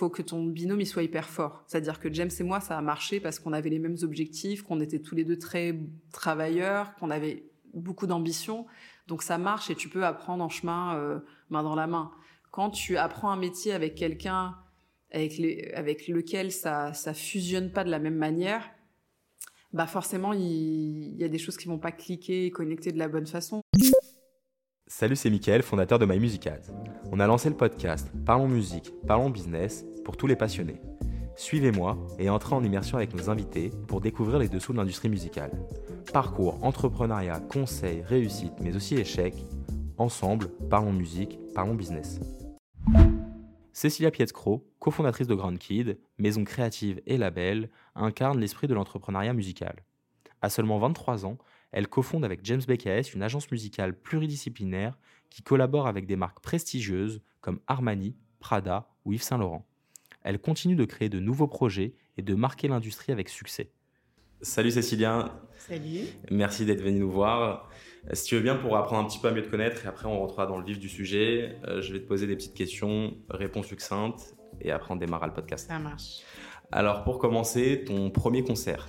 faut 0.00 0.08
que 0.08 0.22
ton 0.22 0.44
binôme 0.46 0.80
il 0.80 0.86
soit 0.86 1.02
hyper 1.02 1.28
fort. 1.28 1.62
C'est-à-dire 1.66 2.00
que 2.00 2.10
James 2.12 2.30
et 2.38 2.42
moi, 2.42 2.60
ça 2.60 2.78
a 2.78 2.80
marché 2.80 3.20
parce 3.20 3.38
qu'on 3.38 3.52
avait 3.52 3.68
les 3.68 3.78
mêmes 3.78 3.98
objectifs, 4.02 4.62
qu'on 4.62 4.80
était 4.80 5.00
tous 5.00 5.14
les 5.14 5.24
deux 5.24 5.38
très 5.38 5.78
travailleurs, 6.10 6.94
qu'on 6.94 7.10
avait 7.10 7.44
beaucoup 7.74 8.06
d'ambition. 8.06 8.66
Donc 9.08 9.22
ça 9.22 9.36
marche 9.36 9.68
et 9.68 9.74
tu 9.74 9.90
peux 9.90 10.06
apprendre 10.06 10.42
en 10.42 10.48
chemin, 10.48 10.96
euh, 10.96 11.18
main 11.50 11.62
dans 11.62 11.74
la 11.74 11.86
main. 11.86 12.10
Quand 12.50 12.70
tu 12.70 12.96
apprends 12.96 13.30
un 13.30 13.36
métier 13.36 13.72
avec 13.74 13.94
quelqu'un 13.94 14.56
avec, 15.12 16.08
lequel 16.08 16.50
ça 16.50 16.94
ça 16.94 17.12
fusionne 17.12 17.70
pas 17.70 17.84
de 17.84 17.90
la 17.90 17.98
même 17.98 18.16
manière, 18.16 18.70
bah 19.72 19.86
forcément 19.86 20.32
il, 20.32 21.16
y 21.16 21.24
a 21.24 21.28
des 21.28 21.38
choses 21.38 21.56
qui 21.58 21.68
vont 21.68 21.78
pas 21.78 21.92
cliquer 21.92 22.46
et 22.46 22.50
connecter 22.50 22.90
de 22.90 22.98
la 22.98 23.08
bonne 23.08 23.26
façon. 23.26 23.60
Salut, 24.86 25.14
c'est 25.14 25.30
Mickaël, 25.30 25.62
fondateur 25.62 25.98
de 25.98 26.06
My 26.06 26.18
Music 26.18 26.46
Ads. 26.46 26.72
On 27.12 27.20
a 27.20 27.26
lancé 27.26 27.48
le 27.48 27.56
podcast 27.56 28.10
Parlons 28.24 28.48
musique, 28.48 28.92
parlons 29.06 29.30
business 29.30 29.84
pour 30.04 30.16
tous 30.16 30.26
les 30.26 30.36
passionnés. 30.36 30.80
Suivez-moi 31.36 31.96
et 32.18 32.28
entrez 32.28 32.54
en 32.54 32.64
immersion 32.64 32.98
avec 32.98 33.14
nos 33.14 33.30
invités 33.30 33.70
pour 33.88 34.00
découvrir 34.00 34.38
les 34.38 34.48
dessous 34.48 34.72
de 34.72 34.78
l'industrie 34.78 35.08
musicale. 35.08 35.52
Parcours, 36.12 36.62
entrepreneuriat, 36.62 37.40
conseils, 37.40 38.02
réussite, 38.02 38.52
mais 38.60 38.76
aussi 38.76 38.96
échecs. 38.96 39.46
Ensemble, 39.96 40.50
parlons 40.68 40.92
musique, 40.92 41.38
parlons 41.54 41.74
business. 41.74 42.20
Cécilia 43.72 44.10
Pietzcro, 44.10 44.68
cofondatrice 44.78 45.28
de 45.28 45.34
Grand 45.34 45.56
Kid, 45.56 45.98
maison 46.18 46.44
créative 46.44 47.00
et 47.06 47.16
label, 47.16 47.70
incarne 47.94 48.38
l'esprit 48.38 48.66
de 48.66 48.74
l'entrepreneuriat 48.74 49.32
musical. 49.32 49.84
À 50.42 50.50
seulement 50.50 50.78
23 50.78 51.24
ans, 51.24 51.38
elle 51.72 51.88
cofonde 51.88 52.24
avec 52.24 52.40
James 52.44 52.62
BKS 52.66 53.14
une 53.14 53.22
agence 53.22 53.50
musicale 53.50 53.94
pluridisciplinaire 53.94 54.98
qui 55.30 55.42
collabore 55.42 55.86
avec 55.86 56.06
des 56.06 56.16
marques 56.16 56.40
prestigieuses 56.40 57.22
comme 57.40 57.60
Armani, 57.66 58.16
Prada 58.40 58.88
ou 59.04 59.12
Yves 59.12 59.22
Saint 59.22 59.38
Laurent. 59.38 59.66
Elle 60.22 60.38
continue 60.38 60.76
de 60.76 60.84
créer 60.84 61.08
de 61.08 61.18
nouveaux 61.18 61.46
projets 61.46 61.94
et 62.16 62.22
de 62.22 62.34
marquer 62.34 62.68
l'industrie 62.68 63.12
avec 63.12 63.28
succès. 63.28 63.70
Salut 64.42 64.70
Cécilia. 64.70 65.40
Salut. 65.58 66.06
Merci 66.30 66.64
d'être 66.64 66.82
venu 66.82 67.00
nous 67.00 67.10
voir. 67.10 67.68
Si 68.12 68.24
tu 68.24 68.34
veux 68.36 68.40
bien, 68.40 68.56
pour 68.56 68.76
apprendre 68.76 69.04
un 69.04 69.08
petit 69.08 69.18
peu 69.18 69.28
à 69.28 69.32
mieux 69.32 69.42
te 69.42 69.50
connaître, 69.50 69.84
et 69.84 69.88
après 69.88 70.06
on 70.06 70.18
rentrera 70.18 70.46
dans 70.46 70.58
le 70.58 70.64
vif 70.64 70.78
du 70.78 70.88
sujet, 70.88 71.56
euh, 71.66 71.82
je 71.82 71.92
vais 71.92 72.00
te 72.00 72.06
poser 72.06 72.26
des 72.26 72.36
petites 72.36 72.54
questions, 72.54 73.14
réponses 73.28 73.66
succinctes, 73.66 74.34
et 74.62 74.70
après 74.70 74.92
on 74.92 74.96
démarrera 74.96 75.26
le 75.26 75.34
podcast. 75.34 75.68
Ça 75.68 75.78
marche. 75.78 76.20
Alors 76.72 77.04
pour 77.04 77.18
commencer, 77.18 77.84
ton 77.84 78.10
premier 78.10 78.42
concert 78.42 78.88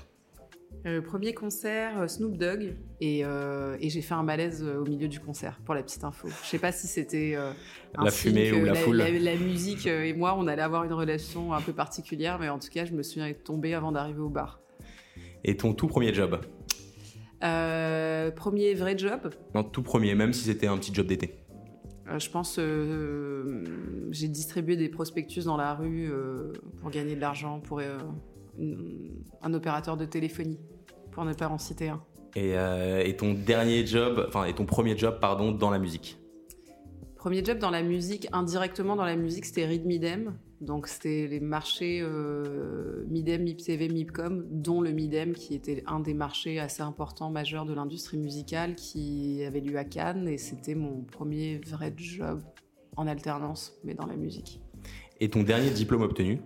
euh, 0.86 1.02
premier 1.02 1.34
concert, 1.34 2.00
euh, 2.02 2.08
Snoop 2.08 2.38
Dogg, 2.38 2.76
et, 3.00 3.24
euh, 3.24 3.78
et 3.80 3.90
j'ai 3.90 4.02
fait 4.02 4.14
un 4.14 4.24
malaise 4.24 4.64
au 4.64 4.84
milieu 4.84 5.08
du 5.08 5.20
concert, 5.20 5.60
pour 5.66 5.76
la 5.76 5.84
petite 5.84 6.04
info. 6.04 6.28
Je 6.44 6.48
sais 6.48 6.60
pas 6.60 6.72
si 6.72 6.88
c'était 6.88 7.34
euh, 7.36 7.52
La 8.02 8.10
fumée 8.12 8.52
ou 8.52 8.66
la 8.66 8.74
foule. 8.74 8.98
La, 8.98 9.10
la 9.12 9.36
musique 9.36 9.86
et 9.86 10.14
moi, 10.14 10.36
on 10.38 10.48
allait 10.48 10.62
avoir 10.62 10.84
une 10.84 10.94
relation 10.94 11.54
un 11.54 11.62
peu 11.62 11.74
particulière, 11.74 12.40
mais 12.40 12.50
en 12.50 12.60
tout 12.60 12.70
cas, 12.70 12.86
je 12.86 12.94
me 12.94 13.04
souviens 13.04 13.28
être 13.28 13.44
tombée 13.44 13.74
avant 13.74 13.92
d'arriver 13.92 14.20
au 14.22 14.30
bar. 14.30 14.60
Et 15.44 15.58
ton 15.58 15.74
tout 15.74 15.88
premier 15.88 16.14
job? 16.14 16.40
Premier 17.42 18.74
vrai 18.76 18.98
job, 18.98 19.34
Non, 19.56 19.64
tout 19.64 19.82
premier, 19.82 20.14
même 20.16 20.34
si 20.34 20.44
c'était 20.44 20.68
un 20.68 20.78
petit 20.78 20.94
job 20.94 21.08
d'été. 21.08 21.40
je 22.18 22.30
pense, 22.30 22.60
j'ai 24.12 24.28
distribué 24.28 24.78
des 24.78 24.90
prospectus 24.90 25.46
dans 25.46 25.58
la 25.58 25.74
rue 25.74 26.12
pour 26.80 26.92
gagner 26.92 27.16
de 27.16 27.22
l'argent 27.22 27.60
pour 27.60 27.82
un 29.42 29.54
opérateur 29.54 29.98
de 29.98 30.06
téléphonie, 30.06 30.60
pour 31.12 31.26
ne 31.26 31.34
pas 31.34 31.50
en 31.50 31.58
citer 31.58 31.90
un. 31.90 32.02
Et, 32.36 32.58
euh, 32.58 33.04
et 33.04 33.16
ton 33.16 33.34
dernier 33.34 33.86
job, 33.86 34.26
enfin, 34.28 34.46
et 34.46 34.54
ton 34.54 34.66
premier 34.66 34.98
job, 34.98 35.18
pardon, 35.20 35.52
dans 35.52 35.70
la 35.70 35.80
musique 35.80 36.18
Premier 37.22 37.46
job 37.46 37.60
dans 37.60 37.70
la 37.70 37.84
musique, 37.84 38.28
indirectement 38.32 38.96
dans 38.96 39.06
la 39.06 39.16
musique, 39.16 39.46
c'était 39.46 39.68
Read 39.68 39.86
Midem. 39.86 40.34
Donc 40.60 40.88
c'était 40.88 41.28
les 41.28 41.40
marchés 41.40 42.00
euh, 42.02 43.04
Midem, 43.10 43.44
MIP-TV, 43.44 43.90
MIPCOM, 43.90 44.48
dont 44.50 44.82
le 44.82 44.92
Midem 44.92 45.34
qui 45.34 45.54
était 45.54 45.84
un 45.86 46.00
des 46.00 46.16
marchés 46.16 46.60
assez 46.60 46.82
importants, 46.82 47.30
majeurs 47.30 47.66
de 47.66 47.76
l'industrie 47.76 48.18
musicale 48.18 48.74
qui 48.74 49.44
avait 49.46 49.60
lieu 49.60 49.78
à 49.78 49.84
Cannes. 49.84 50.28
Et 50.28 50.40
c'était 50.40 50.74
mon 50.74 51.04
premier 51.04 51.60
vrai 51.60 51.94
job 51.96 52.42
en 52.98 53.06
alternance, 53.06 53.80
mais 53.84 53.94
dans 53.94 54.08
la 54.08 54.16
musique. 54.16 54.60
Et 55.20 55.30
ton 55.30 55.44
dernier 55.44 55.70
diplôme 55.70 56.02
obtenu 56.02 56.42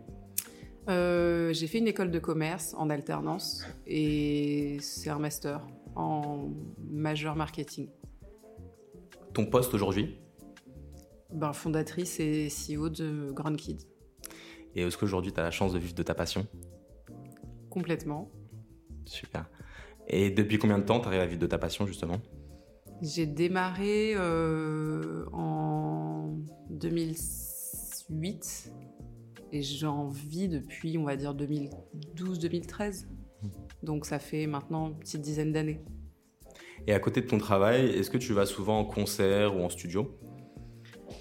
Euh, 0.87 1.51
j'ai 1.53 1.67
fait 1.67 1.79
une 1.79 1.87
école 1.87 2.11
de 2.11 2.19
commerce 2.19 2.75
en 2.77 2.89
alternance 2.89 3.65
et 3.87 4.77
c'est 4.81 5.09
un 5.09 5.17
master 5.17 5.61
en 5.95 6.49
majeur 6.79 7.35
marketing. 7.35 7.89
Ton 9.33 9.47
poste 9.47 9.73
aujourd'hui 9.73 10.19
Ben, 11.33 11.53
fondatrice 11.53 12.19
et 12.19 12.49
CEO 12.49 12.89
de 12.89 13.31
Grand 13.31 13.55
Kid. 13.55 13.81
Et 14.75 14.81
est-ce 14.81 14.97
qu'aujourd'hui, 14.97 15.33
tu 15.33 15.39
as 15.39 15.43
la 15.43 15.51
chance 15.51 15.73
de 15.73 15.79
vivre 15.79 15.95
de 15.95 16.03
ta 16.03 16.13
passion 16.13 16.45
Complètement. 17.69 18.29
Super. 19.05 19.49
Et 20.07 20.29
depuis 20.29 20.59
combien 20.59 20.77
de 20.77 20.83
temps 20.83 20.99
tu 20.99 21.07
arrives 21.07 21.21
à 21.21 21.25
vivre 21.25 21.41
de 21.41 21.47
ta 21.47 21.57
passion, 21.57 21.87
justement 21.87 22.21
J'ai 23.01 23.25
démarré 23.25 24.13
euh, 24.15 25.25
en 25.31 26.37
2008 26.69 28.71
et 29.55 29.61
j'en 29.61 30.09
vis 30.09 30.49
depuis, 30.49 30.97
on 30.97 31.05
va 31.05 31.15
dire, 31.15 31.33
2012-2013. 31.33 33.05
Donc 33.83 34.05
ça 34.05 34.19
fait 34.19 34.47
maintenant 34.47 34.89
une 34.89 34.99
petite 34.99 35.21
dizaine 35.21 35.53
d'années. 35.53 35.79
Et 36.87 36.93
à 36.93 36.99
côté 36.99 37.21
de 37.21 37.27
ton 37.27 37.37
travail, 37.37 37.85
est-ce 37.85 38.09
que 38.09 38.17
tu 38.17 38.33
vas 38.33 38.45
souvent 38.45 38.79
en 38.79 38.85
concert 38.85 39.55
ou 39.55 39.61
en 39.61 39.69
studio? 39.69 40.19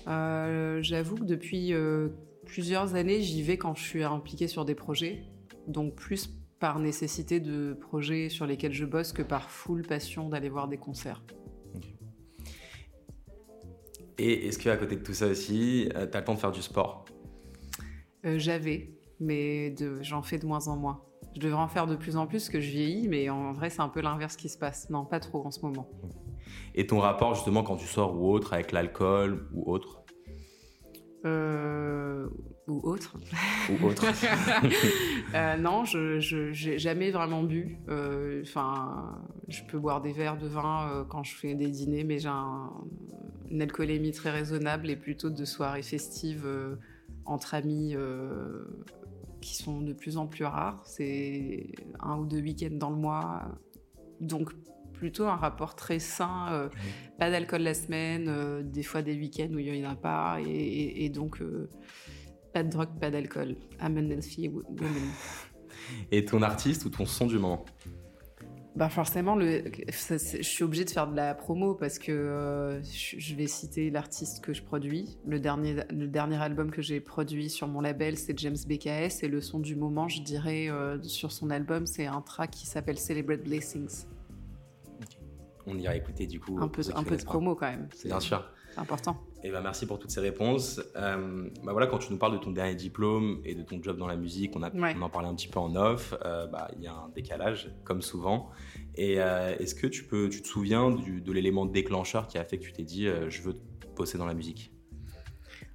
Euh, 0.09 0.83
J'avoue 0.83 1.15
que 1.15 1.25
depuis 1.25 1.72
euh, 1.72 2.09
plusieurs 2.45 2.97
années, 2.97 3.22
j'y 3.22 3.43
vais 3.43 3.56
quand 3.56 3.77
je 3.77 3.84
suis 3.84 4.03
impliquée 4.03 4.49
sur 4.49 4.65
des 4.65 4.75
projets. 4.75 5.22
Donc 5.69 5.95
plus 5.95 6.28
par 6.59 6.81
nécessité 6.81 7.39
de 7.39 7.75
projets 7.75 8.28
sur 8.31 8.47
lesquels 8.47 8.72
je 8.72 8.84
bosse 8.84 9.12
que 9.12 9.22
par 9.22 9.49
full 9.49 9.83
passion 9.83 10.28
d'aller 10.28 10.49
voir 10.49 10.66
des 10.66 10.78
concerts. 10.78 11.22
Et 14.19 14.49
est-ce 14.49 14.59
qu'à 14.59 14.77
côté 14.77 14.97
de 14.97 15.03
tout 15.03 15.15
ça 15.15 15.28
aussi, 15.28 15.89
tu 15.89 15.97
as 15.97 16.05
le 16.05 16.25
temps 16.25 16.34
de 16.34 16.41
faire 16.41 16.53
du 16.53 16.62
sport? 16.62 17.03
Euh, 18.25 18.39
J'avais, 18.39 18.91
mais 19.21 19.75
j'en 20.03 20.23
fais 20.23 20.39
de 20.39 20.47
moins 20.47 20.67
en 20.69 20.77
moins. 20.77 21.03
Je 21.35 21.41
devrais 21.41 21.61
en 21.62 21.69
faire 21.69 21.87
de 21.87 21.97
plus 21.97 22.17
en 22.17 22.27
plus 22.27 22.39
parce 22.39 22.49
que 22.51 22.61
je 22.61 22.71
vieillis, 22.71 23.09
mais 23.09 23.29
en 23.29 23.53
vrai, 23.53 23.69
c'est 23.71 23.81
un 23.83 23.89
peu 23.89 24.01
l'inverse 24.01 24.37
qui 24.37 24.49
se 24.49 24.57
passe. 24.57 24.89
Non, 24.91 25.05
pas 25.05 25.19
trop 25.21 25.45
en 25.45 25.51
ce 25.51 25.61
moment. 25.62 25.89
Et 26.77 26.87
ton 26.87 27.01
rapport, 27.01 27.34
justement, 27.34 27.63
quand 27.65 27.77
tu 27.77 27.87
sors 27.87 28.15
ou 28.21 28.31
autre, 28.31 28.53
avec 28.53 28.71
l'alcool 28.73 29.49
ou 29.53 29.71
autre 29.71 30.03
Euh, 31.25 32.29
ou 32.69 32.81
autre. 32.84 33.17
Ou 33.71 33.87
autre 33.87 34.05
Euh, 35.34 35.57
non, 35.57 35.84
je 35.84 36.21
j'ai 36.21 36.79
jamais 36.79 37.11
vraiment 37.11 37.43
bu. 37.43 37.79
Euh, 37.89 38.43
Enfin, 38.43 39.19
je 39.49 39.63
peux 39.65 39.79
boire 39.79 40.01
des 40.03 40.13
verres 40.13 40.37
de 40.39 40.47
vin 40.47 41.05
quand 41.09 41.25
je 41.25 41.34
fais 41.34 41.55
des 41.55 41.69
dîners, 41.69 42.05
mais 42.05 42.19
j'ai 42.19 42.29
un- 42.29 42.71
une 43.51 43.63
alcoolémie 43.63 44.13
très 44.13 44.31
raisonnable 44.31 44.89
et 44.91 44.97
plutôt 44.97 45.31
de 45.31 45.45
soirées 45.45 45.83
festives 45.83 46.47
entre 47.27 47.55
amis 47.55 47.95
euh, 47.95 48.65
qui 49.41 49.55
sont 49.57 49.81
de 49.81 49.93
plus 49.93 50.17
en 50.17 50.27
plus 50.27 50.45
rares. 50.45 50.83
C'est 50.87 51.69
un 52.01 52.19
ou 52.19 52.27
deux 52.27 52.41
week-ends 52.41 52.77
dans 52.77 52.91
le 52.91 52.97
mois, 52.97 53.43
donc 54.21 54.53
plutôt 54.93 55.25
un 55.27 55.37
rapport 55.37 55.75
très 55.75 55.99
sain. 55.99 56.47
euh, 56.53 56.69
Pas 57.19 57.31
d'alcool 57.31 57.63
la 57.63 57.75
semaine, 57.75 58.27
euh, 58.29 58.63
des 58.63 58.83
fois 58.83 59.03
des 59.03 59.15
week-ends 59.15 59.51
où 59.53 59.59
il 59.59 59.71
n'y 59.73 59.87
en 59.87 59.91
a 59.91 59.97
pas, 59.97 60.39
et, 60.41 60.49
et- 60.51 61.05
et 61.05 61.09
donc 61.11 61.41
euh, 61.43 61.69
pas 62.53 62.63
de 62.63 62.71
drogue, 62.71 62.99
pas 63.01 63.11
d'alcool. 63.11 63.57
I'm 63.81 63.97
an 63.99 64.09
healthy 64.11 64.49
wo- 64.49 64.63
woman. 64.69 64.93
Et 66.11 66.25
ton 66.25 66.41
artiste 66.43 66.84
ou 66.87 66.89
ton 66.89 67.05
son 67.05 67.27
du 67.27 67.39
moment? 67.39 67.65
Bah 68.77 68.89
forcément, 68.89 69.37
le, 69.37 69.62
ça, 69.91 70.19
c'est- 70.19 70.39
je 70.43 70.49
suis 70.49 70.65
obligée 70.65 70.85
de 70.85 70.91
faire 70.91 71.07
de 71.07 71.15
la 71.15 71.33
promo 71.35 71.75
parce 71.75 72.01
que 72.01 72.11
euh, 72.11 72.83
je, 72.83 73.35
vais 73.37 73.47
citer 73.47 73.89
l'artiste 73.89 74.45
que 74.45 74.53
je 74.53 74.65
produis. 74.65 75.17
Le 75.25 75.39
dernier, 75.39 75.77
le 75.91 76.09
dernier 76.09 76.43
album 76.43 76.73
que 76.73 76.83
j'ai 76.83 76.99
produit 77.01 77.51
sur 77.51 77.69
mon 77.69 77.81
label, 77.81 78.19
c'est 78.19 78.37
James 78.37 78.57
BKS 78.67 79.23
et 79.23 79.29
le 79.29 79.41
son 79.41 79.60
du 79.60 79.77
moment, 79.77 80.09
je 80.09 80.22
dirais, 80.22 80.69
euh, 80.71 81.01
sur 81.03 81.31
son 81.31 81.51
album, 81.51 81.87
c'est 81.87 82.07
un 82.07 82.21
track 82.21 82.51
qui 82.51 82.66
s'appelle 82.66 82.98
Celebrate 82.98 83.45
Blessings. 83.45 84.07
On 85.66 85.78
ira 85.78 85.95
écouter 85.95 86.27
du 86.27 86.41
coup. 86.41 86.59
Un 86.60 86.66
peu, 86.69 86.83
un 86.97 87.04
peu 87.04 87.16
de 87.16 87.22
promo 87.25 87.54
quand 87.54 87.71
même. 87.71 87.89
C'est 87.95 88.09
Bien 88.09 88.19
sûr. 88.21 88.45
c'est 88.72 88.81
important. 88.81 89.16
Et 89.47 89.51
ben 89.51 89.61
merci 89.61 89.85
pour 89.85 89.99
toutes 89.99 90.11
ces 90.11 90.21
réponses. 90.23 90.81
Euh, 90.97 91.49
bah 91.65 91.73
voilà, 91.73 91.87
quand 91.87 91.99
tu 91.99 92.11
nous 92.11 92.19
parles 92.19 92.33
de 92.33 92.39
ton 92.39 92.51
dernier 92.51 92.75
diplôme 92.75 93.43
et 93.45 93.55
de 93.55 93.63
ton 93.63 93.83
job 93.83 93.99
dans 93.99 94.07
la 94.07 94.17
musique, 94.17 94.57
on, 94.57 94.63
a, 94.63 94.71
Ouais. 94.75 94.95
on 94.99 95.03
en 95.03 95.11
parlait 95.11 95.29
un 95.29 95.35
petit 95.35 95.49
peu 95.49 95.59
en 95.61 95.77
off. 95.77 96.15
euh, 96.25 96.47
bah, 96.47 96.71
Il 96.79 96.83
y 96.83 96.87
a 96.87 96.95
un 96.95 97.11
décalage, 97.15 97.71
comme 97.85 98.01
souvent. 98.01 98.49
Et 98.95 99.21
euh, 99.21 99.55
est-ce 99.59 99.75
que 99.75 99.87
tu 99.87 100.05
peux, 100.05 100.31
tu 100.31 100.41
te 100.41 100.49
souviens 100.49 100.91
du- 100.91 101.21
de 101.21 101.31
l'élément 101.31 101.67
déclencheur 101.67 102.27
qui 102.27 102.39
a 102.39 102.45
fait 102.45 102.57
que 102.57 102.63
tu 102.65 102.73
t'es 102.73 102.85
dit, 102.85 103.07
euh, 103.07 103.29
je 103.29 103.43
veux 103.43 103.55
bosser 103.95 104.17
dans 104.17 104.25
la 104.27 104.33
musique? 104.35 104.71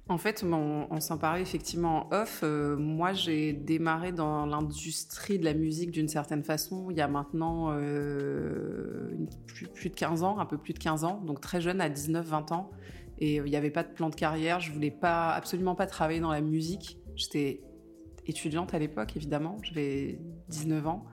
En 0.08 0.18
fait, 0.18 0.42
on 0.44 0.98
s'en 0.98 1.18
parlait 1.18 1.40
effectivement 1.42 2.08
en 2.12 2.22
off. 2.22 2.40
Euh, 2.42 2.76
moi, 2.76 3.12
j'ai 3.12 3.52
démarré 3.52 4.10
dans 4.10 4.44
l'industrie 4.46 5.38
de 5.38 5.44
la 5.44 5.54
musique 5.54 5.92
d'une 5.92 6.08
certaine 6.08 6.42
façon 6.42 6.90
il 6.90 6.96
y 6.96 7.00
a 7.00 7.06
maintenant 7.06 7.70
euh, 7.70 9.08
plus 9.74 9.90
de 9.90 9.94
15 9.94 10.24
ans, 10.24 10.40
un 10.40 10.46
peu 10.46 10.58
plus 10.58 10.72
de 10.74 10.80
15 10.80 11.04
ans, 11.04 11.20
donc 11.24 11.40
très 11.40 11.60
jeune, 11.60 11.80
à 11.80 11.88
19-20 11.88 12.52
ans. 12.52 12.72
Et 13.20 13.40
euh, 13.40 13.46
il 13.46 13.50
n'y 13.50 13.56
avait 13.56 13.70
pas 13.70 13.82
de 13.82 13.92
plan 13.92 14.10
de 14.10 14.14
carrière. 14.14 14.60
Je 14.60 14.72
voulais 14.72 14.90
pas, 14.90 15.30
absolument 15.30 15.74
pas 15.74 15.86
travailler 15.86 16.20
dans 16.20 16.32
la 16.32 16.40
musique. 16.40 16.98
J'étais 17.16 17.62
étudiante 18.26 18.74
à 18.74 18.78
l'époque, 18.78 19.16
évidemment, 19.16 19.56
j'avais 19.62 20.18
19 20.48 20.86
ans. 20.86 21.04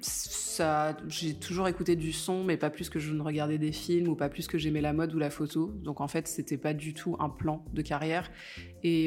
ça, 0.00 0.96
j'ai 1.08 1.34
toujours 1.34 1.68
écouté 1.68 1.96
du 1.96 2.12
son, 2.12 2.44
mais 2.44 2.56
pas 2.56 2.70
plus 2.70 2.88
que 2.88 2.98
je 2.98 3.12
ne 3.12 3.20
regardais 3.20 3.58
des 3.58 3.72
films 3.72 4.08
ou 4.08 4.16
pas 4.16 4.28
plus 4.28 4.46
que 4.46 4.56
j'aimais 4.58 4.80
la 4.80 4.92
mode 4.92 5.14
ou 5.14 5.18
la 5.18 5.30
photo. 5.30 5.72
Donc 5.82 6.00
en 6.00 6.08
fait, 6.08 6.26
c'était 6.28 6.56
pas 6.56 6.74
du 6.74 6.94
tout 6.94 7.16
un 7.18 7.28
plan 7.28 7.64
de 7.72 7.82
carrière. 7.82 8.30
Et, 8.82 9.06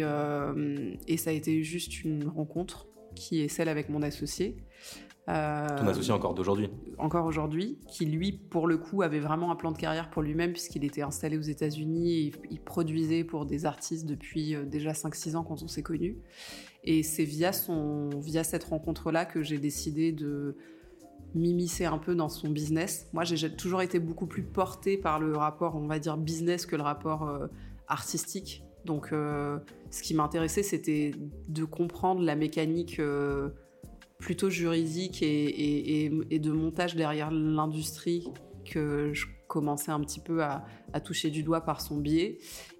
et 1.07 1.17
ça 1.17 1.29
a 1.29 1.33
été 1.33 1.63
juste 1.63 2.03
une 2.03 2.27
rencontre 2.27 2.87
qui 3.15 3.41
est 3.41 3.47
celle 3.47 3.69
avec 3.69 3.89
mon 3.89 4.01
associé. 4.01 4.57
Euh, 5.27 5.77
Ton 5.77 5.87
associé 5.87 6.11
encore 6.11 6.33
d'aujourd'hui 6.33 6.69
Encore 6.97 7.25
aujourd'hui, 7.25 7.77
qui 7.87 8.05
lui, 8.05 8.31
pour 8.31 8.67
le 8.67 8.77
coup, 8.77 9.03
avait 9.03 9.19
vraiment 9.19 9.51
un 9.51 9.55
plan 9.55 9.71
de 9.71 9.77
carrière 9.77 10.09
pour 10.09 10.23
lui-même, 10.23 10.53
puisqu'il 10.53 10.83
était 10.83 11.03
installé 11.03 11.37
aux 11.37 11.41
États-Unis 11.41 12.13
et 12.13 12.31
il 12.49 12.59
produisait 12.59 13.23
pour 13.23 13.45
des 13.45 13.65
artistes 13.65 14.07
depuis 14.07 14.55
euh, 14.55 14.65
déjà 14.65 14.91
5-6 14.91 15.35
ans 15.35 15.43
quand 15.43 15.61
on 15.61 15.67
s'est 15.67 15.83
connus. 15.83 16.17
Et 16.83 17.03
c'est 17.03 17.25
via, 17.25 17.51
son, 17.51 18.09
via 18.19 18.43
cette 18.43 18.63
rencontre-là 18.63 19.25
que 19.25 19.43
j'ai 19.43 19.59
décidé 19.59 20.11
de 20.11 20.55
m'immiscer 21.35 21.85
un 21.85 21.99
peu 21.99 22.15
dans 22.15 22.29
son 22.29 22.49
business. 22.49 23.07
Moi, 23.13 23.23
j'ai 23.23 23.55
toujours 23.55 23.83
été 23.83 23.99
beaucoup 23.99 24.25
plus 24.25 24.43
portée 24.43 24.97
par 24.97 25.19
le 25.19 25.37
rapport, 25.37 25.75
on 25.75 25.85
va 25.85 25.99
dire, 25.99 26.17
business 26.17 26.65
que 26.65 26.75
le 26.75 26.81
rapport 26.81 27.27
euh, 27.27 27.47
artistique. 27.87 28.63
Donc, 28.85 29.09
ce 29.11 30.01
qui 30.01 30.13
m'intéressait, 30.15 30.63
c'était 30.63 31.11
de 31.49 31.65
comprendre 31.65 32.21
la 32.21 32.35
mécanique 32.35 32.99
plutôt 34.19 34.49
juridique 34.49 35.23
et, 35.23 36.09
de 36.09 36.51
montage 36.51 36.95
derrière 36.95 37.31
l'industrie 37.31 38.27
que 38.65 39.11
je 39.13 39.25
commençais 39.47 39.91
un 39.91 39.99
petit 40.01 40.19
peu 40.19 40.43
à, 40.43 40.65
toucher 41.03 41.29
du 41.29 41.41
doigt 41.41 41.61
par 41.61 41.81
son 41.81 41.97
biais 41.97 42.37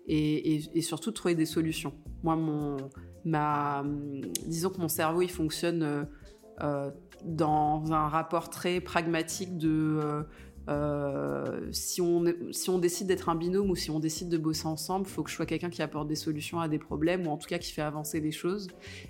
et, 0.08 0.82
surtout 0.82 1.12
trouver 1.12 1.36
des 1.36 1.46
solutions. 1.46 1.94
Moi, 2.24 2.36
disons 4.46 4.70
que 4.70 4.80
mon 4.80 4.90
cerveau, 4.90 5.22
il 5.22 5.32
fonctionne 5.32 6.08
euh, 6.62 6.92
dans 7.26 7.92
un 7.92 8.08
rapport 8.08 8.50
très 8.50 8.80
pragmatique 8.80 9.58
de 9.58 10.00
euh, 10.02 10.24
euh, 10.70 11.68
si, 11.72 12.00
on, 12.02 12.24
si 12.52 12.70
on 12.70 12.78
décide 12.78 13.08
d'être 13.08 13.30
un 13.30 13.36
binôme 13.36 13.72
ou 13.72 13.76
si 13.76 13.90
on 13.90 14.00
décide 14.00 14.30
de 14.30 14.38
bosser 14.38 14.68
ensemble, 14.68 15.08
il 15.08 15.12
faut 15.12 15.24
que 15.24 15.30
je 15.30 15.36
sois 15.36 15.48
quelqu'un 15.48 15.70
qui 15.70 15.82
apporte 15.82 16.08
des 16.08 16.16
solutions 16.16 16.60
à 16.60 16.68
des 16.68 16.78
problèmes 16.78 17.26
ou 17.26 17.32
en 17.32 17.38
tout 17.38 17.48
cas 17.48 17.58
qui 17.58 17.72
fait 17.72 17.82
avancer 17.82 18.22
des 18.22 18.32
choses. 18.32 18.68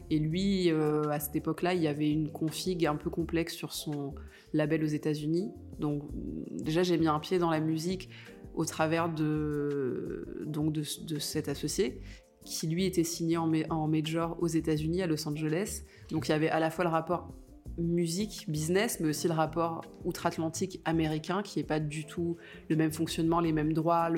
Et 0.09 0.19
lui, 0.19 0.71
euh, 0.71 1.03
à 1.09 1.19
cette 1.19 1.35
époque-là, 1.35 1.73
il 1.73 1.81
y 1.81 1.87
avait 1.87 2.09
une 2.09 2.31
config 2.31 2.85
un 2.85 2.95
peu 2.95 3.09
complexe 3.09 3.55
sur 3.55 3.73
son 3.73 4.15
label 4.53 4.83
aux 4.83 4.87
États-Unis. 4.87 5.51
Donc 5.79 6.03
déjà, 6.51 6.83
j'ai 6.83 6.97
mis 6.97 7.07
un 7.07 7.19
pied 7.19 7.39
dans 7.39 7.49
la 7.49 7.59
musique 7.59 8.09
au 8.55 8.65
travers 8.65 9.09
de, 9.09 10.43
donc 10.45 10.71
de, 10.73 10.83
cet 11.19 11.49
associé 11.49 12.01
qui 12.45 12.67
lui 12.67 12.85
était 12.85 13.03
signé 13.03 13.37
en 13.37 13.87
major 13.87 14.37
aux 14.41 14.47
États-Unis, 14.47 15.01
à 15.01 15.07
Los 15.07 15.27
Angeles. 15.27 15.83
Donc 16.09 16.27
il 16.27 16.31
y 16.31 16.33
avait 16.33 16.49
à 16.49 16.59
la 16.59 16.71
fois 16.71 16.85
le 16.85 16.89
rapport 16.89 17.33
musique, 17.79 18.45
business, 18.47 18.99
mais 18.99 19.09
aussi 19.09 19.27
le 19.27 19.33
rapport 19.33 19.81
outre-Atlantique 20.05 20.81
américain, 20.85 21.41
qui 21.41 21.59
n'est 21.59 21.65
pas 21.65 21.79
du 21.79 22.05
tout 22.05 22.37
le 22.69 22.75
même 22.75 22.91
fonctionnement, 22.91 23.39
les 23.39 23.51
mêmes 23.51 23.73
droits, 23.73 24.09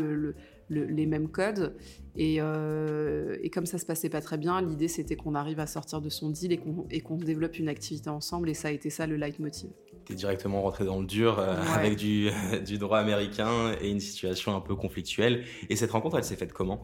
les 0.69 1.05
mêmes 1.05 1.29
codes. 1.29 1.75
Euh, 2.19 3.37
et, 3.41 3.49
comme 3.49 3.65
ça 3.65 3.77
se 3.77 3.85
passait 3.85 4.09
pas 4.09 4.21
très 4.21 4.37
bien, 4.37 4.61
l'idée 4.61 4.87
c'était 4.87 5.15
qu'on 5.15 5.35
arrive 5.35 5.59
à 5.59 5.67
sortir 5.67 6.01
de 6.01 6.09
son 6.09 6.29
deal 6.29 6.57
et 6.89 7.01
qu'on 7.01 7.17
développe 7.17 7.57
une 7.57 7.69
activité 7.69 8.09
ensemble, 8.09 8.49
et 8.49 8.53
ça 8.53 8.67
a 8.67 8.71
été 8.71 8.89
ça 8.89 9.07
le 9.07 9.15
leitmotiv. 9.15 9.69
Tu 10.05 10.13
es 10.13 10.15
directement 10.15 10.61
rentré 10.61 10.83
dans 10.83 10.99
le 10.99 11.05
dur 11.05 11.39
euh, 11.39 11.55
avec 11.73 11.95
du, 11.95 12.29
du, 12.65 12.77
droit 12.77 12.99
américain 12.99 13.73
et 13.81 13.89
une 13.89 13.99
situation 13.99 14.55
un 14.55 14.61
peu 14.61 14.75
conflictuelle. 14.75 15.43
Et 15.69 15.75
cette 15.75 15.91
rencontre, 15.91 16.17
elle 16.17 16.23
s'est 16.23 16.35
faite 16.35 16.53
comment? 16.53 16.81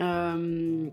Euh, 0.00 0.88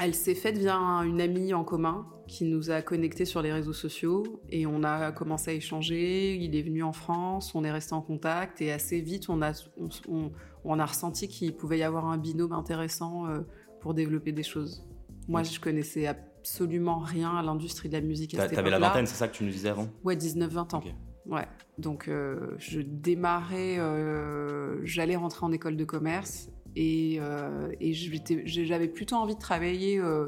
elle 0.00 0.14
s'est 0.14 0.34
faite 0.34 0.58
via 0.58 0.76
une 1.04 1.20
amie 1.20 1.54
en 1.54 1.64
commun 1.64 2.06
qui 2.26 2.44
nous 2.44 2.70
a 2.70 2.82
connectés 2.82 3.24
sur 3.24 3.42
les 3.42 3.52
réseaux 3.52 3.72
sociaux 3.72 4.22
et 4.48 4.66
on 4.66 4.82
a 4.82 5.12
commencé 5.12 5.50
à 5.50 5.54
échanger. 5.54 6.36
Il 6.36 6.56
est 6.56 6.62
venu 6.62 6.82
en 6.82 6.92
France, 6.92 7.54
on 7.54 7.64
est 7.64 7.70
resté 7.70 7.94
en 7.94 8.00
contact 8.00 8.60
et 8.60 8.72
assez 8.72 9.00
vite 9.00 9.28
on 9.28 9.42
a, 9.42 9.52
on, 10.64 10.78
a 10.78 10.86
ressenti 10.86 11.28
qu'il 11.28 11.54
pouvait 11.56 11.78
y 11.78 11.82
avoir 11.82 12.06
un 12.06 12.18
binôme 12.18 12.52
intéressant 12.52 13.26
euh, 13.26 13.40
pour 13.80 13.94
développer 13.94 14.32
des 14.32 14.42
choses. 14.42 14.86
Moi, 15.28 15.42
je 15.42 15.58
connaissais 15.58 16.06
absolument 16.06 16.98
rien 16.98 17.34
à 17.36 17.42
l'industrie 17.42 17.88
de 17.88 17.94
la 17.94 18.00
musique. 18.00 18.30
Tu 18.30 18.40
avais 18.40 18.70
la 18.70 18.78
vingtaine, 18.78 19.06
c'est 19.06 19.16
ça 19.16 19.28
que 19.28 19.36
tu 19.36 19.44
nous 19.44 19.50
disais 19.50 19.70
avant? 19.70 19.88
Ouais, 20.02 20.16
19-20 20.16 20.76
ans. 20.76 20.82
Ouais, 21.26 21.46
donc 21.78 22.08
euh, 22.08 22.54
je 22.58 22.80
démarrais, 22.80 23.78
euh, 23.78 24.84
j'allais 24.84 25.16
rentrer 25.16 25.46
en 25.46 25.52
école 25.52 25.76
de 25.76 25.84
commerce 25.84 26.50
et, 26.76 27.18
euh, 27.20 27.68
j'avais 28.46 28.88
plutôt 28.88 29.16
envie 29.16 29.34
de 29.34 29.40
travailler 29.40 29.98
euh, 29.98 30.26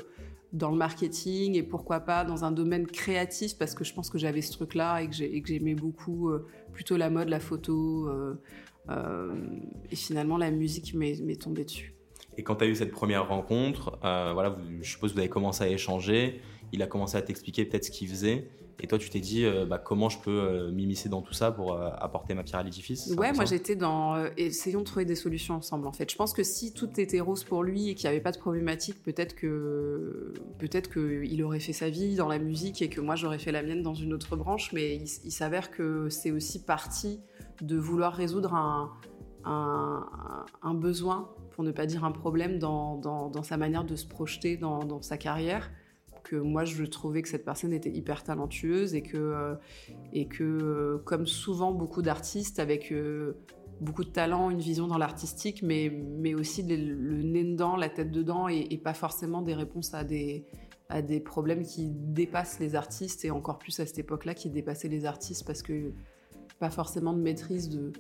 dans 0.53 0.71
le 0.71 0.77
marketing 0.77 1.57
et 1.57 1.63
pourquoi 1.63 2.01
pas 2.01 2.25
dans 2.25 2.45
un 2.45 2.53
domaine 2.53 2.87
créatif 2.87 3.59
parce 3.59 3.75
que 3.75 3.85
je 3.85 3.93
pense 3.93 4.11
que 4.11 4.19
j'avais 4.19 4.43
ce 4.43 4.53
truc-là 4.53 5.03
et 5.03 5.09
que 5.09 5.49
j'aimais 5.49 5.75
beaucoup 5.75 6.31
euh, 6.31 6.47
plutôt 6.73 6.97
la 6.97 7.11
mode, 7.11 7.29
la 7.29 7.41
photo. 7.41 8.09
et 8.89 9.97
finalement, 9.97 10.39
la 10.39 10.51
musique 10.51 10.95
m'est 10.95 11.41
tombée 11.41 11.65
dessus. 11.65 11.93
Et 12.39 12.43
quand 12.43 12.57
tu 12.57 12.65
as 12.65 12.67
eu 12.69 12.75
cette 12.75 12.93
première 12.93 13.29
rencontre, 13.29 13.99
voilà, 14.01 14.57
je 14.81 14.91
suppose 14.91 15.11
que 15.11 15.15
vous 15.15 15.21
avez 15.21 15.29
commencé 15.29 15.65
à 15.65 15.69
échanger. 15.69 16.41
Il 16.73 16.83
a 16.83 16.87
commencé 16.87 17.17
à 17.17 17.23
t'expliquer 17.23 17.65
peut-être 17.65 17.85
ce 17.85 17.91
qu'il 17.91 18.09
faisait. 18.09 18.49
Et 18.81 18.87
toi, 18.87 18.99
tu 18.99 19.09
t'es 19.09 19.21
dit, 19.21 19.45
euh, 19.45 19.65
bah, 19.65 19.79
comment 19.79 20.09
je 20.09 20.19
peux 20.19 20.31
euh, 20.31 20.71
m'immiscer 20.71 21.09
dans 21.09 21.23
tout 21.23 21.33
ça 21.33 21.51
pour 21.51 21.73
euh, 21.73 21.89
apporter 21.99 22.35
ma 22.35 22.43
pierre 22.43 22.61
à 22.61 22.63
l'édifice 22.63 23.13
Ouais, 23.17 23.33
moi 23.33 23.47
j'étais 23.47 23.75
dans. 23.75 24.27
essayons 24.37 24.81
de 24.81 24.85
trouver 24.85 25.07
des 25.07 25.15
solutions 25.15 25.55
ensemble, 25.55 25.87
en 25.87 25.93
fait. 25.93 26.11
Je 26.11 26.17
pense 26.17 26.35
que 26.35 26.43
si 26.43 26.73
tout 26.75 27.01
était 27.01 27.21
rose 27.21 27.45
pour 27.45 27.63
lui 27.63 27.89
et 27.89 27.95
qu'il 27.95 28.09
n'y 28.09 28.15
avait 28.15 28.23
pas 28.23 28.33
de 28.33 28.39
problématique, 28.39 29.03
peut-être 29.03 29.35
que 29.35 30.35
peut-être 30.59 30.93
qu'il 30.93 31.43
aurait 31.43 31.61
fait 31.61 31.73
sa 31.73 31.89
vie 31.89 32.17
dans 32.17 32.29
la 32.29 32.39
musique 32.39 32.83
et 32.83 32.89
que 32.89 33.01
moi 33.01 33.17
j'aurais 33.17 33.39
fait 33.39 33.53
la 33.53 33.63
mienne 33.63 33.83
dans 33.83 33.95
une 33.95 34.13
autre 34.13 34.37
branche. 34.37 34.73
Mais 34.75 34.97
il, 34.97 35.33
s'avère 35.33 35.71
que 35.71 36.09
c'est 36.11 36.31
aussi 36.31 36.63
parti 36.63 37.21
de 37.63 37.77
vouloir 37.77 38.13
résoudre 38.13 38.55
un, 38.55 38.93
un, 39.45 40.75
besoin, 40.75 41.31
pour 41.53 41.65
ne 41.65 41.71
pas 41.71 41.87
dire 41.87 42.05
un 42.05 42.13
problème, 42.13 42.59
dans, 42.59 42.97
dans, 42.97 43.31
dans 43.31 43.43
sa 43.43 43.57
manière 43.57 43.85
de 43.85 43.97
se 43.97 44.07
projeter 44.07 44.57
dans, 44.57 44.81
dans 44.81 45.01
sa 45.01 45.17
carrière 45.17 45.71
que 46.27 46.37
moi 46.37 46.65
je 46.65 46.83
trouvais 46.85 47.23
que 47.23 47.29
cette 47.29 47.45
personne 47.45 47.73
était 47.73 47.91
hyper 47.91 48.25
talentueuse 48.25 48.95
et 48.95 49.03
que, 49.03 49.17
euh, 49.17 49.55
et 50.13 50.27
que 50.27 50.43
euh, 50.43 50.99
comme 51.05 51.27
souvent 51.27 51.73
beaucoup 51.73 52.03
d'artistes 52.03 52.59
avec 52.59 52.91
euh, 52.91 53.35
beaucoup 53.81 54.03
de 54.03 54.11
talent, 54.11 54.51
une 54.51 54.59
vision 54.59 54.89
dans 54.89 54.99
l'artistique, 54.99 55.63
mais, 55.63 55.89
mais 56.19 56.35
aussi 56.35 56.65
le, 56.65 57.23
nez 57.23 57.45
dedans, 57.45 57.77
la 57.77 57.89
tête 57.89 58.11
dedans 58.11 58.49
et, 58.49 58.77
pas 58.79 58.95
forcément 58.95 59.41
des 59.41 59.55
réponses 59.55 59.95
à 59.95 60.03
des, 60.03 60.45
à 60.89 61.01
des 61.01 61.21
problèmes 61.21 61.63
qui 61.63 61.91
dépassent 61.91 62.59
les 62.59 62.75
artistes 62.75 63.25
et 63.25 63.31
encore 63.31 63.59
plus 63.59 63.79
à 63.79 63.87
cette 63.87 63.99
époque-là 63.99 64.35
qui 64.35 64.51
dépassaient 64.51 64.89
les 64.89 65.05
artistes 65.05 65.47
parce 65.47 65.63
que 65.63 65.93
pas 66.59 66.71
forcément 66.71 67.13
de 67.13 67.21
maîtrise 67.21 67.69
de, 67.69 67.93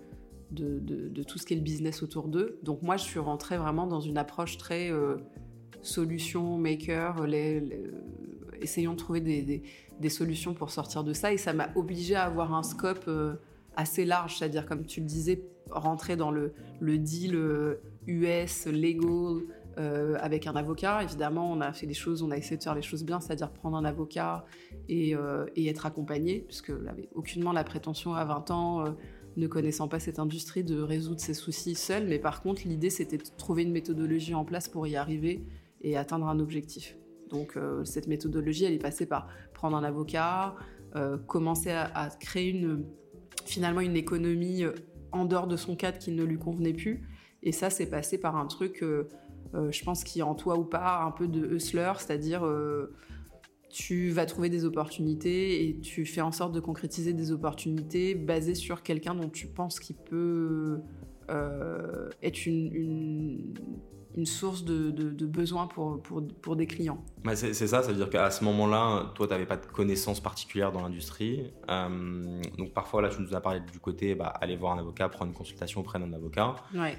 de, 0.51 0.81
de, 0.81 1.23
tout 1.23 1.39
ce 1.39 1.47
qui 1.47 1.55
est 1.55 1.59
le 1.59 1.63
business 1.63 2.03
autour 2.03 2.27
d'eux. 2.27 2.59
Donc 2.65 2.83
moi 2.83 2.97
je 2.97 3.05
suis 3.05 3.21
rentrée 3.21 3.59
vraiment 3.59 3.87
dans 3.87 4.01
une 4.01 4.19
approche 4.19 4.57
très 4.57 4.91
solutions 5.87 6.59
maker, 6.59 7.27
essayons 8.61 8.93
de 8.93 8.99
trouver 8.99 9.21
des, 9.21 10.09
solutions 10.09 10.55
pour 10.55 10.71
sortir 10.71 11.05
de 11.05 11.13
ça. 11.13 11.33
Et 11.33 11.39
ça 11.39 11.53
m'a 11.53 11.69
obligé 11.75 12.15
à 12.15 12.25
avoir 12.25 12.55
un 12.55 12.63
scope 12.63 13.05
euh, 13.09 13.35
assez 13.77 14.05
large, 14.05 14.39
c'est-à-dire, 14.39 14.67
comme 14.67 14.85
tu 14.85 15.01
le 15.01 15.07
disais, 15.07 15.43
rentrer 15.71 16.17
dans 16.17 16.31
le, 16.31 16.53
deal 16.81 17.35
US, 18.07 18.67
euh, 18.67 18.73
legal, 18.73 19.43
euh, 19.79 20.17
avec 20.21 20.47
un 20.47 20.57
avocat. 20.57 21.03
Évidemment, 21.03 21.51
on 21.51 21.61
a 21.61 21.73
fait 21.73 21.87
des 21.87 21.95
choses, 21.95 22.23
on 22.23 22.31
a 22.31 22.37
essayé 22.37 22.57
de 22.57 22.63
faire 22.63 22.75
les 22.75 22.83
choses 22.83 23.05
bien, 23.05 23.21
c'est-à-dire 23.21 23.51
prendre 23.51 23.77
un 23.77 23.85
avocat 23.85 24.45
et, 24.89 25.15
être 25.57 25.87
accompagné, 25.87 26.45
puisque 26.47 26.71
n'avait 26.71 27.09
aucunement 27.15 27.53
la 27.53 27.65
prétention 27.65 28.15
à 28.15 28.25
20 28.25 28.51
ans, 28.51 28.85
ne 29.37 29.47
connaissant 29.47 29.87
pas 29.87 30.01
cette 30.01 30.19
industrie, 30.19 30.65
de 30.65 30.81
résoudre 30.81 31.21
ses 31.21 31.35
soucis 31.35 31.75
seul. 31.75 32.07
Mais 32.07 32.19
par 32.19 32.43
contre, 32.43 32.63
l'idée, 32.65 32.89
c'était 32.89 33.19
de 33.19 33.25
trouver 33.37 33.65
une 33.65 33.73
méthodologie 33.73 34.35
en 34.35 34.47
place 34.47 34.69
pour 34.69 34.87
y 34.87 34.97
arriver 34.97 35.43
et 35.81 35.97
atteindre 35.97 36.27
un 36.27 36.39
objectif. 36.39 36.97
Donc 37.31 37.57
euh, 37.57 37.85
cette 37.85 38.07
méthodologie, 38.07 38.65
elle 38.65 38.75
est 38.75 38.79
passée 38.79 39.07
par 39.07 39.29
prendre 39.55 39.77
un 39.77 39.85
avocat, 39.85 40.55
euh, 40.95 41.19
commencer 41.19 41.71
à, 41.71 42.09
créer 42.21 42.51
une, 42.51 42.85
finalement 43.45 43.81
une 43.81 43.97
économie 43.97 44.65
euh, 44.65 44.73
en 45.13 45.25
dehors 45.25 45.47
de 45.47 45.57
son 45.57 45.77
cadre 45.77 45.99
qui 45.99 46.13
ne 46.13 46.25
lui 46.25 46.39
convenait 46.39 46.75
plus. 46.75 47.09
Et 47.43 47.53
ça, 47.53 47.71
c'est 47.71 47.87
passé 47.87 48.19
par 48.19 48.37
un 48.37 48.47
truc, 48.47 48.83
je 49.55 49.85
pense, 49.85 50.03
qui 50.03 50.19
est 50.19 50.23
en 50.23 50.35
toi 50.35 50.59
ou 50.59 50.65
pas, 50.65 51.03
un 51.05 51.13
peu 51.13 51.29
de 51.29 51.55
hustler, 51.55 51.93
c'est-à-dire 51.99 52.45
tu 53.71 54.11
vas 54.11 54.27
trouver 54.27 54.49
des 54.49 54.65
opportunités 54.65 55.69
et 55.69 55.79
tu 55.79 56.07
fais 56.07 56.23
en 56.23 56.33
sorte 56.33 56.53
de 56.53 56.61
concrétiser 56.61 57.13
des 57.13 57.31
opportunités 57.31 58.17
basées 58.17 58.57
sur 58.57 58.83
quelqu'un 58.83 59.15
dont 59.15 59.29
tu 59.29 59.47
penses 59.47 59.79
qu'il 59.79 59.95
peut 59.97 60.81
être 61.29 62.47
une 62.47 62.75
une 62.75 63.55
source 64.25 64.65
de, 64.65 64.91
de, 64.91 65.27
besoin 65.27 65.67
pour, 65.67 66.01
pour, 66.01 66.27
pour, 66.41 66.57
des 66.57 66.67
clients. 66.67 67.05
c'est 67.35 67.53
ça, 67.53 67.83
ça 67.83 67.89
veut 67.89 67.95
dire 67.95 68.09
qu'à 68.09 68.31
ce 68.31 68.45
moment-là, 68.45 69.13
toi, 69.15 69.27
tu 69.27 69.33
n'avais 69.33 69.45
pas 69.45 69.59
de 69.59 69.67
connaissances 69.67 70.21
particulières 70.21 70.73
dans 70.73 70.81
l'industrie. 70.81 71.51
Euh, 71.69 72.41
donc 72.57 72.73
parfois, 72.73 73.03
là, 73.03 73.11
tu 73.11 73.21
nous 73.21 73.35
as 73.35 73.41
parlé 73.41 73.61
du 73.61 73.79
côté, 73.79 74.15
bah, 74.15 74.33
aller 74.41 74.57
voir 74.57 74.73
un 74.73 74.79
avocat, 74.79 75.11
prendre 75.11 75.31
une 75.31 75.37
consultation 75.37 75.83
auprès 75.83 75.99
d'un 75.99 76.13
avocat. 76.15 76.57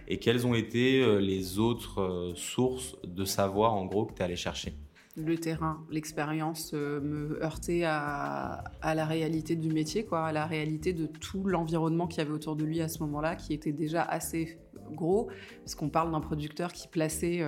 Et 0.08 0.20
quelles 0.20 0.46
ont 0.46 0.54
été 0.54 1.02
euh, 1.02 1.18
les 1.18 1.58
autres 1.58 2.02
euh, 2.02 2.36
sources 2.36 2.96
de 3.04 3.26
savoir, 3.26 3.74
en 3.74 3.86
gros, 3.86 4.06
que 4.06 4.14
tu 4.14 4.22
es 4.22 4.26
allé 4.26 4.36
chercher? 4.36 4.76
Le 5.16 5.36
terrain, 5.36 5.84
l'expérience 5.90 6.74
me 6.74 7.44
heurtait 7.44 7.84
à, 7.84 8.64
à, 8.84 8.94
la 8.94 9.08
réalité 9.08 9.56
du 9.56 9.74
métier, 9.74 10.06
quoi, 10.06 10.28
à 10.28 10.32
la 10.32 10.46
réalité 10.46 10.94
de 10.94 11.08
tout 11.08 11.44
l'environnement 11.46 12.06
qu'il 12.06 12.20
y 12.20 12.22
avait 12.22 12.34
autour 12.34 12.56
de 12.56 12.64
lui 12.64 12.82
à 12.82 12.88
ce 12.88 13.00
moment-là, 13.00 13.36
qui 13.36 13.56
était 13.56 13.72
déjà 13.72 14.04
assez 14.04 14.60
gros, 14.92 15.30
parce 15.60 15.76
qu'on 15.76 15.90
parle 15.90 16.12
d'un 16.12 16.20
producteur 16.20 16.74
qui 16.74 16.88
plaçait, 16.88 17.42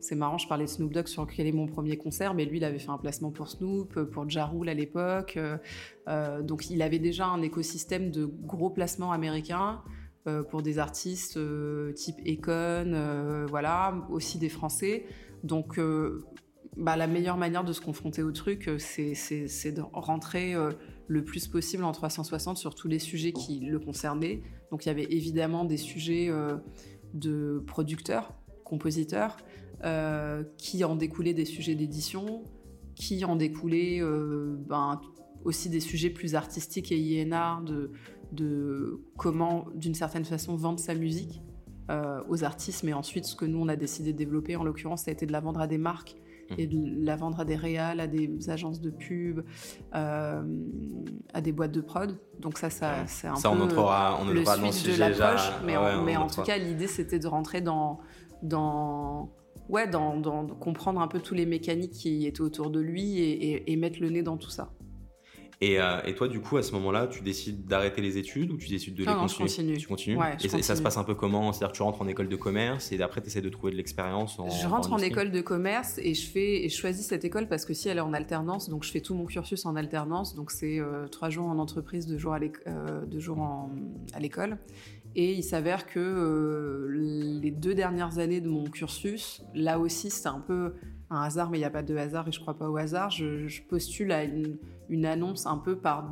c'est 0.00 0.14
marrant, 0.14 0.38
je 0.38 0.48
parlais 0.48 0.64
de 0.64 0.70
Snoop 0.70 0.92
Dogg 0.92 1.06
sur 1.06 1.26
quel 1.26 1.46
est 1.46 1.52
mon 1.52 1.66
premier 1.66 1.96
concert, 1.96 2.34
mais 2.34 2.44
lui, 2.44 2.58
il 2.58 2.64
avait 2.64 2.78
fait 2.78 2.90
un 2.90 2.98
placement 2.98 3.30
pour 3.30 3.48
Snoop, 3.48 4.02
pour 4.04 4.28
Ja 4.28 4.46
Rule 4.46 4.68
à 4.68 4.74
l'époque, 4.74 5.38
donc 6.42 6.70
il 6.70 6.82
avait 6.82 6.98
déjà 6.98 7.26
un 7.26 7.42
écosystème 7.42 8.10
de 8.10 8.26
gros 8.26 8.70
placements 8.70 9.12
américains, 9.12 9.82
euh, 10.26 10.42
pour 10.42 10.60
des 10.60 10.80
artistes 10.80 11.36
euh, 11.36 11.92
type 11.92 12.16
Econ, 12.26 12.50
euh, 12.92 13.46
voilà, 13.48 13.94
aussi 14.10 14.38
des 14.38 14.48
Français. 14.48 15.04
Donc, 15.44 15.78
bah, 16.76 16.96
la 16.96 17.06
meilleure 17.06 17.36
manière 17.36 17.62
de 17.62 17.72
se 17.72 17.80
confronter 17.80 18.24
au 18.24 18.32
truc, 18.32 18.68
c'est 18.78 19.72
de 19.72 19.82
rentrer 19.92 20.54
le 21.08 21.24
plus 21.24 21.46
possible 21.48 21.84
en 21.84 21.92
360 21.92 22.56
sur 22.56 22.74
tous 22.74 22.88
les 22.88 22.98
sujets 22.98 23.32
qui 23.32 23.60
le 23.60 23.78
concernaient. 23.78 24.42
Donc, 24.70 24.84
il 24.84 24.88
y 24.88 24.90
avait 24.90 25.06
évidemment 25.10 25.64
des 25.64 25.76
sujets 25.76 26.30
de 27.14 27.62
producteurs, 27.66 28.34
compositeurs, 28.64 29.36
qui 30.58 30.84
en 30.84 30.96
découlaient 30.96 31.34
des 31.34 31.44
sujets 31.44 31.74
d'édition, 31.74 32.42
qui 32.94 33.24
en 33.24 33.36
découlaient 33.36 34.00
ben, 34.00 35.00
aussi 35.44 35.68
des 35.68 35.80
sujets 35.80 36.10
plus 36.10 36.34
artistiques 36.34 36.90
et 36.90 36.98
INA 36.98 37.62
de 37.64 37.92
de 38.32 39.00
comment, 39.16 39.66
d'une 39.74 39.94
certaine 39.94 40.24
façon, 40.24 40.56
vendre 40.56 40.78
sa 40.78 40.94
musique 40.94 41.42
euh, 41.90 42.22
aux 42.28 42.44
artistes. 42.44 42.82
Mais 42.82 42.92
ensuite, 42.92 43.24
ce 43.24 43.36
que 43.36 43.44
nous, 43.44 43.58
on 43.58 43.68
a 43.68 43.76
décidé 43.76 44.12
de 44.12 44.18
développer, 44.18 44.56
en 44.56 44.64
l'occurrence, 44.64 45.02
ça 45.02 45.10
a 45.10 45.12
été 45.12 45.26
de 45.26 45.32
la 45.32 45.40
vendre 45.40 45.60
à 45.60 45.66
des 45.66 45.78
marques. 45.78 46.16
Et 46.58 46.66
de 46.66 47.04
la 47.04 47.16
vendre 47.16 47.40
à 47.40 47.44
des 47.44 47.56
réals, 47.56 48.00
à 48.00 48.06
des 48.06 48.50
agences 48.50 48.80
de 48.80 48.90
pub, 48.90 49.42
euh, 49.94 50.42
à 51.34 51.40
des 51.40 51.52
boîtes 51.52 51.72
de 51.72 51.80
prod. 51.80 52.18
Donc 52.40 52.58
ça, 52.58 52.70
ça 52.70 53.06
c'est 53.06 53.28
un 53.28 53.36
ça, 53.36 53.50
peu 53.50 53.56
on 53.56 53.60
entrera, 53.60 54.18
on 54.20 54.26
le 54.26 54.42
dans 54.42 54.56
de 54.56 54.98
l'approche. 54.98 55.50
Mais, 55.64 55.74
mais 56.04 56.16
en 56.16 56.26
tout 56.26 56.42
cas, 56.42 56.58
l'idée, 56.58 56.86
c'était 56.86 57.18
de 57.18 57.26
rentrer 57.28 57.60
dans... 57.60 58.00
dans 58.42 59.30
ouais, 59.68 59.88
dans, 59.88 60.16
dans, 60.16 60.46
comprendre 60.46 61.00
un 61.00 61.08
peu 61.08 61.20
tous 61.20 61.34
les 61.34 61.46
mécaniques 61.46 61.92
qui 61.92 62.26
étaient 62.26 62.40
autour 62.40 62.70
de 62.70 62.80
lui 62.80 63.18
et 63.18 63.76
mettre 63.76 64.00
le 64.00 64.10
nez 64.10 64.22
dans 64.22 64.36
tout 64.36 64.50
ça. 64.50 64.70
Euh, 65.62 66.00
et, 66.04 66.14
toi, 66.14 66.28
du 66.28 66.40
coup, 66.40 66.58
à 66.58 66.62
ce 66.62 66.72
moment-là, 66.72 67.06
tu 67.06 67.22
décides 67.22 67.66
d'arrêter 67.66 68.02
les 68.02 68.18
études 68.18 68.50
ou 68.50 68.58
tu 68.58 68.68
décides 68.68 68.94
de 68.94 69.04
les 69.04 69.06
non, 69.06 69.20
continuer? 69.20 69.48
je 69.48 69.54
continue. 69.54 69.76
Tu 69.78 69.88
continues? 69.88 70.18
Et, 70.42 70.62
ça 70.62 70.76
se 70.76 70.82
passe 70.82 70.98
un 70.98 71.04
peu 71.04 71.14
comment? 71.14 71.52
C'est-à-dire 71.52 71.72
que 71.72 71.76
tu 71.76 71.82
rentres 71.82 72.02
en 72.02 72.08
école 72.08 72.28
de 72.28 72.36
commerce 72.36 72.92
et 72.92 73.00
après, 73.00 73.22
tu 73.22 73.28
essaies 73.28 73.40
de 73.40 73.48
trouver 73.48 73.72
de 73.72 73.76
l'expérience 73.76 74.38
Je 74.60 74.66
rentre 74.66 74.92
en, 74.92 74.98
école 74.98 75.30
de 75.30 75.40
commerce 75.40 75.98
et 75.98 76.14
je, 76.14 76.26
fais, 76.26 76.64
et 76.64 76.68
je 76.68 76.76
choisis 76.76 77.06
cette 77.06 77.24
école 77.24 77.48
parce 77.48 77.64
que 77.64 77.72
si 77.72 77.88
elle 77.88 77.98
est 77.98 78.02
en 78.02 78.12
alternance, 78.12 78.68
donc 78.68 78.84
je 78.84 78.90
fais 78.90 79.00
tout 79.00 79.14
mon 79.14 79.24
cursus 79.24 79.64
en 79.64 79.76
alternance. 79.76 80.34
Donc 80.34 80.50
c'est 80.50 80.78
euh, 80.78 81.06
trois 81.08 81.30
jours 81.30 81.46
en 81.46 81.58
entreprise, 81.58 82.06
deux 82.06 82.18
jours 82.18 82.34
à 82.34 82.40
euh, 82.66 83.00
l'école. 84.20 84.58
Et 85.14 85.32
il 85.32 85.42
s'avère 85.42 85.86
que 85.86 86.86
les 86.90 87.50
deux 87.50 87.72
dernières 87.72 88.18
années 88.18 88.42
de 88.42 88.50
mon 88.50 88.64
cursus, 88.64 89.42
là 89.54 89.78
aussi, 89.78 90.10
c'était 90.10 90.28
un 90.28 90.40
peu 90.40 90.74
un 91.10 91.22
hasard, 91.22 91.50
mais 91.50 91.58
il 91.58 91.60
n'y 91.60 91.66
a 91.66 91.70
pas 91.70 91.82
de 91.82 91.96
hasard 91.96 92.28
et 92.28 92.32
je 92.32 92.40
crois 92.40 92.54
pas 92.54 92.68
au 92.68 92.76
hasard. 92.76 93.10
Je, 93.10 93.62
postule 93.68 94.12
à 94.12 94.24
une, 94.24 95.06
annonce 95.06 95.46
un 95.46 95.58
peu 95.58 95.76
par 95.76 96.10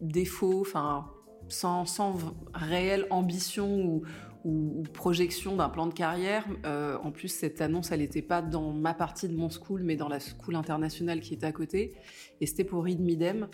défaut, 0.00 0.66
sans, 1.48 2.16
réelle 2.54 3.06
ambition 3.10 4.02
ou, 4.44 4.82
projection 4.92 5.56
d'un 5.56 5.70
plan 5.70 5.86
de 5.86 5.94
carrière. 5.94 6.44
Euh, 6.66 6.98
en 7.02 7.12
plus, 7.12 7.28
cette 7.28 7.62
annonce, 7.62 7.92
elle 7.92 8.00
n'était 8.00 8.22
pas 8.22 8.42
dans 8.42 8.72
ma 8.72 8.92
partie 8.92 9.26
de 9.26 9.34
mon 9.34 9.48
school, 9.48 9.82
mais 9.82 9.96
dans 9.96 10.08
la 10.08 10.20
school 10.20 10.54
internationale 10.54 11.20
qui 11.20 11.32
était 11.32 11.46
à 11.46 11.52
côté. 11.52 11.94
Et 12.42 12.46
c'était 12.46 12.64
pour 12.64 12.84
Reed 12.84 13.00
Midem. 13.00 13.48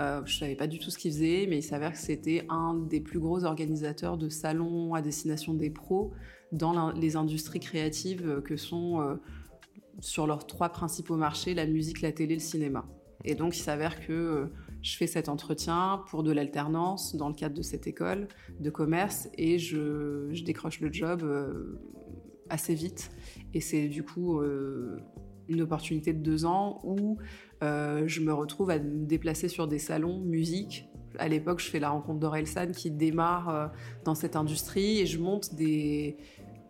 Euh, 0.00 0.22
je 0.24 0.38
savais 0.38 0.56
pas 0.56 0.66
du 0.66 0.78
tout 0.80 0.90
ce 0.90 0.98
qu'il 0.98 1.12
faisait, 1.12 1.46
mais 1.48 1.58
il 1.58 1.62
s'avère 1.62 1.92
que 1.92 1.98
c'était 1.98 2.44
un 2.48 2.74
des 2.74 3.00
plus 3.00 3.20
gros 3.20 3.44
organisateurs 3.44 4.16
de 4.16 4.28
salons 4.28 4.94
à 4.94 5.02
destination 5.02 5.54
des 5.54 5.70
pros 5.70 6.12
dans 6.50 6.90
les 6.92 7.16
industries 7.16 7.60
créatives 7.60 8.42
que 8.44 8.56
sont 8.56 9.00
euh, 9.00 9.14
sur 10.02 10.26
leurs 10.26 10.46
trois 10.46 10.68
principaux 10.68 11.16
marchés, 11.16 11.54
la 11.54 11.64
musique, 11.64 12.02
la 12.02 12.12
télé, 12.12 12.34
le 12.34 12.40
cinéma. 12.40 12.84
Et 13.24 13.36
donc, 13.36 13.56
il 13.56 13.62
s'avère 13.62 14.04
que 14.04 14.12
euh, 14.12 14.46
je 14.82 14.96
fais 14.96 15.06
cet 15.06 15.28
entretien 15.28 16.02
pour 16.10 16.24
de 16.24 16.32
l'alternance 16.32 17.14
dans 17.14 17.28
le 17.28 17.34
cadre 17.34 17.54
de 17.54 17.62
cette 17.62 17.86
école 17.86 18.26
de 18.58 18.68
commerce 18.68 19.28
et 19.38 19.60
je, 19.60 20.42
décroche 20.44 20.80
le 20.80 20.92
job 20.92 21.22
euh, 21.22 21.80
assez 22.50 22.74
vite. 22.74 23.12
Et 23.54 23.60
c'est 23.60 23.86
du 23.86 24.02
coup 24.02 24.40
euh, 24.40 24.98
une 25.48 25.62
opportunité 25.62 26.12
de 26.12 26.20
deux 26.20 26.44
ans 26.44 26.80
où 26.82 27.18
je 27.60 28.20
me 28.20 28.34
retrouve 28.34 28.70
à 28.70 28.80
me 28.80 29.06
déplacer 29.06 29.46
sur 29.46 29.68
des 29.68 29.78
salons 29.78 30.18
musique. 30.18 30.88
À 31.20 31.28
l'époque, 31.28 31.60
je 31.60 31.70
fais 31.70 31.78
la 31.78 31.90
rencontre 31.90 32.18
d'Orelsan 32.18 32.72
qui 32.72 32.90
démarre 32.90 33.70
dans 34.04 34.16
cette 34.16 34.34
industrie 34.34 34.98
et 34.98 35.06
je 35.06 35.20
monte 35.20 35.54
des, 35.54 36.16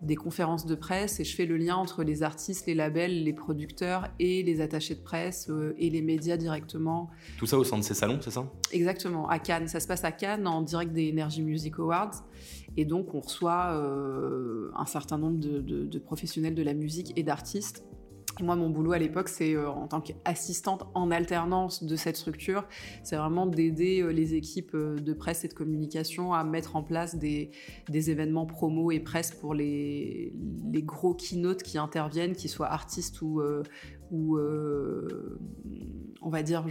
des 0.03 0.17
conférences 0.17 0.67
de 0.67 0.75
presse 0.75 1.21
et 1.21 1.25
je 1.25 1.35
fais 1.35 1.47
le 1.47 1.57
lien 1.57 1.77
entre 1.77 2.03
les 2.03 2.23
artistes, 2.23 2.67
les 2.67 2.75
labels, 2.75 3.23
les 3.23 3.33
producteurs 3.33 4.09
et 4.19 4.43
les 4.43 4.61
attachés 4.61 4.95
de 4.95 5.01
presse 5.01 5.49
euh, 5.49 5.75
et 5.79 5.91
les 5.91 6.03
médias 6.03 6.37
directement. 6.37 7.09
Tout 7.39 7.47
ça 7.47 7.57
au 7.57 7.65
sein 7.65 7.79
de 7.79 7.83
ces 7.83 7.95
salons, 7.95 8.19
c'est 8.21 8.33
ça? 8.33 8.51
Exactement, 8.73 9.29
à 9.29 9.39
Cannes. 9.39 9.69
Ça 9.69 9.81
se 9.81 9.87
passe 9.87 10.05
à 10.05 10.13
Cannes 10.13 10.47
en 10.47 10.63
direct 10.63 10.93
des 10.93 11.11
Energy 11.11 11.43
Music 11.43 11.79
Awards. 11.79 12.25
Et 12.77 12.85
donc 12.85 13.15
on 13.15 13.21
reçoit 13.21 13.73
euh, 13.73 14.71
un 14.75 14.87
certain 14.87 15.19
nombre 15.19 15.39
de 15.39 15.99
professionnels 15.99 16.55
de 16.55 16.63
la 16.63 16.75
musique 16.75 17.13
et 17.17 17.23
d'artistes 17.23 17.85
moi, 18.41 18.57
mon 18.57 18.71
boulot 18.71 18.93
à 18.93 18.99
l'époque, 18.99 19.29
c'est 19.29 19.55
euh, 19.55 19.69
en 19.69 19.87
tant 19.87 20.01
qu'assistante 20.01 20.85
en 20.95 21.11
alternance 21.11 21.85
de 21.85 21.97
cette 21.97 22.17
structure, 22.17 22.65
c'est 23.03 23.17
vraiment 23.17 23.47
d'aider 23.47 24.01
euh, 24.01 24.09
les 24.09 24.35
équipes 24.35 24.75
euh, 24.75 24.97
de 24.97 25.13
presse 25.13 25.45
et 25.45 25.49
de 25.49 25.55
communication 25.55 26.33
à 26.33 26.45
mettre 26.45 26.77
en 26.77 26.83
place 26.83 27.17
des, 27.17 27.51
événements 27.93 28.47
promo 28.47 28.91
et 28.91 29.01
presse 29.01 29.33
pour 29.33 29.55
les, 29.55 30.33
gros 30.85 31.15
keynotes 31.15 31.63
qui 31.63 31.79
interviennent, 31.79 32.35
qu'ils 32.35 32.51
soient 32.51 32.71
artistes 32.71 33.21
ou, 33.23 33.43
on 36.21 36.31
va 36.31 36.43
dire, 36.43 36.65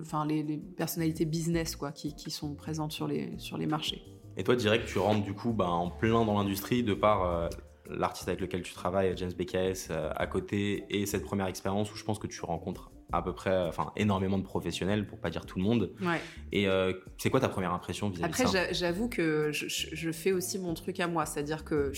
enfin, 0.00 0.26
les, 0.26 0.58
personnalités 0.76 1.24
business 1.24 1.76
quoi, 1.76 1.92
qui, 1.92 2.30
sont 2.30 2.54
présentes 2.54 2.92
sur 2.92 3.06
les, 3.06 3.32
sur 3.38 3.56
les 3.56 3.66
marchés. 3.66 4.02
Et 4.36 4.42
toi, 4.42 4.56
direct, 4.56 4.86
tu 4.86 4.98
rentres 4.98 5.24
du 5.24 5.32
coup 5.32 5.52
bah, 5.52 5.68
en 5.68 5.90
plein 5.90 6.24
dans 6.24 6.36
l'industrie 6.38 6.82
de 6.82 6.92
par 6.92 7.48
l'artiste 7.88 8.28
avec 8.28 8.40
lequel 8.40 8.62
tu 8.62 8.74
travailles, 8.74 9.16
James 9.16 9.32
BKS, 9.32 9.90
euh, 9.90 10.10
à 10.14 10.26
côté, 10.26 10.84
et 10.90 11.06
cette 11.06 11.24
première 11.24 11.46
expérience 11.46 11.92
où 11.92 11.96
je 11.96 12.04
pense 12.04 12.18
que 12.18 12.26
tu 12.26 12.40
rencontres 12.44 12.90
à 13.16 13.22
peu 13.22 13.32
près, 13.32 13.66
enfin 13.68 13.92
énormément 13.96 14.38
de 14.38 14.42
professionnels, 14.42 15.06
pour 15.06 15.18
pas 15.18 15.30
dire 15.30 15.46
tout 15.46 15.58
le 15.58 15.64
monde. 15.64 15.92
Et 16.52 16.68
euh, 16.68 16.92
c'est 17.18 17.30
quoi 17.30 17.40
ta 17.40 17.48
première 17.48 17.72
impression 17.72 18.08
vis-à-vis 18.10 18.32
de 18.32 18.36
ça? 18.36 18.44
Après, 18.44 18.74
j'avoue 18.74 19.08
que 19.08 19.50
je, 19.52 20.12
fais 20.12 20.32
aussi 20.32 20.58
mon 20.58 20.74
truc 20.74 21.00
à 21.00 21.06
moi, 21.06 21.26
c'est-à-dire 21.26 21.64
que 21.64 21.92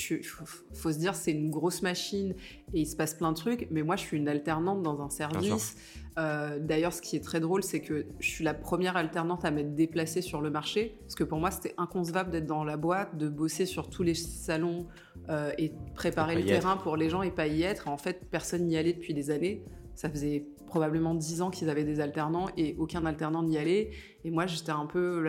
faut, 0.73 0.93
se 0.93 0.99
dire 0.99 1.15
c'est 1.15 1.33
une 1.33 1.51
grosse 1.51 1.83
machine 1.83 2.35
et 2.73 2.81
il 2.81 2.87
se 2.87 2.97
passe 2.97 3.15
plein 3.15 3.33
de 3.33 3.37
trucs, 3.37 3.69
mais 3.71 3.83
moi 3.83 3.97
je 3.97 4.03
suis 4.03 4.17
une 4.17 4.29
alternante 4.29 4.83
dans 4.83 5.01
un 5.03 5.11
service. 5.11 5.77
Euh, 6.19 6.59
d'ailleurs, 6.59 6.95
ce 6.95 7.03
qui 7.03 7.17
est 7.17 7.21
très 7.21 7.41
drôle, 7.41 7.63
c'est 7.63 7.81
que 7.81 8.07
je 8.21 8.29
suis 8.29 8.43
la 8.43 8.55
première 8.55 8.97
alternante 8.97 9.45
à 9.45 9.51
m'être 9.51 9.75
déplacée 9.75 10.23
sur 10.23 10.41
le 10.41 10.51
marché, 10.51 10.97
parce 11.03 11.15
que 11.15 11.25
pour 11.25 11.39
moi 11.39 11.51
c'était 11.51 11.75
inconcevable 11.77 12.31
d'être 12.31 12.47
dans 12.47 12.65
la 12.65 12.79
boîte, 12.79 13.19
de 13.19 13.29
bosser 13.29 13.67
sur 13.67 13.91
tous 13.91 14.03
les 14.03 14.15
salons 14.15 14.87
euh, 15.29 15.53
et 15.59 15.73
préparer 15.95 16.37
le 16.37 16.45
terrain 16.45 16.77
pour 16.77 16.97
les 16.97 17.11
gens 17.11 17.23
et 17.23 17.31
pas 17.31 17.47
y 17.47 17.63
être. 17.63 17.89
En 17.89 17.99
fait, 17.99 18.29
personne 18.31 18.65
n'y 18.65 18.77
allait 18.77 18.95
depuis 18.95 19.13
des 19.13 19.31
années. 19.31 19.63
Ça 19.97 20.11
faisait 20.11 20.47
probablement 20.67 21.15
dix 21.15 21.41
ans 21.41 21.51
qu'ils 21.51 21.71
avaient 21.71 21.85
des 21.85 22.01
alternants 22.01 22.47
et 22.57 22.77
aucun 22.79 23.07
alternant 23.07 23.43
n'y 23.43 23.57
allait. 23.57 23.91
Et 24.25 24.31
moi, 24.31 24.47
j'étais 24.47 24.71
un 24.71 24.85
peu 24.85 25.27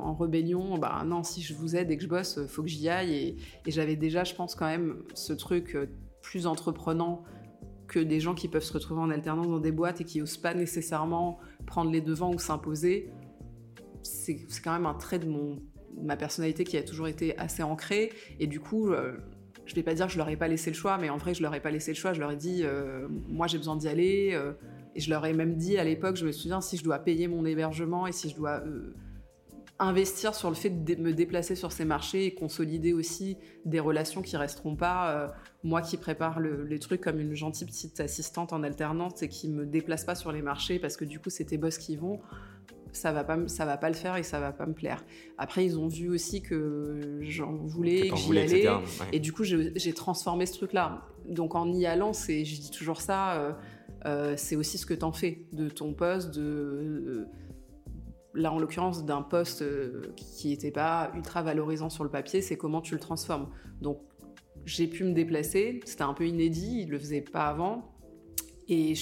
en 0.00 0.14
rébellion. 0.14 0.76
Bah 0.76 1.04
non, 1.06 1.22
si 1.22 1.40
je 1.40 1.54
vous 1.54 1.76
aide 1.76 1.90
et 1.90 1.96
que 1.96 2.02
je 2.02 2.08
bosse, 2.08 2.44
faut 2.46 2.62
que 2.62 2.68
j'y 2.68 2.88
aille. 2.88 3.14
Et, 3.14 3.36
j'avais 3.70 3.94
déjà, 3.96 4.24
je 4.24 4.34
pense 4.34 4.56
quand 4.56 4.66
même, 4.66 5.02
ce 5.14 5.32
truc 5.32 5.76
euh, 5.76 5.86
plus 6.20 6.46
entreprenant 6.46 7.22
que 7.86 8.00
des 8.00 8.18
gens 8.18 8.34
qui 8.34 8.48
peuvent 8.48 8.64
se 8.64 8.72
retrouver 8.72 9.00
en 9.00 9.10
alternance 9.10 9.48
dans 9.48 9.60
des 9.60 9.72
boîtes 9.72 10.00
et 10.00 10.04
qui 10.04 10.18
n'osent 10.18 10.36
pas 10.36 10.52
nécessairement 10.52 11.38
prendre 11.64 11.90
les 11.90 12.00
devants 12.00 12.34
ou 12.34 12.38
s'imposer. 12.38 13.10
C'est 14.02 14.46
quand 14.62 14.72
même 14.72 14.86
un 14.86 14.94
trait 14.94 15.18
de 15.20 15.26
mon, 15.26 15.62
ma 16.02 16.16
personnalité 16.16 16.64
qui 16.64 16.76
a 16.76 16.82
toujours 16.82 17.08
été 17.08 17.38
assez 17.38 17.62
ancrée. 17.62 18.10
Et 18.40 18.46
du 18.46 18.58
coup, 18.58 18.90
euh, 18.90 19.16
je 19.68 19.74
vais 19.74 19.82
pas 19.82 19.94
dire 19.94 20.06
que 20.06 20.12
je 20.12 20.18
leur 20.18 20.28
ai 20.28 20.36
pas 20.36 20.48
laissé 20.48 20.70
le 20.70 20.76
choix, 20.76 20.98
mais 20.98 21.10
en 21.10 21.16
vrai, 21.16 21.34
je 21.34 21.42
leur 21.42 21.54
ai 21.54 21.60
pas 21.60 21.70
laissé 21.70 21.92
le 21.92 21.96
choix. 21.96 22.12
Je 22.12 22.20
leur 22.20 22.32
ai 22.32 22.36
dit, 22.36 22.62
euh, 22.64 23.06
moi, 23.28 23.46
j'ai 23.46 23.58
besoin 23.58 23.76
d'y 23.76 23.88
aller. 23.88 24.36
Et 24.98 25.00
je 25.00 25.10
leur 25.10 25.24
ai 25.26 25.32
même 25.32 25.54
dit 25.54 25.78
à 25.78 25.84
l'époque, 25.84 26.16
je 26.16 26.26
me 26.26 26.32
souviens, 26.32 26.60
si 26.60 26.76
je 26.76 26.82
dois 26.82 26.98
payer 26.98 27.28
mon 27.28 27.44
hébergement 27.44 28.08
et 28.08 28.12
si 28.12 28.30
je 28.30 28.34
dois 28.34 28.62
euh, 28.66 28.94
investir 29.78 30.34
sur 30.34 30.48
le 30.48 30.56
fait 30.56 30.70
de 30.70 30.96
me 30.96 31.12
déplacer 31.12 31.54
sur 31.54 31.70
ces 31.70 31.84
marchés 31.84 32.26
et 32.26 32.34
consolider 32.34 32.92
aussi 32.92 33.36
des 33.64 33.78
relations 33.78 34.22
qui 34.22 34.36
resteront 34.36 34.74
pas, 34.74 35.12
euh, 35.12 35.28
moi 35.62 35.82
qui 35.82 35.98
prépare 35.98 36.40
les 36.40 36.78
trucs 36.80 37.00
comme 37.00 37.20
une 37.20 37.34
gentille 37.34 37.66
petite 37.66 38.00
assistante 38.00 38.52
en 38.52 38.64
alternance 38.64 39.22
et 39.22 39.28
qui 39.28 39.48
me 39.48 39.66
déplace 39.66 40.04
pas 40.04 40.16
sur 40.16 40.32
les 40.32 40.42
marchés 40.42 40.80
parce 40.80 40.96
que 40.96 41.04
du 41.04 41.20
coup 41.20 41.30
c'est 41.30 41.44
tes 41.44 41.58
boss 41.58 41.78
qui 41.78 41.94
vont, 41.94 42.18
ça 42.92 43.12
va 43.12 43.24
pas 43.24 43.48
ça 43.48 43.64
va 43.64 43.76
pas 43.76 43.88
le 43.88 43.94
faire 43.94 44.16
et 44.16 44.22
ça 44.22 44.40
va 44.40 44.52
pas 44.52 44.66
me 44.66 44.74
plaire. 44.74 45.04
Après 45.36 45.64
ils 45.64 45.78
ont 45.78 45.88
vu 45.88 46.08
aussi 46.08 46.42
que 46.42 47.18
j'en 47.22 47.52
voulais, 47.52 48.08
que, 48.08 48.16
j'y 48.16 48.38
allais 48.38 48.66
et 49.12 49.20
du 49.20 49.32
coup 49.32 49.44
j'ai 49.44 49.92
transformé 49.92 50.46
ce 50.46 50.54
truc 50.54 50.72
là. 50.72 51.06
Donc 51.26 51.54
en 51.54 51.72
y 51.72 51.86
allant, 51.86 52.12
c'est 52.12 52.44
je 52.44 52.60
dis 52.60 52.70
toujours 52.70 53.00
ça. 53.00 53.56
Euh, 54.06 54.34
c'est 54.36 54.54
aussi 54.54 54.78
ce 54.78 54.86
que 54.86 54.94
tu 54.94 55.04
en 55.04 55.12
fais 55.12 55.46
de 55.52 55.68
ton 55.68 55.92
poste, 55.92 56.34
de 56.34 57.26
là 58.34 58.52
en 58.52 58.58
l'occurrence 58.58 59.04
d'un 59.04 59.22
poste 59.22 59.64
qui 60.14 60.48
n'était 60.48 60.70
pas 60.70 61.10
ultra 61.14 61.42
valorisant 61.42 61.90
sur 61.90 62.04
le 62.04 62.10
papier, 62.10 62.40
c'est 62.40 62.56
comment 62.56 62.80
tu 62.80 62.94
le 62.94 63.00
transformes. 63.00 63.48
Donc 63.80 64.00
j'ai 64.64 64.86
pu 64.86 65.04
me 65.04 65.12
déplacer, 65.12 65.80
c'était 65.84 66.02
un 66.02 66.14
peu 66.14 66.26
inédit, 66.26 66.82
il 66.82 66.90
le 66.90 66.98
faisait 66.98 67.22
pas 67.22 67.46
avant. 67.46 67.94
Et 68.68 68.94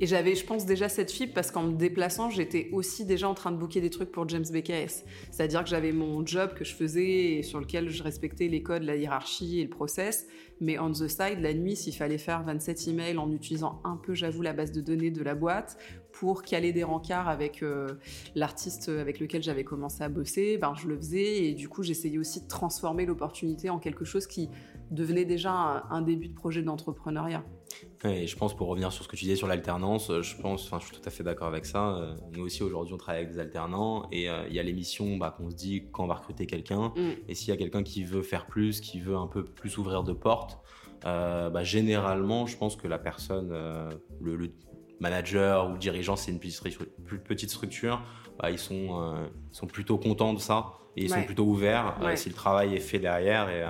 et 0.00 0.06
j'avais, 0.06 0.34
je 0.34 0.44
pense, 0.44 0.66
déjà 0.66 0.88
cette 0.88 1.10
fibre 1.10 1.32
parce 1.34 1.50
qu'en 1.50 1.64
me 1.64 1.74
déplaçant, 1.74 2.30
j'étais 2.30 2.68
aussi 2.72 3.04
déjà 3.04 3.28
en 3.28 3.34
train 3.34 3.50
de 3.50 3.56
booker 3.56 3.80
des 3.80 3.90
trucs 3.90 4.10
pour 4.10 4.28
James 4.28 4.44
BKS. 4.50 5.04
C'est-à-dire 5.30 5.64
que 5.64 5.70
j'avais 5.70 5.92
mon 5.92 6.24
job 6.26 6.54
que 6.54 6.64
je 6.64 6.74
faisais 6.74 7.36
et 7.36 7.42
sur 7.42 7.60
lequel 7.60 7.88
je 7.88 8.02
respectais 8.02 8.48
les 8.48 8.62
codes, 8.62 8.82
la 8.82 8.96
hiérarchie 8.96 9.60
et 9.60 9.64
le 9.64 9.70
process. 9.70 10.26
Mais 10.60 10.78
on 10.78 10.90
the 10.90 11.08
side, 11.08 11.40
la 11.40 11.54
nuit, 11.54 11.76
s'il 11.76 11.94
fallait 11.94 12.18
faire 12.18 12.42
27 12.42 12.88
emails 12.88 13.18
en 13.18 13.30
utilisant 13.30 13.80
un 13.84 13.96
peu, 13.96 14.14
j'avoue, 14.14 14.42
la 14.42 14.52
base 14.52 14.72
de 14.72 14.80
données 14.80 15.10
de 15.10 15.22
la 15.22 15.34
boîte 15.34 15.78
pour 16.12 16.42
caler 16.42 16.72
des 16.72 16.82
rencarts 16.82 17.28
avec 17.28 17.62
euh, 17.62 17.88
l'artiste 18.34 18.88
avec 18.88 19.20
lequel 19.20 19.42
j'avais 19.42 19.64
commencé 19.64 20.02
à 20.02 20.08
bosser, 20.08 20.56
ben, 20.56 20.74
je 20.74 20.88
le 20.88 20.96
faisais. 20.96 21.44
Et 21.44 21.54
du 21.54 21.68
coup, 21.68 21.82
j'essayais 21.82 22.18
aussi 22.18 22.42
de 22.42 22.48
transformer 22.48 23.04
l'opportunité 23.04 23.68
en 23.70 23.78
quelque 23.78 24.04
chose 24.04 24.26
qui 24.26 24.48
devenait 24.90 25.24
déjà 25.24 25.50
un 25.90 26.02
début 26.02 26.28
de 26.28 26.34
projet 26.34 26.62
d'entrepreneuriat. 26.62 27.44
Et 28.04 28.26
je 28.26 28.36
pense, 28.36 28.54
pour 28.56 28.68
revenir 28.68 28.92
sur 28.92 29.04
ce 29.04 29.08
que 29.08 29.16
tu 29.16 29.24
disais 29.24 29.36
sur 29.36 29.46
l'alternance, 29.46 30.10
euh, 30.10 30.22
je 30.22 30.36
pense, 30.36 30.66
enfin, 30.66 30.78
je 30.80 30.86
suis 30.86 30.96
tout 30.96 31.06
à 31.06 31.10
fait 31.10 31.24
d'accord 31.24 31.48
avec 31.48 31.64
ça. 31.64 31.96
Euh, 31.96 32.14
nous 32.32 32.44
aussi, 32.44 32.62
aujourd'hui, 32.62 32.94
on 32.94 32.98
travaille 32.98 33.22
avec 33.22 33.32
des 33.32 33.40
alternants 33.40 34.08
et 34.12 34.28
euh, 34.28 34.46
il 34.48 34.54
y 34.54 34.60
a 34.60 34.62
l'émission 34.62 35.16
bah, 35.16 35.34
qu'on 35.36 35.50
se 35.50 35.56
dit 35.56 35.84
quand 35.92 36.04
on 36.04 36.06
va 36.06 36.14
recruter 36.14 36.46
quelqu'un. 36.46 36.92
Mm. 36.96 37.10
Et 37.28 37.34
s'il 37.34 37.48
y 37.48 37.52
a 37.52 37.56
quelqu'un 37.56 37.82
qui 37.82 38.04
veut 38.04 38.22
faire 38.22 38.46
plus, 38.46 38.80
qui 38.80 39.00
veut 39.00 39.16
un 39.16 39.26
peu 39.26 39.44
plus 39.44 39.78
ouvrir 39.78 40.02
de 40.02 40.12
portes, 40.12 40.58
bah, 41.02 41.62
généralement, 41.62 42.46
je 42.46 42.56
pense 42.56 42.74
que 42.74 42.88
la 42.88 42.98
personne, 42.98 43.50
le, 44.20 44.52
manager 44.98 45.70
ou 45.70 45.76
dirigeant, 45.76 46.16
c'est 46.16 46.32
une 46.32 46.40
plus 46.40 47.20
petite 47.20 47.50
structure, 47.50 48.02
bah, 48.40 48.50
ils, 48.50 48.58
sont, 48.58 49.28
sont 49.52 49.66
plutôt 49.68 49.98
contents 49.98 50.34
de 50.34 50.40
ça 50.40 50.72
et 50.96 51.04
ils 51.04 51.10
sont 51.10 51.22
plutôt 51.22 51.44
ouverts 51.44 51.96
si 52.16 52.28
le 52.28 52.34
travail 52.34 52.74
est 52.74 52.80
fait 52.80 52.98
derrière. 52.98 53.48
Et, 53.50 53.62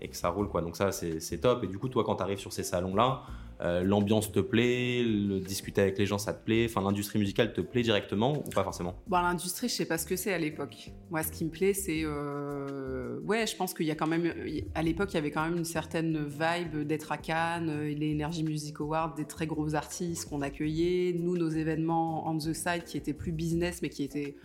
et 0.00 0.08
que 0.08 0.16
ça 0.16 0.28
roule 0.28 0.48
quoi. 0.48 0.62
Donc 0.62 0.76
ça 0.76 0.92
c'est 0.92 1.38
top. 1.38 1.64
Et 1.64 1.66
du 1.66 1.78
coup 1.78 1.88
toi 1.88 2.04
quand 2.04 2.16
tu 2.16 2.22
arrives 2.22 2.38
sur 2.38 2.52
ces 2.52 2.62
salons 2.62 2.94
là, 2.94 3.22
euh, 3.60 3.82
l'ambiance 3.82 4.32
te 4.32 4.40
plaît, 4.40 5.02
le 5.02 5.38
discuter 5.38 5.82
avec 5.82 5.98
les 5.98 6.06
gens 6.06 6.16
ça 6.16 6.32
te 6.32 6.42
plaît, 6.42 6.66
enfin 6.68 6.80
l'industrie 6.80 7.18
musicale 7.18 7.52
te 7.52 7.60
plaît 7.60 7.82
directement 7.82 8.38
ou 8.38 8.50
pas 8.50 8.64
forcément? 8.64 8.94
Bon 9.06 9.20
l'industrie 9.20 9.68
je 9.68 9.74
sais 9.74 9.84
pas 9.84 9.98
ce 9.98 10.06
que 10.06 10.16
c'est 10.16 10.32
à 10.32 10.38
l'époque. 10.38 10.90
Moi 11.10 11.22
ce 11.22 11.30
qui 11.30 11.44
me 11.44 11.50
plaît 11.50 11.74
c'est 11.74 12.02
euh... 12.04 13.20
ouais 13.20 13.46
je 13.46 13.54
pense 13.56 13.74
qu'il 13.74 13.86
y 13.86 13.90
a 13.90 13.94
quand 13.94 14.06
même 14.06 14.32
à 14.74 14.82
l'époque 14.82 15.12
il 15.12 15.16
y 15.16 15.18
avait 15.18 15.30
quand 15.30 15.44
même 15.44 15.58
une 15.58 15.64
certaine 15.64 16.24
vibe 16.26 16.86
d'être 16.86 17.12
à 17.12 17.18
Cannes, 17.18 17.68
euh, 17.68 17.94
les 17.94 18.14
Energy 18.14 18.44
Music 18.44 18.80
Awards, 18.80 19.14
des 19.14 19.26
très 19.26 19.46
gros 19.46 19.74
artistes 19.74 20.28
qu'on 20.28 20.40
accueillait, 20.40 21.14
nous 21.18 21.36
nos 21.36 21.50
événements 21.50 22.28
on 22.30 22.38
the 22.38 22.54
side 22.54 22.84
qui 22.86 22.96
étaient 22.96 23.12
plus 23.12 23.32
business 23.32 23.82
mais 23.82 23.90
qui 23.90 24.04
étaient 24.04 24.36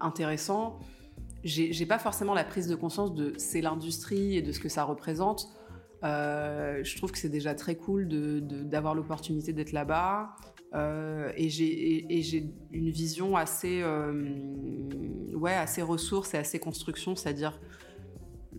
intéressants 0.00 0.78
j'ai 1.44 1.86
pas 1.86 1.98
forcément 1.98 2.34
la 2.34 2.44
prise 2.44 2.66
de 2.66 2.74
conscience 2.74 3.14
de 3.14 3.32
c'est 3.36 3.60
l'industrie 3.60 4.36
et 4.36 4.42
de 4.42 4.52
ce 4.52 4.60
que 4.60 4.68
ça 4.68 4.84
représente. 4.84 5.48
Euh, 6.04 6.84
je 6.84 6.96
trouve 6.96 7.10
que 7.10 7.18
c'est 7.18 7.28
déjà 7.28 7.54
très 7.54 7.76
cool 7.76 8.08
d'avoir 8.08 8.94
l'opportunité 8.94 9.52
d'être 9.52 9.72
là-bas. 9.72 10.36
Euh, 10.74 11.32
et 11.36 11.48
j'ai 11.48 12.52
une 12.72 12.90
vision 12.90 13.36
assez, 13.36 13.80
euh, 13.82 14.12
ouais, 15.34 15.54
assez 15.54 15.82
ressources 15.82 16.34
et 16.34 16.38
assez 16.38 16.58
construction, 16.58 17.14
c'est-à-dire 17.14 17.58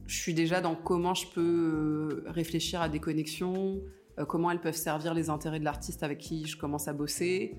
je 0.06 0.16
suis 0.16 0.34
déjà 0.34 0.62
dans 0.62 0.76
comment 0.76 1.14
je 1.14 1.28
peux 1.28 2.24
réfléchir 2.28 2.82
à 2.82 2.88
des 2.88 3.00
connexions, 3.00 3.82
comment 4.28 4.50
elles 4.50 4.62
peuvent 4.62 4.76
servir 4.76 5.14
les 5.14 5.30
intérêts 5.30 5.60
de 5.60 5.66
l'artiste 5.66 6.02
avec 6.02 6.18
qui 6.20 6.46
je 6.46 6.58
commence 6.58 6.88
à 6.88 6.94
bosser. 6.94 7.56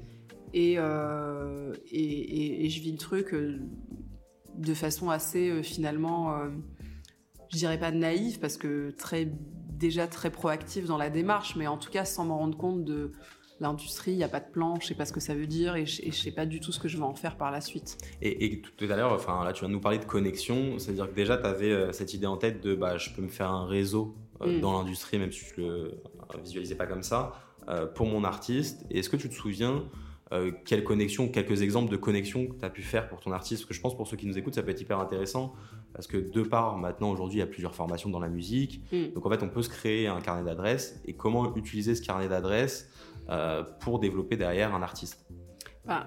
Et, 0.55 0.77
je 0.77 1.71
vis 2.81 2.93
le 2.93 2.99
truc 2.99 3.35
de 4.59 4.75
façon 4.75 5.11
assez 5.11 5.49
euh, 5.49 5.63
finalement, 5.63 6.37
euh, 6.37 6.49
je 7.51 7.57
dirais 7.57 7.79
pas 7.79 7.91
naïve 7.91 8.39
parce 8.41 8.57
que 8.57 8.91
très 8.91 9.31
déjà 9.73 10.07
très 10.07 10.31
proactive 10.31 10.87
dans 10.87 10.99
la 10.99 11.09
démarche, 11.09 11.57
mais 11.57 11.67
en 11.67 11.79
tout 11.79 11.91
cas 11.91 12.05
sans 12.05 12.25
m'en 12.25 12.39
rendre 12.39 12.59
compte 12.59 12.85
de 12.85 13.13
l'industrie, 13.61 14.13
il 14.13 14.17
n'y 14.17 14.25
a 14.25 14.29
pas 14.29 14.41
de 14.41 14.51
plan, 14.51 14.79
je 14.81 14.87
sais 14.87 14.95
pas 14.95 15.05
ce 15.05 15.13
que 15.13 15.21
ça 15.21 15.35
veut 15.35 15.47
dire 15.47 15.77
et 15.77 15.87
je, 15.87 16.05
ne 16.05 16.11
sais 16.11 16.31
pas 16.31 16.47
du 16.47 16.61
tout 16.61 16.73
ce 16.73 16.79
que 16.79 16.89
je 16.89 16.97
vais 16.97 17.05
en 17.05 17.15
faire 17.15 17.37
par 17.37 17.51
la 17.51 17.61
suite. 17.61 17.97
Et, 18.21 18.61
tout 18.61 18.85
à 18.85 18.97
l'heure, 18.97 19.13
enfin 19.13 19.45
là 19.45 19.53
tu 19.53 19.61
viens 19.61 19.69
de 19.69 19.75
nous 19.75 19.81
parler 19.81 19.99
de 19.99 20.05
connexion, 20.05 20.79
c'est-à-dire 20.79 21.09
que 21.09 21.15
déjà 21.15 21.39
tu 21.39 21.47
avais 21.47 21.71
euh, 21.71 21.93
cette 21.93 22.15
idée 22.15 22.27
en 22.27 22.37
tête 22.37 22.61
de 22.61 22.75
bah, 22.75 22.99
je 22.99 23.11
peux 23.11 23.23
me 23.23 23.29
faire 23.29 23.51
un 23.51 23.67
réseau 23.67 24.17
mm. 24.41 24.61
dans 24.61 24.73
l'industrie, 24.73 25.19
même 25.19 25.33
si 25.33 25.45
je 25.57 25.61
le 25.61 26.03
visualisais 26.43 26.77
pas 26.77 26.87
comme 26.87 27.03
ça, 27.03 27.33
pour 27.95 28.07
mon 28.07 28.25
artiste. 28.25 28.87
Est-ce 28.91 29.11
que 29.11 29.17
tu 29.17 29.29
te 29.29 29.35
souviens 29.35 29.85
euh, 30.33 30.53
quelles 30.67 30.85
connexions, 30.85 31.29
quelques 31.29 31.63
exemples 31.63 31.91
de 31.91 31.97
connexions 31.97 32.47
que 32.47 32.55
tu 32.55 32.65
as 32.65 32.71
pu 32.71 32.83
faire 32.83 33.09
pour 33.09 33.21
ton 33.21 33.33
artiste? 33.33 33.63
Parce 33.63 33.69
que 33.69 33.75
je 33.75 33.81
pense 33.81 33.97
pour 33.97 34.07
ceux 34.07 34.17
qui 34.17 34.27
nous 34.27 34.37
écoutent, 34.37 34.55
ça 34.55 34.63
peut 34.63 34.71
être 34.71 34.81
hyper 34.81 34.99
intéressant. 34.99 35.55
Parce 35.95 36.07
que 36.07 36.19
de 36.19 36.43
part, 36.43 36.77
maintenant, 36.77 37.11
aujourd'hui, 37.11 37.39
il 37.39 37.41
y 37.41 37.45
a 37.45 37.47
plusieurs 37.47 37.75
formations 37.75 38.11
dans 38.11 38.21
la 38.21 38.29
musique. 38.29 38.83
Mm. 38.93 39.15
Donc 39.15 39.25
en 39.25 39.31
fait, 39.31 39.43
on 39.43 39.49
peut 39.49 39.63
se 39.63 39.71
créer 39.71 40.07
un 40.07 40.21
carnet 40.21 40.45
d'adresses. 40.45 41.01
Et 41.07 41.15
comment 41.15 41.55
utiliser 41.57 41.95
ce 41.95 42.03
carnet 42.03 42.29
d'adresses 42.29 42.91
euh, 43.31 43.65
pour 43.81 43.99
développer 44.01 44.37
derrière 44.37 44.75
un 44.75 44.83
artiste? 44.83 45.27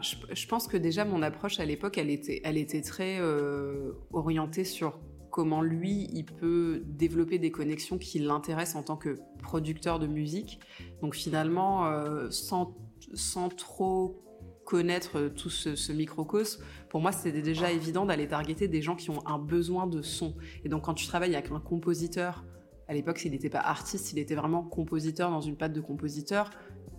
Je, 0.02 0.46
pense 0.48 0.68
que 0.68 0.78
déjà, 0.78 1.06
mon 1.06 1.24
approche 1.24 1.60
à 1.60 1.66
l'époque, 1.66 1.98
elle 1.98 2.12
était, 2.12 2.40
elle 2.44 2.58
était 2.58 2.82
très 2.82 3.18
euh, 3.20 3.94
orientée 4.14 4.64
sur 4.64 5.00
comment 5.32 5.64
lui, 5.64 6.08
il 6.14 6.26
peut 6.26 6.84
développer 6.86 7.40
des 7.40 7.50
connexions 7.50 7.98
qui 7.98 8.20
l'intéressent 8.20 8.76
en 8.76 8.84
tant 8.84 8.98
que 8.98 9.18
producteur 9.42 9.98
de 9.98 10.06
musique. 10.06 10.60
Donc 11.02 11.16
finalement, 11.16 11.90
sans 12.30 12.76
sans 13.14 13.50
trop 13.50 14.22
connaître 14.66 15.28
tout 15.36 15.50
ce, 15.50 15.92
microcosme, 15.92 16.64
pour 16.90 17.02
moi, 17.02 17.12
c'était 17.12 17.42
déjà 17.42 17.72
évident 17.72 18.06
d'aller 18.06 18.28
targeter 18.28 18.68
des 18.68 18.82
gens 18.82 18.96
qui 18.96 19.10
ont 19.10 19.26
un 19.28 19.38
besoin 19.38 19.88
de 19.88 20.02
son. 20.02 20.36
Et 20.64 20.70
donc, 20.70 20.84
quand 20.84 20.94
tu 20.94 21.08
travailles 21.08 21.36
avec 21.36 21.52
un 21.52 21.60
compositeur, 21.60 22.46
à 22.88 22.94
l'époque, 22.94 23.20
s'il 23.20 23.32
n'était 23.32 23.50
pas 23.50 23.60
artiste, 23.60 24.14
il 24.14 24.20
était 24.20 24.36
vraiment 24.36 24.64
compositeur 24.64 25.30
dans 25.30 25.42
une 25.42 25.58
patte 25.58 25.74
de 25.74 25.82
compositeur, 25.82 26.52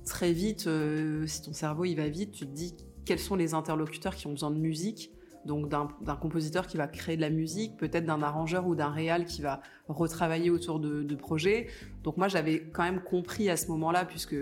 très 0.04 0.32
vite, 0.32 0.66
euh, 0.66 1.26
si 1.26 1.42
ton 1.42 1.52
cerveau 1.52 1.84
il 1.84 1.94
va 1.94 2.08
vite, 2.08 2.32
tu 2.32 2.46
te 2.46 2.52
dis 2.52 2.74
quels 3.04 3.18
sont 3.18 3.36
les 3.36 3.54
interlocuteurs 3.54 4.14
qui 4.14 4.26
ont 4.26 4.32
besoin 4.32 4.50
de 4.50 4.58
musique. 4.58 5.10
Donc 5.44 5.68
d'un 5.68 6.16
compositeur 6.16 6.68
qui 6.68 6.76
va 6.76 6.86
créer 6.86 7.16
de 7.16 7.20
la 7.20 7.30
musique, 7.30 7.76
peut-être 7.76 8.04
d'un 8.04 8.22
arrangeur 8.22 8.64
ou 8.68 8.76
d'un 8.76 8.90
réal 8.90 9.24
qui 9.24 9.42
va 9.42 9.60
retravailler 9.88 10.50
autour 10.50 10.78
de, 10.78 11.02
de 11.02 11.14
projets. 11.16 11.66
Donc 12.04 12.16
moi 12.16 12.28
j'avais 12.28 12.70
quand 12.72 12.84
même 12.84 13.02
compris 13.02 13.50
à 13.50 13.56
ce 13.56 13.66
moment-là, 13.66 14.04
puisque 14.04 14.36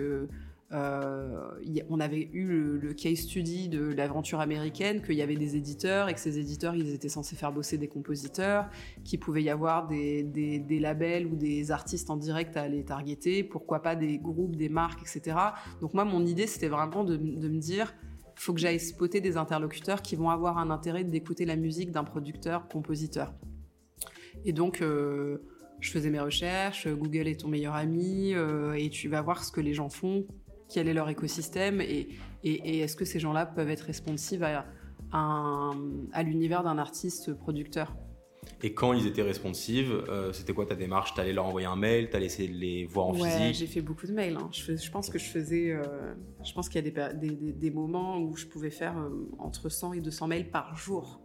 euh, 0.73 1.51
on 1.89 1.99
avait 1.99 2.29
eu 2.31 2.45
le, 2.79 2.93
case 2.93 3.19
study 3.19 3.67
de 3.67 3.93
l'aventure 3.93 4.39
américaine, 4.39 5.01
qu'il 5.01 5.15
y 5.15 5.21
avait 5.21 5.35
des 5.35 5.55
éditeurs 5.55 6.07
et 6.07 6.13
que 6.13 6.19
ces 6.19 6.39
éditeurs, 6.39 6.75
ils 6.75 6.93
étaient 6.93 7.09
censés 7.09 7.35
faire 7.35 7.51
bosser 7.51 7.77
des 7.77 7.87
compositeurs, 7.87 8.69
qu'il 9.03 9.19
pouvait 9.19 9.43
y 9.43 9.49
avoir 9.49 9.87
des, 9.87 10.79
labels 10.79 11.27
ou 11.27 11.35
des 11.35 11.71
artistes 11.71 12.09
en 12.09 12.15
direct 12.15 12.55
à 12.55 12.67
les 12.67 12.83
targeter, 12.83 13.43
pourquoi 13.43 13.81
pas 13.81 13.95
des 13.95 14.17
groupes, 14.17 14.55
des 14.55 14.69
marques, 14.69 15.01
etc. 15.01 15.37
Donc 15.81 15.93
moi, 15.93 16.05
mon 16.05 16.25
idée, 16.25 16.47
c'était 16.47 16.69
vraiment 16.69 17.03
de, 17.03 17.17
me 17.17 17.59
dire, 17.59 17.93
faut 18.35 18.53
que 18.53 18.59
j'aille 18.59 18.79
spotter 18.79 19.19
des 19.19 19.37
interlocuteurs 19.37 20.01
qui 20.01 20.15
vont 20.15 20.29
avoir 20.29 20.57
un 20.57 20.69
intérêt 20.69 21.03
d'écouter 21.03 21.45
la 21.45 21.57
musique 21.57 21.91
d'un 21.91 22.03
producteur, 22.03 22.67
compositeur. 22.69 23.33
Et 24.45 24.53
donc, 24.53 24.81
euh, 24.81 25.39
je 25.81 25.91
faisais 25.91 26.09
mes 26.09 26.19
recherches, 26.19 26.87
Google 26.87 27.27
est 27.27 27.41
ton 27.41 27.49
meilleur 27.49 27.75
ami, 27.75 28.33
euh, 28.33 28.73
et 28.73 28.89
tu 28.89 29.09
vas 29.09 29.21
voir 29.21 29.43
ce 29.43 29.51
que 29.51 29.59
les 29.59 29.73
gens 29.73 29.89
font, 29.89 30.25
quel 30.71 30.87
est 30.87 30.93
leur 30.93 31.09
écosystème 31.09 31.81
et, 31.81 32.09
est-ce 32.43 32.95
que 32.95 33.05
ces 33.05 33.19
gens-là 33.19 33.45
peuvent 33.45 33.69
être 33.69 33.81
responsives 33.81 34.43
à, 34.43 34.65
à, 35.11 36.23
l'univers 36.23 36.63
d'un 36.63 36.79
artiste 36.79 37.33
producteur? 37.33 37.95
Et 38.63 38.73
quand 38.73 38.93
ils 38.93 39.05
étaient 39.05 39.21
responsives, 39.21 39.91
euh, 40.09 40.33
c'était 40.33 40.53
quoi 40.53 40.65
ta 40.65 40.75
démarche? 40.75 41.13
T'allais 41.13 41.33
leur 41.33 41.45
envoyer 41.45 41.67
un 41.67 41.75
mail? 41.75 42.09
T'allais 42.09 42.25
essayer 42.25 42.49
de 42.49 42.57
les 42.57 42.85
voir 42.85 43.09
en 43.09 43.19
ouais, 43.19 43.53
j'ai 43.53 43.67
fait 43.67 43.81
beaucoup 43.81 44.07
de 44.07 44.11
mails. 44.11 44.37
Hein. 44.37 44.49
Je, 44.51 44.89
pense 44.89 45.11
que 45.11 45.19
je 45.19 45.25
faisais... 45.25 45.71
Euh, 45.71 46.13
je 46.43 46.51
pense 46.53 46.67
qu'il 46.67 46.83
y 46.83 46.99
a 46.99 47.13
des, 47.13 47.29
des, 47.29 47.71
moments 47.71 48.17
où 48.19 48.35
je 48.35 48.47
pouvais 48.47 48.71
faire 48.71 48.97
euh, 48.97 49.09
entre 49.37 49.69
100 49.69 49.93
et 49.93 50.01
200 50.01 50.27
mails 50.27 50.49
par 50.49 50.75
jour 50.75 51.21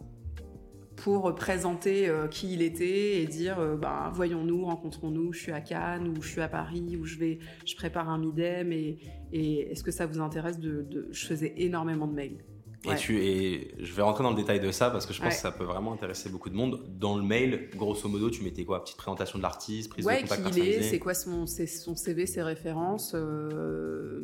pour 0.97 1.35
présenter 1.35 2.09
euh, 2.09 2.27
qui 2.27 2.53
il 2.55 2.63
était 2.63 3.21
et 3.21 3.27
dire 3.27 3.59
euh, 3.59 3.77
bah, 3.77 4.11
voyons-nous, 4.15 4.65
rencontrons-nous, 4.65 5.33
je 5.33 5.41
suis 5.41 5.53
à 5.53 5.61
Cannes 5.61 6.09
ou 6.09 6.23
je 6.23 6.29
suis 6.29 6.41
à 6.41 6.49
Paris 6.49 6.97
ou 6.97 7.05
je 7.05 7.17
je 7.65 7.77
prépare 7.77 8.09
un 8.09 8.19
midem 8.19 8.73
et, 8.73 8.99
et 9.33 9.71
est-ce 9.71 9.83
que 9.83 9.91
ça 9.91 10.07
vous 10.07 10.21
intéresse 10.21 10.59
de, 10.59 11.09
Je 11.11 11.27
faisais 11.27 11.55
énormément 11.57 12.07
de 12.07 12.15
mails. 12.15 12.45
Et, 12.93 12.97
tu, 12.97 13.19
et 13.19 13.75
je 13.79 13.93
vais 13.93 14.03
rentrer 14.03 14.23
dans 14.23 14.31
le 14.31 14.37
détail 14.37 14.61
de 14.61 14.71
ça 14.71 14.91
parce 14.91 15.07
que 15.07 15.13
je 15.13 15.21
pense 15.21 15.35
que 15.35 15.41
ça 15.41 15.51
peut 15.51 15.65
vraiment 15.65 15.93
intéresser 15.93 16.29
beaucoup 16.29 16.51
de 16.51 16.55
monde. 16.55 16.85
Dans 16.99 17.17
le 17.17 17.23
mail, 17.23 17.69
grosso 17.75 18.09
modo, 18.09 18.31
tu 18.31 18.43
mettais 18.43 18.65
quoi? 18.65 18.83
Petite 18.85 18.97
présentation 18.97 19.39
de 19.39 19.43
l'artiste, 19.43 19.91
prise 19.91 20.05
de 20.05 20.11
contact 20.11 20.51
qui 20.51 20.61
il 20.61 20.69
est, 20.69 20.83
c'est 20.83 20.99
quoi 20.99 21.15
son, 21.15 21.47
son 21.47 21.97
CV, 21.97 22.27
ses 22.27 22.43
références. 22.43 23.13
Euh, 23.15 24.21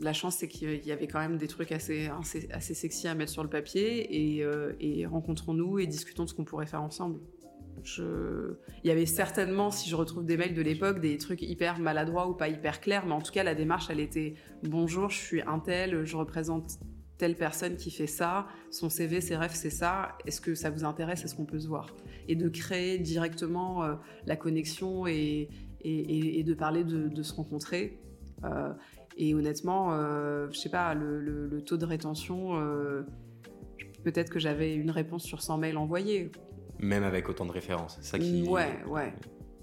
la 0.00 0.12
chance, 0.12 0.36
c'est 0.36 0.48
qu'il 0.48 0.84
y 0.86 0.92
avait 0.92 1.06
quand 1.06 1.20
même 1.20 1.36
des 1.36 1.48
trucs 1.48 1.72
assez, 1.72 2.10
assez, 2.52 2.74
sexy 2.74 3.06
à 3.06 3.14
mettre 3.14 3.32
sur 3.32 3.42
le 3.42 3.50
papier 3.50 4.36
et, 4.36 4.44
euh, 4.44 4.72
et 4.80 5.06
rencontrons-nous 5.06 5.78
et 5.78 5.86
discutons 5.86 6.24
de 6.24 6.28
ce 6.28 6.34
qu'on 6.34 6.44
pourrait 6.44 6.66
faire 6.66 6.82
ensemble. 6.82 7.20
je... 7.82 8.54
Il 8.82 8.88
y 8.88 8.90
avait 8.90 9.06
certainement, 9.06 9.70
si 9.70 9.90
je 9.90 9.96
retrouve 9.96 10.24
des 10.24 10.36
mails 10.36 10.54
de 10.54 10.62
l'époque, 10.62 11.00
des 11.00 11.18
trucs 11.18 11.42
hyper 11.42 11.78
maladroits 11.78 12.28
ou 12.28 12.34
pas 12.34 12.48
hyper 12.48 12.80
clairs, 12.80 13.06
mais 13.06 13.12
en 13.12 13.20
tout 13.20 13.32
cas, 13.32 13.42
la 13.42 13.54
démarche, 13.54 13.88
elle 13.90 14.00
était 14.00 14.34
bonjour, 14.62 15.10
je 15.10 15.18
suis 15.18 15.42
un 15.42 15.58
tel, 15.58 16.04
je 16.04 16.16
représente 16.16 16.78
telle 17.20 17.36
personne 17.36 17.76
qui 17.76 17.90
fait 17.90 18.06
ça, 18.06 18.46
son 18.70 18.88
CV, 18.88 19.20
ses 19.20 19.36
rêves, 19.36 19.52
c'est 19.54 19.68
ça, 19.68 20.16
est-ce 20.26 20.40
que 20.40 20.54
ça 20.54 20.70
vous 20.70 20.84
intéresse, 20.84 21.22
est-ce 21.22 21.34
qu'on 21.34 21.44
peut 21.44 21.60
se 21.60 21.68
voir? 21.68 21.94
Et 22.28 22.34
de 22.34 22.48
créer 22.48 22.98
directement 22.98 23.84
euh, 23.84 23.94
la 24.24 24.36
connexion 24.36 25.06
et, 25.06 25.50
et, 25.82 26.42
de 26.42 26.54
parler 26.54 26.82
de, 26.82 27.22
se 27.22 27.34
rencontrer. 27.34 28.00
Euh, 28.44 28.72
et 29.18 29.34
honnêtement, 29.34 29.92
euh, 29.92 30.48
je 30.50 30.58
sais 30.58 30.70
pas, 30.70 30.94
le, 30.94 31.62
taux 31.66 31.76
de 31.76 31.84
rétention, 31.84 32.58
peut-être 34.02 34.30
que 34.30 34.38
j'avais 34.38 34.74
une 34.74 34.90
réponse 34.90 35.24
sur 35.24 35.42
100 35.42 35.58
mails 35.58 35.76
envoyés. 35.76 36.32
Même 36.78 37.04
avec 37.04 37.28
autant 37.28 37.44
de 37.44 37.52
références, 37.52 37.98
ça 38.00 38.18
qui... 38.18 38.44
Ouais, 38.44 38.78
ouais. 38.88 39.12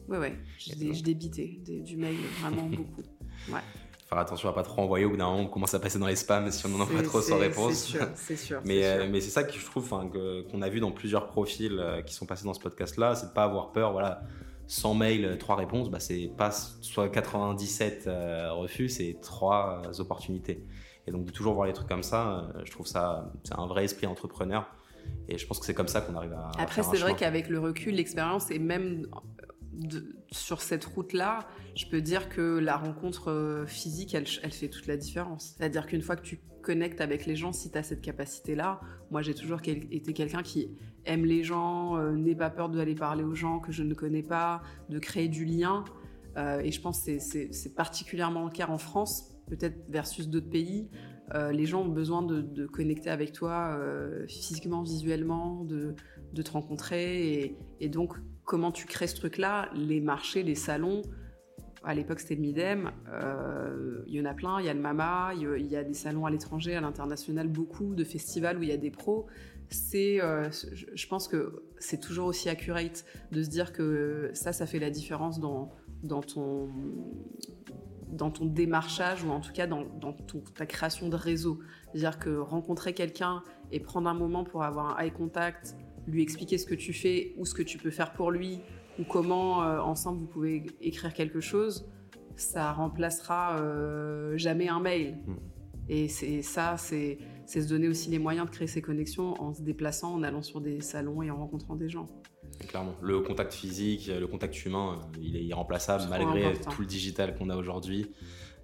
Ouais, 0.08 0.20
ouais. 0.20 0.38
Je 0.60 1.02
débitais 1.02 1.58
du 1.66 1.98
mail 1.98 2.18
vraiment 2.40 2.70
beaucoup. 2.70 3.02
Ouais 3.52 3.62
faire 4.08 4.18
attention 4.20 4.50
à 4.50 4.54
pas 4.54 4.64
trop 4.64 4.82
envoyer 4.82 5.06
au 5.06 5.10
bout 5.10 5.18
d'un 5.18 5.26
moment 5.26 5.42
on 5.42 5.48
commence 5.48 5.74
à 5.74 5.80
passer 5.80 6.00
dans 6.00 6.08
les 6.08 6.16
spams 6.16 6.50
si 6.50 6.66
on 6.66 6.70
n'en 6.70 6.80
envoie 6.82 7.04
trop 7.04 7.22
sans 7.22 7.38
réponse. 7.38 7.74
c'est 7.74 7.98
sûr 7.98 8.08
c'est 8.16 8.36
sûr 8.38 8.62
mais 8.64 8.86
euh, 8.86 9.08
mais 9.10 9.20
c'est 9.20 9.30
ça 9.30 9.44
que 9.44 9.54
je 9.54 9.66
trouve 9.66 9.90
qu'on 9.90 10.62
a 10.62 10.70
vu 10.70 10.80
dans 10.80 10.92
plusieurs 10.92 11.28
profils 11.28 11.78
euh, 11.78 12.02
qui 12.02 12.14
sont 12.14 12.26
passés 12.26 12.46
dans 12.46 12.54
ce 12.54 12.60
podcast 12.62 12.98
là 12.98 13.16
c'est 13.16 13.28
de 13.28 13.32
pas 13.34 13.44
avoir 13.44 13.74
peur 13.74 13.92
voilà 13.92 14.22
100 14.68 14.94
mails 14.96 15.38
3 15.38 15.56
réponses 15.58 15.90
bah 15.90 16.00
c'est 16.00 16.32
pas 16.38 16.52
soit 16.52 17.10
97 17.10 18.06
euh, 18.08 18.54
refus 18.54 18.90
c'est 18.90 19.18
3 19.22 20.00
opportunités. 20.00 20.66
Et 21.06 21.12
donc 21.12 21.24
de 21.24 21.32
toujours 21.32 21.54
voir 21.54 21.68
les 21.68 21.74
trucs 21.74 21.88
comme 21.88 22.04
ça 22.04 22.50
je 22.64 22.72
trouve 22.72 22.88
ça 22.88 23.32
c'est 23.44 23.58
un 23.58 23.68
vrai 23.68 23.86
esprit 23.86 24.08
entrepreneur. 24.08 24.70
Et 25.30 25.38
je 25.38 25.48
pense 25.48 25.58
que 25.60 25.66
c'est 25.66 25.74
comme 25.74 25.88
ça 25.88 26.02
qu'on 26.02 26.16
arrive 26.16 26.34
à 26.34 26.52
après 26.60 26.84
c'est 26.84 26.98
vrai 26.98 27.16
qu'avec 27.16 27.48
le 27.48 27.60
recul 27.60 27.96
l'expérience 27.96 28.52
et 28.52 28.60
même 28.60 29.08
sur 30.32 30.62
cette 30.62 30.86
route-là, 30.86 31.48
je 31.76 31.86
peux 31.86 32.02
dire 32.02 32.30
que 32.30 32.58
la 32.60 32.78
rencontre 32.78 33.32
euh, 33.32 33.66
physique, 33.66 34.14
elle, 34.14 34.26
fait 34.28 34.68
toute 34.68 34.88
la 34.88 34.98
différence. 34.98 35.56
C'est-à-dire 35.58 35.88
qu'une 35.88 36.02
fois 36.02 36.16
que 36.16 36.24
tu 36.24 36.40
connectes 36.62 37.02
avec 37.02 37.26
les 37.26 37.36
gens, 37.36 37.54
si 37.54 37.72
tu 37.72 37.78
as 37.78 37.84
cette 37.84 38.02
capacité-là, 38.02 38.82
moi 39.12 39.22
j'ai 39.22 39.34
toujours 39.34 39.60
été 39.64 40.14
quelqu'un 40.14 40.44
qui 40.44 40.70
aime 41.06 41.26
les 41.26 41.44
gens, 41.44 41.98
euh, 41.98 42.36
pas 42.36 42.50
peur 42.50 42.70
d'aller 42.70 42.96
parler 42.96 43.24
aux 43.24 43.36
gens 43.36 43.60
que 43.60 43.72
je 43.72 43.84
ne 43.84 43.94
connais 43.94 44.24
pas, 44.24 44.62
de 44.90 45.00
créer 45.00 45.30
du 45.30 45.46
lien. 45.46 45.86
Euh, 46.38 46.60
et 46.60 46.72
je 46.72 46.82
pense 46.82 47.04
que 47.04 47.20
c'est 47.20 47.76
particulièrement 47.76 48.46
le 48.46 48.52
cas 48.52 48.68
en 48.68 48.78
France, 48.78 49.30
peut-être 49.48 49.78
versus 49.90 50.28
d'autres 50.28 50.50
pays. 50.50 50.90
les 51.52 51.66
gens 51.66 51.84
ont 51.84 51.90
besoin 51.90 52.22
de, 52.22 52.66
connecter 52.68 53.10
avec 53.10 53.32
toi 53.32 53.80
physiquement, 54.28 54.82
visuellement, 54.82 55.64
de, 55.64 55.96
te 56.36 56.52
rencontrer. 56.52 57.56
et 57.80 57.90
donc, 57.90 58.14
comment 58.48 58.72
tu 58.72 58.88
crées 58.88 59.08
ce 59.08 59.16
truc-là 59.16 59.70
Les 59.76 60.00
marchés, 60.00 60.42
les 60.42 60.56
salons, 60.56 61.04
à 61.84 61.94
l'époque 61.94 62.22
c'était 62.22 62.36
le 62.36 62.42
Midem, 62.42 62.92
euh, 63.10 64.02
il 64.08 64.16
y 64.16 64.22
en 64.22 64.26
a 64.26 64.34
plein, 64.34 64.60
il 64.60 64.66
y 64.66 64.70
a 64.70 64.74
le 64.74 64.80
Mama, 64.80 65.34
il 65.36 65.68
y, 65.68 65.76
a 65.76 65.84
des 65.84 65.94
salons 65.94 66.26
à 66.26 66.32
l'étranger, 66.32 66.76
à 66.76 66.82
l'international, 66.82 67.50
beaucoup 67.50 67.94
de 67.94 68.04
festivals 68.04 68.58
où 68.58 68.64
il 68.64 68.70
y 68.70 68.72
a 68.72 68.78
des 68.78 68.90
pros. 68.90 69.28
C'est, 69.70 70.22
euh, 70.22 70.50
je 70.96 71.08
pense 71.08 71.28
que 71.28 71.62
c'est 71.78 72.00
toujours 72.00 72.28
aussi 72.28 72.48
accurate 72.48 73.06
de 73.32 73.44
se 73.44 73.50
dire 73.50 73.74
que 73.74 74.32
ça, 74.34 74.54
ça 74.54 74.66
fait 74.66 74.80
la 74.80 74.90
différence 74.90 75.42
dans, 75.42 75.74
ton 76.22 76.70
dans 78.08 78.32
ton 78.32 78.46
démarchage 78.46 79.26
ou 79.26 79.30
en 79.30 79.42
tout 79.42 79.52
cas 79.52 79.68
dans, 79.68 79.84
dans 79.84 80.16
ta 80.56 80.66
création 80.66 81.10
de 81.10 81.18
réseau. 81.18 81.60
C'est-à-dire 81.92 82.18
que 82.18 82.38
rencontrer 82.38 82.94
quelqu'un 82.94 83.44
et 83.74 83.82
prendre 83.82 84.10
un 84.10 84.14
moment 84.14 84.46
pour 84.46 84.64
avoir 84.64 84.98
un 84.98 85.04
eye 85.04 85.12
contact, 85.12 85.76
lui 86.08 86.22
expliquer 86.22 86.58
ce 86.58 86.66
que 86.66 86.76
tu 86.76 86.94
fais 86.94 87.34
ou 87.38 87.46
ce 87.46 87.54
que 87.54 87.64
tu 87.64 87.78
peux 87.78 87.92
faire 87.92 88.14
pour 88.14 88.32
lui 88.32 88.60
ou 89.00 89.04
comment 89.04 89.64
euh, 89.64 89.80
ensemble 89.80 90.20
vous 90.20 90.28
pouvez 90.28 90.66
écrire 90.82 91.14
quelque 91.14 91.40
chose, 91.40 91.88
ça 92.36 92.72
remplacera 92.72 93.60
euh, 93.60 94.38
jamais 94.38 94.68
un 94.70 94.80
mail. 94.80 95.18
Hmm. 95.28 95.36
Et 95.90 96.08
c'est 96.08 96.42
ça, 96.42 96.76
c'est 96.78 97.18
se 97.46 97.60
donner 97.60 97.88
aussi 97.88 98.10
les 98.10 98.20
moyens 98.20 98.48
de 98.48 98.52
créer 98.52 98.68
ces 98.68 98.82
connexions 98.82 99.42
en 99.42 99.54
se 99.54 99.62
déplaçant, 99.62 100.14
en 100.14 100.24
allant 100.24 100.42
sur 100.42 100.60
des 100.60 100.82
salons 100.82 101.22
et 101.22 101.32
en 101.32 101.38
rencontrant 101.38 101.76
des 101.76 101.88
gens. 101.88 102.08
Clairement, 102.68 102.96
le 103.02 103.22
contact 103.22 103.54
physique, 103.54 104.08
le 104.08 104.28
contact 104.28 104.66
humain, 104.66 105.00
il 105.22 105.38
est 105.38 105.44
irremplaçable 105.44 106.04
malgré 106.10 106.54
tout 106.54 106.82
le 106.82 106.88
digital 106.88 107.36
qu'on 107.36 107.50
a 107.50 107.56
aujourd'hui. 107.56 108.12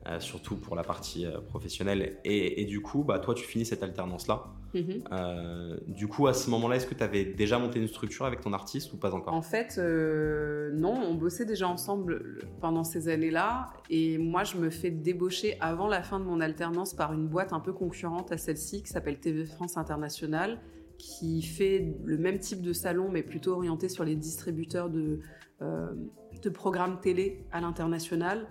Euh, 0.06 0.20
surtout 0.20 0.58
pour 0.58 0.76
la 0.76 0.84
partie 0.84 1.26
euh, 1.26 1.40
professionnelle. 1.40 2.20
Et, 2.26 2.66
du 2.66 2.82
coup, 2.82 3.06
bah, 3.06 3.20
toi, 3.20 3.34
tu 3.34 3.46
finis 3.46 3.66
cette 3.66 3.84
alternance-là. 3.84 4.44
Mhm. 4.74 5.04
Euh, 5.12 5.78
du 5.88 6.08
coup, 6.08 6.28
à 6.28 6.34
ce 6.34 6.50
moment-là, 6.50 6.78
est-ce 6.78 6.88
que 6.88 6.96
tu 6.96 7.04
avais 7.04 7.26
déjà 7.26 7.60
monté 7.60 7.80
une 7.80 7.88
structure 7.88 8.26
avec 8.26 8.42
ton 8.42 8.54
artiste 8.54 8.94
ou 8.94 8.98
pas 8.98 9.14
encore? 9.14 9.34
En 9.34 9.42
fait, 9.42 9.78
non, 9.78 10.94
on 10.94 11.14
bossait 11.16 11.46
déjà 11.46 11.68
ensemble 11.68 12.40
pendant 12.60 12.84
ces 12.84 13.08
années-là. 13.08 13.72
Et 13.90 14.18
moi, 14.18 14.44
je 14.44 14.58
me 14.58 14.70
fais 14.70 14.92
débaucher 14.92 15.58
avant 15.60 15.88
la 15.88 16.02
fin 16.02 16.20
de 16.20 16.26
mon 16.26 16.40
alternance 16.40 16.94
par 16.94 17.14
une 17.14 17.28
boîte 17.28 17.54
un 17.54 17.60
peu 17.60 17.74
concurrente 17.74 18.32
à 18.32 18.38
celle-ci 18.38 18.84
qui 18.84 18.90
s'appelle 18.90 19.20
TV 19.20 19.46
France 19.46 19.78
International 19.78 20.60
qui 20.98 21.42
fait 21.42 21.96
le 22.06 22.18
même 22.18 22.40
type 22.40 22.62
de 22.62 22.72
salon, 22.72 23.10
mais 23.12 23.24
plutôt 23.24 23.54
orienté 23.54 23.90
sur 23.90 24.06
les 24.06 24.16
distributeurs 24.16 24.90
de, 24.90 25.20
de 25.60 26.50
programmes 26.50 27.00
télé 27.02 27.46
à 27.52 27.60
l'international. 27.60 28.48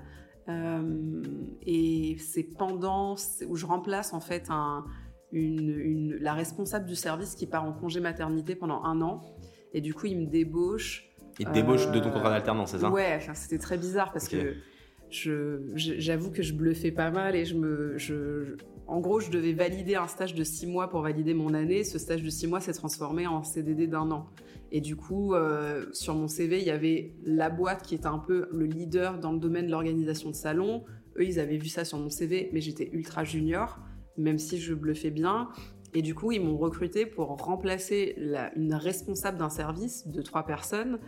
Euh, 0.48 1.22
et 1.64 2.16
c'est 2.18 2.42
pendant 2.42 3.14
où 3.46 3.56
je 3.56 3.66
remplace 3.66 4.12
en 4.12 4.20
fait 4.20 4.46
un, 4.50 4.84
une, 5.32 6.16
la 6.20 6.34
responsable 6.34 6.86
du 6.86 6.94
service 6.94 7.34
qui 7.34 7.46
part 7.46 7.64
en 7.64 7.72
congé 7.72 8.00
maternité 8.00 8.54
pendant 8.54 8.84
un 8.84 9.00
an. 9.00 9.20
Et 9.72 9.80
du 9.80 9.94
coup, 9.94 10.06
il 10.06 10.18
me 10.18 10.26
débauche. 10.26 11.08
Il 11.38 11.46
te 11.46 11.52
débauche 11.52 11.90
de 11.90 11.98
ton 11.98 12.10
contrat 12.10 12.30
d'alternance, 12.30 12.72
c'est 12.72 12.78
ça? 12.78 12.90
Ouais, 12.90 13.18
c'était 13.34 13.58
très 13.58 13.78
bizarre 13.78 14.12
parce 14.12 14.28
que 14.28 14.54
j'avoue 15.10 16.30
que 16.30 16.42
je 16.42 16.52
bluffais 16.52 16.92
pas 16.92 17.10
mal 17.10 17.34
et 17.34 17.44
je 17.44 17.56
me, 17.56 17.96
je, 17.96 18.56
en 18.86 19.00
gros, 19.00 19.20
je 19.20 19.30
devais 19.30 19.52
valider 19.52 19.94
un 19.94 20.06
stage 20.06 20.34
de 20.34 20.44
six 20.44 20.66
mois 20.66 20.90
pour 20.90 21.00
valider 21.00 21.34
mon 21.34 21.54
année. 21.54 21.84
Ce 21.84 21.98
stage 21.98 22.22
de 22.22 22.30
six 22.30 22.46
mois 22.46 22.60
s'est 22.60 22.72
transformé 22.72 23.26
en 23.26 23.42
CDD 23.42 23.86
d'un 23.86 24.10
an. 24.10 24.28
Et 24.70 24.80
du 24.80 24.96
coup, 24.96 25.34
euh, 25.34 25.86
sur 25.92 26.14
mon 26.14 26.28
CV, 26.28 26.58
il 26.58 26.66
y 26.66 26.70
avait 26.70 27.14
la 27.24 27.50
boîte 27.50 27.82
qui 27.82 27.94
était 27.94 28.06
un 28.06 28.18
peu 28.18 28.48
le 28.52 28.66
leader 28.66 29.18
dans 29.18 29.32
le 29.32 29.38
domaine 29.38 29.66
de 29.66 29.70
l'organisation 29.70 30.30
de 30.30 30.34
salon. 30.34 30.84
Eux, 31.16 31.24
ils 31.24 31.38
avaient 31.38 31.58
vu 31.58 31.68
ça 31.68 31.84
sur 31.84 31.98
mon 31.98 32.08
CV, 32.08 32.50
mais 32.52 32.60
j'étais 32.60 32.88
ultra 32.92 33.22
junior, 33.22 33.78
même 34.16 34.38
si 34.38 34.58
je 34.58 34.74
bluffais 34.74 35.10
bien. 35.10 35.48
Et 35.94 36.00
du 36.00 36.14
coup, 36.14 36.32
ils 36.32 36.40
m'ont 36.40 36.56
recruté 36.56 37.04
pour 37.04 37.28
remplacer 37.28 38.16
une 38.56 38.74
responsable 38.74 39.36
d'un 39.36 39.50
service 39.50 40.08
de 40.08 40.22
trois 40.22 40.46
personnes. 40.46 40.98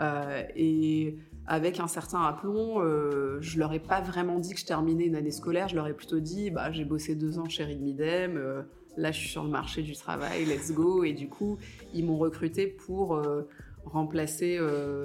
Euh, 0.00 0.42
et 0.56 1.16
avec 1.46 1.78
un 1.78 1.86
certain 1.86 2.22
aplomb, 2.22 2.80
euh, 2.80 3.38
je 3.40 3.58
leur 3.58 3.72
ai 3.72 3.80
pas 3.80 4.00
vraiment 4.00 4.38
dit 4.38 4.54
que 4.54 4.60
je 4.60 4.66
terminais 4.66 5.06
une 5.06 5.16
année 5.16 5.30
scolaire. 5.30 5.68
Je 5.68 5.76
leur 5.76 5.86
ai 5.86 5.94
plutôt 5.94 6.18
dit, 6.18 6.50
bah, 6.50 6.72
j'ai 6.72 6.84
bossé 6.84 7.14
deux 7.14 7.38
ans 7.38 7.48
chez 7.48 7.66
Midem. 7.76 8.36
Euh, 8.36 8.62
là, 8.96 9.12
je 9.12 9.20
suis 9.20 9.28
sur 9.28 9.44
le 9.44 9.50
marché 9.50 9.82
du 9.82 9.94
travail. 9.94 10.44
Let's 10.44 10.72
go. 10.72 11.04
Et 11.04 11.12
du 11.12 11.28
coup, 11.28 11.58
ils 11.94 12.04
m'ont 12.04 12.18
recruté 12.18 12.66
pour 12.66 13.14
euh, 13.14 13.42
remplacer 13.84 14.58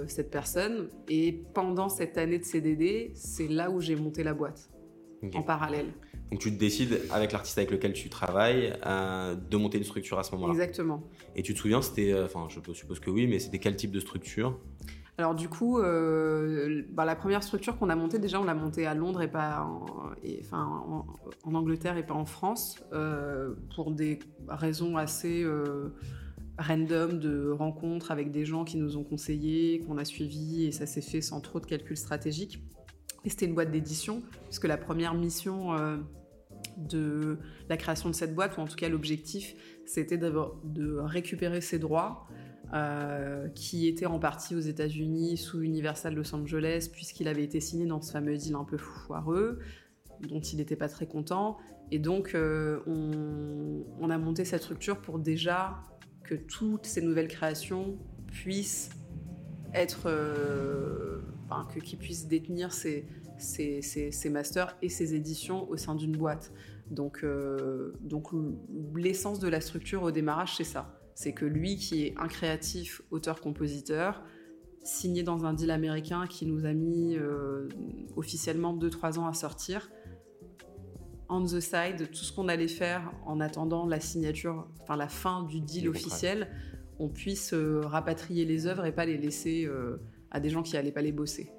cette 0.08 0.32
personne. 0.32 0.89
Et 1.10 1.43
pendant 1.54 1.89
cette 1.89 2.17
année 2.17 2.39
de 2.39 2.43
CDD, 2.43 3.12
c'est 3.13 3.48
là 3.48 3.70
où 3.70 3.82
j'ai 3.82 3.96
monté 3.96 4.24
la 4.24 4.34
boîte 4.34 4.70
en 5.34 5.41
parallèle. 5.43 5.88
Donc 6.32 6.42
tu 6.42 6.52
te 6.52 6.60
décides 6.60 7.00
avec 7.12 7.32
l'artiste 7.32 7.58
avec 7.58 7.72
lequel 7.72 7.94
tu 7.94 8.10
travailles 8.10 8.74
euh, 8.86 9.36
de 9.36 9.58
monter 9.58 9.78
une 9.78 9.84
structure 9.84 10.20
à 10.20 10.24
ce 10.24 10.34
moment-là. 10.34 10.54
Exactement. 10.54 11.04
Et 11.36 11.44
tu 11.44 11.54
te 11.54 11.60
souviens, 11.60 11.82
c'était, 11.82 12.12
euh, 12.12 12.26
enfin 12.26 12.48
je 12.50 12.74
suppose 12.74 13.00
que 13.00 13.10
oui, 13.10 13.28
mais 13.28 13.40
c'était 13.40 13.60
quel 13.60 13.76
type 13.76 13.92
de 13.92 14.00
structure? 14.00 14.60
Alors 15.18 15.34
du 15.34 15.50
coup, 15.50 15.80
euh, 15.80 16.84
bah, 16.92 17.06
la 17.06 17.16
première 17.16 17.42
structure 17.42 17.78
qu'on 17.78 17.90
a 17.90 17.96
montée, 17.96 18.20
déjà 18.20 18.40
on 18.40 18.44
l'a 18.44 18.54
montée 18.54 18.86
à 18.86 18.94
Londres 18.94 19.22
et 19.22 19.32
pas 19.32 19.62
en, 19.62 19.86
enfin, 20.42 21.06
en, 21.44 21.56
Angleterre 21.56 21.98
et 21.98 22.06
pas 22.06 22.13
en 22.13 22.26
France, 22.26 22.84
pour 23.74 23.92
des 23.92 24.20
raisons 24.48 24.98
assez 24.98 25.44
random 26.60 27.20
de 27.20 27.50
rencontres 27.50 28.12
avec 28.12 28.32
des 28.32 28.46
gens 28.46 28.63
qui 28.63 28.78
nous 28.78 28.98
ont 28.98 29.04
conseillés, 29.04 29.80
qu'on 29.80 29.98
a 29.98 30.06
suivis 30.06 30.66
et 30.66 30.72
ça 30.72 30.86
s'est 30.86 31.02
fait 31.02 31.22
sans 31.22 31.40
trop 31.40 31.60
de 31.60 31.66
calculs 31.66 31.98
stratégiques. 31.98 32.62
C'était 33.30 33.46
une 33.46 33.56
boîte 33.56 33.72
d'édition, 33.72 34.22
puisque 34.46 34.66
la 34.66 34.78
première 34.78 35.13
mission 35.13 35.76
de 36.78 37.38
la 37.70 37.78
création 37.78 38.10
de 38.10 38.16
cette 38.16 38.36
boîte, 38.36 38.58
ou 38.58 38.62
en 38.62 38.68
tout 38.68 38.76
cas 38.76 38.90
l'objectif, 38.90 39.56
c'était 39.86 40.18
de 40.18 40.98
récupérer 41.00 41.62
ces 41.62 41.80
droits 41.80 42.28
euh, 42.74 43.48
qui 43.56 43.88
étaient 43.88 44.08
en 44.08 44.20
partie 44.20 44.54
aux 44.54 44.60
États-Unis 44.60 45.38
sous 45.38 45.62
Universal 45.62 46.13
Los 46.16 46.36
Angeles, 46.36 46.90
puisqu'il 46.92 47.30
avait 47.30 47.46
été 47.46 47.62
signé 47.62 47.86
dans 47.86 48.02
ce 48.02 48.12
fameux 48.12 48.36
deal 48.36 48.56
un 48.56 48.66
peu 48.66 48.76
foireux, 48.76 49.60
dont 50.28 50.42
il 50.42 50.58
n'était 50.58 50.76
pas 50.76 50.90
très 50.90 51.08
content. 51.08 51.58
Et 51.92 52.00
donc, 52.00 52.36
euh, 52.36 52.82
on, 52.86 54.10
a 54.10 54.18
monté 54.18 54.44
cette 54.44 54.63
structure 54.63 55.00
pour 55.00 55.18
déjà 55.18 55.78
que 56.26 56.36
toutes 56.36 56.86
ces 56.86 57.02
nouvelles 57.02 57.30
créations 57.30 57.98
puissent 58.34 58.90
être. 59.74 60.08
Euh, 60.08 61.22
que, 61.74 61.80
qu'ils 61.80 62.00
puissent 62.00 62.28
détenir 62.28 62.74
ces, 62.74 63.06
ses, 63.38 64.30
masters 64.30 64.76
et 64.82 64.90
ses 64.90 65.16
éditions 65.16 65.70
au 65.70 65.78
sein 65.78 65.96
d'une 65.96 66.16
boîte. 66.16 66.52
Donc, 66.92 67.24
euh, 67.24 67.94
donc 68.02 68.30
l'essence 68.96 69.40
de 69.40 69.48
la 69.48 69.62
structure 69.62 70.04
au 70.04 70.12
démarrage, 70.12 70.56
c'est 70.56 70.64
ça. 70.64 71.00
C'est 71.16 71.34
que 71.34 71.46
lui, 71.46 71.78
qui 71.78 72.06
est 72.06 72.14
un 72.18 72.28
créatif, 72.28 73.02
auteur-compositeur, 73.12 74.24
signé 74.84 75.24
dans 75.24 75.46
un 75.46 75.54
deal 75.54 75.72
américain 75.72 76.28
qui 76.28 76.46
nous 76.46 76.66
a 76.66 76.74
mis 76.74 77.18
officiellement 78.16 78.78
2-3 78.78 79.20
ans 79.20 79.28
à 79.28 79.34
sortir 79.34 79.90
on 81.30 81.44
the 81.44 81.60
side, 81.60 82.10
tout 82.12 82.24
ce 82.24 82.32
qu'on 82.32 82.48
allait 82.48 82.68
faire 82.68 83.12
en 83.26 83.40
attendant 83.40 83.86
la 83.86 84.00
signature, 84.00 84.68
enfin 84.82 84.96
la 84.96 85.08
fin 85.08 85.44
du 85.44 85.60
deal 85.60 85.90
officiel, 85.90 86.48
on 87.00 87.10
puisse 87.10 87.54
euh, 87.54 87.82
rapatrier 87.84 88.46
les 88.46 88.66
œuvres 88.66 88.86
et 88.86 88.92
pas 88.92 89.06
les 89.06 89.18
laisser 89.18 89.66
euh, 89.66 89.98
à 90.32 90.40
des 90.40 90.50
gens 90.50 90.63
qui 90.63 90.74
n'allaient 90.74 90.92
pas 90.92 91.02
les 91.02 91.12
bosser. 91.12 91.50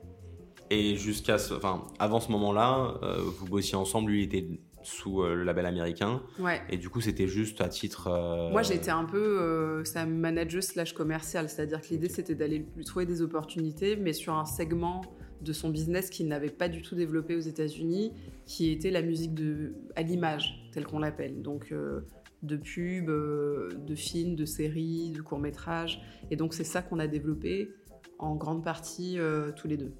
Et 0.71 0.97
jusqu'à, 0.97 1.37
enfin, 1.37 1.87
avant 1.99 2.21
ce 2.21 2.31
moment-là, 2.33 2.99
euh, 3.03 3.19
vous 3.21 3.47
bossiez 3.47 3.77
ensemble. 3.77 4.11
Lui, 4.11 4.23
il 4.23 4.25
était 4.25 4.47
sous 4.83 5.23
le 5.23 5.43
label 5.45 5.67
américain. 5.67 6.23
Ouais. 6.39 6.61
Et 6.71 6.77
du 6.77 6.89
coup, 6.89 7.01
c'était 7.01 7.27
juste 7.27 7.61
à 7.61 7.69
titre. 7.69 8.09
Moi, 8.53 8.63
j'étais 8.63 8.91
un 8.91 9.05
peu 9.05 9.83
sa 9.85 10.07
manager 10.07 10.63
slash 10.63 10.93
commercial, 10.93 11.49
c'est-à-dire 11.49 11.81
que 11.81 11.89
l'idée 11.89 12.09
c'était 12.09 12.35
d'aller 12.35 12.65
lui 12.77 12.85
trouver 12.85 13.05
des 13.05 13.21
opportunités, 13.21 13.97
mais 13.97 14.13
sur 14.13 14.35
un 14.35 14.47
segment 14.47 15.03
de 15.43 15.53
son 15.53 15.71
business 15.71 16.11
qu'il 16.11 16.29
n'avait 16.29 16.51
pas 16.51 16.69
du 16.69 16.83
tout 16.83 16.95
développé 16.95 17.37
aux 17.37 17.41
États-Unis, 17.41 18.13
qui 18.47 18.71
était 18.71 18.91
la 18.91 19.03
musique 19.03 19.35
de, 19.35 19.75
à 19.97 20.03
l'image, 20.03 20.69
telle 20.73 20.87
qu'on 20.87 20.99
l'appelle. 20.99 21.43
Donc, 21.43 21.73
euh, 21.73 22.01
de 22.43 22.57
pubs, 22.57 23.09
euh, 23.09 23.69
de 23.87 23.95
films, 23.95 24.37
de 24.37 24.45
séries, 24.45 25.11
de 25.11 25.21
courts-métrages. 25.23 26.01
Et 26.31 26.37
donc, 26.37 26.55
c'est 26.55 26.65
ça 26.65 26.83
qu'on 26.83 26.99
a 26.99 27.07
développé 27.07 27.71
en 28.19 28.35
grande 28.37 28.65
partie 28.65 29.19
euh, 29.19 29.53
tous 29.53 29.69
les 29.69 29.77
deux. 29.77 29.95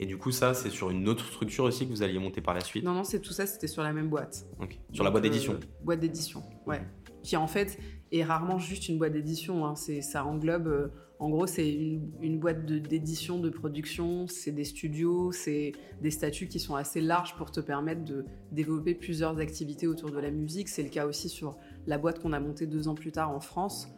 Et 0.00 0.06
du 0.06 0.16
coup, 0.16 0.30
ça, 0.30 0.54
c'est 0.54 0.70
sur 0.70 0.90
une 0.90 1.08
autre 1.08 1.24
structure 1.24 1.64
aussi 1.64 1.84
que 1.84 1.90
vous 1.90 2.02
alliez 2.02 2.20
monter 2.20 2.40
par 2.40 2.54
la 2.54 2.60
suite? 2.60 2.84
Non, 2.84 2.92
non, 2.92 3.02
c'est 3.02 3.20
tout 3.20 3.32
ça, 3.32 3.46
c'était 3.46 3.66
sur 3.66 3.82
la 3.82 3.92
même 3.92 4.08
boîte. 4.08 4.46
Sur 4.92 5.02
la 5.02 5.10
boîte 5.10 5.24
d'édition 5.24 5.58
Boîte 5.82 6.00
d'édition, 6.00 6.44
ouais. 6.66 6.82
Qui 7.24 7.36
en 7.36 7.48
fait 7.48 7.78
est 8.12 8.22
rarement 8.22 8.58
juste 8.58 8.88
une 8.88 8.98
boîte 8.98 9.12
d'édition. 9.12 9.66
Hein. 9.66 9.74
Ça 9.74 10.24
englobe 10.24 10.92
en 11.20 11.30
gros, 11.30 11.48
c'est 11.48 11.68
une, 11.68 12.38
boîte 12.38 12.64
d'édition, 12.64 13.40
de, 13.40 13.50
production, 13.50 14.28
c'est 14.28 14.52
des 14.52 14.62
studios, 14.62 15.32
c'est 15.32 15.72
des 16.00 16.12
statuts 16.12 16.46
qui 16.46 16.60
sont 16.60 16.76
assez 16.76 17.00
larges 17.00 17.34
pour 17.34 17.50
te 17.50 17.58
permettre 17.58 18.04
de 18.04 18.24
développer 18.52 18.94
plusieurs 18.94 19.38
activités 19.40 19.88
autour 19.88 20.12
de 20.12 20.18
la 20.20 20.30
musique. 20.30 20.68
C'est 20.68 20.84
le 20.84 20.90
cas 20.90 21.06
aussi 21.06 21.28
sur 21.28 21.56
la 21.88 21.98
boîte 21.98 22.20
qu'on 22.20 22.32
a 22.32 22.38
montée 22.38 22.66
deux 22.66 22.86
ans 22.86 22.94
plus 22.94 23.10
tard 23.10 23.32
en 23.32 23.40
France, 23.40 23.88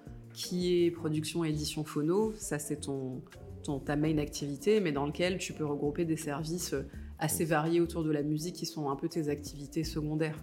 qui 0.41 0.85
est 0.85 0.91
production 0.91 1.45
et 1.45 1.51
édition 1.51 1.85
phono. 1.85 2.33
Ça, 2.35 2.59
c'est 2.59 2.81
ton, 2.81 3.23
ton, 3.63 3.79
ta 3.79 3.97
main 3.97 4.19
activité, 4.19 4.81
mais 4.81 4.93
dans 4.93 5.07
lequel 5.07 5.39
tu 5.39 5.53
peux 5.53 5.67
regrouper 5.67 6.05
des 6.05 6.17
services 6.17 6.75
assez 7.19 7.45
variés 7.45 7.81
autour 7.81 8.03
de 8.03 8.11
la 8.11 8.23
musique 8.23 8.57
qui 8.57 8.67
sont 8.67 8.89
un 8.89 8.97
peu 8.97 9.09
tes 9.09 9.29
activités 9.29 9.85
secondaires. 9.85 10.37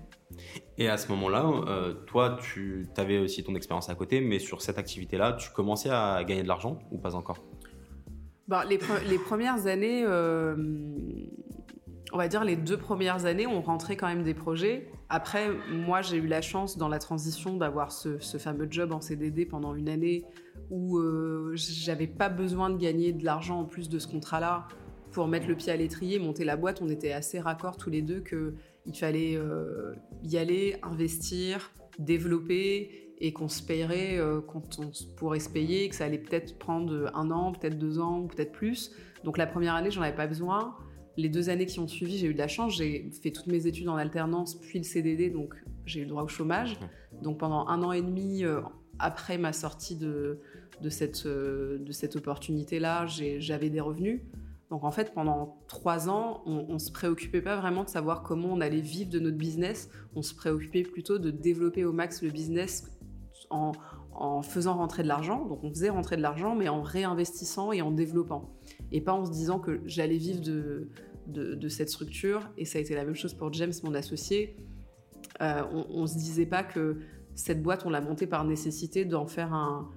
Et 0.78 0.88
à 0.88 0.98
ce 0.98 1.10
moment-là, 1.10 1.50
euh, 1.68 1.94
toi, 2.06 2.38
tu 2.42 2.88
avais 2.98 3.18
aussi 3.18 3.44
ton 3.44 3.56
expérience 3.56 3.90
à 3.90 3.96
côté, 3.96 4.22
mais 4.22 4.38
sur 4.38 4.62
cette 4.62 4.78
activité-là, 4.78 5.34
tu 5.34 5.50
commençais 5.50 5.90
à 5.90 6.24
gagner 6.24 6.44
de 6.44 6.48
l'argent 6.48 6.78
ou 6.92 7.00
pas 7.00 7.16
encore? 7.16 7.44
Bah, 8.48 8.64
les, 8.70 8.78
premières 8.78 9.66
années, 9.66 10.04
euh, 10.06 10.56
on 12.14 12.18
va 12.18 12.28
dire 12.28 12.44
les 12.44 12.56
deux 12.56 12.78
premières 12.78 13.26
années, 13.26 13.48
on 13.48 13.62
rentrait 13.62 13.98
quand 13.98 14.08
même 14.08 14.24
des 14.24 14.34
projets. 14.34 14.88
Après, 15.10 15.50
moi, 15.70 16.02
j'ai 16.02 16.18
eu 16.18 16.28
la 16.28 16.42
chance 16.42 16.78
dans 16.78 16.88
la 16.88 17.00
transition 17.00 17.58
d'avoir 17.58 17.92
ce, 17.92 18.18
fameux 18.38 18.68
job 18.70 18.92
en 18.94 19.02
CDD 19.02 19.46
pendant 19.46 19.76
une 19.76 19.90
année 19.90 20.24
où 20.70 20.98
euh, 20.98 21.52
j'avais 21.56 22.08
pas 22.08 22.30
besoin 22.30 22.70
de 22.70 22.78
gagner 22.78 23.14
de 23.14 23.26
l'argent 23.26 23.60
en 23.60 23.66
plus 23.66 23.90
de 23.90 24.00
ce 24.00 24.08
contrat-là 24.08 24.68
pour 25.12 25.28
mettre 25.28 25.48
le 25.48 25.56
pied 25.56 25.72
à 25.72 25.78
l'étrier, 25.78 26.20
monter 26.20 26.46
la 26.46 26.56
boîte. 26.56 26.82
On 26.82 26.90
était 26.90 27.12
assez 27.12 27.40
raccords 27.40 27.78
tous 27.78 27.90
les 27.90 28.02
deux 28.02 28.22
que 28.22 28.54
il 28.86 28.96
fallait 28.96 29.36
euh, 29.36 29.94
y 30.24 30.38
aller, 30.38 30.78
investir, 30.84 31.72
développer 32.00 33.14
et 33.20 33.34
qu'on 33.34 33.50
se 33.50 33.62
payerait 33.62 34.18
euh, 34.18 34.40
quand 34.40 34.80
on 34.80 34.92
pourrait 35.18 35.40
se 35.40 35.50
payer, 35.50 35.90
que 35.90 35.96
ça 35.96 36.06
allait 36.06 36.18
peut-être 36.20 36.58
prendre 36.58 37.12
un 37.14 37.32
an, 37.32 37.52
peut-être 37.52 37.78
deux 37.78 38.00
ans 38.00 38.28
peut-être 38.28 38.54
plus. 38.54 38.92
Donc 39.24 39.38
la 39.38 39.48
première 39.48 39.76
année, 39.76 39.92
j'en 39.92 40.04
avais 40.04 40.16
pas 40.16 40.28
besoin. 40.28 40.76
Les 41.18 41.30
deux 41.30 41.50
années 41.50 41.66
qui 41.66 41.80
ont 41.80 41.88
suivi, 41.88 42.18
j'ai 42.18 42.28
eu 42.28 42.34
de 42.34 42.38
la 42.38 42.48
chance. 42.48 42.78
J'ai 42.78 43.10
fait 43.22 43.32
toutes 43.32 43.48
mes 43.48 43.68
études 43.68 43.90
en 43.90 43.96
alternance, 43.96 44.56
puis 44.56 44.80
le 44.80 44.86
CDD, 44.86 45.30
donc 45.30 45.56
j'ai 45.86 46.02
eu 46.02 46.04
le 46.04 46.10
droit 46.10 46.24
au 46.24 46.28
chômage. 46.28 46.78
Donc 47.24 47.40
pendant 47.40 47.68
un 47.68 47.84
an 47.84 47.92
et 47.92 48.02
demi, 48.02 48.44
euh, 48.44 48.62
après 49.00 49.38
ma 49.38 49.52
sortie 49.52 49.96
de, 49.96 50.40
de 50.82 50.90
cette, 50.90 51.26
de 51.26 51.92
cette 51.92 52.16
opportunité-là, 52.16 53.06
j'avais 53.08 53.70
des 53.70 53.82
revenus. 53.82 54.22
Donc 54.70 54.84
en 54.84 54.92
fait, 54.92 55.14
pendant 55.14 55.58
trois 55.68 56.10
ans, 56.10 56.42
on, 56.46 56.74
ne 56.74 56.80
se 56.80 56.92
préoccupait 56.92 57.42
pas 57.42 57.56
vraiment 57.56 57.84
de 57.84 57.90
savoir 57.90 58.22
comment 58.22 58.50
on 58.50 58.60
allait 58.60 58.82
vivre 58.82 59.10
de 59.10 59.20
notre 59.20 59.38
business. 59.38 59.90
On 60.16 60.22
se 60.22 60.36
préoccupait 60.36 60.84
plutôt 60.84 61.20
de 61.20 61.32
développer 61.32 61.86
au 61.86 61.94
max 61.94 62.22
le 62.22 62.30
business 62.30 62.92
en, 63.50 63.72
faisant 64.42 64.76
rentrer 64.76 65.04
de 65.04 65.08
l'argent. 65.08 65.46
Donc 65.46 65.64
on 65.64 65.70
faisait 65.70 65.90
rentrer 65.90 66.18
de 66.18 66.22
l'argent, 66.22 66.56
mais 66.56 66.68
en 66.68 66.82
réinvestissant 66.82 67.72
et 67.72 67.82
en 67.82 67.92
développant. 67.92 68.50
Et 68.92 69.00
pas 69.00 69.14
en 69.14 69.26
se 69.26 69.32
disant 69.32 69.60
que 69.60 69.80
j'allais 69.86 70.18
vivre 70.18 70.42
de, 70.42 70.90
de, 71.28 71.70
cette 71.70 71.90
structure. 71.90 72.50
Et 72.58 72.66
ça 72.66 72.80
a 72.80 72.82
été 72.82 72.96
la 72.96 73.06
même 73.06 73.16
chose 73.16 73.34
pour 73.34 73.52
James, 73.54 73.74
mon 73.84 73.94
associé. 73.94 74.56
Euh, 75.42 75.62
on, 75.72 76.04
ne 76.04 76.08
se 76.08 76.18
disait 76.18 76.46
pas 76.46 76.64
que 76.64 76.98
cette 77.36 77.62
boîte, 77.62 77.86
on 77.86 77.90
l'a 77.90 78.02
montée 78.02 78.28
par 78.28 78.44
nécessité 78.46 79.06
d'en 79.06 79.28
faire 79.28 79.54
un, 79.54 79.92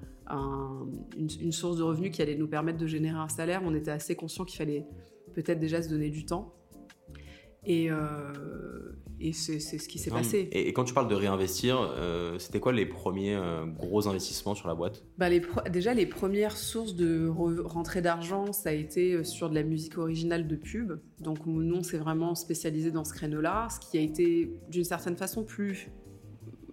une, 1.16 1.52
source 1.52 1.76
de 1.76 1.82
revenus 1.82 2.12
qui 2.12 2.22
allait 2.22 2.36
nous 2.36 2.48
permettre 2.48 2.78
de 2.78 2.86
générer 2.86 3.18
un 3.18 3.28
salaire. 3.28 3.62
On 3.64 3.74
était 3.74 3.90
assez 3.90 4.14
conscient 4.14 4.44
qu'il 4.44 4.58
fallait 4.58 4.86
peut-être 5.34 5.58
déjà 5.58 5.82
se 5.82 5.88
donner 5.88 6.10
du 6.10 6.24
temps. 6.24 6.54
Euh, 7.68 8.92
et 9.20 9.32
c'est 9.32 9.60
ce 9.60 9.88
qui 9.88 9.98
s'est 9.98 10.10
passé. 10.10 10.48
Et, 10.52 10.72
quand 10.72 10.84
tu 10.84 10.94
parles 10.94 11.08
de 11.08 11.14
réinvestir, 11.14 11.78
euh, 11.80 12.38
c'était 12.38 12.60
quoi 12.60 12.72
les 12.72 12.86
premiers 12.86 13.34
euh, 13.34 13.66
gros 13.66 14.08
investissements 14.08 14.54
sur 14.54 14.68
la 14.68 14.74
boîte? 14.74 15.02
Bah 15.18 15.28
les 15.28 15.42
Déjà, 15.70 15.94
les 15.94 16.06
premières 16.06 16.56
sources 16.56 16.94
de 16.94 17.28
rentrée 17.28 18.02
d'argent, 18.02 18.52
ça 18.52 18.70
a 18.70 18.72
été 18.72 19.22
sur 19.24 19.50
de 19.50 19.54
la 19.54 19.62
musique 19.62 19.98
originale 19.98 20.48
de 20.48 20.56
pub. 20.56 21.00
Donc, 21.20 21.46
nous, 21.46 21.76
on 21.76 21.82
s'est 21.82 21.98
vraiment 21.98 22.34
spécialisé 22.34 22.90
dans 22.90 23.04
ce 23.04 23.12
créneau-là, 23.12 23.68
ce 23.70 23.90
qui 23.90 23.98
a 23.98 24.00
été 24.00 24.52
d'une 24.70 24.84
certaine 24.84 25.16
façon 25.16 25.44
plus 25.44 25.90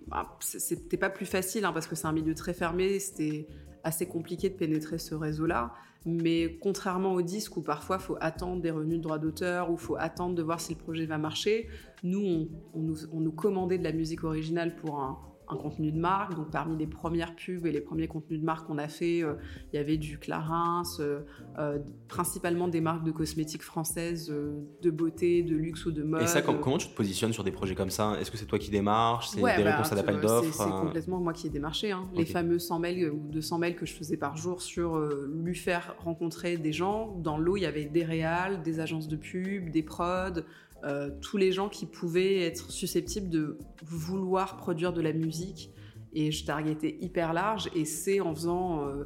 bah, 0.08 0.38
c'était 0.40 0.98
pas 0.98 1.10
plus 1.10 1.26
facile 1.26 1.66
hein, 1.66 1.74
parce 1.74 1.88
que 1.88 1.96
c'est 1.96 2.08
un 2.08 2.14
milieu 2.14 2.34
très 2.34 2.54
fermé, 2.54 3.00
c'était 3.00 3.48
assez 3.84 4.06
compliqué 4.06 4.50
de 4.50 4.56
pénétrer 4.56 4.98
ce 4.98 5.16
réseau-là. 5.16 5.74
Mais 6.06 6.58
contrairement 6.62 7.14
au 7.14 7.22
disque 7.22 7.58
où 7.58 7.62
parfois 7.62 7.98
il 8.00 8.04
faut 8.04 8.18
attendre 8.22 8.62
des 8.62 8.72
revenus 8.72 8.98
de 8.98 9.04
droit 9.04 9.20
d'auteur 9.20 9.70
ou 9.70 9.74
il 9.74 9.80
faut 9.80 9.96
attendre 9.98 10.36
de 10.36 10.44
voir 10.44 10.62
si 10.62 10.74
le 10.74 10.80
projet 10.80 11.06
va 11.06 11.18
marcher, 11.18 11.68
nous 12.04 12.50
nous, 12.76 12.96
on 13.12 13.20
nous 13.20 13.32
commandait 13.32 13.78
de 13.78 13.84
la 13.84 13.92
musique 13.92 14.24
originale 14.24 14.76
pour 14.76 15.00
un, 15.00 15.18
un 15.50 15.56
contenu 15.56 15.92
de 15.92 16.00
marque. 16.00 16.36
Donc 16.36 16.52
parmi 16.52 16.78
les 16.78 16.88
premières 16.88 17.36
pubs 17.36 17.66
et 17.66 17.72
les 17.72 17.82
premiers 17.82 18.08
contenus 18.08 18.40
de 18.40 18.46
marque 18.46 18.68
qu'on 18.68 18.78
a 18.78 18.88
fait, 18.88 19.24
euh, 19.24 19.36
il 19.72 19.78
y 19.78 19.80
avait 19.80 19.98
du 19.98 20.18
Clarins, 20.18 20.84
euh, 21.00 21.22
euh, 21.58 21.80
principalement 22.08 22.68
des 22.68 22.82
marques 22.82 23.04
de 23.04 23.12
cosmétiques 23.12 23.64
françaises, 23.64 24.30
de 24.30 24.92
beauté, 24.92 25.44
de 25.44 25.56
luxe 25.56 25.86
ou 25.86 25.92
de 25.92 26.04
mode. 26.04 26.24
Et 26.24 26.28
ça, 26.28 26.42
comment 26.42 26.78
tu 26.78 26.90
te 26.90 26.96
positionnes 26.96 27.34
sur 27.34 27.44
des 27.44 27.52
projets 27.52 27.76
comme 27.76 27.90
ça? 27.90 28.18
Est-ce 28.20 28.32
que 28.32 28.38
c'est 28.38 28.46
toi 28.46 28.60
qui 28.60 28.70
démarches? 28.70 29.30
C'est 29.30 29.38
des 29.38 29.44
bah, 29.44 29.56
réponses 29.56 29.92
à 29.92 29.96
l'appel 29.96 30.20
d'offres 30.20 30.54
C'est 30.54 30.70
complètement 30.70 31.20
moi 31.20 31.34
qui 31.34 31.48
ai 31.48 31.50
démarché. 31.50 31.92
Hein. 31.92 32.10
Les 32.16 32.26
fameux 32.26 32.60
100 32.60 32.80
mails 32.80 33.12
ou 33.12 33.28
200 33.32 33.60
mails 33.60 33.76
que 33.76 33.86
je 33.86 33.94
faisais 33.94 34.18
par 34.18 34.38
jour 34.38 34.62
sur 34.62 34.98
lui 34.98 35.56
faire 35.56 35.96
rencontrer 36.00 36.58
des 36.58 36.74
gens. 36.74 37.16
Dans 37.18 37.38
l'eau, 37.38 37.58
il 37.58 37.62
y 37.62 37.66
avait 37.66 37.86
des 37.86 38.04
réals, 38.04 38.62
des 38.64 38.80
agences 38.80 39.08
de 39.08 39.16
pub, 39.16 39.70
des 39.70 39.84
prods. 39.84 40.42
Euh, 40.84 41.10
tous 41.22 41.38
les 41.38 41.52
gens 41.52 41.70
qui 41.70 41.86
pouvaient 41.86 42.42
être 42.42 42.72
susceptibles 42.72 43.30
de 43.30 43.58
vouloir 43.84 44.58
produire 44.58 44.94
de 44.94 45.02
la 45.02 45.14
musique. 45.14 45.72
Et 46.14 46.32
je 46.32 46.46
targetais 46.46 46.98
hyper 47.02 47.34
large. 47.34 47.70
Et 47.76 47.86
c'est 47.86 48.20
en 48.20 48.34
faisant 48.34 48.88
euh, 48.88 49.06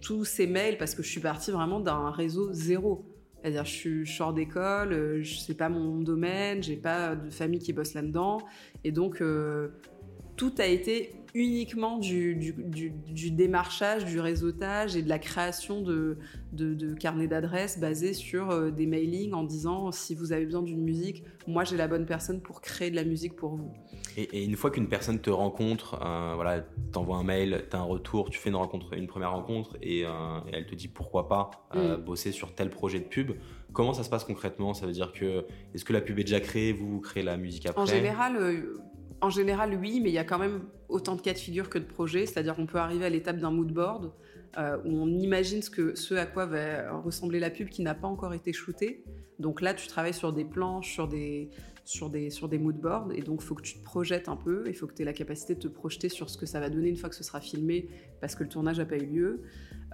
tous 0.00 0.24
ces 0.24 0.46
mails, 0.46 0.78
parce 0.78 0.94
que 0.94 1.02
je 1.02 1.10
suis 1.10 1.20
partie 1.20 1.50
vraiment 1.50 1.80
d'un 1.80 2.10
réseau 2.10 2.52
zéro. 2.52 3.06
C'est-à-dire, 3.40 3.64
je 3.64 4.04
suis, 4.04 4.20
hors 4.20 4.32
d'école, 4.32 4.92
euh, 4.92 5.22
je 5.22 5.38
sais 5.38 5.54
pas 5.54 5.68
mon 5.68 5.98
domaine, 5.98 6.62
j'ai 6.62 6.76
pas 6.76 7.16
de 7.16 7.30
famille 7.30 7.60
qui 7.60 7.72
bosse 7.72 7.94
là-dedans. 7.94 8.38
Et 8.84 8.92
donc, 8.92 9.22
tout 10.36 10.52
a 10.58 10.66
été 10.66 11.21
uniquement 11.34 11.98
du, 11.98 12.34
du, 12.34 13.30
démarchage, 13.30 14.04
du 14.04 14.20
réseautage 14.20 14.96
et 14.96 15.02
de 15.02 15.08
la 15.08 15.18
création 15.18 15.80
de, 15.80 16.18
de, 16.52 16.94
carnets 16.94 17.28
d'adresses 17.28 17.78
basés 17.78 18.12
sur 18.12 18.50
euh, 18.50 18.70
des 18.70 18.86
mailings 18.86 19.32
en 19.32 19.44
disant 19.44 19.92
si 19.92 20.14
vous 20.14 20.32
avez 20.32 20.44
besoin 20.44 20.62
d'une 20.62 20.82
musique, 20.82 21.24
moi 21.46 21.64
j'ai 21.64 21.76
la 21.76 21.88
bonne 21.88 22.06
personne 22.06 22.40
pour 22.40 22.60
créer 22.60 22.90
de 22.90 22.96
la 22.96 23.04
musique 23.04 23.36
pour 23.36 23.56
vous. 23.56 23.72
Et, 24.16 24.44
une 24.44 24.56
fois 24.56 24.70
qu'une 24.70 24.88
personne 24.88 25.20
te 25.20 25.30
rencontre, 25.30 25.98
euh, 26.04 26.32
voilà, 26.34 26.60
t'envoies 26.92 27.16
un 27.16 27.24
mail, 27.24 27.64
t'as 27.70 27.78
un 27.78 27.84
retour, 27.84 28.30
tu 28.30 28.38
fais 28.38 28.50
une 28.50 28.56
rencontre, 28.56 28.94
une 28.94 29.06
première 29.06 29.32
rencontre 29.32 29.76
et, 29.80 30.04
euh, 30.04 30.10
elle 30.52 30.66
te 30.66 30.74
dit 30.74 30.88
pourquoi 30.88 31.28
pas 31.28 31.50
euh, 31.74 31.96
mm. 31.96 32.04
bosser 32.04 32.32
sur 32.32 32.54
tel 32.54 32.70
projet 32.70 32.98
de 32.98 33.04
pub. 33.04 33.32
Comment 33.72 33.94
ça 33.94 34.02
se 34.02 34.10
passe 34.10 34.24
concrètement? 34.24 34.74
Ça 34.74 34.86
veut 34.86 34.92
dire 34.92 35.12
que 35.12 35.46
est-ce 35.74 35.84
que 35.84 35.94
la 35.94 36.02
pub 36.02 36.18
est 36.18 36.24
déjà 36.24 36.40
créée, 36.40 36.72
vous, 36.72 36.90
vous 36.90 37.00
créez 37.00 37.22
la 37.22 37.38
musique 37.38 37.64
après? 37.64 37.80
En 37.80 37.86
général, 37.86 38.36
en 39.22 39.30
général, 39.30 39.78
oui, 39.80 40.00
mais 40.02 40.10
il 40.10 40.14
y 40.14 40.18
a 40.18 40.24
quand 40.24 40.38
même 40.38 40.62
autant 40.88 41.14
de 41.14 41.20
cas 41.20 41.32
de 41.32 41.38
figure 41.38 41.70
que 41.70 41.78
de 41.78 41.84
projets. 41.84 42.26
C'est-à-dire 42.26 42.56
qu'on 42.56 42.66
peut 42.66 42.78
arriver 42.78 43.04
à 43.04 43.08
l'étape 43.08 43.38
d'un 43.38 43.52
mood 43.52 43.72
board 43.72 44.12
euh, 44.58 44.76
où 44.84 44.90
on 44.90 45.06
imagine 45.06 45.62
ce, 45.62 46.14
à 46.14 46.26
quoi 46.26 46.44
va 46.44 46.92
ressembler 46.98 47.38
la 47.38 47.48
pub 47.48 47.68
qui 47.68 47.82
n'a 47.82 47.94
pas 47.94 48.08
encore 48.08 48.34
été 48.34 48.52
shootée. 48.52 49.04
Donc 49.38 49.60
là, 49.60 49.74
tu 49.74 49.86
travailles 49.86 50.12
sur 50.12 50.32
des 50.32 50.44
planches, 50.44 50.92
sur 50.92 51.06
des, 51.06 51.50
sur 51.84 52.10
des, 52.10 52.30
sur 52.30 52.48
des 52.48 52.58
mood 52.58 52.76
boards. 52.76 53.12
Et 53.14 53.22
donc, 53.22 53.40
il 53.42 53.46
faut 53.46 53.54
que 53.54 53.62
tu 53.62 53.78
te 53.78 53.84
projettes 53.84 54.28
un 54.28 54.36
peu. 54.36 54.64
Il 54.66 54.74
faut 54.74 54.88
que 54.88 54.94
tu 54.94 55.02
aies 55.02 55.06
la 55.06 55.12
capacité 55.12 55.54
de 55.54 55.60
te 55.60 55.68
projeter 55.68 56.08
sur 56.08 56.28
ce 56.28 56.36
que 56.36 56.44
ça 56.44 56.58
va 56.58 56.68
donner 56.68 56.88
une 56.88 56.96
fois 56.96 57.08
que 57.08 57.16
ce 57.16 57.24
sera 57.24 57.40
filmé, 57.40 57.88
parce 58.20 58.34
que 58.34 58.42
le 58.42 58.48
tournage 58.48 58.78
n'a 58.78 58.86
pas 58.86 58.96
eu 58.96 59.06
lieu. 59.06 59.42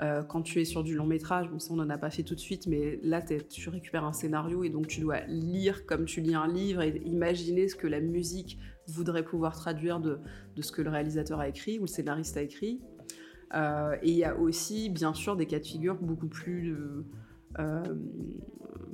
Euh, 0.00 0.22
quand 0.22 0.40
tu 0.40 0.60
es 0.60 0.64
sur 0.64 0.84
du 0.84 0.94
long 0.94 1.06
métrage, 1.06 1.50
bon, 1.50 1.58
ça, 1.58 1.74
on 1.74 1.76
n'en 1.76 1.90
a 1.90 1.98
pas 1.98 2.10
fait 2.10 2.22
tout 2.22 2.34
de 2.34 2.40
suite, 2.40 2.66
mais 2.66 2.98
là, 3.02 3.20
tu 3.20 3.68
récupères 3.68 4.04
un 4.04 4.12
scénario 4.14 4.64
et 4.64 4.70
donc 4.70 4.86
tu 4.86 5.00
dois 5.00 5.20
lire 5.26 5.84
comme 5.86 6.06
tu 6.06 6.20
lis 6.20 6.34
un 6.34 6.46
livre 6.46 6.82
et 6.82 7.02
imaginer 7.04 7.68
ce 7.68 7.74
que 7.74 7.86
la 7.86 8.00
musique 8.00 8.58
voudrait 8.88 9.24
pouvoir 9.24 9.54
traduire 9.54 10.00
de, 10.00 10.18
de 10.56 10.62
ce 10.62 10.72
que 10.72 10.82
le 10.82 10.90
réalisateur 10.90 11.40
a 11.40 11.48
écrit 11.48 11.78
ou 11.78 11.82
le 11.82 11.86
scénariste 11.88 12.36
a 12.36 12.42
écrit. 12.42 12.80
Euh, 13.54 13.96
et 14.02 14.10
il 14.10 14.16
y 14.16 14.24
a 14.24 14.36
aussi, 14.36 14.90
bien 14.90 15.14
sûr, 15.14 15.36
des 15.36 15.46
cas 15.46 15.58
de 15.58 15.66
figure 15.66 15.96
beaucoup 15.96 16.28
plus 16.28 16.76
euh, 17.58 17.82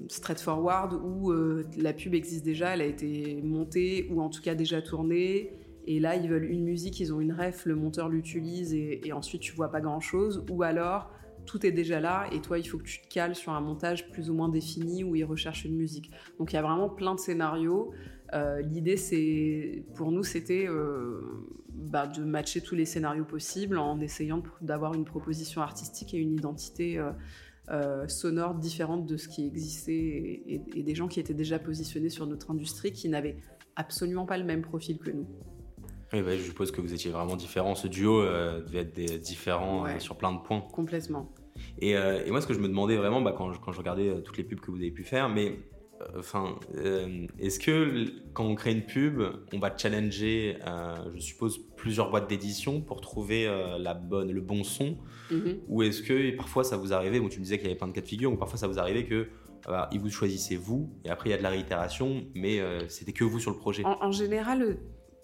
straightforward 0.09 0.95
où 1.03 1.33
euh, 1.33 1.67
la 1.77 1.93
pub 1.93 2.15
existe 2.15 2.45
déjà, 2.45 2.75
elle 2.75 2.83
a 2.83 2.87
été 2.87 3.41
montée 3.43 4.09
ou 4.11 4.21
en 4.21 4.29
tout 4.29 4.43
cas 4.43 4.55
déjà 4.55 4.83
tournée. 4.83 5.53
Et 5.87 6.01
là, 6.01 6.17
ils 6.17 6.29
veulent 6.29 6.51
une 6.51 6.65
musique, 6.65 7.01
ils 7.01 7.13
ont 7.13 7.21
une 7.21 7.33
ref, 7.33 7.67
le 7.67 7.75
monteur 7.75 8.09
l'utilise 8.09 8.73
et, 8.73 9.13
ensuite 9.13 9.43
tu 9.43 9.53
vois 9.53 9.71
pas 9.71 9.81
grand 9.81 10.01
chose. 10.01 10.45
Ou 10.51 10.63
alors, 10.63 11.11
tout 11.45 11.67
est 11.67 11.73
déjà 11.73 12.01
là 12.01 12.27
et 12.33 12.41
toi, 12.41 12.59
il 12.59 12.65
faut 12.65 12.79
que 12.79 12.85
tu 12.85 13.03
te 13.03 13.09
cales 13.09 13.35
sur 13.35 13.53
un 13.53 13.61
montage 13.61 14.11
plus 14.11 14.31
ou 14.31 14.35
moins 14.35 14.49
défini 14.49 15.05
où 15.05 15.15
ils 15.15 15.25
recherchent 15.25 15.67
une 15.67 15.77
musique. 15.77 16.11
Donc 16.39 16.53
il 16.53 16.57
y 16.57 16.59
a 16.59 16.63
vraiment 16.63 16.89
plein 16.89 17.15
de 17.15 17.21
scénarios. 17.21 17.93
Euh, 18.35 18.61
l'idée, 18.63 18.97
c'est 18.97 19.85
pour 19.95 20.11
nous, 20.11 20.25
c'était 20.25 20.67
euh, 20.69 21.21
bah, 21.69 22.07
de 22.07 22.23
matcher 22.23 22.61
tous 22.61 22.75
les 22.75 22.85
scénarios 22.85 23.25
possibles 23.25 23.79
en 23.79 24.01
essayant 24.01 24.43
d'avoir 24.61 24.95
une 24.95 25.05
proposition 25.05 25.63
artistique 25.63 26.15
et 26.15 26.19
une 26.19 26.33
identité 26.33 27.01
euh, 27.71 28.09
sonore 28.09 28.55
différente 28.55 29.07
de 29.07 29.17
ce 29.17 29.29
qui 29.29 29.47
existait 29.47 30.43
et, 30.75 30.83
des 30.83 30.95
gens 30.95 31.07
qui 31.07 31.21
étaient 31.21 31.35
déjà 31.35 31.59
positionnés 31.59 32.11
sur 32.11 32.27
notre 32.27 32.51
industrie 32.51 32.93
qui 32.93 33.09
n'avaient 33.09 33.37
absolument 33.77 34.27
pas 34.27 34.37
le 34.37 34.45
même 34.45 34.63
profil 34.63 34.99
que 34.99 35.11
nous. 35.11 35.27
Oui, 36.13 36.23
bah, 36.23 36.37
je 36.37 36.43
suppose 36.43 36.73
que 36.73 36.81
vous 36.81 36.93
étiez 36.93 37.13
vraiment 37.13 37.37
différents. 37.37 37.77
Ce 37.77 37.87
duo 37.87 38.23
devait 38.23 38.81
être 38.81 38.95
des, 38.95 39.19
différent 39.19 39.87
sur 40.01 40.17
plein 40.17 40.33
de 40.33 40.39
points. 40.39 40.61
Complètement. 40.73 41.33
Et, 41.79 41.95
moi, 42.31 42.41
ce 42.41 42.49
que 42.49 42.55
je 42.55 42.59
me 42.59 42.69
demandais 42.69 42.97
vraiment, 42.97 43.21
bah, 43.21 43.33
quand, 43.37 43.57
quand, 43.59 43.71
je 43.71 43.79
regardais 43.79 44.23
toutes 44.23 44.37
les 44.37 44.45
pubs 44.45 44.61
que 44.61 44.73
vous 44.73 44.79
avez 44.79 44.91
pu 44.91 45.05
faire, 45.05 45.29
mais 45.29 45.59
Enfin, 46.17 46.59
euh, 46.77 47.27
est-ce 47.39 47.59
que 47.59 48.05
quand 48.33 48.45
on 48.45 48.55
crée 48.55 48.73
une 48.73 48.85
pub, 48.85 49.23
on 49.53 49.59
va 49.59 49.77
challenger, 49.77 50.59
euh, 50.67 50.97
je 51.15 51.21
suppose, 51.21 51.59
plusieurs 51.77 52.11
boîtes 52.11 52.29
d'édition 52.29 52.81
pour 52.81 53.01
trouver 53.01 53.47
euh, 53.47 53.79
la 53.79 53.95
bonne, 53.95 54.31
le 54.31 54.41
bon 54.41 54.65
son? 54.65 54.99
Mhm. 55.31 55.61
Ou 55.69 55.83
est-ce 55.83 56.03
que 56.03 56.37
parfois 56.37 56.65
ça 56.65 56.77
vous 56.77 56.93
arrivait, 56.93 57.19
où 57.19 57.29
tu 57.29 57.39
me 57.39 57.45
disais 57.45 57.59
qu'il 57.59 57.67
y 57.67 57.71
avait 57.71 57.79
plein 57.79 57.89
de 57.89 57.93
cas 57.93 58.01
de 58.01 58.07
figure, 58.07 58.33
ou 58.33 58.37
parfois 58.37 58.59
ça 58.59 58.67
vous 58.67 58.79
arrivait 58.79 59.05
que 59.05 59.29
bah, 59.67 59.89
vous 59.93 60.11
choisissez 60.11 60.57
vous, 60.57 60.91
et 61.05 61.11
après 61.11 61.31
il 61.31 61.33
y 61.33 61.35
a 61.35 61.39
de 61.39 61.43
la 61.43 61.51
réitération, 61.51 62.25
mais 62.35 62.61
c'était 62.89 63.13
que 63.13 63.25
vous 63.25 63.41
sur 63.41 63.51
le 63.51 63.57
projet? 63.57 63.83
En, 63.85 64.13
général, 64.13 64.79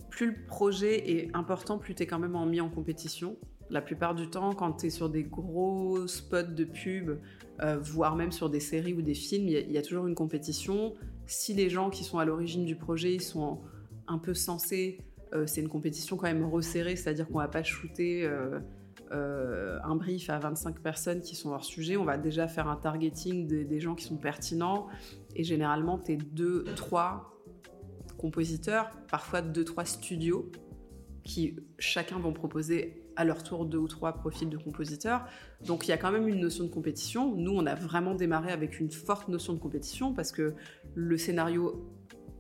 plus 0.08 0.28
le 0.28 0.46
projet 0.46 1.10
est 1.10 1.30
important, 1.34 1.78
plus 1.78 1.94
tu 1.94 2.04
es 2.04 2.06
quand 2.06 2.18
même 2.18 2.36
en 2.36 2.46
mis 2.46 2.60
en 2.60 2.70
compétition. 2.70 3.36
La 3.70 3.80
plupart 3.80 4.16
du 4.16 4.28
temps, 4.28 4.52
quand 4.52 4.72
tu 4.72 4.86
es 4.86 4.90
sur 4.90 5.08
des 5.08 5.22
gros 5.22 6.06
spots 6.08 6.42
de 6.42 6.64
pub, 6.64 7.18
euh, 7.62 7.78
voire 7.78 8.16
même 8.16 8.32
sur 8.32 8.50
des 8.50 8.58
séries 8.58 8.94
ou 8.94 9.02
des 9.02 9.14
films, 9.14 9.46
il 9.46 9.70
y, 9.70 9.78
a 9.78 9.82
toujours 9.82 10.08
une 10.08 10.16
compétition. 10.16 10.94
Si 11.26 11.54
les 11.54 11.70
gens 11.70 11.88
qui 11.88 12.02
sont 12.02 12.18
à 12.18 12.24
l'origine 12.24 12.64
du 12.64 12.74
projet 12.74 13.20
sont 13.20 13.60
un 14.08 14.18
peu 14.18 14.34
sensés, 14.34 14.98
euh, 15.34 15.46
c'est 15.46 15.60
une 15.60 15.68
compétition 15.68 16.16
quand 16.16 16.26
même 16.26 16.44
resserrée, 16.44 16.96
c'est-à-dire 16.96 17.28
qu'on 17.28 17.38
va 17.38 17.46
pas 17.46 17.62
shooter 17.62 18.28
euh, 19.12 19.78
un 19.84 19.94
brief 19.94 20.30
à 20.30 20.40
25 20.40 20.80
personnes 20.80 21.20
qui 21.20 21.36
sont 21.36 21.50
hors 21.50 21.64
sujet, 21.64 21.96
on 21.96 22.04
va 22.04 22.18
déjà 22.18 22.48
faire 22.48 22.66
un 22.66 22.76
targeting 22.76 23.46
des 23.46 23.80
gens 23.80 23.94
qui 23.94 24.04
sont 24.04 24.16
pertinents, 24.16 24.88
et 25.36 25.44
généralement, 25.44 25.98
tu 25.98 26.12
es 26.12 26.16
deux, 26.16 26.64
trois 26.74 27.40
compositeurs, 28.18 28.90
parfois 29.08 29.42
deux, 29.42 29.64
trois 29.64 29.84
studios, 29.84 30.50
qui 31.22 31.56
chacun 31.78 32.18
vont 32.18 32.32
proposer 32.32 32.99
à 33.20 33.24
leur 33.24 33.42
tour 33.42 33.66
deux 33.66 33.78
ou 33.78 33.86
trois 33.86 34.14
profils 34.14 34.48
de 34.48 34.56
compositeurs. 34.56 35.26
Donc 35.66 35.86
il 35.86 35.90
y 35.90 35.92
a 35.92 35.98
quand 35.98 36.10
même 36.10 36.26
une 36.26 36.40
notion 36.40 36.64
de 36.64 36.70
compétition. 36.70 37.36
Nous, 37.36 37.52
on 37.52 37.66
a 37.66 37.74
vraiment 37.74 38.14
démarré 38.14 38.50
avec 38.50 38.80
une 38.80 38.90
forte 38.90 39.28
notion 39.28 39.52
de 39.52 39.58
compétition 39.58 40.14
parce 40.14 40.32
que 40.32 40.54
le 40.94 41.18
scénario 41.18 41.86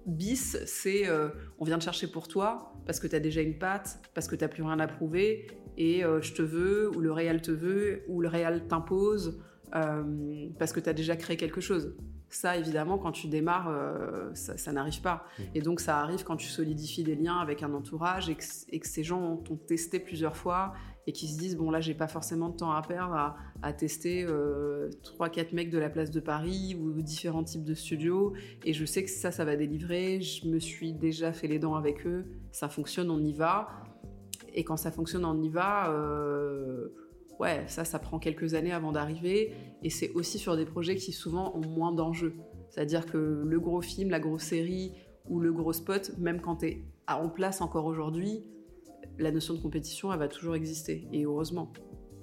bis, 0.06 0.56
c'est 0.64 1.06
euh, 1.06 1.28
on 1.58 1.64
vient 1.64 1.78
te 1.78 1.84
chercher 1.84 2.06
pour 2.06 2.28
toi 2.28 2.72
parce 2.86 2.98
que 2.98 3.06
tu 3.06 3.14
as 3.14 3.20
déjà 3.20 3.42
une 3.42 3.58
patte, 3.58 4.00
parce 4.14 4.26
que 4.26 4.36
tu 4.36 4.48
plus 4.48 4.62
rien 4.62 4.80
à 4.80 4.88
prouver 4.88 5.48
et 5.76 6.02
euh, 6.02 6.22
je 6.22 6.32
te 6.32 6.40
veux, 6.40 6.90
ou 6.96 7.00
le 7.00 7.12
réel 7.12 7.42
te 7.42 7.50
veut, 7.50 8.02
ou 8.08 8.22
le 8.22 8.28
réel 8.28 8.66
t'impose 8.66 9.42
euh, 9.74 10.02
parce 10.58 10.72
que 10.72 10.80
tu 10.80 10.88
as 10.88 10.94
déjà 10.94 11.14
créé 11.14 11.36
quelque 11.36 11.60
chose. 11.60 11.94
Ça, 12.30 12.56
évidemment, 12.56 12.96
quand 12.96 13.10
tu 13.10 13.26
démarres, 13.26 13.68
euh, 13.68 14.32
ça, 14.34 14.72
n'arrive 14.72 15.00
pas. 15.02 15.24
Mmh. 15.38 15.42
Et 15.56 15.62
donc, 15.62 15.80
ça 15.80 15.98
arrive 15.98 16.22
quand 16.22 16.36
tu 16.36 16.46
solidifies 16.46 17.02
des 17.02 17.16
liens 17.16 17.38
avec 17.38 17.64
un 17.64 17.74
entourage 17.74 18.30
et 18.30 18.36
que, 18.36 18.44
ces 18.86 19.02
gens 19.04 19.36
t'ont 19.36 19.56
testé 19.56 19.98
plusieurs 19.98 20.36
fois 20.36 20.72
et 21.06 21.12
qui 21.12 21.28
se 21.28 21.38
disent 21.38 21.56
bon 21.56 21.70
là 21.70 21.80
j'ai 21.80 21.94
pas 21.94 22.08
forcément 22.08 22.48
de 22.50 22.56
temps 22.56 22.72
à 22.72 22.82
perdre 22.82 23.34
à, 23.62 23.72
tester 23.72 24.24
euh, 24.24 24.90
trois 25.02 25.28
3 25.28 25.30
quatre 25.30 25.52
mecs 25.52 25.70
de 25.70 25.78
la 25.78 25.90
place 25.90 26.10
de 26.10 26.20
Paris 26.20 26.76
ou 26.78 26.92
différents 27.02 27.44
types 27.44 27.64
de 27.64 27.74
studios 27.74 28.34
et 28.64 28.72
je 28.72 28.84
sais 28.84 29.04
que 29.04 29.10
ça 29.10 29.30
ça 29.30 29.44
va 29.44 29.56
délivrer 29.56 30.20
je 30.20 30.46
me 30.46 30.58
suis 30.58 30.92
déjà 30.92 31.32
fait 31.32 31.46
les 31.46 31.58
dents 31.58 31.74
avec 31.74 32.06
eux 32.06 32.26
ça 32.52 32.68
fonctionne 32.68 33.10
on 33.10 33.22
y 33.22 33.32
va 33.32 33.68
et 34.54 34.64
quand 34.64 34.76
ça 34.76 34.90
fonctionne 34.90 35.24
on 35.24 35.40
y 35.42 35.48
va 35.48 35.90
euh, 35.90 36.88
ouais, 37.40 37.64
ça, 37.66 37.84
ça 37.84 37.98
prend 37.98 38.18
quelques 38.18 38.54
années 38.54 38.72
avant 38.72 38.92
d'arriver. 38.92 39.52
Et 39.82 39.90
c'est 39.90 40.10
aussi 40.10 40.38
sur 40.38 40.56
des 40.56 40.66
projets 40.66 40.96
qui 40.96 41.12
souvent 41.12 41.56
ont 41.56 41.66
moins 41.66 41.92
d'enjeux. 41.92 42.34
C'est-à-dire 42.68 43.06
que 43.06 43.42
le 43.44 43.60
gros 43.60 43.80
film, 43.80 44.10
la 44.10 44.20
grosse 44.20 44.44
série 44.44 44.92
ou 45.28 45.40
le 45.40 45.52
gros 45.52 45.72
spot, 45.72 46.12
même 46.18 46.40
quand 46.40 46.56
tu 46.56 46.66
es 46.66 46.84
en 47.08 47.28
place 47.28 47.60
encore 47.60 47.86
aujourd'hui, 47.86 48.44
la 49.18 49.32
notion 49.32 49.54
de 49.54 49.60
compétition, 49.60 50.12
elle 50.12 50.18
va 50.18 50.28
toujours 50.28 50.54
exister. 50.54 51.08
Et 51.12 51.24
heureusement. 51.24 51.72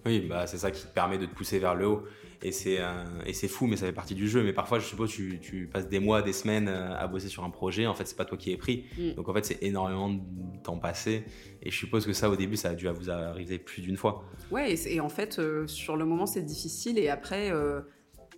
Oui, 0.05 0.21
bah, 0.21 0.47
c'est 0.47 0.57
ça 0.57 0.71
qui 0.71 0.83
te 0.85 0.93
permet 0.93 1.17
de 1.17 1.25
te 1.25 1.35
pousser 1.35 1.59
vers 1.59 1.75
le 1.75 1.87
haut. 1.87 2.03
Et 2.43 2.51
c'est, 2.51 2.79
et 3.25 3.33
c'est 3.33 3.47
fou, 3.47 3.65
mais 3.65 3.77
ça 3.77 3.85
fait 3.87 3.93
partie 3.93 4.13
du 4.13 4.27
jeu. 4.27 4.43
Mais 4.43 4.53
parfois, 4.53 4.79
je 4.79 4.85
suppose, 4.85 5.09
tu, 5.09 5.39
tu 5.39 5.67
passes 5.67 5.89
des 5.89 5.99
mois, 5.99 6.21
des 6.21 6.33
semaines 6.33 6.67
euh, 6.67 6.95
à 6.95 7.07
bosser 7.07 7.29
sur 7.29 7.43
un 7.43 7.49
projet. 7.49 7.87
En 7.87 7.95
fait, 7.95 8.05
c'est 8.05 8.17
pas 8.17 8.25
toi 8.25 8.37
qui 8.37 8.51
es 8.51 8.57
pris. 8.57 8.85
Mm. 8.97 9.13
Donc, 9.13 9.27
en 9.27 9.33
fait, 9.33 9.45
c'est 9.45 9.63
énormément 9.63 10.09
de 10.09 10.19
temps 10.63 10.77
passé. 10.77 11.23
Et 11.63 11.71
je 11.71 11.75
suppose 11.75 12.05
que 12.05 12.13
ça, 12.13 12.29
au 12.29 12.35
début, 12.35 12.55
ça 12.55 12.69
a 12.69 12.75
dû 12.75 12.87
vous 12.87 13.09
arriver 13.09 13.57
plus 13.57 13.81
d'une 13.81 13.97
fois. 13.97 14.23
Ouais, 14.51 14.75
et, 14.85 14.99
en 14.99 15.09
fait, 15.09 15.39
euh, 15.39 15.65
sur 15.67 15.97
le 15.97 16.05
moment, 16.05 16.27
c'est 16.27 16.43
difficile. 16.43 16.99
Et 16.99 17.09
après, 17.09 17.49
euh, 17.51 17.81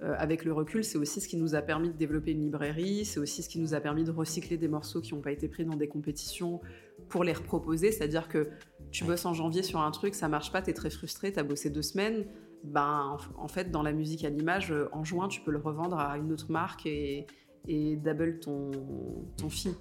avec 0.02 0.46
le 0.46 0.54
recul, 0.54 0.86
c'est 0.86 0.98
aussi 0.98 1.20
ce 1.20 1.28
qui 1.28 1.36
nous 1.36 1.56
a 1.56 1.62
permis 1.62 1.90
de 1.90 1.98
développer 1.98 2.32
une 2.32 2.44
librairie. 2.44 3.04
C'est 3.04 3.20
aussi 3.20 3.44
ce 3.44 3.50
qui 3.50 3.60
nous 3.60 3.74
a 3.74 3.82
permis 3.82 4.06
de 4.06 4.12
recycler 4.12 4.56
des 4.58 4.70
morceaux 4.70 5.02
qui 5.02 5.14
n'ont 5.14 5.22
pas 5.22 5.34
été 5.34 5.50
pris 5.50 5.66
dans 5.66 5.76
des 5.76 5.90
compétitions 5.90 6.62
pour 7.10 7.26
les 7.26 7.34
reproposer. 7.34 7.92
C'est-à-dire 7.92 8.30
que 8.30 8.48
tu 8.92 9.04
bosses 9.04 9.26
en 9.26 9.34
janvier 9.34 9.62
sur 9.62 9.82
un 9.82 9.92
truc, 9.92 10.16
ça 10.16 10.30
marche 10.30 10.54
pas, 10.54 10.62
tu 10.62 10.70
es 10.70 10.74
très 10.74 10.90
frustré, 10.90 11.34
tu 11.34 11.40
as 11.40 11.44
bossé 11.44 11.70
deux 11.70 11.82
semaines 11.82 12.26
ben, 12.64 13.18
en, 13.38 13.48
fait, 13.48 13.72
dans 13.72 13.84
la 13.84 13.94
musique 13.94 14.26
à 14.26 14.30
l'image, 14.30 14.72
euh, 14.72 14.90
en 14.92 15.04
juin, 15.04 15.28
tu 15.28 15.42
peux 15.42 15.52
le 15.52 15.60
revendre 15.60 15.98
à 15.98 16.18
une 16.18 16.32
autre 16.32 16.52
marque 16.52 16.86
et, 16.86 17.26
double 17.68 18.40
ton, 18.40 18.72
ton 19.38 19.50
fee. 19.50 19.76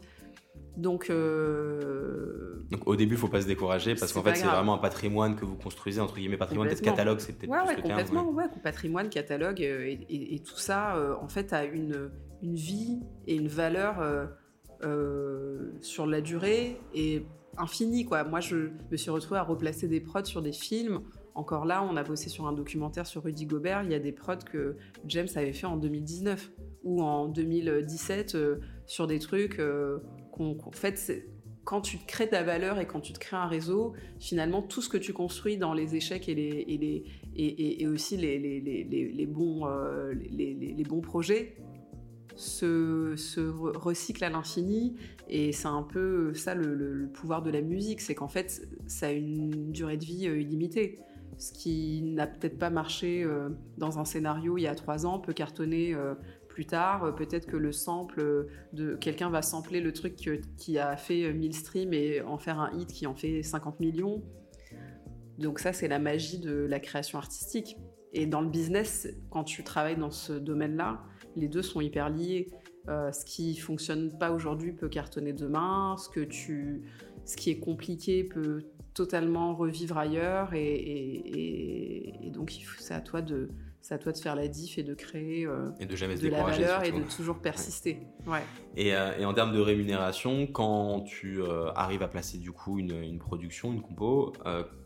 Donc, 0.76 1.10
euh, 1.10 2.64
Donc 2.70 2.86
au 2.86 2.94
début, 2.94 3.14
il 3.14 3.18
faut 3.18 3.28
pas 3.28 3.40
se 3.40 3.46
décourager 3.46 3.94
parce 3.94 4.12
qu'en 4.12 4.22
fait, 4.22 4.36
c'est 4.36 4.46
vraiment 4.46 4.74
un 4.74 4.78
patrimoine 4.78 5.34
que 5.36 5.44
vous 5.44 5.56
construisez, 5.56 6.00
entre 6.00 6.16
guillemets, 6.16 6.36
patrimoine, 6.36 6.68
peut-être 6.68 6.82
catalogue, 6.82 7.18
c'est 7.20 7.32
peut-être 7.32 7.66
plus 7.66 7.82
complètement, 7.82 8.30
ouais. 8.30 8.44
patrimoine, 8.62 9.08
catalogue, 9.08 9.62
euh, 9.62 9.96
et, 10.08 10.40
tout 10.40 10.58
ça, 10.58 11.16
en 11.20 11.28
fait, 11.28 11.52
a 11.52 11.64
une, 11.64 12.10
une 12.42 12.54
vie 12.54 13.00
et 13.26 13.34
une 13.34 13.48
valeur 13.48 13.96
sur 15.80 16.06
la 16.06 16.20
durée 16.20 16.80
et 16.94 17.26
infinie, 17.56 18.04
quoi. 18.04 18.24
Moi, 18.24 18.40
je 18.40 18.70
me 18.90 18.96
suis 18.96 19.10
retrouvée 19.10 19.40
à 19.40 19.42
replacer 19.42 19.88
des 19.88 20.00
prods 20.00 20.24
sur 20.24 20.42
des 20.42 20.52
films 20.52 21.02
encore 21.38 21.64
là, 21.64 21.86
on 21.88 21.96
a 21.96 22.02
bossé 22.02 22.28
sur 22.28 22.48
un 22.48 22.52
documentaire 22.52 23.06
sur 23.06 23.22
Rudy 23.22 23.46
Gobert. 23.46 23.84
Il 23.84 23.92
y 23.92 23.94
a 23.94 24.00
des 24.00 24.10
prods 24.10 24.38
que 24.38 24.76
James 25.06 25.28
avait 25.36 25.52
fait 25.52 25.66
en 25.66 25.76
2019 25.76 26.50
ou 26.82 27.00
en 27.00 27.28
2017 27.28 28.34
euh, 28.34 28.56
sur 28.86 29.06
des 29.06 29.20
trucs 29.20 29.60
euh. 29.60 29.98
En 30.40 30.70
fait, 30.70 31.24
quand 31.64 31.80
tu 31.80 31.98
te 31.98 32.06
crées 32.06 32.28
ta 32.28 32.44
valeur 32.44 32.78
et 32.78 32.86
quand 32.86 33.00
tu 33.00 33.12
te 33.12 33.18
crées 33.18 33.36
un 33.36 33.48
réseau, 33.48 33.92
finalement, 34.20 34.62
tout 34.62 34.80
ce 34.80 34.88
que 34.88 34.96
tu 34.96 35.12
construis 35.12 35.56
dans 35.56 35.74
les 35.74 35.96
échecs 35.96 36.28
et, 36.28 36.34
les, 36.36 36.64
et, 36.68 36.78
les, 36.78 37.04
et, 37.34 37.88
aussi 37.88 38.16
les, 38.16 38.38
les, 38.38 39.26
bons, 39.26 39.66
euh, 39.66 40.14
les, 40.14 40.84
bons 40.88 41.00
projets 41.00 41.56
se, 42.36 43.16
se 43.16 43.40
recycle 43.40 44.22
à 44.22 44.30
l'infini. 44.30 44.94
Et 45.28 45.50
c'est 45.50 45.66
un 45.66 45.82
peu 45.82 46.32
ça 46.34 46.54
le, 46.54 46.76
le 46.76 47.08
pouvoir 47.08 47.42
de 47.42 47.50
la 47.50 47.60
musique, 47.60 48.00
c'est 48.00 48.14
qu'en 48.14 48.28
fait, 48.28 48.62
ça 48.86 49.08
a 49.08 49.10
une 49.10 49.72
durée 49.72 49.96
de 49.96 50.04
vie 50.04 50.26
illimitée 50.26 51.00
ce 51.38 51.52
qui 51.52 52.02
n'a 52.02 52.26
peut-être 52.26 52.58
pas 52.58 52.70
marché 52.70 53.22
euh, 53.22 53.50
dans 53.76 53.98
un 53.98 54.04
scénario 54.04 54.58
il 54.58 54.62
y 54.62 54.66
a 54.66 54.74
trois 54.74 55.06
ans 55.06 55.20
peut 55.20 55.32
cartonner 55.32 55.94
euh, 55.94 56.14
plus 56.48 56.66
tard. 56.66 57.04
Euh, 57.04 57.12
peut-être 57.12 57.46
que 57.46 57.56
le 57.56 57.70
sample 57.70 58.48
de 58.72 58.96
quelqu'un 58.96 59.30
va 59.30 59.40
sampler 59.42 59.80
le 59.80 59.92
truc 59.92 60.16
qui 60.16 60.78
a 60.78 60.96
fait 60.96 61.32
1000 61.32 61.54
streams 61.54 61.94
et 61.94 62.20
en 62.20 62.38
faire 62.38 62.60
un 62.60 62.76
hit 62.76 62.92
qui 62.92 63.06
en 63.06 63.14
fait 63.14 63.42
50 63.42 63.78
millions. 63.80 64.22
Donc 65.38 65.60
ça, 65.60 65.72
c'est 65.72 65.86
la 65.86 66.00
magie 66.00 66.40
de 66.40 66.52
la 66.52 66.80
création 66.80 67.18
artistique. 67.18 67.76
Et 68.12 68.26
dans 68.26 68.40
le 68.40 68.48
business, 68.48 69.06
quand 69.30 69.44
tu 69.44 69.62
travailles 69.62 69.96
dans 69.96 70.10
ce 70.10 70.32
domaine-là, 70.32 71.04
les 71.36 71.46
deux 71.46 71.62
sont 71.62 71.80
hyper 71.80 72.10
liés. 72.10 72.50
ce 72.88 73.24
qui 73.24 73.56
fonctionne 73.56 74.18
pas 74.18 74.32
aujourd'hui 74.32 74.72
peut 74.72 74.88
cartonner 74.88 75.32
demain. 75.32 75.94
Ce 75.96 76.08
que 76.08 76.20
tu, 76.20 76.82
ce 77.24 77.36
qui 77.36 77.50
est 77.50 77.60
compliqué 77.60 78.24
peut 78.24 78.64
totalement 78.98 79.54
revivre 79.54 79.96
ailleurs. 79.96 80.54
Et, 80.54 82.26
et 82.26 82.30
donc, 82.30 82.52
c'est 82.78 82.94
à 82.94 83.00
toi 83.00 83.22
de 83.22 83.48
c'est 83.88 83.94
à 83.94 83.98
toi 83.98 84.12
de 84.12 84.18
faire 84.18 84.36
la 84.36 84.48
diff 84.48 84.76
et 84.76 84.82
de 84.82 84.92
créer 84.92 85.46
euh, 85.46 85.70
et 85.80 85.86
de, 85.86 85.96
jamais 85.96 86.16
de 86.16 86.28
la 86.28 86.44
valeur 86.44 86.84
et 86.84 86.92
de 86.92 87.00
toujours 87.04 87.38
persister. 87.38 88.00
Ouais. 88.26 88.42
Et, 88.76 88.94
euh, 88.94 89.16
et, 89.18 89.24
en 89.24 89.32
termes 89.32 89.54
de 89.54 89.60
rémunération, 89.60 90.46
quand 90.46 91.00
tu 91.06 91.40
euh, 91.40 91.72
arrives 91.72 92.02
à 92.02 92.08
placer 92.08 92.36
du 92.36 92.52
coup 92.52 92.78
une, 92.78 93.02
une 93.02 93.18
production, 93.18 93.72
une 93.72 93.80
compo, 93.80 94.34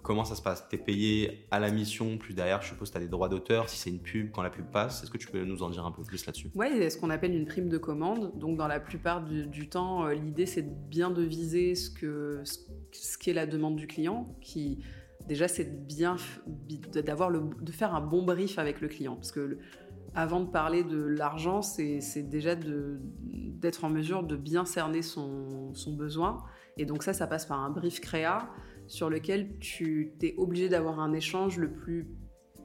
comment 0.02 0.24
ça 0.24 0.36
se 0.36 0.42
passe? 0.42 0.68
Tu 0.68 0.76
es 0.76 0.78
payé 0.78 1.48
à 1.50 1.58
la 1.58 1.72
mission, 1.72 2.16
plus 2.16 2.32
derrière, 2.32 2.62
je 2.62 2.68
suppose 2.68 2.92
tu 2.92 2.96
as 2.96 3.00
des 3.00 3.08
droits 3.08 3.28
d'auteur, 3.28 3.68
si 3.68 3.76
c'est 3.76 3.90
une 3.90 3.98
pub, 3.98 4.30
quand 4.30 4.42
la 4.42 4.50
pub 4.50 4.70
passe. 4.70 5.02
Est-ce 5.02 5.10
que 5.10 5.18
tu 5.18 5.26
peux 5.26 5.42
nous 5.42 5.64
en 5.64 5.70
dire 5.70 5.84
un 5.84 5.90
peu 5.90 6.04
plus 6.04 6.24
là-dessus? 6.24 6.52
Oui, 6.54 6.68
a 6.68 6.88
ce 6.88 6.96
qu'on 6.96 7.10
appelle 7.10 7.34
une 7.34 7.46
prime 7.46 7.68
de 7.68 7.78
commande. 7.78 8.38
Donc 8.38 8.56
dans 8.56 8.68
la 8.68 8.78
plupart 8.78 9.24
du, 9.24 9.68
temps, 9.68 10.06
l'idée 10.10 10.46
c'est 10.46 10.88
bien 10.88 11.10
de 11.10 11.22
viser 11.22 11.74
ce 11.74 11.90
qu'est 11.90 12.44
ce, 12.44 13.18
ce 13.18 13.30
la 13.32 13.46
demande 13.46 13.74
du 13.74 13.88
client 13.88 14.36
qui 14.40 14.78
déjà 15.28 15.48
c'est 15.48 15.86
bien 15.86 16.16
d'avoir 16.94 17.30
de 17.30 17.72
faire 17.72 17.94
un 17.94 18.00
bon 18.00 18.22
brief 18.22 18.58
avec 18.58 18.80
le 18.80 18.88
client 18.88 19.16
parce 19.16 19.32
que 19.32 19.58
avant 20.14 20.40
de 20.40 20.50
parler 20.50 20.84
de 20.84 21.02
l'argent 21.02 21.62
c'est 21.62 22.00
déjà 22.22 22.54
d'être 22.54 23.84
en 23.84 23.90
mesure 23.90 24.22
de 24.22 24.36
bien 24.36 24.64
cerner 24.64 25.02
son, 25.02 25.72
besoin 25.96 26.38
et 26.76 26.84
donc 26.84 27.02
ça 27.02 27.12
ça 27.12 27.26
passe 27.26 27.46
par 27.46 27.60
un 27.60 27.70
brief 27.70 28.00
créa 28.00 28.48
sur 28.86 29.08
lequel 29.08 29.58
tu 29.58 30.14
es 30.22 30.34
obligé 30.36 30.68
d'avoir 30.68 31.00
un 31.00 31.12
échange 31.12 31.58
le 31.58 31.72
plus 31.72 32.08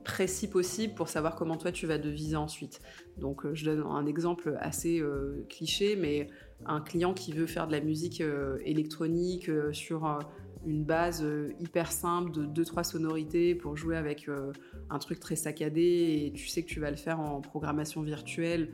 précis 0.07 0.47
possible 0.47 0.93
pour 0.93 1.09
savoir 1.09 1.35
comment 1.35 1.57
toi 1.57 1.73
tu 1.73 1.85
vas 1.85 1.97
deviser 1.97 2.37
ensuite. 2.37 2.79
Donc 3.17 3.45
euh, 3.45 3.53
je 3.53 3.65
donne 3.65 3.81
un 3.81 4.05
exemple 4.05 4.55
assez 4.61 5.01
euh, 5.01 5.45
cliché, 5.49 5.97
mais 5.97 6.29
un 6.65 6.79
client 6.79 7.13
qui 7.13 7.33
veut 7.33 7.45
faire 7.45 7.67
de 7.67 7.73
la 7.73 7.81
musique 7.81 8.21
euh, 8.21 8.57
électronique 8.63 9.51
sur 9.73 10.19
une 10.67 10.83
base 10.83 11.23
euh, 11.23 11.49
hyper 11.61 11.91
simple 11.91 12.31
de 12.31 12.45
2-3 12.45 12.83
sonorités 12.83 13.55
pour 13.55 13.77
jouer 13.77 13.95
avec 13.95 14.27
euh, 14.27 14.51
un 14.89 14.99
truc 14.99 15.19
très 15.19 15.37
saccadé 15.37 16.25
et 16.25 16.33
tu 16.33 16.47
sais 16.47 16.61
que 16.61 16.67
tu 16.67 16.81
vas 16.81 16.91
le 16.91 16.97
faire 16.97 17.21
en 17.21 17.39
programmation 17.39 18.01
virtuelle, 18.01 18.73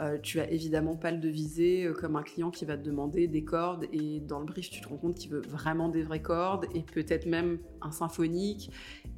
euh, 0.00 0.18
tu 0.18 0.38
vas 0.38 0.50
évidemment 0.50 0.96
pas 0.96 1.10
le 1.10 1.18
deviser 1.18 1.92
comme 2.00 2.16
un 2.16 2.22
client 2.22 2.50
qui 2.50 2.64
va 2.64 2.78
te 2.78 2.82
demander 2.82 3.28
des 3.28 3.44
cordes 3.44 3.86
et 3.92 4.20
dans 4.20 4.40
le 4.40 4.46
brief 4.46 4.70
tu 4.70 4.80
te 4.80 4.88
rends 4.88 4.96
compte 4.96 5.16
qu'il 5.16 5.30
veut 5.30 5.42
vraiment 5.42 5.90
des 5.90 6.02
vraies 6.02 6.22
cordes 6.22 6.66
et 6.74 6.82
peut-être 6.82 7.26
même 7.26 7.58
un 7.82 7.92
symphonique 7.92 8.70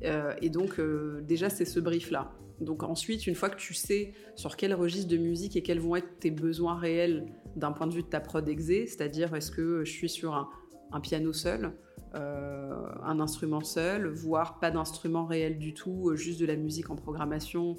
et 0.03 0.51
donc 0.51 0.79
déjà 1.23 1.49
c'est 1.49 1.65
ce 1.65 1.81
brief 1.81 2.11
là. 2.11 2.33
Donc 2.61 2.83
ensuite, 2.83 3.27
une 3.27 3.35
fois 3.35 3.51
que 3.51 3.57
tu 3.57 3.75
sais 3.75 4.15
sur 4.35 4.57
quel 4.57 4.75
registre 4.75 5.09
de 5.09 5.17
musique 5.17 5.57
et 5.57 5.63
quels 5.63 5.81
vont 5.81 5.97
être 5.97 6.19
tes 6.19 6.31
besoins 6.31 6.79
réels 6.79 7.27
d'un 7.55 7.73
point 7.73 7.87
de 7.87 7.95
vue 7.95 8.03
de 8.03 8.09
ta 8.09 8.21
prod 8.21 8.47
exé, 8.49 8.87
c'est-à-dire 8.87 9.35
est-ce 9.35 9.51
que 9.51 9.85
je 9.85 9.91
suis 9.91 10.09
sur 10.09 10.51
un 10.93 11.01
piano 11.01 11.33
seul, 11.33 11.73
euh, 12.15 12.87
un 13.03 13.21
instrument 13.21 13.63
seul, 13.63 14.07
voire 14.07 14.59
pas 14.59 14.71
d'instrument 14.71 15.27
réel 15.27 15.59
du 15.59 15.75
tout, 15.75 16.11
euh, 16.11 16.17
juste 16.17 16.41
de 16.41 16.47
la 16.47 16.57
musique 16.57 16.89
en 16.89 16.97
programmation 16.97 17.77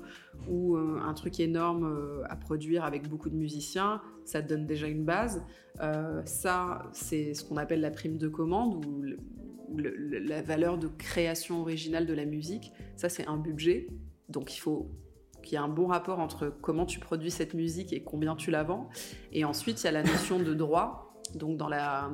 ou 0.47 0.75
euh, 0.75 0.99
un 1.01 1.13
truc 1.13 1.39
énorme 1.39 2.23
à 2.29 2.35
produire 2.35 2.83
avec 2.83 3.07
beaucoup 3.07 3.29
de 3.29 3.35
musiciens, 3.35 4.01
ça 4.25 4.41
te 4.41 4.49
donne 4.49 4.65
déjà 4.65 4.87
une 4.87 5.05
base. 5.05 5.43
ça, 6.25 6.83
c'est 6.91 7.33
ce 7.33 7.43
qu'on 7.43 7.57
appelle 7.57 7.81
la 7.81 7.91
prime 7.91 8.17
de 8.17 8.27
commande 8.27 8.85
ou, 8.85 9.03
la 9.69 10.41
valeur 10.41 10.77
de 10.77 10.87
création 10.87 11.61
originale 11.61 12.05
de 12.05 12.13
la 12.13 12.25
musique. 12.25 12.71
Ça, 12.95 13.09
c'est 13.09 13.27
un 13.27 13.35
budget. 13.35 13.87
Donc 14.29 14.55
il 14.55 14.59
faut 14.59 14.89
qu'il 15.43 15.53
y 15.53 15.55
ait 15.55 15.63
un 15.63 15.67
bon 15.67 15.87
rapport 15.87 16.19
entre 16.19 16.53
comment 16.61 16.85
tu 16.85 16.99
produis 16.99 17.31
cette 17.31 17.53
musique 17.53 17.91
et 17.91 18.01
combien 18.01 18.35
tu 18.35 18.51
la 18.51 18.63
vends. 18.63 18.89
Et 19.33 19.43
ensuite, 19.45 19.81
il 19.81 19.85
y 19.85 19.87
a 19.87 19.91
la 19.91 20.03
notion 20.03 20.39
de 20.39 20.53
droit 20.53 21.06
donc 21.35 21.57
dans 21.57 21.67
la, 21.67 22.11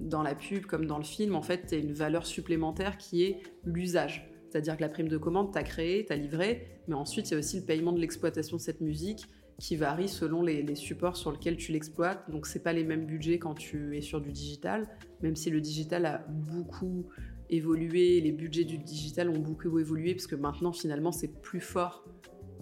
dans 0.00 0.22
la 0.22 0.34
pub 0.34 0.66
comme 0.66 0.86
dans 0.86 0.98
le 0.98 1.04
film, 1.04 1.34
en 1.34 1.42
fait, 1.42 1.66
tu 1.68 1.74
as 1.74 1.78
une 1.78 1.92
valeur 1.92 2.26
supplémentaire 2.26 2.98
qui 2.98 3.24
est 3.24 3.42
l'usage. 3.64 4.30
C'est-à-dire 4.50 4.76
que 4.76 4.82
la 4.82 4.88
prime 4.88 5.08
de 5.08 5.18
commande, 5.18 5.52
tu 5.52 5.58
as 5.58 5.64
créé, 5.64 6.04
tu 6.06 6.12
as 6.12 6.16
livré, 6.16 6.80
mais 6.86 6.94
ensuite, 6.94 7.28
il 7.30 7.32
y 7.32 7.34
a 7.34 7.38
aussi 7.38 7.58
le 7.58 7.66
paiement 7.66 7.92
de 7.92 8.00
l'exploitation 8.00 8.56
de 8.56 8.62
cette 8.62 8.80
musique 8.80 9.26
qui 9.58 9.76
varie 9.76 10.08
selon 10.08 10.42
les, 10.42 10.74
supports 10.74 11.16
sur 11.16 11.32
lesquels 11.32 11.56
tu 11.56 11.72
l'exploites. 11.72 12.30
Donc, 12.30 12.46
c'est 12.46 12.62
pas 12.62 12.72
les 12.72 12.84
mêmes 12.84 13.06
budgets 13.06 13.38
quand 13.38 13.54
tu 13.54 13.96
es 13.96 14.00
sur 14.00 14.20
du 14.20 14.32
digital, 14.32 14.88
même 15.22 15.36
si 15.36 15.50
le 15.50 15.60
digital 15.60 16.06
a 16.06 16.18
beaucoup 16.28 17.06
évolué, 17.50 18.20
les 18.20 18.32
budgets 18.32 18.64
du 18.64 18.78
digital 18.78 19.28
ont 19.28 19.38
beaucoup 19.38 19.78
évolué, 19.78 20.14
parce 20.14 20.26
que 20.26 20.36
maintenant, 20.36 20.72
finalement, 20.72 21.12
c'est 21.12 21.40
plus 21.40 21.60
fort 21.60 22.04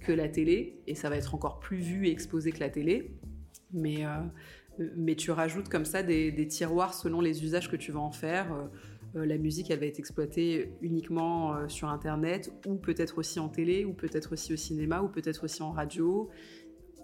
que 0.00 0.12
la 0.12 0.28
télé, 0.28 0.80
et 0.86 0.94
ça 0.94 1.08
va 1.08 1.16
être 1.16 1.34
encore 1.34 1.60
plus 1.60 1.78
vu 1.78 2.06
et 2.06 2.10
exposé 2.10 2.52
que 2.52 2.60
la 2.60 2.70
télé. 2.70 3.18
Mais, 3.72 4.04
euh, 4.04 4.20
mais 4.96 5.14
tu 5.14 5.30
rajoutes 5.30 5.68
comme 5.68 5.84
ça 5.84 6.02
des, 6.02 6.46
tiroirs 6.48 6.94
selon 6.94 7.20
les 7.20 7.44
usages 7.44 7.70
que 7.70 7.76
tu 7.76 7.92
vas 7.92 8.00
en 8.00 8.10
faire. 8.10 8.52
Euh, 8.52 8.66
euh, 9.16 9.26
la 9.26 9.36
musique, 9.36 9.70
elle 9.70 9.80
va 9.80 9.86
être 9.86 9.98
exploitée 9.98 10.72
uniquement 10.80 11.54
euh, 11.54 11.68
sur 11.68 11.88
Internet, 11.88 12.52
ou 12.66 12.76
peut-être 12.76 13.18
aussi 13.18 13.40
en 13.40 13.48
télé, 13.48 13.84
ou 13.84 13.92
peut-être 13.92 14.32
aussi 14.32 14.52
au 14.52 14.56
cinéma, 14.56 15.02
ou 15.02 15.08
peut-être 15.08 15.44
aussi 15.44 15.62
en 15.62 15.70
radio, 15.70 16.30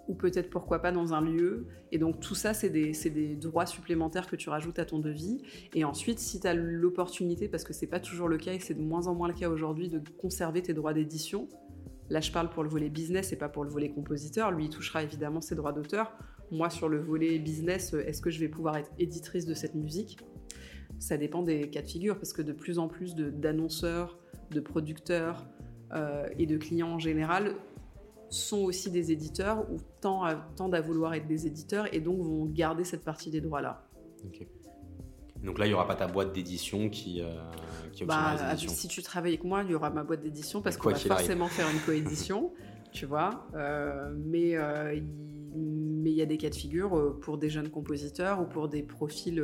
ou 0.07 0.15
peut-être 0.15 0.49
pourquoi 0.49 0.79
pas 0.79 0.91
dans 0.91 1.13
un 1.13 1.21
lieu. 1.21 1.67
Et 1.91 1.99
donc 1.99 2.19
tout 2.19 2.33
ça, 2.33 2.55
c'est 2.55 2.69
des, 2.69 3.35
droits 3.35 3.67
supplémentaires 3.67 4.27
que 4.27 4.35
tu 4.35 4.49
rajoutes 4.49 4.79
à 4.79 4.85
ton 4.85 4.97
devis. 4.97 5.43
Et 5.75 5.83
ensuite, 5.83 6.19
si 6.19 6.39
tu 6.39 6.47
as 6.47 6.55
l'opportunité, 6.55 7.47
parce 7.47 7.63
que 7.63 7.73
c'est 7.73 7.87
pas 7.87 7.99
toujours 7.99 8.27
le 8.27 8.37
cas 8.37 8.53
et 8.53 8.59
c'est 8.59 8.73
de 8.73 8.81
moins 8.81 9.05
en 9.05 9.13
moins 9.13 9.27
le 9.27 9.35
cas 9.35 9.49
aujourd'hui, 9.49 9.87
de 9.87 10.01
conserver 10.17 10.63
tes 10.63 10.73
droits 10.73 10.93
d'édition, 10.93 11.47
Là, 12.09 12.21
je 12.21 12.31
parle 12.31 12.49
pour 12.49 12.63
le 12.63 12.69
volet 12.69 12.89
business 12.89 13.31
et 13.33 13.35
pas 13.35 13.49
pour 13.49 13.63
le 13.63 13.69
volet 13.69 13.89
compositeur. 13.89 14.51
Lui, 14.51 14.65
il 14.65 14.69
touchera 14.69 15.03
évidemment 15.03 15.41
ses 15.41 15.55
droits 15.55 15.73
d'auteur. 15.73 16.11
Moi, 16.51 16.69
sur 16.69 16.89
le 16.89 16.99
volet 16.99 17.37
business, 17.39 17.93
euh, 17.93 18.05
est-ce 18.05 18.21
que 18.21 18.29
je 18.29 18.39
vais 18.39 18.47
pouvoir 18.47 18.77
être 18.77 18.91
éditrice 18.97 19.45
de 19.45 19.53
cette 19.53 19.75
musique? 19.75 20.19
Ça 20.97 21.17
dépend 21.17 21.43
des 21.43 21.69
cas 21.69 21.81
de 21.81 21.87
figure, 21.87 22.17
parce 22.17 22.33
que 22.33 22.41
de 22.41 22.53
plus 22.53 22.79
en 22.79 22.87
plus 22.87 23.15
d'annonceurs, 23.15 24.17
de, 24.51 24.59
producteurs 24.59 25.47
euh, 25.93 26.27
et 26.37 26.45
de 26.45 26.57
clients 26.57 26.93
en 26.93 26.99
général 26.99 27.55
sont 28.29 28.59
aussi 28.59 28.91
des 28.91 29.11
éditeurs 29.11 29.69
ou 29.71 29.77
tendent 30.01 30.75
à, 30.75 30.81
vouloir 30.81 31.13
être 31.13 31.27
des 31.27 31.47
éditeurs 31.47 31.91
et 31.93 31.99
donc 31.99 32.19
vont 32.21 32.45
garder 32.45 32.83
cette 32.83 33.03
partie 33.03 33.31
des 33.31 33.41
droits-là. 33.41 33.87
Donc 35.43 35.57
là, 35.57 35.65
il 35.65 35.69
n'y 35.69 35.73
aura 35.73 35.87
pas 35.87 35.95
ta 35.95 36.07
boîte 36.07 36.33
d'édition 36.33 36.89
qui, 36.89 37.21
euh, 37.21 37.29
qui 37.93 38.03
bah, 38.05 38.35
Si 38.57 38.87
tu 38.87 39.01
travailles 39.01 39.33
avec 39.33 39.43
moi, 39.43 39.63
il 39.63 39.71
y 39.71 39.75
aura 39.75 39.89
ma 39.89 40.03
boîte 40.03 40.21
d'édition 40.21 40.61
parce 40.61 40.77
qu'on 40.77 40.89
va 40.89 40.95
forcément 40.95 41.47
faire 41.47 41.69
une 41.69 41.79
coédition, 41.79 42.51
tu 42.91 43.05
vois. 43.05 43.47
Euh, 43.55 44.13
mais 44.17 44.55
euh, 44.55 44.99
mais 45.55 46.11
il 46.11 46.15
y 46.15 46.21
a 46.21 46.25
des 46.25 46.37
cas 46.37 46.49
de 46.49 46.55
figure 46.55 46.97
euh, 46.97 47.19
pour 47.21 47.37
des 47.37 47.49
jeunes 47.49 47.69
compositeurs 47.69 48.41
ou 48.41 48.45
pour 48.45 48.67
des 48.67 48.83
profils 48.83 49.43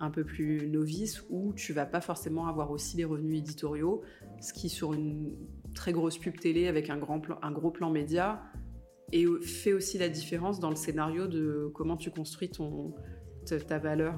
un 0.00 0.10
peu 0.10 0.24
plus 0.24 0.68
novices 0.68 1.22
où 1.30 1.52
tu 1.54 1.72
vas 1.72 1.86
pas 1.86 2.00
forcément 2.00 2.46
avoir 2.46 2.70
aussi 2.70 2.96
les 2.96 3.04
revenus 3.04 3.38
éditoriaux, 3.38 4.02
ce 4.40 4.52
qui 4.52 4.68
sur 4.68 4.92
une 4.92 5.36
très 5.74 5.92
grosse 5.92 6.18
pub 6.18 6.38
télé 6.38 6.66
avec 6.66 6.90
un, 6.90 6.98
grand 6.98 7.22
un 7.42 7.50
gros 7.52 7.70
plan 7.70 7.90
média 7.90 8.42
et 9.12 9.26
fait 9.42 9.72
aussi 9.72 9.98
la 9.98 10.08
différence 10.08 10.58
dans 10.60 10.70
le 10.70 10.76
scénario 10.76 11.26
de 11.26 11.70
comment 11.74 11.96
tu 11.96 12.10
construis 12.10 12.48
ton, 12.48 12.94
ta 13.44 13.78
valeur 13.78 14.14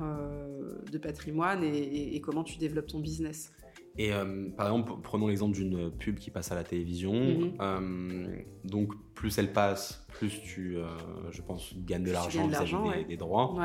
de 0.91 0.99
patrimoine 0.99 1.63
et, 1.65 2.21
comment 2.21 2.45
tu 2.45 2.59
développes 2.59 2.87
ton 2.87 3.01
business. 3.01 3.53
Et 3.99 4.13
euh, 4.13 4.49
par 4.57 4.67
exemple, 4.67 4.93
prenons 5.03 5.29
l'exemple 5.29 5.55
d'une 5.55 5.91
pub 5.91 6.19
qui 6.19 6.31
passe 6.31 6.53
à 6.53 6.55
la 6.55 6.65
télévision. 6.65 7.15
Mhm. 7.15 7.53
Euh, 7.61 8.37
donc, 8.65 8.93
plus 9.15 9.39
elle 9.39 9.53
passe, 9.53 10.07
plus 10.09 10.43
tu, 10.43 10.77
euh, 10.77 10.85
je 11.31 11.41
pense, 11.41 11.75
gagnes 11.79 12.05
de 12.05 12.13
l'argent 12.13 12.47
vis-à-vis 12.47 13.07
des, 13.09 13.17
droits. 13.17 13.57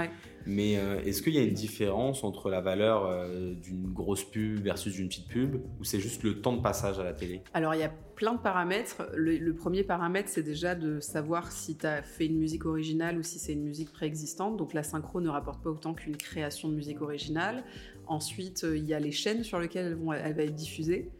Mais 0.46 0.74
est-ce 0.74 1.22
qu'il 1.22 1.34
y 1.34 1.38
a 1.38 1.44
une 1.44 1.54
différence 1.54 2.24
entre 2.24 2.50
la 2.50 2.62
valeur 2.62 3.28
d'une 3.62 3.92
grosse 3.92 4.24
pub 4.24 4.60
versus 4.62 4.98
une 4.98 5.08
petite 5.08 5.28
pub 5.28 5.56
ou 5.80 5.84
c'est 5.84 6.00
juste 6.00 6.24
le 6.24 6.42
temps 6.42 6.54
de 6.54 6.62
passage 6.62 7.00
à 7.00 7.04
la 7.04 7.14
télé? 7.14 7.42
Alors, 7.54 7.76
il 7.76 7.82
y 7.82 7.84
a 7.84 7.92
plein 8.22 8.36
de 8.36 8.40
paramètres. 8.40 9.10
Le, 9.16 9.52
premier 9.54 9.84
paramètre, 9.84 10.30
c'est 10.30 10.44
déjà 10.44 10.76
de 10.76 11.00
savoir 11.00 11.52
si 11.52 11.76
tu 11.76 11.88
as 11.88 12.04
fait 12.04 12.28
une 12.28 12.38
musique 12.38 12.68
originale 12.68 13.18
ou 13.18 13.24
si 13.24 13.40
c'est 13.40 13.54
une 13.54 13.64
musique 13.64 13.92
préexistante. 13.92 14.58
Donc, 14.58 14.74
la 14.74 14.84
synchro 14.84 15.22
ne 15.22 15.30
rapporte 15.30 15.64
pas 15.64 15.72
autant 15.72 15.96
qu'une 15.96 16.16
création 16.16 16.70
de 16.70 16.76
musique 16.76 17.02
originale. 17.02 17.64
Ensuite, 18.08 18.64
il 18.64 18.86
y 18.86 18.94
a 18.94 19.00
les 19.00 19.12
chaînes 19.12 19.44
sur 19.44 19.60
lesquelles 19.60 19.98
elle 20.24 20.36
va 20.36 20.44
être 20.44 20.56
diffusée. 20.56 21.12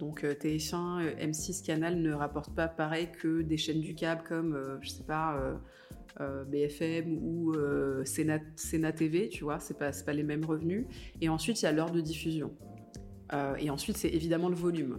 Donc 0.00 0.24
euh, 0.24 0.32
TF1, 0.34 1.02
euh, 1.02 1.26
M6, 1.26 1.64
Canal 1.64 2.00
ne 2.00 2.12
rapportent 2.12 2.54
pas 2.54 2.68
pareil 2.68 3.08
que 3.12 3.42
des 3.42 3.58
chaînes 3.58 3.82
du 3.82 3.94
câble 3.94 4.22
comme, 4.26 4.54
euh, 4.54 4.78
je 4.80 4.88
sais 4.88 5.04
pas, 5.04 5.60
BFM 6.18 7.18
ou 7.22 7.54
Sénat, 8.04 8.92
TV, 8.92 9.28
tu 9.28 9.44
vois, 9.44 9.60
c'est 9.60 9.78
pas, 9.78 9.90
pas 10.04 10.12
les 10.12 10.22
mêmes 10.22 10.44
revenus. 10.44 10.86
Et 11.20 11.28
ensuite, 11.28 11.62
il 11.62 11.66
y 11.66 11.68
a 11.68 11.72
l'heure 11.72 11.92
de 11.92 12.00
diffusion. 12.00 12.52
et 13.58 13.70
ensuite, 13.70 13.96
c'est 13.96 14.10
évidemment 14.10 14.48
le 14.48 14.56
volume. 14.56 14.98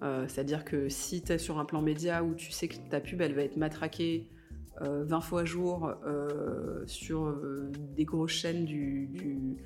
C'est-à-dire 0.00 0.64
que 0.64 0.88
si 0.88 1.22
tu 1.22 1.32
es 1.32 1.38
sur 1.38 1.58
un 1.58 1.64
plan 1.64 1.82
média 1.82 2.24
où 2.24 2.34
tu 2.34 2.50
sais 2.50 2.68
que 2.68 2.76
ta 2.88 3.00
pub, 3.00 3.20
elle 3.20 3.34
va 3.34 3.42
être 3.42 3.58
matraquée 3.58 4.28
20 4.80 5.20
fois 5.20 5.44
jour 5.44 5.92
sur 6.86 7.38
des 7.94 8.04
grosses 8.04 8.32
chaînes 8.32 8.64
du 8.64 9.56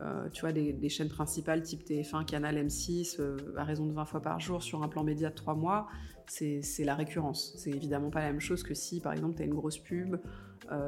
euh, 0.00 0.28
tu 0.30 0.42
vois, 0.42 0.52
des, 0.52 0.88
chaînes 0.88 1.08
principales 1.08 1.62
type 1.62 1.82
TF1, 1.84 2.24
Canal, 2.24 2.56
M6, 2.56 3.20
euh, 3.20 3.36
à 3.56 3.64
raison 3.64 3.86
de 3.86 3.92
20 3.92 4.04
fois 4.04 4.20
par 4.20 4.40
jour 4.40 4.62
sur 4.62 4.82
un 4.82 4.88
plan 4.88 5.04
média 5.04 5.30
de 5.30 5.34
3 5.34 5.54
mois, 5.54 5.88
c'est 6.26 6.84
la 6.84 6.94
récurrence. 6.94 7.54
C'est 7.56 7.70
évidemment 7.70 8.10
pas 8.10 8.20
la 8.20 8.32
même 8.32 8.40
chose 8.40 8.62
que 8.62 8.74
si, 8.74 9.00
par 9.00 9.12
exemple, 9.12 9.36
tu 9.36 9.42
as 9.42 9.46
une 9.46 9.54
grosse 9.54 9.78
pub 9.78 10.16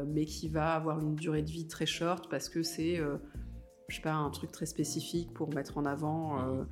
mais 0.08 0.24
qui 0.24 0.48
va 0.48 0.72
avoir 0.74 0.98
une 0.98 1.14
durée 1.14 1.42
de 1.42 1.50
vie 1.50 1.68
très 1.68 1.86
short 1.86 2.28
parce 2.28 2.48
que 2.48 2.64
c'est, 2.64 2.96
je 2.96 3.94
sais 3.94 4.02
pas, 4.02 4.12
un 4.12 4.30
truc 4.30 4.50
très 4.50 4.66
spécifique 4.66 5.32
pour 5.32 5.54
mettre 5.54 5.78
en 5.78 5.84
avant 5.84 6.66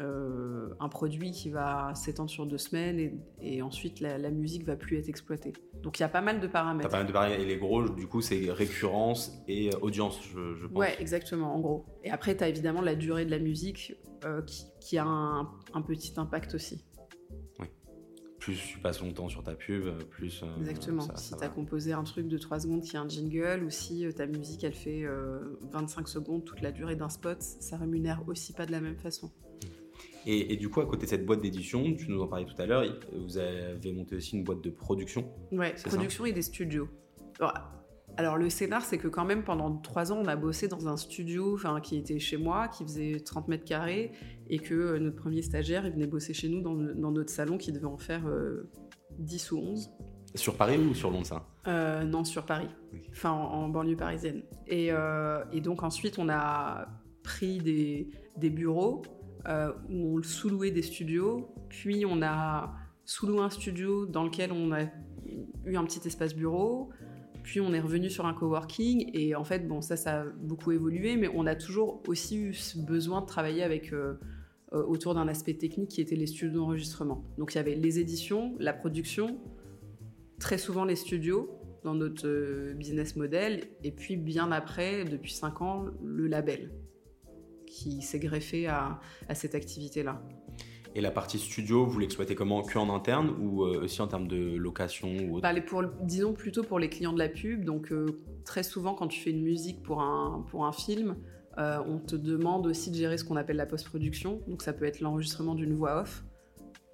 euh, 0.00 0.68
un 0.78 0.88
produit 0.88 1.32
qui 1.32 1.50
va 1.50 1.92
s'étendre 1.96 2.30
sur 2.30 2.46
deux 2.46 2.58
semaines 2.58 3.20
et, 3.40 3.62
ensuite 3.62 3.98
la, 3.98 4.16
la, 4.16 4.30
musique 4.30 4.64
va 4.64 4.76
plus 4.76 4.96
être 4.96 5.08
exploitée. 5.08 5.52
Donc 5.82 5.98
il 5.98 6.02
y 6.02 6.04
a 6.04 6.08
pas 6.08 6.20
mal 6.20 6.38
de 6.38 6.46
paramètres. 6.46 6.88
pas 6.88 6.98
mal 6.98 7.06
de 7.06 7.12
paramètres. 7.12 7.40
Et 7.40 7.44
les 7.44 7.56
gros, 7.56 7.88
du 7.88 8.06
coup, 8.06 8.20
c'est 8.20 8.48
récurrence 8.52 9.32
et 9.48 9.70
euh, 9.70 9.78
audience, 9.80 10.20
je, 10.22 10.54
je, 10.54 10.66
pense. 10.68 10.78
Ouais, 10.78 10.94
exactement, 11.00 11.52
en 11.52 11.58
gros. 11.58 11.86
Et 12.04 12.12
après, 12.12 12.36
tu 12.36 12.44
as 12.44 12.48
évidemment 12.48 12.80
la 12.80 12.94
durée 12.94 13.24
de 13.24 13.32
la 13.32 13.40
musique 13.40 13.96
euh, 14.24 14.40
qui, 14.80 14.98
a 14.98 15.04
un, 15.04 15.82
petit 15.82 16.12
impact 16.16 16.54
aussi. 16.54 16.84
Oui. 17.58 17.66
Plus 18.38 18.56
tu 18.56 18.78
passes 18.78 19.00
longtemps 19.00 19.28
sur 19.28 19.42
ta 19.42 19.56
pub, 19.56 19.88
plus. 20.10 20.44
exactement. 20.60 21.08
si 21.16 21.36
tu 21.36 21.42
as 21.42 21.48
composé 21.48 21.92
un 21.92 22.04
truc 22.04 22.28
de 22.28 22.38
3 22.38 22.60
secondes 22.60 22.82
qui 22.82 22.96
a 22.96 23.00
un 23.00 23.08
jingle 23.08 23.64
ou 23.64 23.70
si 23.70 24.06
ta 24.14 24.26
musique 24.26 24.62
elle 24.62 24.74
fait 24.74 25.04
25 25.72 26.06
secondes 26.06 26.44
toute 26.44 26.60
la 26.60 26.70
durée 26.70 26.94
d'un 26.94 27.08
spot, 27.08 27.42
ça 27.42 27.76
rémunère 27.76 28.22
aussi 28.28 28.52
pas 28.52 28.64
de 28.64 28.70
la 28.70 28.80
même 28.80 28.96
façon. 28.96 29.32
Et, 30.26 30.56
du 30.56 30.68
coup, 30.68 30.80
à 30.80 30.86
côté 30.86 31.06
de 31.06 31.10
cette 31.10 31.24
boîte 31.24 31.40
d'édition, 31.40 31.94
tu 31.94 32.10
nous 32.10 32.20
en 32.20 32.26
parlais 32.26 32.44
tout 32.44 32.60
à 32.60 32.66
l'heure, 32.66 32.84
vous 33.14 33.38
avez 33.38 33.92
monté 33.92 34.16
aussi 34.16 34.36
une 34.36 34.44
boîte 34.44 34.60
de 34.60 34.70
production. 34.70 35.24
Ouais, 35.52 35.74
production 35.84 36.26
et 36.26 36.32
des 36.32 36.42
studios. 36.42 36.88
Alors, 38.18 38.36
le 38.36 38.50
scénar, 38.50 38.84
c'est 38.84 38.98
que 38.98 39.06
quand 39.06 39.24
même 39.24 39.44
pendant 39.44 39.76
trois 39.76 40.12
ans, 40.12 40.18
on 40.20 40.26
a 40.26 40.34
bossé 40.34 40.66
dans 40.66 40.88
un 40.88 40.96
studio 40.96 41.54
enfin, 41.54 41.80
qui 41.80 41.96
était 41.96 42.18
chez 42.18 42.36
moi, 42.36 42.66
qui 42.66 42.82
faisait 42.82 43.20
30 43.20 43.46
mètres 43.46 43.64
carrés, 43.64 44.10
et 44.50 44.58
que 44.58 44.74
euh, 44.74 44.98
notre 44.98 45.14
premier 45.14 45.40
stagiaire, 45.40 45.86
il 45.86 45.92
venait 45.92 46.08
bosser 46.08 46.34
chez 46.34 46.48
nous 46.48 46.60
dans, 46.60 46.74
notre 46.74 47.30
salon 47.30 47.58
qui 47.58 47.70
devait 47.70 47.86
en 47.86 47.96
faire 47.96 48.24
10 49.18 49.52
euh, 49.52 49.54
ou 49.54 49.58
11. 49.60 49.90
Sur 50.34 50.56
Paris 50.56 50.78
ou 50.78 50.94
sur 50.94 51.12
Londres 51.12 51.26
ça? 51.26 51.46
Euh, 51.68 52.02
Non, 52.02 52.24
sur 52.24 52.44
Paris, 52.44 52.68
enfin 53.12 53.30
en, 53.30 53.68
banlieue 53.68 53.96
parisienne. 53.96 54.42
Et, 54.66 54.90
et, 55.52 55.60
donc 55.60 55.84
ensuite, 55.84 56.18
on 56.18 56.28
a 56.28 56.88
pris 57.22 57.58
des, 57.58 58.10
des 58.36 58.50
bureaux 58.50 59.02
euh, 59.48 59.72
où 59.88 60.18
on 60.18 60.22
sous-louait 60.22 60.70
des 60.70 60.82
studios, 60.82 61.48
puis 61.68 62.04
on 62.06 62.22
a 62.22 62.74
sous-loué 63.04 63.40
un 63.40 63.50
studio 63.50 64.06
dans 64.06 64.24
lequel 64.24 64.52
on 64.52 64.72
a 64.72 64.82
eu 65.64 65.76
un 65.76 65.84
petit 65.84 66.06
espace 66.06 66.34
bureau, 66.34 66.90
puis 67.42 67.60
on 67.60 67.72
est 67.72 67.80
revenu 67.80 68.10
sur 68.10 68.26
un 68.26 68.34
coworking, 68.34 69.10
et 69.14 69.34
en 69.34 69.44
fait, 69.44 69.66
bon, 69.66 69.80
ça, 69.80 69.96
ça 69.96 70.20
a 70.20 70.24
beaucoup 70.24 70.72
évolué, 70.72 71.16
mais 71.16 71.30
on 71.34 71.46
a 71.46 71.54
toujours 71.54 72.02
aussi 72.06 72.36
eu 72.38 72.54
besoin 72.76 73.20
de 73.22 73.26
travailler 73.26 73.62
avec... 73.62 73.92
Euh, 73.92 74.18
euh, 74.74 74.84
autour 74.84 75.14
d'un 75.14 75.28
aspect 75.28 75.54
technique 75.54 75.88
qui 75.88 76.02
était 76.02 76.14
les 76.14 76.26
studios 76.26 76.50
d'enregistrement. 76.50 77.24
Donc 77.38 77.54
il 77.54 77.56
y 77.56 77.58
avait 77.58 77.74
les 77.74 78.00
éditions, 78.00 78.54
la 78.58 78.74
production, 78.74 79.38
très 80.38 80.58
souvent 80.58 80.84
les 80.84 80.94
studios 80.94 81.58
dans 81.84 81.94
notre 81.94 82.74
business 82.74 83.16
model, 83.16 83.62
et 83.82 83.92
puis 83.92 84.18
bien 84.18 84.52
après, 84.52 85.06
depuis 85.06 85.32
5 85.32 85.62
ans, 85.62 85.86
le 86.04 86.26
label 86.26 86.70
qui 87.68 88.02
s'est 88.02 88.18
greffé 88.18 88.66
à, 88.66 89.00
cette 89.34 89.54
activité-là. 89.54 90.22
Et 90.94 91.00
la 91.00 91.10
partie 91.10 91.38
studio, 91.38 91.86
vous 91.86 91.98
l'exploitez 91.98 92.34
comment? 92.34 92.62
Que 92.62 92.78
en 92.78 92.92
interne 92.94 93.30
ou 93.40 93.64
euh, 93.64 93.84
aussi 93.84 94.00
en 94.00 94.08
termes 94.08 94.26
de 94.26 94.56
location 94.56 95.14
ou 95.28 95.36
autre? 95.36 95.42
Bah, 95.42 95.60
pour, 95.60 95.84
Disons 96.02 96.32
plutôt 96.32 96.62
pour 96.62 96.78
les 96.78 96.88
clients 96.88 97.12
de 97.12 97.18
la 97.18 97.28
pub. 97.28 97.64
Donc 97.64 97.92
euh, 97.92 98.06
très 98.44 98.62
souvent 98.62 98.94
quand 98.94 99.06
tu 99.06 99.20
fais 99.20 99.30
une 99.30 99.42
musique 99.42 99.82
pour 99.82 100.00
un, 100.00 100.44
pour 100.50 100.64
un 100.64 100.72
film, 100.72 101.16
euh, 101.58 101.78
on 101.86 101.98
te 101.98 102.16
demande 102.16 102.66
aussi 102.66 102.90
de 102.90 102.96
gérer 102.96 103.18
ce 103.18 103.24
qu'on 103.24 103.36
appelle 103.36 103.56
la 103.56 103.66
post-production. 103.66 104.40
Donc 104.48 104.62
ça 104.62 104.72
peut 104.72 104.86
être 104.86 105.00
l'enregistrement 105.00 105.54
d'une 105.54 105.74
voix 105.74 106.00
off. 106.00 106.24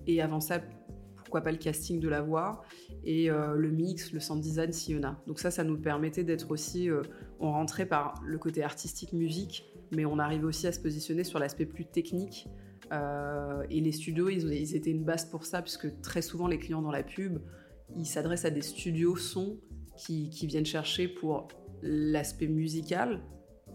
Et 0.07 0.21
avant 0.21 0.41
ça, 0.41 0.61
pourquoi 1.17 1.41
pas 1.41 1.53
le 1.53 1.59
casting 1.59 2.01
de 2.01 2.09
la 2.09 2.21
voix 2.21 2.63
et 3.05 3.29
le 3.29 3.71
mix, 3.71 4.13
le 4.13 4.21
sound 4.21 4.43
design 4.43 4.71
s'il 4.71 4.97
y 4.97 4.99
en 4.99 5.09
a. 5.09 5.17
Donc 5.27 5.41
ça, 5.41 5.51
ça 5.51 5.65
nous 5.65 5.79
permettait 5.79 6.25
d'être 6.25 6.51
aussi, 6.51 6.91
on 7.41 7.51
rentrait 7.51 7.87
par 7.87 8.21
le 8.23 8.37
côté 8.37 8.63
artistique 8.63 9.15
musique 9.15 9.65
mais 9.95 10.05
on 10.05 10.19
arrive 10.19 10.45
aussi 10.45 10.67
à 10.67 10.73
se 10.73 10.81
positionner 10.81 11.25
sur 11.25 11.39
l'aspect 11.39 11.67
plus 11.67 11.87
technique. 11.87 12.49
Euh, 12.93 13.65
et 13.71 13.81
les 13.81 13.93
studios, 13.93 14.29
ils, 14.29 14.77
étaient 14.77 14.91
une 14.91 15.05
base 15.05 15.25
pour 15.25 15.45
ça, 15.45 15.63
puisque 15.63 16.01
très 16.01 16.23
souvent 16.23 16.47
les 16.47 16.59
clients 16.59 16.83
dans 16.83 16.93
la 16.93 17.03
pub, 17.03 17.39
ils 17.97 18.07
s'adressent 18.07 18.45
à 18.45 18.51
des 18.51 18.63
studios 18.63 19.17
son 19.17 19.59
qui, 19.97 20.29
viennent 20.47 20.67
chercher 20.67 21.09
pour 21.09 21.49
l'aspect 21.83 22.49
musical, 22.49 23.23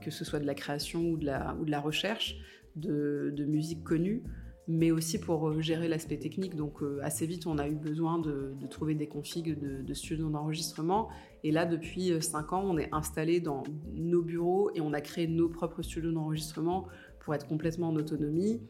que 0.02 0.12
ce 0.12 0.26
soit 0.26 0.40
de 0.40 0.46
la 0.46 0.56
création 0.56 1.02
ou 1.10 1.18
de 1.18 1.26
la, 1.26 1.80
recherche 1.80 2.36
de 2.76 3.46
musique 3.46 3.84
connue 3.84 4.24
mais 4.70 4.92
aussi 4.92 5.20
pour 5.20 5.50
euh, 5.50 5.62
gérer 5.62 5.88
l'aspect 5.88 6.18
technique. 6.18 6.56
Donc 6.56 6.84
euh, 6.84 7.00
assez 7.02 7.26
vite, 7.26 7.48
on 7.48 7.58
a 7.58 7.68
eu 7.68 7.74
besoin 7.74 8.20
de, 8.20 8.54
trouver 8.70 8.94
des 8.94 9.08
configs 9.08 9.58
de, 9.60 9.94
studios 9.96 10.30
d'enregistrement. 10.30 11.10
Et 11.44 11.52
là, 11.52 11.66
depuis 11.66 12.14
5 12.22 12.54
euh, 12.54 12.56
ans, 12.56 12.64
on 12.64 12.78
est 12.78 12.90
installé 12.94 13.40
dans 13.40 13.64
nos 13.92 14.22
bureaux 14.22 14.70
et 14.76 14.82
on 14.82 14.94
a 14.94 15.02
créé 15.02 15.28
nos 15.28 15.50
propres 15.50 15.82
studios 15.82 16.12
d'enregistrement 16.12 16.88
pour 17.20 17.34
être 17.34 17.48
complètement 17.48 17.90
en 17.90 17.96
autonomie. 17.96 18.62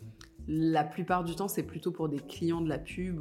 La 0.47 0.85
plupart 0.85 1.25
du 1.25 1.35
temps, 1.35 1.49
c'est 1.49 1.63
plutôt 1.63 1.91
pour 1.91 2.07
des 2.07 2.19
clients 2.19 2.61
de 2.61 2.69
la 2.69 2.79
pub 2.79 3.19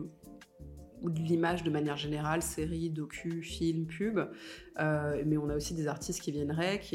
ou 1.03 1.11
de 1.11 1.19
l'image 1.19 1.65
de 1.65 1.71
manière 1.71 1.97
générale, 1.97 2.43
séries, 2.43 2.91
docu, 2.91 3.43
films, 3.43 3.87
pub. 3.87 4.21
mais 4.79 5.37
on 5.37 5.49
a 5.49 5.57
aussi 5.57 5.75
des 5.75 5.87
artistes 5.87 6.21
qui 6.21 6.33
viennent 6.33 6.51
rec, 6.51 6.89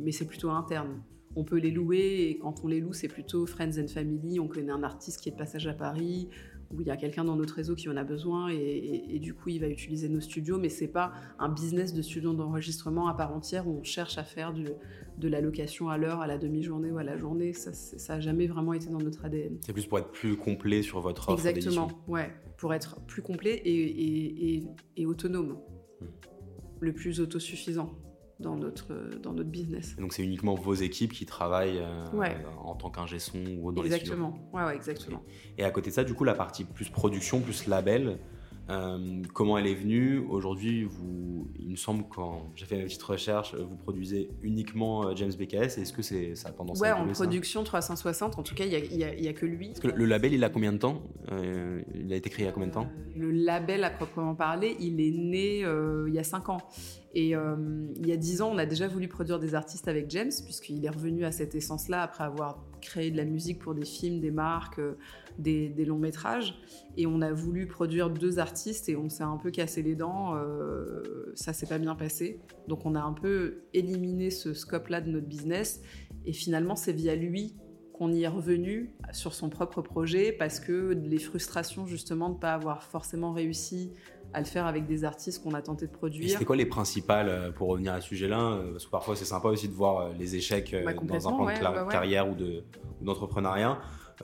mais 0.00 0.10
c'est 0.10 0.26
plutôt 0.26 0.50
interne 0.50 1.02
on 1.36 1.44
peut 1.44 1.58
les 1.58 1.70
louer 1.70 2.28
et 2.28 2.38
quand 2.38 2.64
on 2.64 2.68
les 2.68 2.80
loue, 2.80 2.92
c'est 2.92 3.08
plutôt 3.08 3.46
friends 3.46 3.78
and 3.78 3.88
family. 3.88 4.38
On 4.38 4.48
connaît 4.48 4.72
un 4.72 4.82
artiste 4.82 5.20
qui 5.20 5.28
est 5.28 5.32
de 5.32 5.36
passage 5.36 5.66
à 5.66 5.74
Paris 5.74 6.28
où 6.70 6.80
il 6.80 6.86
y 6.86 6.90
a 6.90 6.96
quelqu'un 6.96 7.24
dans 7.24 7.36
notre 7.36 7.54
réseau 7.54 7.74
qui 7.74 7.88
en 7.88 7.96
a 7.96 8.04
besoin 8.04 8.48
et, 8.50 9.18
du 9.20 9.34
coup 9.34 9.50
il 9.50 9.60
va 9.60 9.68
utiliser 9.68 10.08
nos 10.08 10.20
studios. 10.20 10.58
Mais 10.58 10.68
c'est 10.68 10.88
pas 10.88 11.12
un 11.38 11.48
business 11.48 11.92
de 11.92 12.02
studio 12.02 12.32
d'enregistrement 12.32 13.08
à 13.08 13.14
part 13.14 13.34
entière 13.34 13.68
où 13.68 13.78
on 13.80 13.84
cherche 13.84 14.18
à 14.18 14.24
faire 14.24 14.52
de 14.52 15.28
la 15.28 15.40
location 15.40 15.88
à 15.88 15.98
l'heure, 15.98 16.20
à 16.20 16.26
la 16.26 16.38
demi-journée 16.38 16.90
ou 16.90 16.98
à 16.98 17.04
la 17.04 17.16
journée. 17.16 17.52
Ça, 17.52 17.72
ça 17.72 18.14
a 18.14 18.20
jamais 18.20 18.46
vraiment 18.46 18.72
été 18.72 18.88
dans 18.88 18.98
notre 18.98 19.24
ADN. 19.24 19.58
C'est 19.60 19.72
plus 19.72 19.86
pour 19.86 19.98
être 19.98 20.10
plus 20.10 20.36
complet 20.36 20.82
sur 20.82 21.00
votre 21.00 21.28
offre 21.28 21.46
Exactement, 21.46 21.88
ouais, 22.08 22.32
pour 22.56 22.74
être 22.74 23.00
plus 23.06 23.22
complet 23.22 23.60
et, 23.64 24.64
autonome, 25.04 25.58
hmm. 26.00 26.06
le 26.80 26.92
plus 26.92 27.20
autosuffisant 27.20 27.92
dans 28.44 28.56
notre, 28.56 28.94
dans 29.22 29.32
notre 29.32 29.48
business. 29.48 29.96
donc 29.96 30.12
c'est 30.12 30.22
uniquement 30.22 30.54
vos 30.54 30.74
équipes 30.74 31.12
qui 31.12 31.26
travaillent 31.26 31.78
euh, 31.78 32.04
en 32.62 32.74
tant 32.74 32.90
qu'ingé 32.90 33.18
son 33.18 33.38
ou 33.60 33.72
dans 33.72 33.82
exactement. 33.82 34.28
les 34.28 34.34
studios. 34.34 34.48
Ouais, 34.52 34.64
ouais, 34.64 34.76
exactement. 34.76 35.22
Et 35.58 35.64
à 35.64 35.70
côté 35.70 35.90
de 35.90 35.94
ça, 35.94 36.04
du 36.04 36.14
coup, 36.14 36.24
la 36.24 36.34
partie 36.34 36.64
plus 36.64 36.90
production, 36.90 37.40
plus 37.40 37.66
label, 37.66 38.18
euh, 38.70 39.22
comment 39.32 39.58
elle 39.58 39.66
est 39.66 39.74
venue 39.74 40.18
Aujourd'hui, 40.18 40.84
vous, 40.84 41.48
il 41.58 41.70
me 41.70 41.76
semble 41.76 42.04
quand 42.08 42.50
j'ai 42.54 42.66
fait 42.66 42.76
mes 42.76 42.84
petites 42.84 43.02
recherches, 43.02 43.54
vous 43.54 43.76
produisez 43.76 44.30
uniquement 44.42 45.06
euh, 45.06 45.16
James 45.16 45.32
BKS. 45.32 45.78
Est-ce 45.78 45.92
que 45.92 46.02
c'est 46.02 46.34
ça 46.34 46.48
a 46.48 46.52
tendance 46.52 46.80
ouais, 46.80 46.88
à 46.88 46.98
en 46.98 47.06
production 47.08 47.64
360. 47.64 48.38
En 48.38 48.42
tout 48.42 48.54
cas, 48.54 48.64
il 48.64 48.96
n'y 48.96 49.04
a, 49.04 49.30
a, 49.30 49.32
que 49.32 49.46
lui. 49.46 49.68
Parce 49.68 49.80
que 49.80 49.88
le 49.88 50.04
label, 50.06 50.32
il 50.32 50.44
a 50.44 50.48
combien 50.48 50.72
de 50.72 50.78
temps 50.78 51.02
Il 51.94 52.12
a 52.12 52.16
été 52.16 52.30
créé 52.30 52.44
il 52.44 52.46
y 52.46 52.50
a 52.50 52.52
combien 52.52 52.68
de 52.68 52.74
temps? 52.74 52.88
Le 53.16 53.30
label, 53.30 53.84
à 53.84 53.90
proprement 53.90 54.34
parler, 54.34 54.76
il 54.80 55.00
est 55.00 55.10
né 55.10 55.58
il 55.60 56.14
y 56.14 56.18
a 56.18 56.24
5 56.24 56.48
ans. 56.48 56.58
Et 57.14 57.36
euh, 57.36 57.54
il 57.96 58.08
y 58.08 58.12
a 58.12 58.16
dix 58.16 58.42
ans, 58.42 58.50
on 58.52 58.58
a 58.58 58.66
déjà 58.66 58.88
voulu 58.88 59.06
produire 59.06 59.38
des 59.38 59.54
artistes 59.54 59.86
avec 59.86 60.10
James, 60.10 60.32
puisqu'il 60.44 60.84
est 60.84 60.90
revenu 60.90 61.24
à 61.24 61.30
cette 61.30 61.54
essence-là 61.54 62.02
après 62.02 62.24
avoir 62.24 62.58
créé 62.80 63.12
de 63.12 63.16
la 63.16 63.24
musique 63.24 63.60
pour 63.60 63.74
des 63.74 63.84
films, 63.84 64.20
des 64.20 64.32
marques, 64.32 64.80
des, 65.38 65.84
longs 65.84 65.98
métrages. 65.98 66.54
Et 66.96 67.06
on 67.06 67.20
a 67.20 67.32
voulu 67.32 67.66
produire 67.66 68.10
deux 68.10 68.38
artistes 68.38 68.88
et 68.88 68.96
on 68.96 69.08
s'est 69.08 69.24
un 69.24 69.36
peu 69.36 69.50
cassé 69.50 69.82
les 69.82 69.94
dents. 69.94 70.36
Euh, 70.36 71.32
ça 71.34 71.52
s'est 71.52 71.66
pas 71.66 71.78
bien 71.78 71.94
passé. 71.94 72.40
Donc 72.68 72.86
on 72.86 72.94
a 72.94 73.00
un 73.00 73.12
peu 73.12 73.62
éliminé 73.72 74.30
ce 74.30 74.54
scope-là 74.54 75.00
de 75.00 75.10
notre 75.10 75.26
business. 75.26 75.82
Et 76.24 76.32
finalement, 76.32 76.76
c'est 76.76 76.92
via 76.92 77.14
lui 77.14 77.56
qu'on 77.92 78.12
y 78.12 78.22
est 78.24 78.28
revenu 78.28 78.92
sur 79.12 79.34
son 79.34 79.48
propre 79.48 79.80
projet 79.80 80.32
parce 80.32 80.58
que 80.58 80.98
les 81.04 81.18
frustrations 81.18 81.86
justement 81.86 82.28
de 82.28 82.34
ne 82.34 82.40
pas 82.40 82.52
avoir 82.52 82.82
forcément 82.82 83.32
réussi 83.32 83.92
à 84.32 84.40
le 84.40 84.46
faire 84.46 84.66
avec 84.66 84.86
des 84.86 85.04
artistes 85.04 85.44
qu'on 85.44 85.54
a 85.54 85.62
tenté 85.62 85.86
de 85.86 85.92
produire. 85.92 86.30
C'était 86.30 86.44
quoi 86.44 86.56
les 86.56 86.66
principales, 86.66 87.28
euh, 87.28 87.52
pour 87.52 87.68
revenir 87.68 87.92
à 87.92 88.00
ce 88.00 88.08
sujet-là 88.08 88.54
euh, 88.54 88.72
Parce 88.72 88.86
que 88.86 88.90
parfois 88.90 89.14
c'est 89.14 89.24
sympa 89.24 89.48
aussi 89.48 89.68
de 89.68 89.74
voir 89.74 90.10
les 90.18 90.34
échecs 90.34 90.74
bah, 90.84 90.92
dans 90.92 91.28
un 91.28 91.32
plan 91.32 91.84
de 91.84 91.90
carrière 91.90 92.28
ou 92.28 92.34
d'entrepreneuriat. 93.00 93.78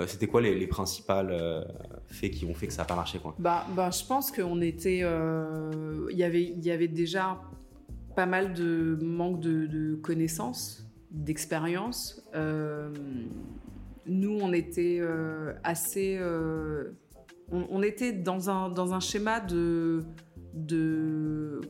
C'était 0.06 0.26
quoi 0.26 0.40
les, 0.40 0.58
les 0.58 0.66
principales 0.66 1.66
faits 2.06 2.30
qui 2.30 2.44
ont 2.46 2.54
fait 2.54 2.66
que 2.66 2.72
ça 2.72 2.82
n'a 2.82 2.86
pas 2.86 2.96
marché 2.96 3.18
quoi? 3.18 3.34
Bah, 3.38 3.66
bah, 3.74 3.90
Je 3.90 4.04
pense 4.04 4.30
qu'on 4.30 4.60
était... 4.60 4.98
Il 4.98 6.16
y 6.16 6.24
avait, 6.24 6.44
y 6.44 6.70
avait 6.70 6.88
déjà 6.88 7.40
pas 8.14 8.26
mal 8.26 8.52
de 8.54 8.98
manque 9.02 9.40
de, 9.40 9.96
connaissances, 9.96 10.86
d'expérience. 11.10 12.22
nous, 14.06 14.38
on 14.40 14.52
était 14.52 15.00
assez 15.64 16.18
on, 17.52 17.82
était 17.82 18.12
dans 18.12 18.50
un, 18.50 18.68
dans 18.68 18.94
un 18.94 19.00
schéma 19.00 19.40
de, 19.40 20.04
de 20.54 21.60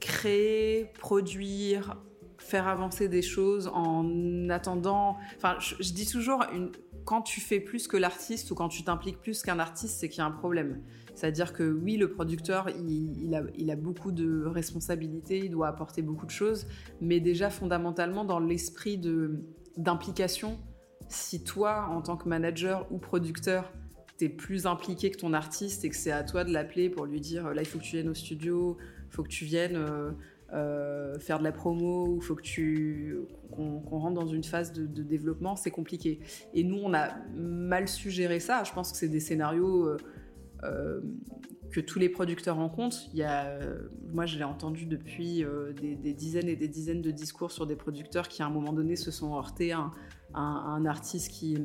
créer, 0.00 0.86
produire, 0.98 1.96
faire 2.38 2.66
avancer 2.68 3.08
des 3.08 3.22
choses 3.22 3.70
en 3.72 4.48
attendant. 4.50 5.16
Enfin, 5.36 5.56
je, 5.60 5.76
je 5.80 5.92
dis 5.92 6.06
toujours, 6.06 6.44
une, 6.54 6.70
quand 7.08 7.22
tu 7.22 7.40
fais 7.40 7.58
plus 7.58 7.88
que 7.88 7.96
l'artiste 7.96 8.50
ou 8.50 8.54
quand 8.54 8.68
tu 8.68 8.84
t'impliques 8.84 9.22
plus 9.22 9.40
qu'un 9.40 9.58
artiste, 9.58 9.98
c'est 9.98 10.10
qu'il 10.10 10.18
y 10.18 10.20
a 10.20 10.26
un 10.26 10.30
problème. 10.30 10.82
C'est-à-dire 11.14 11.54
que 11.54 11.62
oui, 11.62 11.96
le 11.96 12.10
producteur, 12.10 12.68
il, 12.68 13.70
a, 13.70 13.76
beaucoup 13.76 14.12
de 14.12 14.44
responsabilités, 14.44 15.38
il 15.38 15.50
doit 15.50 15.68
apporter 15.68 16.02
beaucoup 16.02 16.26
de 16.26 16.30
choses, 16.30 16.66
mais 17.00 17.18
déjà 17.18 17.48
fondamentalement 17.48 18.26
dans 18.26 18.40
l'esprit 18.40 19.00
d'implication, 19.78 20.58
si 21.08 21.42
toi, 21.42 21.86
en 21.88 22.02
tant 22.02 22.18
que 22.18 22.28
manager 22.28 22.86
ou 22.92 22.98
producteur, 22.98 23.72
t'es 24.18 24.28
plus 24.28 24.66
impliqué 24.66 25.10
que 25.10 25.16
ton 25.16 25.32
artiste 25.32 25.86
et 25.86 25.88
que 25.88 25.96
c'est 25.96 26.12
à 26.12 26.24
toi 26.24 26.44
de 26.44 26.52
l'appeler 26.52 26.90
pour 26.90 27.06
lui 27.06 27.22
dire 27.22 27.54
là, 27.54 27.62
il 27.62 27.66
faut 27.66 27.78
que 27.78 27.84
tu 27.84 27.96
viennes 27.96 28.10
au 28.10 28.14
studio, 28.14 28.76
il 29.06 29.14
faut 29.14 29.22
que 29.22 29.30
tu 29.30 29.46
viennes 29.46 29.76
euh, 29.76 30.10
euh, 30.54 31.18
faire 31.18 31.38
de 31.38 31.44
la 31.44 31.52
promo, 31.52 32.06
ou 32.08 32.20
faut 32.22 32.34
que 32.34 32.42
tu 32.42 33.18
qu'on 33.50 33.80
rentre 33.80 34.14
dans 34.14 34.26
une 34.26 34.44
phase 34.44 34.72
de, 34.72 35.02
développement, 35.02 35.56
c'est 35.56 35.70
compliqué. 35.70 36.20
Et 36.54 36.64
nous, 36.64 36.78
on 36.82 36.94
a 36.94 37.10
mal 37.34 37.86
su 37.86 38.10
gérer 38.10 38.40
ça. 38.40 38.64
Je 38.64 38.72
pense 38.72 38.92
que 38.92 38.96
c'est 38.96 39.08
des 39.08 39.20
scénarios. 39.20 39.86
Euh, 39.86 39.96
euh, 40.64 41.00
que 41.70 41.80
tous 41.80 41.98
les 41.98 42.08
producteurs 42.08 42.56
rencontrent. 42.56 42.96
Il 43.12 43.18
y 43.18 43.22
a, 43.22 43.58
moi, 44.10 44.24
je 44.24 44.38
l'ai 44.38 44.44
entendu 44.44 44.86
depuis 44.86 45.44
des, 45.82 46.14
dizaines 46.14 46.48
et 46.48 46.56
des 46.56 46.66
dizaines 46.66 47.02
de 47.02 47.10
discours 47.10 47.50
sur 47.50 47.66
des 47.66 47.76
producteurs 47.76 48.26
qui, 48.26 48.42
à 48.42 48.46
un 48.46 48.50
moment 48.50 48.72
donné, 48.72 48.96
se 48.96 49.10
sont 49.10 49.36
heurtés 49.36 49.72
à 49.72 49.90
un, 50.32 50.86
artiste 50.86 51.30
qui, 51.30 51.58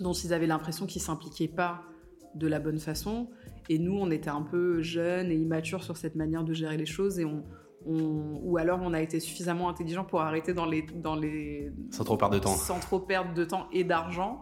dont 0.00 0.14
ils 0.14 0.32
avaient 0.32 0.46
l'impression 0.46 0.86
qu'il 0.86 1.02
s'impliquait 1.02 1.48
pas 1.48 1.82
de 2.34 2.46
la 2.46 2.58
bonne 2.58 2.78
façon. 2.78 3.28
Et 3.68 3.78
nous, 3.78 3.92
on 3.92 4.10
était 4.10 4.30
un 4.30 4.42
peu 4.42 4.80
jeunes 4.80 5.30
et 5.30 5.36
immatures 5.36 5.82
sur 5.82 5.98
cette 5.98 6.14
manière 6.14 6.42
de 6.42 6.54
gérer 6.54 6.78
les 6.78 6.86
choses 6.86 7.18
et 7.18 7.26
ou 7.86 8.56
alors 8.56 8.80
on 8.82 8.94
a 8.94 9.02
été 9.02 9.20
suffisamment 9.20 9.68
intelligent 9.68 10.04
pour 10.04 10.22
arrêter 10.22 10.54
dans 10.54 10.64
les, 10.64 10.82
dans 10.82 11.16
les 11.16 11.70
sans 11.90 12.04
trop 12.04 12.16
perdre 12.16 12.34
de 12.34 12.40
temps, 12.40 12.54
sans 12.54 12.80
trop 12.80 12.98
perdre 12.98 13.34
de 13.34 13.44
temps 13.44 13.66
et 13.72 13.84
d'argent. 13.84 14.40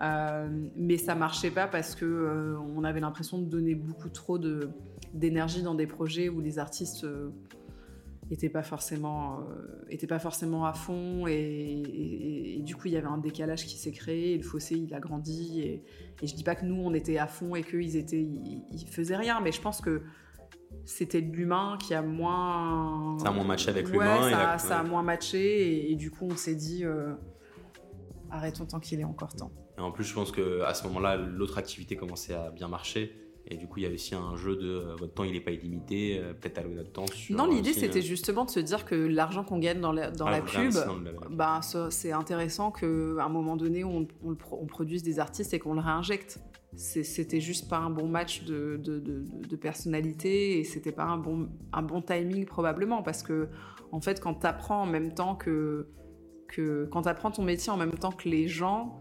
Euh, 0.00 0.48
mais 0.76 0.96
ça 0.96 1.14
marchait 1.14 1.50
pas 1.50 1.66
parce 1.66 1.94
que 1.94 2.06
euh, 2.06 2.58
on 2.74 2.84
avait 2.84 3.00
l'impression 3.00 3.38
de 3.38 3.44
donner 3.44 3.74
beaucoup 3.74 4.08
trop 4.08 4.38
de 4.38 4.70
d'énergie 5.12 5.62
dans 5.62 5.74
des 5.74 5.86
projets 5.86 6.28
où 6.28 6.40
les 6.40 6.58
artistes 6.58 7.04
n'étaient 8.30 8.46
euh, 8.46 8.52
pas 8.52 8.62
forcément 8.62 9.40
étaient 9.90 10.06
pas 10.06 10.20
forcément 10.20 10.64
à 10.64 10.72
fond 10.72 11.26
et, 11.26 12.62
du 12.64 12.76
coup 12.76 12.86
il 12.86 12.94
y 12.94 12.96
avait 12.96 13.08
un 13.08 13.18
décalage 13.18 13.66
qui 13.66 13.76
s'est 13.76 13.92
créé 13.92 14.32
et 14.32 14.36
le 14.38 14.42
fossé 14.42 14.76
il 14.76 14.94
a 14.94 15.00
grandi 15.00 15.60
et, 15.60 15.84
je 16.22 16.34
dis 16.34 16.44
pas 16.44 16.54
que 16.54 16.64
nous 16.64 16.80
on 16.80 16.94
était 16.94 17.18
à 17.18 17.26
fond 17.26 17.54
et 17.54 17.62
qu'ils 17.62 17.96
étaient 17.96 18.22
ils, 18.22 18.86
faisaient 18.88 19.16
rien 19.16 19.40
mais 19.42 19.52
je 19.52 19.60
pense 19.60 19.82
que 19.82 20.02
c'était 20.90 21.22
de 21.22 21.34
l'humain 21.34 21.78
qui 21.80 21.94
a 21.94 22.02
moins. 22.02 23.18
Ça 23.18 23.28
a 23.28 23.32
moins 23.32 23.44
matché 23.44 23.70
avec 23.70 23.88
l'humain. 23.88 24.30
Ça, 24.30 24.58
ça, 24.58 24.78
a 24.80 24.82
moins 24.82 25.02
matché 25.02 25.90
et, 25.90 25.94
du 25.96 26.10
coup 26.10 26.28
on 26.30 26.36
s'est 26.36 26.54
dit 26.54 26.84
arrêtons 28.30 28.66
tant 28.66 28.80
qu'il 28.80 29.00
est 29.00 29.04
encore 29.04 29.34
temps. 29.34 29.52
Et 29.78 29.80
en 29.80 29.92
plus, 29.92 30.04
je 30.04 30.14
pense 30.14 30.32
qu'à 30.32 30.74
ce 30.74 30.84
moment-là, 30.88 31.16
l'autre 31.16 31.58
activité 31.58 31.96
commençait 31.96 32.34
à 32.34 32.50
bien 32.50 32.68
marcher. 32.68 33.16
Et 33.46 33.56
du 33.56 33.66
coup, 33.66 33.78
il 33.78 33.82
y 33.82 33.86
avait 33.86 33.94
aussi 33.94 34.14
un 34.14 34.36
jeu 34.36 34.54
de 34.54 34.68
euh, 34.68 34.94
votre 34.96 35.14
temps, 35.14 35.24
il 35.24 35.32
n'est 35.32 35.40
pas 35.40 35.50
illimité, 35.50 36.20
euh, 36.20 36.34
peut-être 36.34 36.58
allouer 36.58 36.74
notre 36.74 36.92
temps 36.92 37.06
sur. 37.06 37.34
Non, 37.34 37.46
l'idée, 37.46 37.72
c'était 37.72 38.02
justement 38.02 38.44
de 38.44 38.50
se 38.50 38.60
dire 38.60 38.84
que 38.84 38.94
l'argent 38.94 39.42
qu'on 39.42 39.58
gagne 39.58 39.80
dans 39.80 39.92
la, 39.92 40.10
dans 40.10 40.26
ah, 40.26 40.30
la 40.30 40.42
pub, 40.42 40.72
bah, 41.30 41.60
c'est 41.90 42.12
intéressant 42.12 42.70
qu'à 42.70 42.86
un 42.86 43.28
moment 43.28 43.56
donné, 43.56 43.82
on, 43.82 44.06
on, 44.22 44.66
produise 44.66 45.02
des 45.02 45.18
artistes 45.18 45.52
et 45.54 45.58
qu'on 45.58 45.74
le 45.74 45.80
réinjecte. 45.80 46.38
C'était 46.76 47.40
juste 47.40 47.68
pas 47.68 47.78
un 47.78 47.90
bon 47.90 48.06
match 48.06 48.44
de, 48.44 49.56
personnalité 49.60 50.58
et 50.60 50.64
c'était 50.64 50.92
pas 50.92 51.04
un 51.04 51.18
bon, 51.18 51.48
un 51.72 51.82
bon 51.82 52.00
timing, 52.00 52.46
probablement. 52.46 53.02
Parce 53.02 53.22
que, 53.22 53.48
en 53.92 54.00
fait, 54.00 54.20
quand 54.20 54.34
tu 54.34 54.46
apprends 54.46 54.82
en 54.82 54.86
même 54.86 55.12
temps 55.12 55.34
que. 55.34 55.88
quand 56.90 57.02
tu 57.02 57.08
apprends 57.08 57.30
ton 57.30 57.42
métier 57.42 57.72
en 57.72 57.76
même 57.76 57.94
temps 57.94 58.12
que 58.12 58.28
les 58.28 58.48
gens 58.48 59.00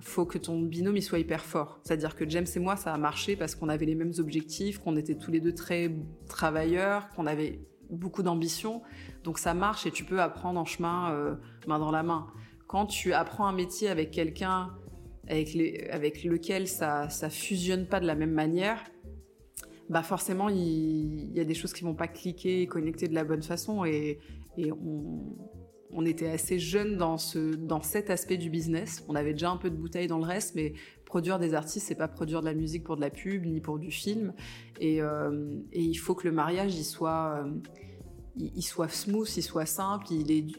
faut 0.00 0.24
que 0.24 0.38
ton 0.38 0.60
binôme 0.62 0.96
il 0.96 1.02
soit 1.02 1.18
hyper 1.18 1.44
fort. 1.44 1.80
C'est-à-dire 1.82 2.16
que 2.16 2.28
James 2.28 2.46
et 2.54 2.58
moi, 2.58 2.76
ça 2.76 2.92
a 2.92 2.98
marché 2.98 3.36
parce 3.36 3.54
qu'on 3.54 3.68
avait 3.68 3.86
les 3.86 3.94
mêmes 3.94 4.12
objectifs, 4.18 4.78
qu'on 4.78 4.96
était 4.96 5.14
tous 5.14 5.30
les 5.30 5.40
deux 5.40 5.54
très 5.54 5.94
travailleurs, 6.26 7.08
qu'on 7.10 7.26
avait 7.26 7.60
beaucoup 7.90 8.22
d'ambition. 8.22 8.82
Donc 9.24 9.38
ça 9.38 9.54
marche 9.54 9.86
et 9.86 9.90
tu 9.90 10.04
peux 10.04 10.20
apprendre 10.20 10.58
en 10.58 10.64
chemin, 10.64 11.12
euh, 11.12 11.34
main 11.66 11.78
dans 11.78 11.90
la 11.90 12.02
main. 12.02 12.28
Quand 12.66 12.86
tu 12.86 13.12
apprends 13.12 13.46
un 13.46 13.52
métier 13.52 13.88
avec 13.88 14.10
quelqu'un 14.10 14.70
avec, 15.30 16.24
lequel 16.24 16.66
ça 16.66 17.08
ne 17.22 17.28
fusionne 17.28 17.86
pas 17.86 18.00
de 18.00 18.06
la 18.06 18.14
même 18.14 18.32
manière, 18.32 18.82
bah 19.88 20.02
forcément 20.02 20.48
il, 20.48 21.32
y 21.34 21.40
a 21.40 21.44
des 21.44 21.54
choses 21.54 21.72
qui 21.72 21.82
vont 21.82 21.94
pas 21.94 22.08
cliquer 22.08 22.62
et 22.62 22.66
connecter 22.66 23.08
de 23.08 23.14
la 23.14 23.24
bonne 23.24 23.42
façon 23.42 23.84
et, 23.84 24.18
on, 25.92 26.04
était 26.04 26.28
assez 26.28 26.58
jeunes 26.58 26.96
dans, 26.96 27.18
ce, 27.18 27.54
dans 27.54 27.80
cet 27.82 28.10
aspect 28.10 28.36
du 28.36 28.50
business. 28.50 29.04
On 29.08 29.14
avait 29.14 29.32
déjà 29.32 29.50
un 29.50 29.56
peu 29.56 29.70
de 29.70 29.76
bouteille 29.76 30.06
dans 30.06 30.18
le 30.18 30.24
reste, 30.24 30.54
mais 30.54 30.74
produire 31.06 31.38
des 31.38 31.54
artistes, 31.54 31.86
c'est 31.88 31.94
pas 31.94 32.08
produire 32.08 32.40
de 32.40 32.46
la 32.46 32.54
musique 32.54 32.84
pour 32.84 32.96
de 32.96 33.00
la 33.00 33.10
pub 33.10 33.46
ni 33.46 33.60
pour 33.60 33.78
du 33.78 33.90
film. 33.90 34.34
Et, 34.80 35.00
euh, 35.00 35.56
il 35.72 35.94
faut 35.94 36.14
que 36.14 36.28
le 36.28 36.34
mariage, 36.34 36.74
il 36.74 36.84
soit, 36.84 37.42
euh, 38.38 38.48
soit 38.60 38.88
smooth, 38.88 39.36
il 39.36 39.42
soit 39.42 39.66
simple, 39.66 40.06
il, 40.10 40.52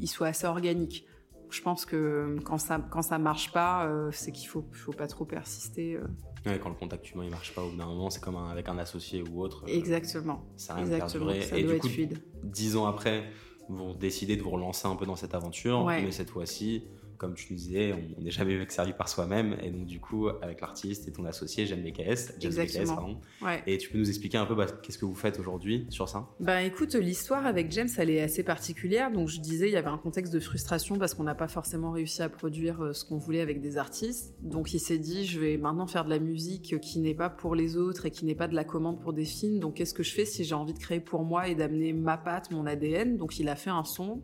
il, 0.00 0.08
soit 0.08 0.28
assez 0.28 0.46
organique. 0.46 1.06
Je 1.50 1.62
pense 1.62 1.84
que 1.84 2.36
quand 2.44 2.58
ça, 2.58 2.80
quand 2.90 3.02
ça 3.02 3.18
marche 3.18 3.52
pas, 3.52 3.86
euh, 3.86 4.10
c'est 4.12 4.32
qu'il 4.32 4.48
faut, 4.48 4.64
faut 4.72 4.92
pas 4.92 5.06
trop 5.06 5.24
persister. 5.24 5.98
quand 6.44 6.68
le 6.68 6.74
contact 6.74 7.10
humain 7.12 7.24
il 7.24 7.30
marche 7.30 7.54
pas 7.54 7.62
au 7.62 7.70
bout 7.70 7.76
d'un 7.76 7.86
moment, 7.86 8.10
c'est 8.10 8.20
comme 8.22 8.36
avec 8.36 8.68
un 8.68 8.78
associé 8.78 9.22
ou 9.22 9.40
autre. 9.42 9.64
Exactement. 9.66 10.44
ça 10.56 10.74
rien 10.74 10.84
Exactement. 10.84 11.32
Ça 11.42 11.58
Et 11.58 11.64
doit 11.64 11.74
du 11.74 11.80
coup, 11.80 11.88
fluide. 11.88 12.18
Dix 12.44 12.76
ans 12.76 12.86
après, 12.86 13.24
vous 13.68 13.94
décidez 13.94 14.36
de 14.36 14.42
vous 14.42 14.50
relancer 14.50 14.86
un 14.88 14.96
peu 14.96 15.06
dans 15.06 15.16
cette 15.16 15.34
aventure, 15.34 15.84
mais 15.86 16.10
cette 16.12 16.30
fois-ci, 16.30 16.84
comme 17.20 17.34
tu 17.34 17.52
disais, 17.52 17.92
on 18.18 18.22
n'est 18.22 18.30
jamais 18.30 18.58
servi 18.70 18.94
par 18.94 19.06
soi-même. 19.06 19.54
Et 19.62 19.70
donc, 19.70 19.84
du 19.84 20.00
coup, 20.00 20.28
avec 20.40 20.62
l'artiste 20.62 21.06
et 21.06 21.12
ton 21.12 21.26
associé, 21.26 21.66
J'aime 21.66 21.82
BKS, 21.82 22.32
Exactement. 22.42 22.96
pardon. 22.96 23.20
Et 23.66 23.76
tu 23.76 23.90
peux 23.90 23.98
nous 23.98 24.08
expliquer 24.08 24.38
un 24.38 24.46
peu 24.46 24.54
bah, 24.54 24.64
qu'est-ce 24.82 24.96
que 24.96 25.04
vous 25.04 25.14
faites 25.14 25.38
aujourd'hui 25.38 25.86
sur 25.90 26.08
ça? 26.08 26.26
Bah 26.40 26.62
écoute, 26.62 26.94
l'histoire 26.94 27.44
avec 27.44 27.70
James, 27.72 27.90
elle 27.98 28.08
est 28.08 28.22
assez 28.22 28.42
particulière. 28.42 29.12
Donc, 29.12 29.28
je 29.28 29.38
disais, 29.38 29.68
il 29.68 29.72
y 29.72 29.76
avait 29.76 29.88
un 29.88 29.98
contexte 29.98 30.32
de 30.32 30.40
frustration 30.40 30.96
parce 30.96 31.12
qu'on 31.12 31.24
n'a 31.24 31.34
pas 31.34 31.46
forcément 31.46 31.90
réussi 31.90 32.22
à 32.22 32.30
produire 32.30 32.82
euh, 32.82 32.92
ce 32.94 33.04
qu'on 33.04 33.18
voulait 33.18 33.42
avec 33.42 33.60
des 33.60 33.76
artistes. 33.76 34.34
Donc, 34.40 34.72
il 34.72 34.80
s'est 34.80 34.98
dit, 34.98 35.26
je 35.26 35.38
vais 35.38 35.58
maintenant 35.58 35.86
faire 35.86 36.06
de 36.06 36.10
la 36.10 36.20
musique 36.20 36.80
qui 36.80 37.00
n'est 37.00 37.14
pas 37.14 37.28
pour 37.28 37.54
les 37.54 37.76
autres 37.76 38.06
et 38.06 38.10
qui 38.10 38.24
n'est 38.24 38.34
pas 38.34 38.48
de 38.48 38.54
la 38.54 38.64
commande 38.64 38.98
pour 38.98 39.12
des 39.12 39.26
films. 39.26 39.58
Donc, 39.58 39.74
qu'est-ce 39.74 39.92
que 39.92 40.02
je 40.02 40.14
fais 40.14 40.24
si 40.24 40.42
j'ai 40.42 40.54
envie 40.54 40.72
de 40.72 40.78
créer 40.78 41.00
pour 41.00 41.22
moi 41.22 41.48
et 41.48 41.54
d'amener 41.54 41.92
ma 41.92 42.16
patte, 42.16 42.50
mon 42.50 42.64
ADN 42.64 43.18
Donc, 43.18 43.38
il 43.38 43.50
a 43.50 43.56
fait 43.56 43.68
un 43.68 43.84
son 43.84 44.22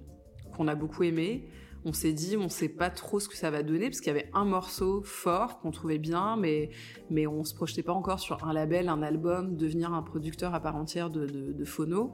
qu'on 0.57 0.66
a 0.66 0.74
beaucoup 0.74 1.03
aimé 1.03 1.47
on 1.87 1.93
s'est 1.93 2.12
dit, 2.12 2.37
on 2.37 2.49
sait 2.49 2.68
pas 2.68 2.91
trop 2.91 3.20
ce 3.20 3.28
que 3.28 3.37
ça 3.37 3.49
va 3.53 3.62
donner, 3.62 3.87
parce 3.87 4.01
qu'il 4.01 4.09
y 4.09 4.16
avait 4.16 4.28
un 4.34 4.45
morceau 4.45 5.03
fort 5.05 5.61
qu'on 5.61 5.70
trouvait 5.70 5.99
bien, 5.99 6.37
mais, 6.37 6.70
mais 7.11 7.28
on 7.28 7.45
se 7.45 7.55
projetait 7.55 7.84
pas 7.84 7.93
encore 7.93 8.18
sur 8.18 8.45
un 8.45 8.53
label, 8.53 8.89
un 8.89 9.03
album, 9.03 9.57
devenir 9.57 9.95
un 9.95 10.03
producteur 10.03 10.53
à 10.53 10.59
part 10.59 10.74
entière 10.74 11.11
de, 11.11 11.64
phono. 11.64 12.12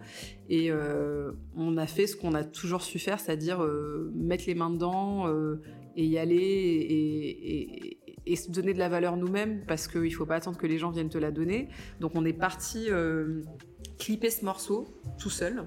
Et 0.50 0.70
euh, 0.70 1.32
on 1.56 1.78
a 1.78 1.86
fait 1.86 2.06
ce 2.06 2.16
qu'on 2.16 2.34
a 2.34 2.44
toujours 2.44 2.82
su 2.82 2.98
faire, 2.98 3.18
c'est-à-dire 3.18 3.62
euh, 3.62 4.12
mettre 4.14 4.44
les 4.46 4.54
mains 4.54 4.68
dedans 4.68 5.26
euh, 5.28 5.62
et 5.96 6.04
y 6.04 6.18
aller 6.18 7.98
et, 8.26 8.36
se 8.36 8.50
donner 8.50 8.74
de 8.74 8.78
la 8.78 8.90
valeur 8.90 9.16
nous-mêmes, 9.16 9.64
parce 9.66 9.88
qu'il 9.88 10.12
faut 10.12 10.26
pas 10.26 10.36
attendre 10.36 10.58
que 10.58 10.66
les 10.66 10.76
gens 10.76 10.90
viennent 10.90 11.08
te 11.08 11.18
la 11.18 11.30
donner. 11.30 11.68
Donc 11.98 12.12
on 12.14 12.26
est 12.26 12.32
parti 12.34 12.88
clipper 13.98 14.30
ce 14.30 14.44
morceau 14.44 14.86
tout 15.18 15.30
seul. 15.30 15.66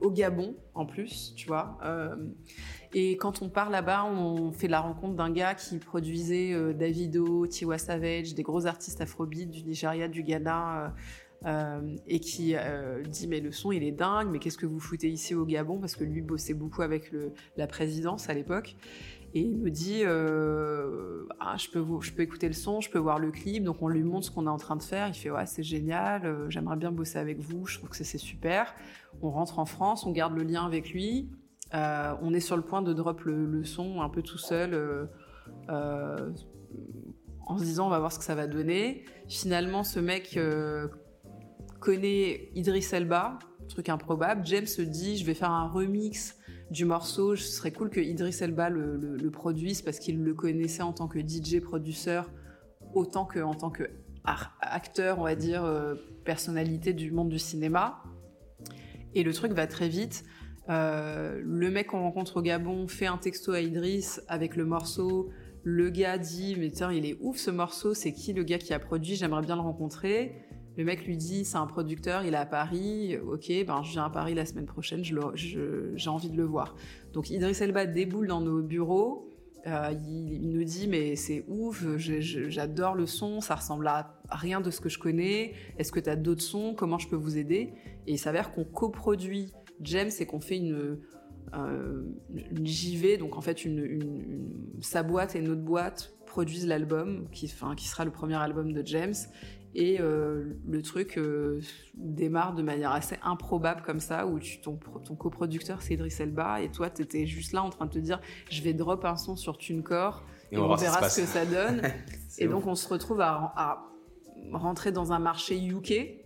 au 0.00 0.10
Gabon 0.10 0.56
en 0.74 0.86
plus, 0.86 1.32
tu 1.36 1.46
vois. 1.46 1.78
Et 2.98 3.18
quand 3.18 3.42
on 3.42 3.50
part 3.50 3.68
là-bas, 3.68 4.06
on 4.06 4.52
fait 4.52 4.68
la 4.68 4.80
rencontre 4.80 5.16
d'un 5.16 5.30
gars 5.30 5.54
qui 5.54 5.76
produisait 5.76 6.54
euh, 6.54 6.72
Davido, 6.72 7.46
Tiwa 7.46 7.76
Savage, 7.76 8.34
des 8.34 8.42
gros 8.42 8.64
artistes 8.64 9.02
afrobeat 9.02 9.50
du 9.50 9.64
Nigeria, 9.64 10.08
du 10.08 10.22
Ghana. 10.22 10.84
Euh, 10.84 10.88
euh, 11.44 11.96
et 12.06 12.18
qui 12.18 12.54
dit 13.10 13.28
mais 13.28 13.40
le 13.40 13.52
son 13.52 13.70
il 13.70 13.82
est 13.82 13.92
dingue 13.92 14.28
mais 14.32 14.38
qu'est-ce 14.38 14.56
que 14.56 14.64
vous 14.64 14.80
foutez 14.80 15.10
ici 15.10 15.34
au 15.34 15.44
Gabon? 15.44 15.78
Parce 15.78 15.94
que 15.94 16.02
lui 16.02 16.22
bossait 16.22 16.54
beaucoup 16.54 16.80
avec 16.80 17.12
la 17.58 17.66
présidence 17.66 18.30
à 18.30 18.34
l'époque. 18.34 18.74
Et 19.34 19.40
il 19.40 19.58
me 19.58 19.70
dit 19.70 20.02
ah, 20.04 21.56
je 21.58 21.68
peux 21.68 21.84
je 22.00 22.12
peux 22.12 22.22
écouter 22.22 22.48
le 22.48 22.54
son 22.54 22.80
je 22.80 22.88
peux 22.88 22.98
voir 22.98 23.18
le 23.18 23.30
clip. 23.30 23.62
Donc 23.62 23.82
on 23.82 23.88
lui 23.88 24.02
montre 24.02 24.24
ce 24.24 24.30
qu'on 24.30 24.46
est 24.46 24.50
en 24.50 24.56
train 24.56 24.76
de 24.76 24.82
faire. 24.82 25.08
Il 25.08 25.14
fait 25.14 25.30
ouais 25.30 25.44
c'est 25.44 25.62
génial 25.62 26.46
j'aimerais 26.48 26.76
bien 26.76 26.90
bosser 26.90 27.18
avec 27.18 27.38
vous 27.38 27.66
je 27.66 27.76
trouve 27.76 27.90
que 27.90 27.96
c'est 28.02 28.16
super. 28.16 28.74
On 29.20 29.28
rentre 29.28 29.58
en 29.58 29.66
France 29.66 30.06
on 30.06 30.12
garde 30.12 30.34
le 30.34 30.42
lien 30.42 30.64
avec 30.64 30.90
lui 30.90 31.28
euh, 31.74 32.14
on 32.22 32.32
est 32.32 32.40
sur 32.40 32.56
le 32.56 32.62
point 32.62 32.82
de 32.82 32.92
drop 32.92 33.22
le, 33.22 33.64
son 33.64 34.00
un 34.00 34.08
peu 34.08 34.22
tout 34.22 34.38
seul 34.38 34.72
euh, 34.72 35.06
euh, 35.68 36.30
en 37.46 37.58
se 37.58 37.64
disant 37.64 37.86
on 37.86 37.90
va 37.90 37.98
voir 37.98 38.12
ce 38.12 38.18
que 38.18 38.24
ça 38.24 38.34
va 38.34 38.46
donner. 38.46 39.04
Finalement, 39.28 39.82
ce 39.82 40.00
mec 40.00 40.38
connaît 41.80 42.50
Idris 42.54 42.86
Elba, 42.92 43.38
truc 43.68 43.88
improbable. 43.88 44.44
James 44.46 44.66
se 44.66 44.82
dit 44.82 45.16
je 45.16 45.24
vais 45.24 45.34
faire 45.34 45.50
un 45.50 45.68
remix 45.68 46.36
du 46.70 46.84
morceau. 46.84 47.36
Ce 47.36 47.52
serait 47.52 47.72
cool 47.72 47.90
que 47.90 48.00
Idris 48.00 48.36
Elba 48.40 48.70
le, 48.70 49.30
produise 49.30 49.82
parce 49.82 49.98
qu'il 49.98 50.22
le 50.22 50.34
connaissait 50.34 50.82
en 50.82 50.92
tant 50.92 51.08
que 51.08 51.18
DJ 51.18 51.60
produceur 51.60 52.30
autant 52.94 53.26
qu'en 53.26 53.54
tant 53.54 53.70
que 53.70 53.84
acteur, 54.60 55.20
on 55.20 55.24
va 55.24 55.36
dire, 55.36 55.64
personnalité 56.24 56.92
du 56.92 57.12
monde 57.12 57.28
du 57.28 57.38
cinéma. 57.38 58.02
Et 59.14 59.22
le 59.22 59.32
truc 59.32 59.52
va 59.52 59.66
très 59.66 59.88
vite. 59.88 60.24
Le 60.68 61.68
mec 61.70 61.88
qu'on 61.88 62.00
rencontre 62.00 62.38
au 62.38 62.42
Gabon 62.42 62.88
fait 62.88 63.06
un 63.06 63.18
texto 63.18 63.52
à 63.52 63.60
Idriss 63.60 64.22
avec 64.28 64.56
le 64.56 64.64
morceau. 64.64 65.30
Le 65.62 65.90
gars 65.90 66.18
dit 66.18 66.56
mais 66.58 66.70
tiens 66.70 66.92
il 66.92 67.04
est 67.06 67.16
ouf 67.20 67.38
ce 67.38 67.50
morceau, 67.50 67.94
c'est 67.94 68.12
qui 68.12 68.32
le 68.32 68.44
gars 68.44 68.58
qui 68.58 68.72
a 68.72 68.78
produit? 68.78 69.16
J'aimerais 69.16 69.42
bien 69.42 69.56
le 69.56 69.62
rencontrer. 69.62 70.46
Le 70.76 70.84
mec 70.84 71.06
lui 71.06 71.16
dit 71.16 71.44
c'est 71.44 71.56
un 71.56 71.66
producteur, 71.66 72.24
il 72.24 72.34
est 72.34 72.36
à 72.36 72.44
Paris, 72.44 73.16
ok, 73.16 73.50
ben 73.66 73.82
je 73.82 73.92
viens 73.92 74.04
à 74.04 74.10
Paris 74.10 74.34
la 74.34 74.44
semaine 74.44 74.66
prochaine, 74.66 75.02
j'ai 75.02 76.08
envie 76.08 76.28
de 76.28 76.36
le 76.36 76.44
voir. 76.44 76.76
Donc 77.14 77.30
Idriss 77.30 77.62
Elba 77.62 77.86
déboule 77.86 78.26
dans 78.26 78.42
nos 78.42 78.60
bureaux, 78.60 79.32
euh, 79.66 79.94
il, 80.06 80.50
nous 80.50 80.64
dit 80.64 80.86
mais 80.86 81.16
c'est 81.16 81.44
ouf, 81.48 81.84
j'adore 81.96 82.94
le 82.94 83.06
son, 83.06 83.40
ça 83.40 83.54
ressemble 83.54 83.88
à 83.88 84.20
rien 84.30 84.60
de 84.60 84.70
ce 84.70 84.82
que 84.82 84.90
je 84.90 84.98
connais, 84.98 85.54
est-ce 85.78 85.90
que 85.90 86.00
tu 86.00 86.10
as 86.10 86.16
d'autres 86.16 86.42
sons, 86.42 86.74
comment 86.76 86.98
je 86.98 87.08
peux 87.08 87.16
vous 87.16 87.38
aider? 87.38 87.72
Et 88.06 88.12
il 88.12 88.18
s'avère 88.18 88.52
qu'on 88.52 88.64
coproduit 88.64 89.52
James 89.80 90.10
et 90.18 90.26
qu'on 90.26 90.40
fait 90.40 90.56
une, 90.56 90.98
euh, 91.54 92.02
une 92.34 92.66
JV, 92.66 93.18
donc 93.18 93.36
en 93.36 93.40
fait 93.40 93.64
une, 93.64 94.50
sa 94.80 95.02
boîte 95.02 95.36
et 95.36 95.40
notre 95.40 95.62
boîte 95.62 96.14
produisent 96.26 96.66
l'album 96.66 97.28
qui, 97.30 97.52
qui 97.76 97.88
sera 97.88 98.04
le 98.04 98.10
premier 98.10 98.36
album 98.36 98.72
de 98.72 98.86
James. 98.86 99.14
Et 99.78 100.00
euh, 100.00 100.54
le 100.66 100.80
truc 100.80 101.18
euh, 101.18 101.60
démarre 101.94 102.54
de 102.54 102.62
manière 102.62 102.92
assez 102.92 103.16
improbable 103.22 103.82
comme 103.82 104.00
ça, 104.00 104.26
où 104.26 104.38
tu, 104.38 104.58
ton, 104.62 104.78
ton 105.04 105.14
coproducteur 105.14 105.82
c'est 105.82 105.94
Idriss 105.94 106.18
Elba, 106.18 106.62
et 106.62 106.70
toi 106.70 106.88
tu 106.88 107.02
étais 107.02 107.26
juste 107.26 107.52
là 107.52 107.62
en 107.62 107.68
train 107.68 107.84
de 107.84 107.90
te 107.90 107.98
dire 107.98 108.18
je 108.50 108.62
vais 108.62 108.72
drop 108.72 109.04
un 109.04 109.16
son 109.16 109.36
sur 109.36 109.58
TuneCore, 109.58 110.24
et, 110.50 110.56
on, 110.56 110.74
verra 110.76 111.08
ce 111.10 111.20
que 111.20 111.26
ça 111.26 111.44
donne. 111.44 111.82
et 112.38 112.48
donc 112.48 112.66
on 112.66 112.74
se 112.74 112.88
retrouve 112.88 113.20
à, 113.20 113.84
rentrer 114.52 114.92
dans 114.92 115.12
un 115.12 115.18
marché 115.18 115.58
UK, 115.60 116.25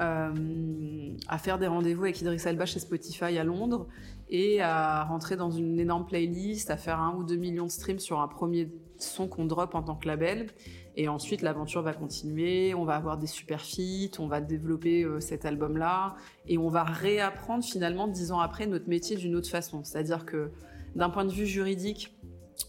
euh, 0.00 1.10
à 1.26 1.38
faire 1.38 1.58
des 1.58 1.66
rendez-vous 1.66 2.04
avec 2.04 2.20
Idriss 2.20 2.46
Elba 2.46 2.66
chez 2.66 2.78
Spotify 2.78 3.36
à 3.38 3.44
Londres, 3.44 3.86
et 4.30 4.60
à 4.60 5.04
rentrer 5.04 5.36
dans 5.36 5.50
une 5.50 5.80
énorme 5.80 6.06
playlist, 6.06 6.70
à 6.70 6.76
faire 6.76 7.00
un 7.00 7.14
ou 7.16 7.24
deux 7.24 7.36
millions 7.36 7.66
de 7.66 7.70
streams 7.70 7.98
sur 7.98 8.20
un 8.20 8.28
premier 8.28 8.70
son 8.98 9.28
qu'on 9.28 9.44
drop 9.44 9.74
en 9.74 9.82
tant 9.82 9.94
que 9.94 10.06
label. 10.06 10.48
Et 10.96 11.08
ensuite, 11.08 11.42
l'aventure 11.42 11.82
va 11.82 11.92
continuer, 11.92 12.74
on 12.74 12.84
va 12.84 12.96
avoir 12.96 13.16
des 13.16 13.28
super 13.28 13.60
feats, 13.60 14.18
on 14.18 14.26
va 14.26 14.40
développer 14.40 15.04
euh, 15.04 15.20
cet 15.20 15.44
album-là, 15.44 16.16
et 16.46 16.58
on 16.58 16.68
va 16.68 16.82
réapprendre 16.82 17.64
finalement, 17.64 18.08
dix 18.08 18.32
ans 18.32 18.40
après, 18.40 18.66
notre 18.66 18.88
métier 18.88 19.16
d'une 19.16 19.36
autre 19.36 19.48
façon. 19.48 19.84
C'est-à-dire 19.84 20.26
que 20.26 20.50
d'un 20.96 21.10
point 21.10 21.24
de 21.24 21.32
vue 21.32 21.46
juridique, 21.46 22.14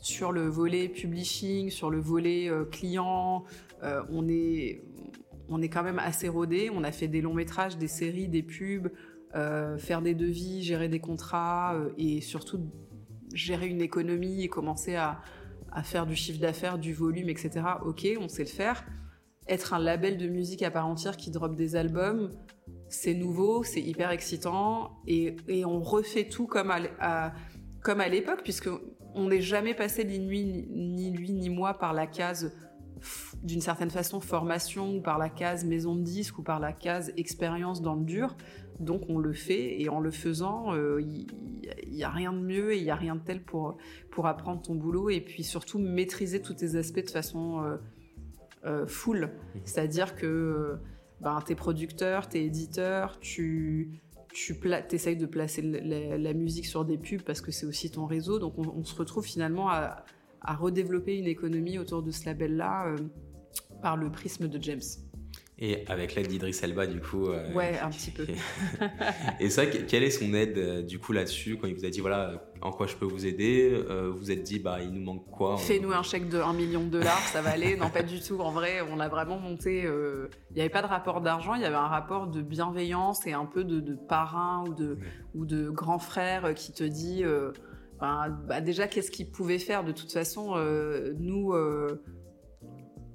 sur 0.02 0.32
le 0.32 0.48
volet 0.48 0.88
publishing, 0.88 1.72
sur 1.72 1.90
le 1.90 2.00
volet 2.00 2.48
euh, 2.48 2.64
client, 2.66 3.44
on, 4.12 4.28
est, 4.28 4.82
on 5.50 5.62
est 5.62 5.70
quand 5.70 5.84
même 5.84 6.00
assez 6.00 6.30
rodé. 6.30 6.70
On 6.74 6.84
a 6.84 6.92
fait 6.92 7.08
des 7.08 7.22
longs 7.22 7.34
métrages, 7.34 7.78
des 7.78 7.88
séries, 7.88 8.28
des 8.28 8.44
pubs, 8.44 8.90
faire 9.78 10.02
des 10.02 10.16
devis, 10.16 10.64
gérer 10.64 10.90
des 10.90 11.00
contrats, 11.00 11.76
et 11.98 12.22
surtout 12.22 12.62
gérer 13.34 13.68
une 13.68 13.82
économie 13.82 14.44
et 14.44 14.48
commencer 14.48 14.96
à 14.96 15.22
faire 15.84 16.06
du 16.06 16.16
chiffre 16.16 16.40
d'affaires, 16.40 16.78
du 16.78 16.94
volume, 16.94 17.30
etc. 17.30 17.62
Ok, 17.86 18.08
on 18.20 18.28
sait 18.28 18.44
le 18.44 18.50
faire. 18.50 18.86
Être 19.48 19.74
un 19.74 19.80
label 19.80 20.18
de 20.18 20.28
musique 20.28 20.62
à 20.62 20.72
part 20.72 20.88
entière 20.88 21.18
qui 21.18 21.32
drop 21.32 21.56
des 21.56 21.76
albums, 21.76 22.30
c'est 22.90 23.14
nouveau, 23.14 23.64
c'est 23.64 23.82
hyper 23.82 24.12
excitant 24.12 24.98
et, 25.08 25.36
on 25.66 25.80
refait 25.80 26.28
tout 26.28 26.48
comme 26.48 26.72
à, 26.72 28.10
l'époque 28.10 28.42
puisque 28.44 28.70
on 29.16 29.28
n'est 29.30 29.42
jamais 29.42 29.74
passé 29.74 30.04
ni 30.04 30.20
ni 30.20 31.12
lui 31.12 31.32
ni 31.32 31.50
moi 31.50 31.76
par 31.76 31.94
la 31.94 32.08
case 32.08 32.52
d'une 33.44 33.62
certaine 33.62 33.90
façon 33.90 34.20
formation 34.20 34.98
ou 34.98 35.02
par 35.02 35.18
la 35.18 35.30
case 35.30 35.66
maison 35.66 35.96
de 35.96 36.02
disque 36.02 36.40
ou 36.40 36.44
par 36.44 36.60
la 36.60 36.74
case 36.74 37.14
expérience 37.18 37.82
dans 37.82 37.96
le 37.96 38.04
dur. 38.04 38.36
Donc 38.80 39.04
on 39.10 39.18
le 39.18 39.34
fait 39.34 39.82
et 39.82 39.90
en 39.90 40.00
le 40.00 40.12
faisant, 40.12 40.74
euh, 40.74 41.02
il 41.02 41.28
n'y 41.92 42.04
a 42.04 42.10
rien 42.10 42.32
de 42.32 42.40
mieux 42.40 42.74
et 42.74 42.78
il 42.78 42.84
n'y 42.84 42.92
a 42.92 42.96
rien 42.96 43.16
de 43.16 43.22
tel 43.22 43.42
pour, 43.44 43.78
pour 44.10 44.26
apprendre 44.28 44.62
ton 44.62 44.76
boulot 44.76 45.10
et 45.10 45.20
puis 45.20 45.44
surtout 45.44 45.80
maîtriser 45.80 46.42
tous 46.42 46.54
tes 46.54 46.76
aspects 46.76 47.04
de 47.04 47.10
façon 47.10 47.62
euh, 47.64 47.78
euh, 48.66 48.88
full. 48.88 49.32
C'est-à-dire 49.66 50.16
que 50.16 50.78
ben, 51.20 51.42
t'es 51.46 51.56
producteur, 51.56 52.30
t'es 52.30 52.46
éditeur, 52.46 53.20
tu, 53.20 54.02
tu 54.34 54.58
essayes 54.92 55.18
de 55.18 55.26
placer 55.26 55.62
la, 55.62 56.34
musique 56.34 56.66
sur 56.66 56.86
des 56.86 56.98
pubs 56.98 57.24
parce 57.24 57.42
que 57.42 57.52
c'est 57.52 57.66
aussi 57.66 57.92
ton 57.92 58.06
réseau. 58.06 58.40
Donc 58.40 58.58
on, 58.58 58.84
se 58.86 58.96
retrouve 58.96 59.26
finalement 59.26 59.70
à, 59.70 60.06
à, 60.42 60.56
redévelopper 60.56 61.18
une 61.18 61.28
économie 61.28 61.78
autour 61.78 62.04
de 62.04 62.12
ce 62.12 62.26
label-là 62.26 62.96
par 63.82 63.98
le 63.98 64.12
prisme 64.12 64.48
de 64.48 64.62
James. 64.62 64.82
Et 65.62 65.84
avec 65.88 66.16
l'aide 66.16 66.28
d'Idriss 66.28 66.64
Elba, 66.64 66.88
du 66.88 67.02
coup. 67.02 67.28
Euh, 67.28 67.52
ouais, 67.54 67.78
un 67.80 67.90
petit 67.90 68.12
peu. 68.12 68.26
et 69.42 69.50
ça, 69.50 69.66
quelle 69.66 70.04
est 70.04 70.10
son 70.10 70.34
aide, 70.34 70.58
euh, 70.58 70.82
du 70.82 71.00
coup, 71.00 71.12
là-dessus, 71.12 71.58
quand 71.58 71.68
il 71.68 71.76
vous 71.76 71.84
a 71.84 71.90
dit, 71.90 72.00
voilà, 72.00 72.42
en 72.62 72.72
quoi 72.72 72.88
je 72.88 72.96
peux 72.96 73.06
vous 73.06 73.26
aider 73.26 73.70
euh, 73.74 74.10
Vous 74.10 74.32
êtes 74.32 74.44
dit, 74.44 74.60
bah, 74.60 74.78
il 74.82 74.92
nous 74.92 75.04
manque 75.04 75.30
quoi 75.30 75.58
Fais-nous 75.58 75.92
un 75.92 76.02
chèque 76.02 76.30
de 76.30 76.38
1 76.38 76.54
million 76.54 76.86
de 76.86 76.90
dollars, 76.90 77.28
ça 77.28 77.42
va 77.42 77.50
aller. 77.50 77.76
non, 77.76 77.90
pas 77.90 78.04
du 78.04 78.22
tout. 78.22 78.40
En 78.40 78.52
vrai, 78.52 78.80
on 78.90 79.02
a 79.02 79.10
vraiment 79.10 79.38
monté. 79.38 79.82
Il 79.82 80.56
n'y 80.56 80.62
avait 80.62 80.70
pas 80.70 80.82
de 80.82 80.88
rapport 80.88 81.20
d'argent, 81.20 81.56
il 81.56 81.62
y 81.62 81.66
avait 81.66 81.76
un 81.76 81.88
rapport 81.88 82.28
de 82.28 82.42
bienveillance 82.42 83.28
et 83.28 83.34
un 83.34 83.46
peu 83.46 83.66
de, 83.66 83.96
parrain 84.08 84.64
ou 84.66 84.74
de, 84.74 84.98
ou 85.36 85.46
de 85.46 85.70
grand 85.70 86.00
frère 86.00 86.54
qui 86.54 86.72
te 86.72 86.86
dit. 86.86 87.26
Bah, 88.00 88.62
déjà, 88.62 88.88
qu'est-ce 88.88 89.12
qu'il 89.12 89.30
pouvait 89.30 89.60
faire 89.60 89.84
De 89.84 89.92
toute 89.92 90.12
façon, 90.12 90.56
nous 91.20 91.54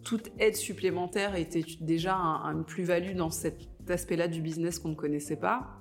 toute 0.04 0.30
aide 0.38 0.54
supplémentaire 0.54 1.34
était 1.34 1.64
déjà 1.80 2.14
une 2.14 2.64
plus-value 2.64 3.16
dans 3.16 3.30
cet 3.30 3.68
aspect-là 3.88 4.28
du 4.28 4.40
business 4.40 4.78
qu'on 4.78 4.90
ne 4.90 4.94
connaissait 4.94 5.36
pas. 5.36 5.80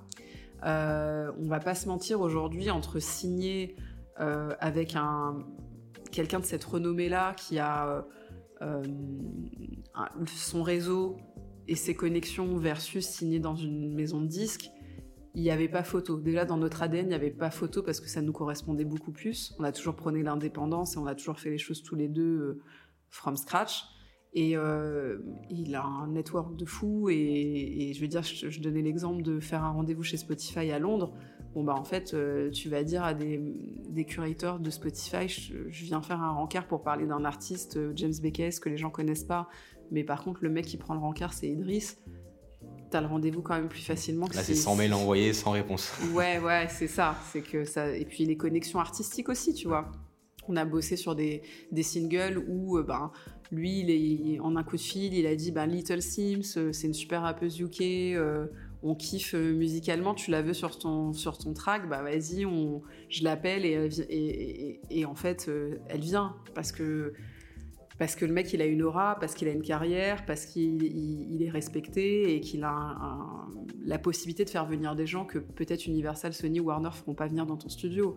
Euh, 0.64 1.30
on 1.38 1.46
va 1.46 1.60
pas 1.60 1.74
se 1.74 1.86
mentir 1.86 2.20
aujourd'hui 2.20 2.70
entre 2.70 2.98
signer 2.98 3.76
euh, 4.20 4.50
avec 4.60 4.96
un 4.96 5.38
quelqu'un 6.10 6.40
de 6.40 6.44
cette 6.44 6.64
renommée-là 6.64 7.34
qui 7.34 7.58
a 7.58 8.06
euh, 8.62 8.82
son 10.26 10.62
réseau 10.62 11.16
et 11.66 11.74
ses 11.74 11.94
connexions 11.94 12.56
versus 12.56 13.06
signer 13.06 13.40
dans 13.40 13.56
une 13.56 13.94
maison 13.94 14.20
de 14.20 14.26
disques, 14.26 14.70
il 15.34 15.42
n'y 15.42 15.50
avait 15.50 15.68
pas 15.68 15.82
photo. 15.82 16.18
Déjà 16.18 16.44
dans 16.44 16.56
notre 16.56 16.82
ADN, 16.82 17.06
il 17.06 17.08
n'y 17.08 17.14
avait 17.14 17.30
pas 17.30 17.50
photo 17.50 17.82
parce 17.82 18.00
que 18.00 18.08
ça 18.08 18.22
nous 18.22 18.32
correspondait 18.32 18.84
beaucoup 18.84 19.10
plus. 19.10 19.54
On 19.58 19.64
a 19.64 19.72
toujours 19.72 19.96
prôné 19.96 20.22
l'indépendance 20.22 20.94
et 20.94 20.98
on 20.98 21.06
a 21.06 21.14
toujours 21.14 21.40
fait 21.40 21.50
les 21.50 21.58
choses 21.58 21.82
tous 21.82 21.96
les 21.96 22.08
deux 22.08 22.22
euh, 22.22 22.62
from 23.10 23.36
scratch. 23.36 23.84
Et 24.32 24.56
euh, 24.56 25.18
il 25.50 25.74
a 25.74 25.84
un 25.84 26.08
network 26.08 26.56
de 26.56 26.64
fou. 26.64 27.08
Et, 27.10 27.92
je 27.94 28.00
veux 28.00 28.08
dire, 28.08 28.22
je, 28.22 28.60
donnais 28.60 28.82
l'exemple 28.82 29.22
de 29.22 29.40
faire 29.40 29.64
un 29.64 29.70
rendez-vous 29.70 30.02
chez 30.02 30.16
Spotify 30.16 30.70
à 30.70 30.78
Londres. 30.78 31.14
Bon, 31.54 31.62
bah 31.62 31.74
en 31.74 31.84
fait, 31.84 32.14
euh, 32.14 32.50
tu 32.50 32.68
vas 32.68 32.82
dire 32.82 33.04
à 33.04 33.14
des, 33.14 33.40
curateurs 34.06 34.58
de 34.58 34.70
Spotify, 34.70 35.28
je, 35.28 35.54
viens 35.68 36.02
faire 36.02 36.20
un 36.20 36.32
rencard 36.32 36.66
pour 36.66 36.82
parler 36.82 37.06
d'un 37.06 37.24
artiste, 37.24 37.78
James 37.94 38.14
Beckes, 38.20 38.58
que 38.60 38.68
les 38.68 38.76
gens 38.76 38.90
connaissent 38.90 39.24
pas. 39.24 39.48
Mais 39.92 40.02
par 40.02 40.24
contre, 40.24 40.42
le 40.42 40.50
mec 40.50 40.66
qui 40.66 40.76
prend 40.76 40.94
le 40.94 41.00
rencard, 41.00 41.32
c'est 41.32 41.48
Idriss. 41.48 42.00
T'as 42.94 43.00
le 43.00 43.08
rendez-vous 43.08 43.42
quand 43.42 43.56
même 43.56 43.68
plus 43.68 43.82
facilement. 43.82 44.28
Là, 44.32 44.44
c'est 44.44 44.54
100 44.54 44.76
mails 44.76 44.94
envoyés 44.94 45.32
sans 45.32 45.50
réponse. 45.50 45.92
Ouais, 46.14 46.38
ouais, 46.38 46.68
c'est 46.68 46.86
ça. 46.86 47.16
C'est 47.32 47.40
que 47.40 47.64
ça. 47.64 47.90
Et 47.90 48.04
puis 48.04 48.24
les 48.24 48.36
connexions 48.36 48.78
artistiques 48.78 49.28
aussi, 49.28 49.52
tu 49.52 49.66
vois. 49.66 49.90
On 50.46 50.54
a 50.54 50.64
bossé 50.64 50.94
sur 50.94 51.16
des, 51.16 51.42
des 51.72 51.82
singles 51.82 52.38
où, 52.46 52.80
ben, 52.84 53.10
lui, 53.50 53.80
il 53.80 53.90
est, 53.90 54.38
en 54.38 54.54
un 54.54 54.62
coup 54.62 54.76
de 54.76 54.80
fil, 54.80 55.12
il 55.12 55.26
a 55.26 55.34
dit 55.34 55.50
bah, 55.50 55.66
Little 55.66 56.02
Sims, 56.02 56.56
euh, 56.56 56.72
c'est 56.72 56.86
une 56.86 56.94
super 56.94 57.22
rappeuse 57.22 57.58
UK, 57.58 57.80
euh, 57.82 58.46
on 58.84 58.94
kiffe 58.94 59.34
euh, 59.34 59.52
musicalement, 59.54 60.14
tu 60.14 60.30
la 60.30 60.42
veux 60.42 60.54
sur 60.54 60.78
ton, 60.78 61.12
sur 61.12 61.36
ton 61.36 61.52
track, 61.52 61.88
bah 61.88 62.00
vas-y, 62.00 62.46
on, 62.46 62.80
je 63.08 63.24
l'appelle 63.24 63.66
et, 63.66 64.80
et, 64.88 65.04
en 65.04 65.16
fait, 65.16 65.50
elle 65.88 66.00
vient 66.00 66.36
parce 66.54 66.70
que, 66.70 67.12
parce 67.98 68.16
que 68.16 68.24
le 68.24 68.32
mec, 68.32 68.52
il 68.52 68.60
a 68.60 68.66
une 68.66 68.82
aura, 68.82 69.16
parce 69.20 69.34
qu'il 69.34 69.46
a 69.46 69.52
une 69.52 69.62
carrière, 69.62 70.26
parce 70.26 70.46
qu'il 70.46 71.42
est 71.42 71.50
respecté 71.50 72.34
et 72.34 72.40
qu'il 72.40 72.64
a 72.64 72.96
la 73.84 73.98
possibilité 73.98 74.44
de 74.44 74.50
faire 74.50 74.66
venir 74.66 74.96
des 74.96 75.06
gens 75.06 75.24
que 75.24 75.38
peut-être 75.38 75.86
Universal, 75.86 76.32
Sony, 76.32 76.58
Warner 76.58 76.90
feront 76.92 77.14
pas 77.14 77.28
venir 77.28 77.46
dans 77.46 77.56
ton 77.56 77.68
studio. 77.68 78.16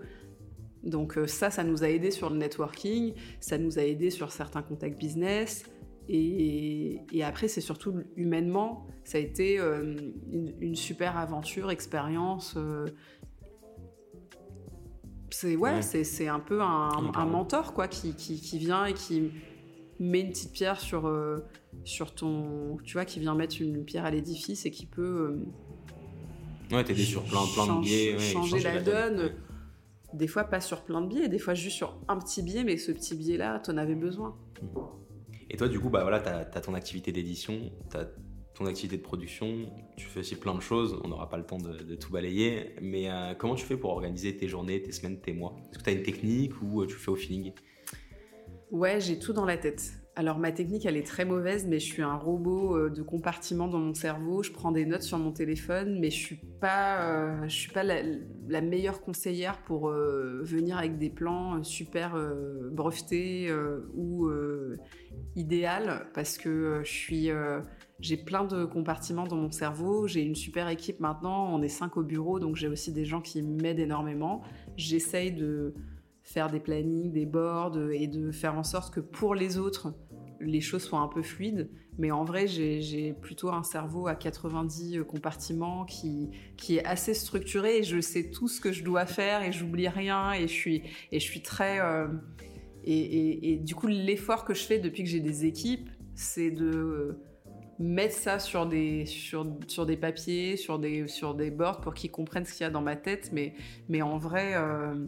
Donc 0.83 1.17
euh, 1.17 1.27
ça, 1.27 1.49
ça 1.51 1.63
nous 1.63 1.83
a 1.83 1.89
aidé 1.89 2.11
sur 2.11 2.29
le 2.29 2.37
networking, 2.37 3.13
ça 3.39 3.57
nous 3.57 3.77
a 3.77 3.83
aidé 3.83 4.09
sur 4.09 4.31
certains 4.31 4.61
contacts 4.61 4.97
business. 4.97 5.63
Et, 6.09 7.03
après, 7.21 7.49
c'est 7.49 7.61
surtout 7.61 7.95
humainement, 8.15 8.87
ça 9.03 9.17
a 9.17 9.21
été 9.21 9.59
euh, 9.59 9.93
une, 10.61 10.75
super 10.75 11.17
aventure, 11.17 11.69
expérience. 11.69 12.55
Euh. 12.55 12.85
c'est 15.29 15.57
ouais, 15.57 15.81
c'est 15.81 16.27
un 16.29 16.39
peu 16.39 16.61
un, 16.61 17.25
mentor 17.25 17.73
quoi, 17.73 17.89
qui, 17.89 18.13
vient 18.57 18.85
et 18.85 18.93
qui 18.93 19.31
met 19.99 20.21
une 20.21 20.29
petite 20.29 20.51
pierre 20.51 20.79
sur, 20.79 21.11
sur 21.83 22.13
ton, 22.13 22.77
tu 22.83 22.93
vois, 22.93 23.05
qui 23.05 23.19
vient 23.19 23.35
mettre 23.35 23.61
une 23.61 23.83
pierre 23.83 24.05
à 24.05 24.11
l'édifice 24.11 24.65
et 24.65 24.71
qui 24.71 24.85
peut 24.85 25.39
ouais, 26.71 26.83
t'aider 26.83 27.03
sur 27.03 27.23
plein, 27.23 27.41
plein 27.53 27.75
de 27.75 27.81
biais, 27.81 28.19
changer, 28.19 28.59
la, 28.59 28.81
donne. 28.81 29.31
des 30.13 30.27
fois 30.27 30.43
pas 30.45 30.61
sur 30.61 30.83
plein 30.83 31.01
de 31.01 31.07
billets, 31.07 31.29
des 31.29 31.39
fois 31.39 31.53
juste 31.53 31.77
sur 31.77 31.97
un 32.07 32.17
petit 32.17 32.41
billet, 32.41 32.63
mais 32.63 32.77
ce 32.77 32.91
petit 32.91 33.15
billet-là, 33.15 33.61
tu 33.63 33.71
en 33.71 33.77
avais 33.77 33.95
besoin. 33.95 34.35
Et 35.49 35.57
toi, 35.57 35.67
du 35.67 35.79
coup, 35.79 35.89
bah 35.89 36.01
voilà, 36.01 36.19
tu 36.19 36.29
as, 36.29 36.61
ton 36.61 36.73
activité 36.73 37.11
d'édition, 37.11 37.71
tu 37.89 37.97
as 37.97 38.09
ton 38.53 38.65
activité 38.65 38.97
de 38.97 39.03
production, 39.03 39.71
tu 39.95 40.07
fais 40.07 40.21
aussi 40.21 40.35
plein 40.35 40.55
de 40.55 40.61
choses, 40.61 40.99
on 41.03 41.09
n'aura 41.09 41.29
pas 41.29 41.37
le 41.37 41.45
temps 41.45 41.59
de, 41.59 41.95
tout 41.95 42.11
balayer, 42.11 42.75
mais 42.81 43.09
euh, 43.09 43.33
comment 43.35 43.55
tu 43.55 43.65
fais 43.65 43.77
pour 43.77 43.91
organiser 43.91 44.35
tes 44.35 44.47
journées, 44.47 44.81
tes 44.81 44.91
semaines, 44.91 45.19
tes 45.19 45.31
mois? 45.31 45.55
Est-ce 45.69 45.79
que 45.79 45.83
tu 45.83 45.89
as 45.91 45.93
une 45.93 46.03
technique 46.03 46.53
ou 46.61 46.85
tu 46.85 46.95
fais 46.95 47.11
au 47.11 47.15
feeling? 47.15 47.53
Ouais, 48.71 48.99
j'ai 48.99 49.17
tout 49.17 49.33
dans 49.33 49.45
la 49.45 49.57
tête. 49.57 49.93
Alors 50.17 50.39
ma 50.39 50.51
technique, 50.51 50.87
elle 50.87 50.97
est 50.97 51.05
très 51.05 51.25
mauvaise, 51.25 51.67
mais 51.67 51.79
je 51.79 51.85
suis 51.85 52.01
un 52.01 52.15
robot 52.15 52.75
euh, 52.75 52.89
de 52.89 53.03
compartiment 53.03 53.67
dans 53.67 53.77
mon 53.77 53.93
cerveau. 53.93 54.41
Je 54.41 54.51
prends 54.51 54.71
des 54.71 54.83
notes 54.83 55.03
sur 55.03 55.19
mon 55.19 55.31
téléphone, 55.31 55.99
mais 55.99 56.09
je 56.09 56.17
suis 56.17 56.39
pas, 56.59 57.03
euh, 57.03 57.43
je 57.47 57.55
suis 57.55 57.71
pas 57.71 57.83
la, 57.83 58.61
meilleure 58.61 59.01
conseillère 59.01 59.61
pour 59.61 59.89
euh, 59.89 60.41
venir 60.41 60.79
avec 60.79 60.97
des 60.97 61.11
plans 61.11 61.63
super 61.63 62.19
brevetés 62.71 63.53
ou 63.93 64.27
idéal 65.35 66.07
parce 66.15 66.39
que 66.39 66.81
je 66.83 66.91
suis, 66.91 67.29
j'ai 67.99 68.17
plein 68.17 68.43
de 68.43 68.65
compartiments 68.65 69.27
dans 69.27 69.35
mon 69.35 69.51
cerveau. 69.51 70.07
J'ai 70.07 70.23
une 70.23 70.35
super 70.35 70.67
équipe 70.67 70.99
maintenant. 70.99 71.53
On 71.53 71.61
est 71.61 71.69
cinq 71.69 71.95
au 71.95 72.03
bureau, 72.03 72.39
donc 72.39 72.55
j'ai 72.55 72.67
aussi 72.67 72.91
des 72.91 73.05
gens 73.05 73.21
qui 73.21 73.43
m'aident 73.43 73.79
énormément. 73.79 74.41
J'essaye 74.77 75.31
de 75.31 75.75
faire 76.27 76.49
des 76.49 76.59
plannings, 76.59 77.13
des 77.13 77.25
boards 77.25 77.79
et 77.91 78.07
de 78.07 78.31
faire 78.31 78.55
en 78.55 78.63
sorte 78.63 78.93
que 78.93 78.99
pour 78.99 79.33
les 79.33 79.57
autres, 79.57 79.93
les 80.41 80.59
choses 80.59 80.83
soient 80.83 80.99
un 80.99 81.07
peu 81.07 81.23
fluides. 81.23 81.69
Mais 81.97 82.11
en 82.11 82.25
vrai, 82.25 82.47
j'ai 82.47 83.13
plutôt 83.13 83.49
un 83.49 83.63
cerveau 83.63 84.07
à 84.07 84.15
90 84.15 84.99
compartiments 85.07 85.85
qui, 85.85 86.29
qui 86.57 86.75
est 86.75 86.85
assez 86.85 87.13
structuré 87.13 87.77
et 87.77 87.83
je 87.83 88.01
sais 88.01 88.29
tout 88.29 88.49
ce 88.49 88.59
que 88.59 88.73
je 88.73 88.83
dois 88.83 89.05
faire 89.05 89.41
et 89.41 89.53
j'oublie 89.53 89.87
rien 89.87 90.33
et 90.33 90.41
je 90.41 90.53
suis, 90.53 90.83
et 91.11 91.19
je 91.19 91.25
suis 91.25 91.41
très... 91.41 91.79
Euh, 91.79 92.07
et, 92.83 93.53
et, 93.53 93.57
du 93.57 93.75
coup, 93.75 93.87
l'effort 93.87 94.45
que 94.45 94.53
je 94.53 94.63
fais 94.63 94.79
depuis 94.79 95.03
que 95.03 95.09
j'ai 95.09 95.19
des 95.19 95.45
équipes, 95.45 95.89
c'est 96.15 96.51
de 96.51 97.19
mettre 97.79 98.15
ça 98.15 98.39
sur 98.39 98.65
des, 98.65 99.05
sur, 99.05 99.45
sur 99.67 99.85
des 99.85 99.97
papiers, 99.97 100.55
sur 100.55 100.79
des, 100.79 101.07
sur 101.07 101.35
des 101.35 101.51
boards 101.51 101.81
pour 101.81 101.93
qu'ils 101.93 102.11
comprennent 102.11 102.45
ce 102.45 102.53
qu'il 102.53 102.63
y 102.63 102.67
a 102.67 102.69
dans 102.69 102.81
ma 102.81 102.95
tête. 102.95 103.31
Mais, 103.33 103.55
mais 103.89 104.01
en 104.01 104.17
vrai, 104.17 104.53
euh, 104.55 105.05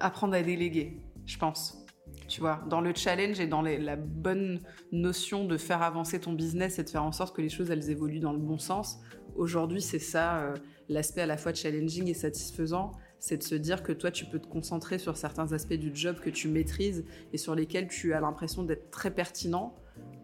apprendre 0.00 0.34
à 0.34 0.42
déléguer, 0.42 1.00
je 1.26 1.38
pense 1.38 1.86
tu 2.28 2.40
vois, 2.40 2.64
dans 2.68 2.80
le 2.80 2.92
challenge 2.94 3.40
et 3.40 3.46
dans 3.46 3.62
la 3.62 3.96
bonne 3.96 4.60
notion 4.92 5.44
de 5.44 5.56
faire 5.56 5.82
avancer 5.82 6.20
ton 6.20 6.32
business 6.32 6.78
et 6.78 6.84
de 6.84 6.90
faire 6.90 7.04
en 7.04 7.12
sorte 7.12 7.34
que 7.36 7.42
les 7.42 7.48
choses 7.48 7.70
elles 7.70 7.90
évoluent 7.90 8.20
dans 8.20 8.32
le 8.32 8.38
bon 8.38 8.58
sens. 8.58 8.98
Aujourd'hui, 9.36 9.80
c'est 9.80 9.98
ça 9.98 10.38
euh, 10.38 10.54
l'aspect 10.88 11.22
à 11.22 11.26
la 11.26 11.36
fois 11.36 11.52
challenging 11.52 12.08
et 12.08 12.14
satisfaisant, 12.14 12.92
c'est 13.18 13.36
de 13.38 13.42
se 13.42 13.54
dire 13.54 13.82
que 13.82 13.92
toi 13.92 14.10
tu 14.10 14.24
peux 14.24 14.38
te 14.38 14.46
concentrer 14.46 14.98
sur 14.98 15.16
certains 15.16 15.52
aspects 15.52 15.74
du 15.74 15.90
job 15.94 16.16
que 16.20 16.30
tu 16.30 16.48
maîtrises 16.48 17.04
et 17.32 17.38
sur 17.38 17.54
lesquels 17.54 17.88
tu 17.88 18.12
as 18.12 18.20
l'impression 18.20 18.62
d'être 18.62 18.90
très 18.90 19.10
pertinent 19.10 19.74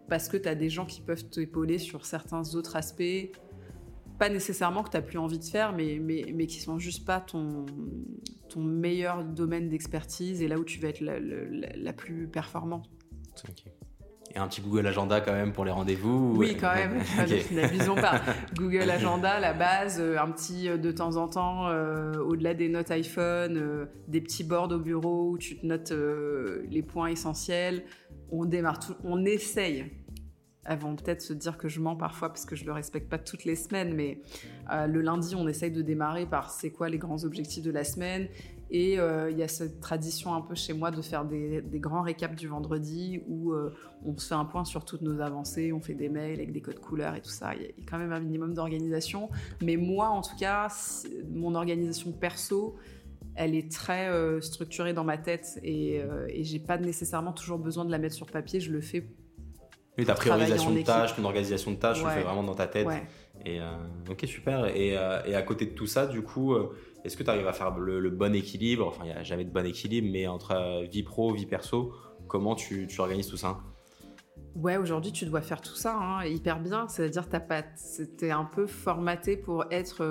parce 0.09 0.27
que 0.27 0.37
tu 0.37 0.49
as 0.49 0.55
des 0.55 0.69
gens 0.69 0.85
qui 0.85 1.01
peuvent 1.01 1.25
t'épauler 1.29 1.77
sur 1.77 2.05
certains 2.05 2.55
autres 2.55 2.75
aspects 2.75 3.31
pas 4.17 4.29
nécessairement 4.29 4.83
que 4.83 4.89
tu 4.89 4.97
n'as 4.97 5.03
plus 5.03 5.17
envie 5.17 5.39
de 5.39 5.45
faire, 5.45 5.73
mais, 5.73 5.99
mais, 6.01 6.25
mais 6.33 6.47
qui 6.47 6.59
sont 6.59 6.79
juste 6.79 7.05
pas 7.05 7.19
ton, 7.19 7.65
ton 8.53 8.61
meilleur 8.61 9.23
domaine 9.23 9.69
d'expertise 9.69 10.41
et 10.41 10.47
là 10.47 10.57
où 10.57 10.63
tu 10.63 10.79
vas 10.79 10.89
être 10.89 11.01
la, 11.01 11.93
plus 11.93 12.27
performante. 12.27 12.89
Et 14.35 14.39
un 14.39 14.47
petit 14.47 14.61
Google 14.61 14.87
Agenda 14.87 15.21
quand 15.21 15.31
même 15.31 15.53
pour 15.53 15.65
les 15.65 15.71
rendez-vous 15.71 16.35
Oui, 16.35 16.57
quand 16.59 16.73
même. 16.73 17.01
N'abusons 17.51 17.95
pas. 17.95 18.21
Google 18.55 18.89
Agenda, 18.89 19.39
la 19.39 19.53
base, 19.53 19.99
euh, 19.99 20.17
un 20.17 20.31
petit 20.31 20.69
euh, 20.69 20.77
de 20.77 20.91
temps 20.91 21.17
en 21.17 21.27
temps, 21.27 21.67
euh, 21.67 22.17
au-delà 22.17 22.55
des 22.55 22.67
notes 22.67 22.89
iPhone, 22.89 23.87
des 24.07 24.21
petits 24.21 24.43
boards 24.43 24.71
au 24.71 24.79
bureau 24.79 25.29
où 25.29 25.37
tu 25.37 25.57
te 25.57 25.65
notes 25.65 25.93
les 26.69 26.81
points 26.81 27.07
essentiels. 27.07 27.83
On 28.31 28.45
démarre 28.45 28.79
tout, 28.79 28.95
on 29.03 29.23
essaye 29.25 29.91
elles 30.65 30.79
vont 30.79 30.95
peut-être 30.95 31.21
se 31.21 31.33
dire 31.33 31.57
que 31.57 31.67
je 31.67 31.79
mens 31.79 31.95
parfois 31.95 32.29
parce 32.29 32.45
que 32.45 32.55
je 32.55 32.65
le 32.65 32.71
respecte 32.71 33.09
pas 33.09 33.17
toutes 33.17 33.43
les 33.43 33.55
semaines, 33.55 33.93
mais 33.93 34.21
euh, 34.71 34.87
le 34.87 35.01
lundi, 35.01 35.35
on 35.35 35.47
essaye 35.47 35.71
de 35.71 35.81
démarrer 35.81 36.25
par 36.25 36.49
c'est 36.49 36.71
quoi 36.71 36.89
les 36.89 36.97
grands 36.97 37.23
objectifs 37.25 37.63
de 37.63 37.71
la 37.71 37.83
semaine. 37.83 38.27
Et 38.71 38.97
euh, 38.97 39.29
il 39.29 39.37
y 39.37 39.43
a 39.43 39.47
cette 39.47 39.81
tradition 39.81 40.33
un 40.33 40.41
peu 40.41 40.55
chez 40.55 40.73
moi 40.73 40.89
de 40.89 41.01
faire 41.01 41.25
des, 41.25 41.61
grands 41.73 42.01
récaps 42.01 42.35
du 42.35 42.47
vendredi 42.47 43.21
où 43.27 43.51
euh, 43.51 43.71
on 44.03 44.17
se 44.17 44.27
fait 44.27 44.35
un 44.35 44.45
point 44.45 44.65
sur 44.65 44.83
toutes 44.83 45.01
nos 45.01 45.19
avancées, 45.19 45.71
on 45.73 45.79
fait 45.79 45.93
des 45.93 46.09
mails 46.09 46.39
avec 46.39 46.51
des 46.51 46.61
codes 46.61 46.79
couleurs 46.79 47.13
et 47.13 47.21
tout 47.21 47.29
ça. 47.29 47.53
Il 47.53 47.61
y, 47.61 47.65
a 47.65 47.69
quand 47.87 47.99
même 47.99 48.13
un 48.13 48.19
minimum 48.19 48.53
d'organisation. 48.53 49.29
Mais 49.61 49.75
moi, 49.75 50.07
en 50.07 50.21
tout 50.21 50.35
cas, 50.37 50.69
mon 51.29 51.53
organisation 51.53 52.13
perso, 52.13 52.77
elle 53.35 53.53
est 53.53 53.71
très 53.71 54.09
structurée 54.41 54.93
dans 54.93 55.03
ma 55.03 55.17
tête 55.17 55.59
et, 55.63 56.01
et 56.29 56.43
j'ai 56.43 56.59
pas 56.59 56.77
nécessairement 56.77 57.33
toujours 57.33 57.59
besoin 57.59 57.83
de 57.85 57.91
la 57.91 57.97
mettre 57.97 58.15
sur 58.15 58.27
papier. 58.27 58.59
Je 58.59 58.71
le 58.71 58.81
fais 58.81 59.07
oui, 59.97 60.05
ta 60.05 60.15
priorisation 60.15 60.71
de 60.71 60.81
tâches, 60.81 61.15
ton 61.15 61.23
organisation 61.23 61.71
de 61.71 61.77
tâches, 61.77 62.01
tu 62.01 62.09
fais 62.09 62.23
vraiment 62.23 62.43
dans 62.43 62.55
ta 62.55 62.67
tête. 62.67 62.87
Et, 63.45 63.59
euh, 63.59 63.75
ok, 64.09 64.25
super. 64.25 64.65
Et, 64.65 64.97
euh, 64.97 65.21
et, 65.25 65.35
à 65.35 65.41
côté 65.41 65.65
de 65.65 65.71
tout 65.71 65.87
ça, 65.87 66.07
du 66.07 66.21
coup, 66.21 66.53
euh, 66.53 66.73
est-ce 67.03 67.17
que 67.17 67.23
tu 67.23 67.29
arrives 67.29 67.47
à 67.47 67.53
faire 67.53 67.77
le, 67.77 68.09
bon 68.09 68.33
équilibre? 68.33 68.87
Enfin, 68.87 69.03
il 69.03 69.11
n'y 69.11 69.13
a 69.13 69.23
jamais 69.23 69.43
de 69.43 69.51
bon 69.51 69.65
équilibre, 69.65 70.07
mais 70.11 70.27
entre 70.27 70.83
vie 70.89 71.03
pro, 71.03 71.33
vie 71.33 71.45
perso, 71.45 71.93
comment 72.27 72.55
tu, 72.55 72.87
tu 72.87 73.01
organises 73.01 73.27
tout 73.27 73.37
ça? 73.37 73.59
Ouais, 74.55 74.77
aujourd'hui, 74.77 75.11
tu 75.11 75.25
dois 75.25 75.41
faire 75.41 75.61
tout 75.61 75.75
ça 75.75 75.95
hein, 75.95 76.25
hyper 76.25 76.59
bien. 76.59 76.87
C'est-à-dire, 76.87 77.27
t'as 77.27 77.39
pas, 77.39 77.63
c'était 77.75 78.31
un 78.31 78.45
peu 78.45 78.65
formaté 78.65 79.35
pour 79.35 79.65
être 79.71 80.03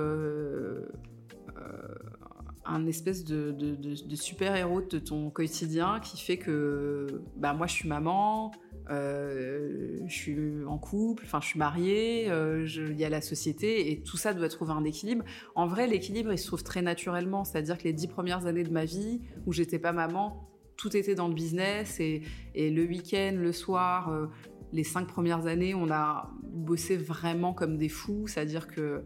un 2.64 2.86
espèce 2.86 3.24
de, 3.24 3.50
de, 3.52 3.74
de 3.74 4.16
super 4.16 4.54
héros 4.54 4.82
de 4.82 4.98
ton 4.98 5.30
quotidien 5.30 6.00
qui 6.00 6.18
fait 6.18 6.36
que, 6.36 7.22
bah, 7.36 7.54
moi, 7.54 7.66
je 7.66 7.72
suis 7.72 7.88
maman. 7.88 8.52
Euh, 8.90 9.98
je 10.06 10.12
suis 10.12 10.64
en 10.66 10.78
couple, 10.78 11.22
enfin 11.24 11.40
je 11.40 11.46
suis 11.46 11.58
mariée, 11.58 12.26
euh, 12.30 12.66
il 12.90 12.98
y 12.98 13.04
a 13.04 13.08
la 13.08 13.20
société 13.20 13.92
et 13.92 14.02
tout 14.02 14.16
ça 14.16 14.34
doit 14.34 14.48
trouver 14.48 14.72
un 14.72 14.84
équilibre. 14.84 15.24
En 15.54 15.66
vrai, 15.66 15.86
l'équilibre 15.86 16.32
il 16.32 16.38
se 16.38 16.46
trouve 16.46 16.62
très 16.62 16.82
naturellement, 16.82 17.44
c'est-à-dire 17.44 17.78
que 17.78 17.84
les 17.84 17.92
dix 17.92 18.08
premières 18.08 18.46
années 18.46 18.64
de 18.64 18.72
ma 18.72 18.84
vie 18.84 19.20
où 19.46 19.52
j'étais 19.52 19.78
pas 19.78 19.92
maman, 19.92 20.48
tout 20.76 20.96
était 20.96 21.14
dans 21.14 21.28
le 21.28 21.34
business 21.34 22.00
et, 22.00 22.22
le 22.54 22.84
week-end, 22.84 23.36
le 23.38 23.52
soir, 23.52 24.10
euh, 24.10 24.26
les 24.72 24.84
cinq 24.84 25.06
premières 25.06 25.46
années, 25.46 25.74
on 25.74 25.90
a 25.90 26.30
bossé 26.42 26.96
vraiment 26.96 27.52
comme 27.52 27.78
des 27.78 27.88
fous, 27.88 28.26
c'est-à-dire 28.26 28.66
que 28.66 29.04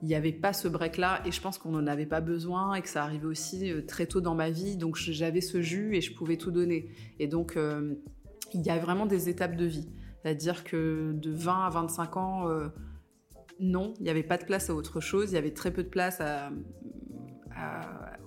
il 0.00 0.06
n'y 0.06 0.14
avait 0.14 0.32
pas 0.32 0.52
ce 0.52 0.68
break-là 0.68 1.22
et 1.26 1.32
je 1.32 1.40
pense 1.40 1.58
qu'on 1.58 1.70
n'en 1.70 1.88
avait 1.88 2.06
pas 2.06 2.20
besoin 2.20 2.74
et 2.74 2.82
que 2.82 2.88
ça 2.88 3.02
arrivait 3.02 3.26
aussi 3.26 3.72
très 3.88 4.06
tôt 4.06 4.20
dans 4.20 4.36
ma 4.36 4.48
vie. 4.48 4.76
Donc 4.76 4.96
j'avais 4.96 5.40
ce 5.40 5.60
jus 5.60 5.96
et 5.96 6.00
je 6.00 6.14
pouvais 6.14 6.36
tout 6.36 6.52
donner. 6.52 6.90
Et 7.18 7.26
donc 7.26 7.58
il 8.54 8.62
y 8.62 8.70
a 8.70 8.78
vraiment 8.78 9.06
des 9.06 9.28
étapes 9.28 9.56
de 9.56 9.64
vie. 9.64 9.88
C'est-à-dire 10.22 10.64
que 10.64 11.12
de 11.14 11.30
20 11.30 11.66
à 11.66 11.70
25 11.70 12.16
ans, 12.16 12.48
euh, 12.48 12.68
non, 13.60 13.94
il 13.98 14.04
n'y 14.04 14.10
avait 14.10 14.22
pas 14.22 14.38
de 14.38 14.44
place 14.44 14.70
à 14.70 14.74
autre 14.74 15.00
chose, 15.00 15.30
il 15.30 15.34
y 15.34 15.38
avait 15.38 15.54
très 15.54 15.70
peu 15.70 15.82
de 15.82 15.88
place 15.88 16.20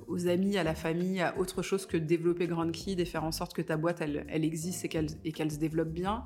aux 0.07 0.27
amis, 0.27 0.57
à 0.57 0.63
la 0.63 0.75
famille, 0.75 1.21
à 1.21 1.37
autre 1.37 1.61
chose 1.61 1.85
que 1.85 1.97
de 1.97 2.05
développer 2.05 2.47
Grand 2.47 2.69
Kid 2.69 2.99
et 2.99 3.05
faire 3.05 3.23
en 3.23 3.31
sorte 3.31 3.53
que 3.53 3.61
ta 3.61 3.77
boîte, 3.77 4.01
elle, 4.01 4.43
existe 4.43 4.85
et 4.85 5.31
qu'elle 5.31 5.51
se 5.51 5.57
développe 5.57 5.89
bien. 5.89 6.25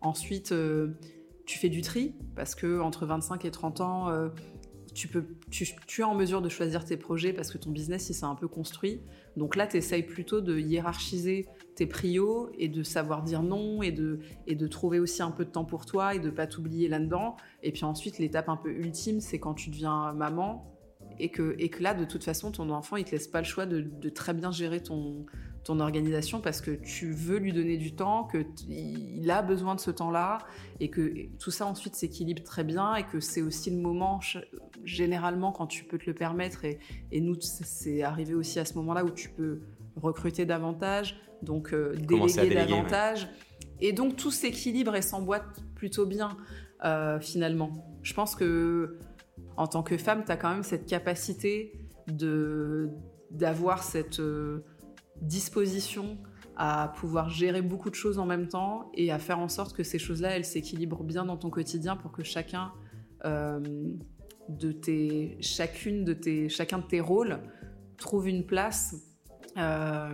Ensuite, 0.00 0.52
euh, 0.52 0.98
tu 1.46 1.58
fais 1.58 1.68
du 1.68 1.82
tri, 1.82 2.14
parce 2.34 2.54
que 2.54 2.80
entre 2.80 3.06
25 3.06 3.44
et 3.44 3.50
30 3.50 3.80
ans, 3.80 4.08
euh, 4.08 4.28
tu, 4.94 5.08
tu, 5.50 6.00
es 6.00 6.04
en 6.04 6.14
mesure 6.14 6.40
de 6.40 6.48
choisir 6.48 6.84
tes 6.84 6.96
projets 6.96 7.32
parce 7.32 7.50
que 7.50 7.58
ton 7.58 7.70
business, 7.70 8.08
il 8.08 8.14
s'est 8.14 8.24
un 8.24 8.34
peu 8.34 8.48
construit. 8.48 9.02
Donc 9.36 9.54
là, 9.56 9.66
tu 9.66 9.76
essayes 9.76 10.02
plutôt 10.02 10.40
de 10.40 10.58
hiérarchiser 10.58 11.46
tes 11.74 11.86
prios 11.86 12.50
et 12.58 12.68
de 12.68 12.82
savoir 12.82 13.22
dire 13.22 13.42
non 13.42 13.82
et 13.82 13.92
de, 13.92 14.20
et 14.46 14.56
trouver 14.68 14.98
aussi 14.98 15.22
un 15.22 15.30
peu 15.30 15.44
de 15.44 15.50
temps 15.50 15.64
pour 15.64 15.84
toi 15.84 16.14
et 16.14 16.18
de 16.18 16.30
pas 16.30 16.46
t'oublier 16.46 16.88
là-dedans. 16.88 17.36
Et 17.62 17.70
puis 17.70 17.84
ensuite, 17.84 18.18
l'étape 18.18 18.48
un 18.48 18.56
peu 18.56 18.70
ultime, 18.70 19.20
c'est 19.20 19.38
quand 19.38 19.54
tu 19.54 19.70
deviens 19.70 20.12
maman 20.12 20.72
et 21.18 21.30
que, 21.30 21.54
et 21.58 21.70
là, 21.80 21.94
de 21.94 22.04
toute 22.04 22.24
façon, 22.24 22.50
ton 22.50 22.70
enfant, 22.70 22.96
il 22.96 23.04
te 23.04 23.12
laisse 23.12 23.28
pas 23.28 23.40
le 23.40 23.46
choix 23.46 23.66
de, 23.66 23.80
de 23.80 24.08
très 24.08 24.34
bien 24.34 24.50
gérer 24.50 24.82
ton, 24.82 25.26
ton 25.66 25.80
organisation 25.80 26.40
parce 26.40 26.60
que 26.60 26.70
tu 26.70 27.10
veux 27.10 27.38
lui 27.38 27.52
donner 27.52 27.76
du 27.76 27.92
temps, 27.92 28.22
que 28.24 28.38
il 28.68 29.28
a 29.30 29.42
besoin 29.42 29.74
de 29.74 29.80
ce 29.80 29.90
temps-là 29.90 30.38
et 30.78 30.90
que 30.90 31.26
tout 31.40 31.50
ça 31.50 31.66
ensuite 31.66 31.96
s'équilibre 31.96 32.44
très 32.44 32.62
bien 32.62 32.94
et 32.94 33.02
que 33.02 33.18
c'est 33.18 33.42
aussi 33.42 33.70
le 33.70 33.78
moment 33.78 34.20
généralement 34.84 35.50
quand 35.50 35.66
tu 35.66 35.82
peux 35.82 35.98
te 35.98 36.06
le 36.06 36.14
permettre 36.14 36.64
et, 36.64 36.78
et 37.10 37.20
nous 37.20 37.34
c'est 37.40 38.02
arrivé 38.02 38.34
aussi 38.34 38.60
à 38.60 38.64
ce 38.64 38.74
moment-là 38.74 39.04
où 39.04 39.10
tu 39.10 39.28
peux 39.28 39.62
recruter 39.96 40.46
davantage, 40.46 41.20
donc 41.42 41.72
euh, 41.72 41.96
déléguer, 41.96 42.54
davantage. 42.54 43.28
Et 43.80 43.92
donc 43.92 44.14
tout 44.14 44.30
s'équilibre 44.30 44.94
et 44.94 45.02
s'emboîte 45.02 45.64
plutôt 45.74 46.06
bien 46.06 46.36
euh, 46.84 47.18
finalement. 47.18 47.72
Je 48.02 48.14
pense 48.14 48.36
que 48.36 48.98
en 49.56 49.66
tant 49.66 49.82
que 49.82 49.96
femme, 49.98 50.22
tu 50.24 50.30
as 50.30 50.36
quand 50.36 50.50
même 50.50 50.62
cette 50.62 50.86
capacité 50.86 51.72
de 52.06 52.88
d'avoir 53.32 53.82
cette 53.82 54.20
euh, 54.20 54.64
disposition 55.22 56.18
à 56.56 56.92
pouvoir 56.96 57.28
gérer 57.28 57.62
beaucoup 57.62 57.90
de 57.90 57.94
choses 57.94 58.18
en 58.18 58.26
même 58.26 58.48
temps 58.48 58.90
et 58.94 59.12
à 59.12 59.18
faire 59.18 59.38
en 59.38 59.48
sorte 59.48 59.76
que 59.76 59.82
ces 59.82 59.98
choses-là, 59.98 60.36
elles 60.36 60.44
s'équilibrent 60.44 61.04
bien 61.04 61.24
dans 61.24 61.36
ton 61.36 61.50
quotidien 61.50 61.96
pour 61.96 62.12
que 62.12 62.22
chacun 62.22 62.72
de 64.48 64.72
tes, 64.72 65.36
chacune 65.40 66.04
de 66.04 66.12
tes, 66.12 66.48
chacun 66.48 66.78
de 66.78 66.86
tes 66.86 67.00
rôles 67.00 67.40
trouve 67.96 68.28
une 68.28 68.46
place 68.46 68.94
euh, 69.58 70.10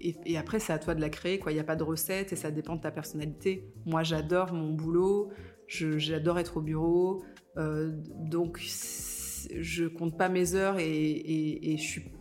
et, 0.00 0.36
après, 0.36 0.58
c'est 0.58 0.72
à 0.72 0.78
toi 0.78 0.94
de 0.94 1.00
la 1.00 1.08
créer. 1.08 1.40
Il 1.46 1.52
n'y 1.52 1.60
a 1.60 1.64
pas 1.64 1.76
de 1.76 1.84
recette 1.84 2.32
et 2.32 2.36
ça 2.36 2.50
dépend 2.50 2.76
de 2.76 2.80
ta 2.80 2.90
personnalité. 2.90 3.72
Moi, 3.86 4.02
j'adore 4.02 4.52
mon 4.52 4.72
boulot. 4.72 5.30
j'adore 5.68 6.38
être 6.38 6.56
au 6.56 6.62
bureau. 6.62 7.22
donc, 7.56 8.58
je 8.60 9.84
compte 9.86 10.16
pas 10.18 10.28
mes 10.28 10.54
heures 10.54 10.78
et, 10.78 10.84
et, 10.84 11.72
et 11.72 11.76
je 11.76 11.82
suis 11.82 12.12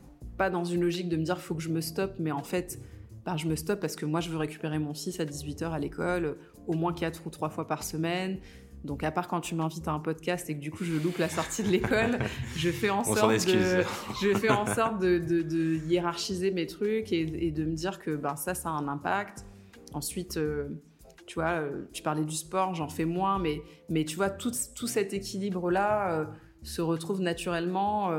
pas 0.42 0.50
dans 0.50 0.66
une 0.66 0.82
logique 0.82 1.08
de 1.08 1.18
me 1.18 1.24
dire 1.24 1.40
faut 1.40 1.54
que 1.54 1.62
je 1.62 1.70
me 1.70 1.82
stoppe, 1.82 2.16
mais 2.18 2.32
en 2.32 2.42
fait, 2.42 2.80
ben, 3.26 3.38
je 3.38 3.46
me 3.46 3.56
stoppe 3.56 3.80
parce 3.80 3.96
que 3.96 4.08
moi, 4.08 4.22
je 4.22 4.32
veux 4.32 4.38
récupérer 4.38 4.80
mon 4.80 4.96
fils 4.96 5.20
à 5.20 5.26
18h 5.26 5.70
à 5.70 5.78
l'école, 5.78 6.36
au 6.66 6.74
moins 6.74 6.94
4 6.94 7.28
ou 7.28 7.30
3 7.30 7.52
fois 7.52 7.68
par 7.68 7.84
semaine. 7.84 8.40
Donc, 8.84 9.04
à 9.04 9.12
part 9.12 9.28
quand 9.28 9.40
tu 9.40 9.54
m'invites 9.54 9.88
à 9.88 9.92
un 9.92 10.00
podcast 10.00 10.50
et 10.50 10.56
que 10.56 10.60
du 10.60 10.72
coup, 10.72 10.84
je 10.84 10.94
loupe 10.94 11.20
la 11.20 11.30
sortie 11.30 11.62
de 11.62 11.68
l'école, 11.68 12.18
je 12.58 12.72
fais 12.72 12.90
en 12.90 13.04
sorte, 13.04 13.30
de, 13.30 13.84
je 14.20 14.36
fais 14.36 14.50
en 14.50 14.66
sorte 14.66 15.00
de, 15.00 15.20
de, 15.20 15.76
hiérarchiser 15.88 16.50
mes 16.50 16.66
trucs 16.66 17.14
et, 17.14 17.52
de 17.52 17.64
me 17.64 17.76
dire 17.76 18.00
que 18.00 18.16
ben, 18.16 18.36
ça, 18.36 18.56
ça 18.56 18.70
a 18.70 18.72
un 18.72 18.88
impact. 18.88 19.46
Ensuite, 19.94 20.38
euh, 20.38 20.70
tu 21.28 21.36
vois, 21.36 21.62
euh, 21.62 21.84
tu 21.94 22.02
parlais 22.02 22.26
du 22.26 22.36
sport, 22.36 22.74
j'en 22.74 22.90
fais 22.90 23.06
moins, 23.06 23.38
mais, 23.38 23.62
mais 23.90 24.06
tu 24.06 24.16
vois, 24.16 24.32
tout, 24.32 24.54
tout 24.74 24.88
cet 24.88 25.14
équilibre-là 25.14 26.14
euh, 26.14 26.26
se 26.64 26.82
retrouve 26.82 27.22
naturellement 27.22 28.10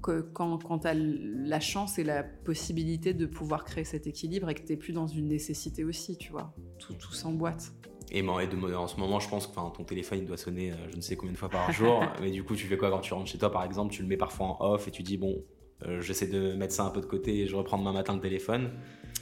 quand, 0.00 0.58
quand 0.62 0.78
tu 0.80 0.86
as 0.88 0.94
la 0.94 1.60
chance 1.60 1.98
et 1.98 2.04
la 2.04 2.22
possibilité 2.22 3.14
de 3.14 3.26
pouvoir 3.26 3.64
créer 3.64 3.84
cet 3.84 4.06
équilibre 4.06 4.48
et 4.50 4.54
que 4.54 4.62
tu 4.62 4.72
n'es 4.72 4.76
plus 4.76 4.92
dans 4.92 5.06
une 5.06 5.28
nécessité 5.28 5.84
aussi, 5.84 6.16
tu 6.16 6.32
vois. 6.32 6.54
Tout, 6.78 6.94
tout 6.94 7.12
s'emboîte. 7.12 7.72
Et, 8.12 8.22
en 8.22 8.86
ce 8.86 9.00
moment, 9.00 9.18
je 9.18 9.28
pense 9.28 9.46
que 9.46 9.54
ton 9.54 9.84
téléphone 9.84 10.20
il 10.20 10.26
doit 10.26 10.36
sonner 10.36 10.70
euh, 10.70 10.76
je 10.90 10.96
ne 10.96 11.00
sais 11.00 11.16
combien 11.16 11.32
de 11.32 11.38
fois 11.38 11.48
par 11.48 11.72
jour. 11.72 12.04
mais 12.20 12.30
du 12.30 12.44
coup, 12.44 12.54
tu 12.54 12.66
fais 12.66 12.76
quoi 12.76 12.90
quand 12.90 13.00
tu 13.00 13.12
rentres 13.14 13.30
chez 13.30 13.38
toi, 13.38 13.50
par 13.50 13.64
exemple? 13.64 13.92
Tu 13.92 14.02
le 14.02 14.08
mets 14.08 14.16
parfois 14.16 14.46
en 14.46 14.72
off 14.72 14.86
et 14.86 14.90
tu 14.90 15.02
dis, 15.02 15.16
bon, 15.16 15.42
euh, 15.84 16.00
j'essaie 16.00 16.28
de 16.28 16.54
mettre 16.54 16.72
ça 16.72 16.84
un 16.84 16.90
peu 16.90 17.00
de 17.00 17.06
côté 17.06 17.40
et 17.40 17.46
je 17.46 17.56
reprends 17.56 17.78
demain 17.78 17.92
matin 17.92 18.14
le 18.14 18.20
téléphone. 18.20 18.70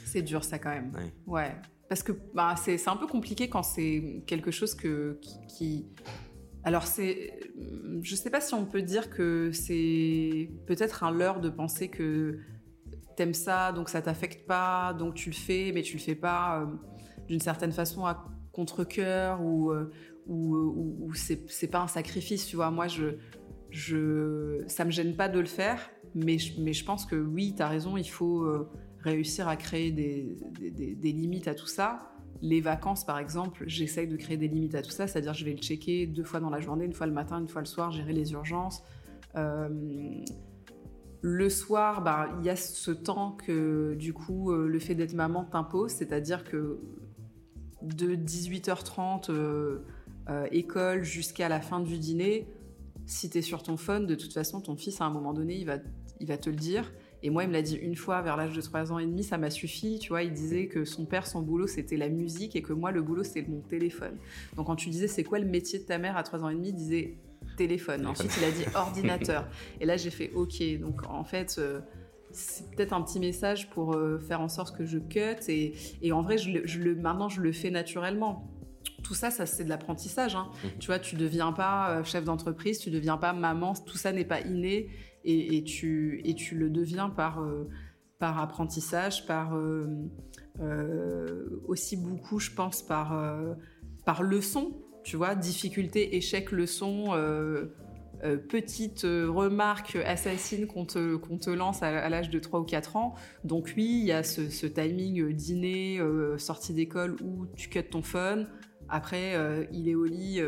C'est 0.05 0.21
dur, 0.21 0.43
ça, 0.43 0.59
quand 0.59 0.69
même. 0.69 0.91
Ouais. 1.25 1.51
Parce 1.89 2.03
que 2.03 2.11
bah, 2.33 2.55
c'est 2.57 2.87
un 2.87 2.95
peu 2.95 3.07
compliqué 3.07 3.47
quand 3.47 3.63
c'est 3.63 4.23
quelque 4.25 4.51
chose 4.51 4.73
que, 4.75 5.19
qui 5.47 5.85
alors 6.65 6.87
c'est, 6.87 7.39
je 8.01 8.15
sais 8.15 8.31
pas 8.31 8.41
si 8.41 8.55
on 8.55 8.65
peut 8.65 8.81
dire 8.81 9.11
que 9.11 9.51
c'est 9.53 10.49
peut-être 10.65 11.03
un 11.03 11.11
leurre 11.11 11.39
de 11.39 11.49
penser 11.49 11.89
que 11.89 12.39
t'aimes 13.15 13.35
ça, 13.35 13.71
donc 13.71 13.87
ça 13.87 14.01
t'affecte 14.01 14.47
pas, 14.47 14.93
donc 14.93 15.13
tu 15.13 15.29
le 15.29 15.35
fais, 15.35 15.71
mais 15.75 15.83
tu 15.83 15.97
le 15.97 16.01
fais 16.01 16.15
pas 16.15 16.61
euh, 16.61 16.65
d'une 17.27 17.39
certaine 17.39 17.71
façon 17.71 18.07
à 18.07 18.25
contre 18.51 18.83
cœur 18.83 19.43
ou 19.43 19.69
euh, 19.71 19.91
ou, 20.25 20.55
ou, 21.05 21.13
c'est 21.13 21.67
pas 21.67 21.81
un 21.81 21.87
sacrifice, 21.87 22.47
tu 22.47 22.55
vois. 22.55 22.71
Moi, 22.71 22.87
je, 22.87 23.09
je, 23.69 24.63
ça 24.65 24.83
me 24.83 24.89
gêne 24.89 25.15
pas 25.15 25.29
de 25.29 25.39
le 25.39 25.45
faire, 25.45 25.91
mais 26.15 26.39
je, 26.39 26.59
mais 26.59 26.73
je 26.73 26.83
pense 26.83 27.05
que 27.05 27.15
oui, 27.15 27.53
tu 27.55 27.61
as 27.61 27.67
raison, 27.67 27.95
il 27.95 28.09
faut 28.09 28.41
euh, 28.41 28.67
réussir 29.03 29.47
à 29.47 29.55
créer 29.55 29.91
des, 29.91 30.35
des 30.59 31.11
limites 31.11 31.47
à 31.47 31.53
tout 31.53 31.67
ça 31.67 32.14
les 32.41 32.61
vacances, 32.61 33.05
par 33.05 33.17
exemple, 33.17 33.63
j'essaye 33.67 34.07
de 34.07 34.17
créer 34.17 34.37
des 34.37 34.47
limites 34.47 34.75
à 34.75 34.81
tout 34.81 34.91
ça, 34.91 35.07
c'est-à-dire 35.07 35.33
je 35.33 35.45
vais 35.45 35.51
le 35.51 35.57
checker 35.57 36.07
deux 36.07 36.23
fois 36.23 36.39
dans 36.39 36.49
la 36.49 36.59
journée, 36.59 36.85
une 36.85 36.93
fois 36.93 37.07
le 37.07 37.13
matin, 37.13 37.39
une 37.39 37.47
fois 37.47 37.61
le 37.61 37.67
soir, 37.67 37.91
gérer 37.91 38.13
les 38.13 38.33
urgences. 38.33 38.83
Euh, 39.35 39.69
le 41.21 41.49
soir, 41.49 42.03
bah, 42.03 42.29
il 42.39 42.45
y 42.45 42.49
a 42.49 42.55
ce 42.55 42.91
temps 42.91 43.31
que 43.31 43.95
du 43.95 44.13
coup 44.13 44.51
euh, 44.51 44.67
le 44.67 44.79
fait 44.79 44.95
d'être 44.95 45.13
maman 45.13 45.43
t'impose, 45.43 45.91
c'est-à-dire 45.91 46.43
que 46.43 46.79
de 47.81 48.15
18h30 48.15 49.31
euh, 49.31 49.79
école 50.51 51.03
jusqu'à 51.03 51.49
la 51.49 51.61
fin 51.61 51.79
du 51.79 51.97
dîner, 51.97 52.47
si 53.05 53.29
tu 53.29 53.39
es 53.39 53.41
sur 53.41 53.63
ton 53.63 53.77
phone, 53.77 54.05
de 54.05 54.15
toute 54.15 54.33
façon 54.33 54.61
ton 54.61 54.75
fils 54.75 55.01
à 55.01 55.05
un 55.05 55.09
moment 55.09 55.33
donné 55.33 55.55
il 55.55 55.65
va 55.65 56.37
te 56.37 56.49
le 56.49 56.55
dire. 56.55 56.91
Et 57.25 57.31
moi, 57.31 57.43
il 57.43 57.47
me 57.47 57.53
l'a 57.53 57.63
dit 57.63 57.75
une 57.77 57.95
fois 57.95 58.21
vers 58.21 58.37
l'âge 58.37 58.53
de 58.53 58.61
3 58.61 58.91
ans 58.91 58.99
et 58.99 59.05
demi, 59.07 59.23
ça 59.23 59.39
m'a 59.39 59.49
suffi. 59.49 59.97
Tu 59.97 60.09
vois, 60.09 60.21
il 60.21 60.31
disait 60.31 60.67
que 60.67 60.85
son 60.85 61.05
père, 61.05 61.25
son 61.25 61.41
boulot, 61.41 61.65
c'était 61.65 61.97
la 61.97 62.07
musique 62.07 62.55
et 62.55 62.61
que 62.61 62.71
moi, 62.71 62.91
le 62.91 63.01
boulot, 63.01 63.23
c'était 63.23 63.49
mon 63.49 63.61
téléphone. 63.61 64.15
Donc, 64.55 64.67
quand 64.67 64.75
tu 64.75 64.91
disais, 64.91 65.07
c'est 65.07 65.23
quoi 65.23 65.39
le 65.39 65.47
métier 65.47 65.79
de 65.79 65.85
ta 65.85 65.97
mère 65.97 66.17
à 66.17 66.21
3 66.21 66.43
ans 66.43 66.49
et 66.49 66.53
demi, 66.53 66.69
il 66.69 66.75
disait 66.75 67.17
téléphone. 67.57 68.05
Ensuite, 68.05 68.31
il 68.37 68.43
a 68.43 68.51
dit 68.51 68.65
ordinateur. 68.75 69.49
et 69.81 69.87
là, 69.87 69.97
j'ai 69.97 70.11
fait 70.11 70.33
OK. 70.35 70.61
Donc, 70.79 71.01
en 71.09 71.23
fait, 71.23 71.55
euh, 71.57 71.79
c'est 72.29 72.69
peut-être 72.69 72.93
un 72.93 73.01
petit 73.01 73.19
message 73.19 73.71
pour 73.71 73.95
euh, 73.95 74.19
faire 74.19 74.39
en 74.39 74.47
sorte 74.47 74.77
que 74.77 74.85
je 74.85 74.99
cut. 74.99 75.49
Et, 75.49 75.73
et 76.03 76.11
en 76.11 76.21
vrai, 76.21 76.37
je 76.37 76.79
le, 76.79 76.95
maintenant, 76.95 77.27
je 77.27 77.41
le 77.41 77.51
fais 77.51 77.71
naturellement 77.71 78.51
tout 79.03 79.15
ça, 79.15 79.29
ça 79.29 79.45
c'est 79.45 79.63
de 79.63 79.69
l'apprentissage. 79.69 80.35
Hein. 80.35 80.49
Mmh. 80.63 80.67
Tu 80.79 80.87
vois, 80.87 80.99
tu 80.99 81.15
deviens 81.15 81.51
pas 81.51 81.91
euh, 81.91 82.03
chef 82.03 82.23
d'entreprise, 82.23 82.79
tu 82.79 82.89
deviens 82.91 83.17
pas 83.17 83.33
maman, 83.33 83.73
tout 83.73 83.97
ça 83.97 84.11
n'est 84.11 84.25
pas 84.25 84.41
inné 84.41 84.89
et, 85.25 85.63
tu, 85.63 86.21
le 86.53 86.69
deviens 86.69 87.09
par, 87.09 87.41
euh, 87.41 87.67
apprentissage, 88.19 89.25
par 89.25 89.55
euh, 89.55 89.85
euh, 90.61 91.61
aussi 91.67 91.97
beaucoup, 91.97 92.39
je 92.39 92.51
pense, 92.51 92.81
par, 92.81 93.19
par 94.05 94.23
leçon, 94.23 94.71
tu 95.03 95.17
vois, 95.17 95.35
difficulté, 95.35 96.15
échec, 96.15 96.51
leçon. 96.51 97.05
petite 98.49 99.01
remarque 99.03 99.97
assassine 99.97 100.65
qu'on 100.65 100.85
te, 100.85 101.49
lance 101.49 101.83
à, 101.83 102.09
l'âge 102.09 102.29
de 102.29 102.39
3 102.39 102.61
ou 102.61 102.63
4 102.63 102.95
ans. 102.95 103.15
Donc 103.43 103.73
oui, 103.77 103.99
il 104.01 104.05
y 104.05 104.11
a 104.11 104.23
ce, 104.23 104.65
timing 104.65 105.31
dîner, 105.33 105.99
sortie 106.37 106.73
d'école 106.73 107.15
où 107.23 107.45
tu 107.55 107.69
cut 107.69 107.83
ton 107.83 108.01
phone. 108.01 108.47
Après, 108.87 109.67
il 109.71 109.89
est 109.89 109.95
au 109.95 110.05
lit, 110.05 110.41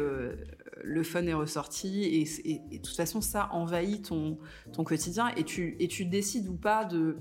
le 0.84 1.04
fun 1.04 1.26
est 1.26 1.34
ressorti 1.34 2.26
et, 2.44 2.78
de 2.78 2.82
toute 2.82 2.96
façon 2.96 3.22
ça 3.22 3.50
envahit 3.52 4.08
ton, 4.10 4.38
ton 4.74 4.84
quotidien 4.84 5.30
et 5.38 5.44
tu, 5.44 5.76
et 5.80 5.88
tu 5.88 6.06
décides 6.06 6.48
ou 6.48 6.56
pas 6.56 6.86
de, 6.86 7.18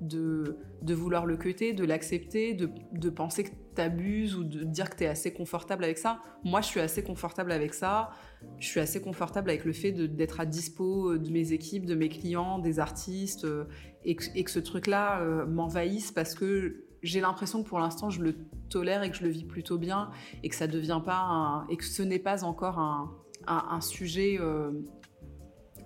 de, 0.00 0.58
de 0.82 0.94
vouloir 0.94 1.26
le 1.26 1.36
cuter, 1.36 1.72
de 1.72 1.84
l'accepter, 1.84 2.54
de, 2.54 2.70
de, 2.92 3.10
penser 3.10 3.44
que 3.44 3.50
tu 3.74 3.80
abuses 3.80 4.36
ou 4.36 4.44
de 4.44 4.64
dire 4.64 4.90
que 4.90 4.96
tu 4.96 5.04
es 5.04 5.08
assez 5.08 5.32
confortable 5.32 5.84
avec 5.84 5.98
ça. 5.98 6.20
Moi 6.44 6.60
je 6.60 6.66
suis 6.66 6.80
assez 6.80 7.02
confortable 7.02 7.52
avec 7.52 7.74
ça, 7.74 8.10
je 8.58 8.66
suis 8.66 8.80
assez 8.80 9.00
confortable 9.00 9.50
avec 9.50 9.64
le 9.64 9.72
fait 9.72 9.92
d'être 9.92 10.40
à 10.40 10.46
dispo 10.46 11.16
de 11.16 11.30
mes 11.30 11.52
équipes, 11.52 11.86
de 11.86 11.94
mes 11.94 12.08
clients, 12.08 12.58
des 12.58 12.78
artistes 12.78 13.44
euh, 13.44 13.64
et, 14.04 14.14
que, 14.16 14.50
ce 14.50 14.58
truc-là 14.58 15.20
euh, 15.20 15.46
m'envahisse 15.46 16.12
parce 16.12 16.34
que 16.34 16.84
j'ai 17.02 17.20
l'impression 17.20 17.62
que 17.62 17.68
pour 17.68 17.78
l'instant 17.78 18.10
je 18.10 18.22
le 18.22 18.36
tolère 18.68 19.02
et 19.02 19.10
que 19.10 19.16
je 19.16 19.24
le 19.24 19.30
vis 19.30 19.44
plutôt 19.44 19.78
bien 19.78 20.10
et 20.42 20.48
que 20.48 20.54
ça 20.54 20.66
devient 20.66 21.00
pas 21.04 21.18
un, 21.18 21.66
et 21.68 21.76
que 21.76 21.84
ce 21.84 22.02
n'est 22.02 22.18
pas 22.18 22.44
encore 22.44 22.78
un, 22.78 23.10
un, 23.46 23.80
sujet 23.80 24.38
euh, 24.40 24.72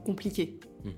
compliqué 0.04 0.60
mhm. 0.84 0.92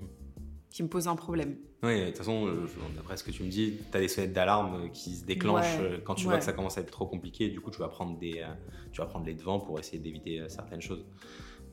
qui 0.69 0.83
me 0.83 0.87
pose 0.87 1.07
un 1.07 1.15
problème. 1.15 1.57
Oui, 1.81 1.99
de 1.99 2.05
toute 2.07 2.17
façon, 2.19 2.47
d'après 2.95 3.17
ce 3.17 3.25
que 3.25 3.31
tu 3.31 3.43
me 3.43 3.49
dis, 3.49 3.77
tu 3.91 3.97
as 3.97 3.99
des 3.99 4.07
sonnettes 4.07 4.31
d'alarme 4.31 4.89
qui 4.91 5.17
se 5.17 5.25
déclenchent 5.25 5.79
euh, 5.81 5.97
quand 6.01 6.15
tu 6.15 6.25
vois 6.25 6.37
que 6.37 6.43
ça 6.45 6.53
commence 6.53 6.77
à 6.77 6.81
être 6.81 6.91
trop 6.91 7.05
compliqué. 7.05 7.49
Du 7.49 7.59
coup, 7.59 7.71
tu 7.71 7.79
vas 7.79 7.89
prendre, 7.89 8.17
des, 8.17 8.39
euh, 8.39 8.53
tu 8.93 9.01
vas 9.01 9.07
prendre 9.07 9.25
les 9.25 9.33
devants 9.33 9.59
pour 9.59 9.77
essayer 9.79 9.99
d'éviter 9.99 10.41
certaines 10.47 10.81
choses. 10.81 11.05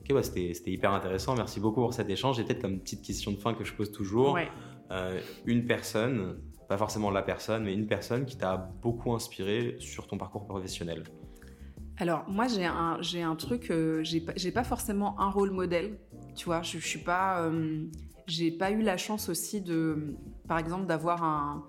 Ok, 0.00 0.12
bah, 0.12 0.24
c'était 0.24 0.52
hyper 0.66 0.92
intéressant. 0.92 1.36
Merci 1.36 1.60
beaucoup 1.60 1.80
pour 1.80 1.94
cet 1.94 2.10
échange. 2.10 2.40
Et 2.40 2.44
peut-être 2.44 2.62
comme 2.62 2.80
petite 2.80 3.02
question 3.02 3.30
de 3.30 3.36
fin 3.36 3.54
que 3.54 3.62
je 3.62 3.72
pose 3.72 3.92
toujours, 3.92 4.36
une 5.46 5.66
personne 5.66 6.40
pas 6.70 6.78
forcément 6.78 7.10
la 7.10 7.22
personne, 7.22 7.64
mais 7.64 7.74
une 7.74 7.88
personne 7.88 8.24
qui 8.24 8.36
t'a 8.36 8.56
beaucoup 8.56 9.12
inspiré 9.12 9.74
sur 9.80 10.06
ton 10.06 10.16
parcours 10.16 10.46
professionnel. 10.46 11.02
Alors, 11.96 12.24
moi, 12.28 12.46
j'ai 12.46 12.64
un, 12.64 12.96
j'ai 13.00 13.22
un 13.22 13.34
truc, 13.34 13.72
euh, 13.72 14.04
j'ai, 14.04 14.20
pas, 14.20 14.34
pas 14.54 14.62
forcément 14.62 15.20
un 15.20 15.30
rôle 15.30 15.50
modèle, 15.50 15.98
tu 16.36 16.44
vois, 16.44 16.62
je, 16.62 16.78
je 16.78 16.86
suis 16.86 17.00
pas, 17.00 17.42
euh, 17.42 17.86
j'ai 18.28 18.52
pas 18.52 18.70
eu 18.70 18.82
la 18.82 18.96
chance 18.96 19.28
aussi 19.28 19.60
de, 19.60 20.14
par 20.46 20.58
exemple, 20.58 20.86
d'avoir 20.86 21.24
un, 21.24 21.66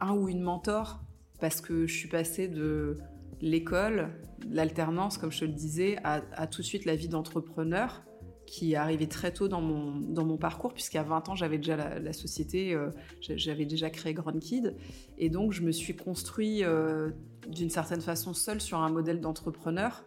un 0.00 0.14
ou 0.14 0.30
une 0.30 0.40
mentor, 0.40 1.02
parce 1.38 1.60
que 1.60 1.86
je 1.86 1.94
suis 1.94 2.08
passée 2.08 2.48
de 2.48 2.94
l'école, 3.42 4.18
l'alternance, 4.48 5.18
comme 5.18 5.30
je 5.30 5.40
te 5.40 5.44
le 5.44 5.52
disais, 5.52 5.98
à 6.04 6.46
tout 6.46 6.62
de 6.62 6.66
suite 6.66 6.86
la 6.86 6.96
vie 6.96 7.08
d'entrepreneur 7.08 8.05
qui 8.46 8.72
est 8.72 8.76
arrivé 8.76 9.08
très 9.08 9.32
tôt 9.32 9.48
dans 9.48 9.60
mon, 9.60 9.96
dans 9.96 10.24
mon 10.24 10.36
parcours, 10.36 10.72
puisqu'à 10.72 11.02
20 11.02 11.28
ans, 11.28 11.34
j'avais 11.34 11.58
déjà 11.58 11.98
la, 11.98 12.12
société, 12.12 12.72
euh, 12.72 12.90
j'avais 13.20 13.66
déjà 13.66 13.90
créé 13.90 14.14
Grand 14.14 14.38
Kid. 14.38 14.76
Et 15.18 15.28
donc, 15.28 15.52
je 15.52 15.62
me 15.62 15.72
suis 15.72 15.96
construit 15.96 16.64
euh, 16.64 17.10
d'une 17.48 17.70
certaine 17.70 18.00
façon 18.00 18.32
seule 18.32 18.60
sur 18.60 18.78
un 18.78 18.90
modèle 18.90 19.20
d'entrepreneur. 19.20 20.04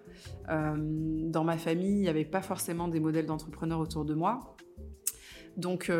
Euh, 0.49 0.75
dans 0.77 1.43
ma 1.43 1.57
famille, 1.57 1.91
il 1.91 2.01
n'y 2.01 2.09
avait 2.09 2.25
pas 2.25 2.41
forcément 2.41 2.87
des 2.87 2.99
modèles 2.99 3.25
d'entrepreneurs 3.25 3.79
autour 3.79 4.05
de 4.05 4.13
moi. 4.13 4.55
Donc, 5.57 5.91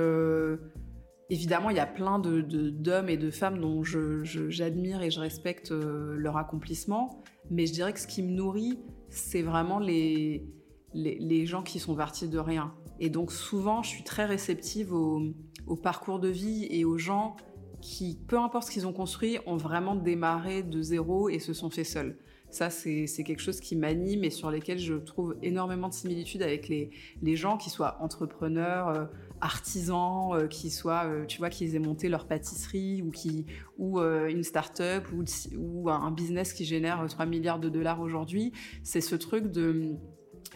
évidemment, 1.30 1.70
il 1.70 1.76
y 1.76 1.82
a 1.82 1.86
plein 1.86 2.20
d'hommes 2.20 2.48
de, 2.48 3.10
et 3.10 3.18
de 3.18 3.30
femmes 3.30 3.60
dont 3.60 3.84
j'admire 3.84 5.02
et 5.02 5.12
je 5.12 5.20
respecte 5.20 5.72
leur 5.72 6.38
accomplissement. 6.38 7.22
Mais 7.52 7.66
je 7.66 7.74
dirais 7.74 7.92
que 7.92 8.00
ce 8.00 8.08
qui 8.08 8.24
me 8.24 8.32
nourrit, 8.32 8.80
c'est 9.10 9.42
vraiment 9.42 9.80
les 9.80 10.48
les, 10.94 11.46
gens 11.46 11.64
qui 11.64 11.80
sont 11.80 11.96
partis 11.96 12.28
de 12.28 12.40
rien. 12.40 12.74
Et 13.00 13.10
donc 13.10 13.32
souvent, 13.32 13.84
je 13.84 13.90
suis 13.90 14.04
très 14.04 14.26
réceptive 14.26 14.94
au, 14.94 15.34
parcours 15.82 16.20
de 16.20 16.30
vie 16.30 16.68
et 16.70 16.84
aux 16.86 16.98
gens 16.98 17.36
qui, 17.82 18.20
peu 18.28 18.38
importe 18.40 18.68
ce 18.68 18.72
qu'ils 18.72 18.88
ont 18.88 18.94
construit, 18.94 19.38
ont 19.46 19.58
vraiment 19.58 19.96
démarré 19.96 20.64
de 20.64 20.82
zéro 20.82 21.30
et 21.30 21.40
se 21.40 21.54
sont 21.54 21.70
fait 21.70 21.84
seuls. 21.84 22.18
Ça, 22.52 22.72
c'est 22.72 23.06
quelque 23.24 23.42
chose 23.42 23.60
qui 23.60 23.76
m'anime 23.76 24.24
et 24.24 24.32
sur 24.32 24.50
lesquels 24.50 24.80
je 24.80 24.96
trouve 24.96 25.36
énormément 25.44 25.88
de 25.88 25.94
similitudes 25.94 26.42
avec 26.42 26.68
les, 26.68 27.36
gens, 27.36 27.58
qui 27.58 27.70
soient 27.70 27.98
entrepreneurs, 28.02 28.88
euh, 28.88 29.06
artisans 29.40 30.34
euh, 30.34 30.48
qui 30.48 30.72
soient, 30.72 31.06
euh, 31.06 31.26
tu 31.28 31.38
vois, 31.38 31.52
qu'ils 31.52 31.76
aient 31.76 31.80
monté 31.80 32.10
leur 32.10 32.26
pâtisserie 32.26 33.04
ou, 33.04 33.12
qui, 33.12 33.46
ou 33.78 34.00
une 34.00 34.44
start-up 34.44 35.08
ou, 35.14 35.24
ou 35.58 35.90
un 35.92 36.12
business 36.12 36.54
qui 36.54 36.66
génère 36.66 37.06
3 37.08 37.28
milliards 37.28 37.60
de 37.60 37.70
dollars 37.70 38.02
aujourd'hui. 38.02 38.52
C'est 38.84 39.02
ce 39.02 39.16
truc 39.16 39.52
de. 39.52 39.96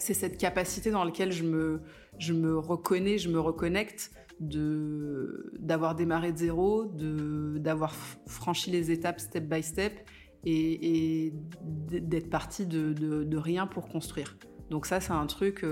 C'est 0.03 0.13
cette 0.13 0.37
capacité 0.37 0.91
dans 0.91 1.05
laquelle 1.05 1.31
je 1.31 1.45
me, 1.45 1.81
je 2.17 2.33
me 2.33 2.57
reconnais, 2.57 3.17
je 3.17 3.29
me 3.29 3.39
reconnecte 3.39 4.11
de 4.41 5.53
d'avoir 5.57 5.95
démarré 5.95 6.33
de 6.33 6.37
zéro, 6.37 6.83
de 6.85 7.57
d'avoir 7.57 7.95
franchi 8.27 8.69
les 8.69 8.91
étapes 8.91 9.21
step 9.21 9.45
by 9.45 9.63
step 9.63 9.93
et, 10.45 11.31
d'être 11.89 12.29
parti 12.29 12.65
de, 12.65 12.91
de, 12.91 13.37
rien 13.37 13.65
pour 13.65 13.87
construire. 13.87 14.35
Donc 14.69 14.87
ça, 14.87 14.99
c'est 14.99 15.13
un 15.13 15.25
truc 15.25 15.63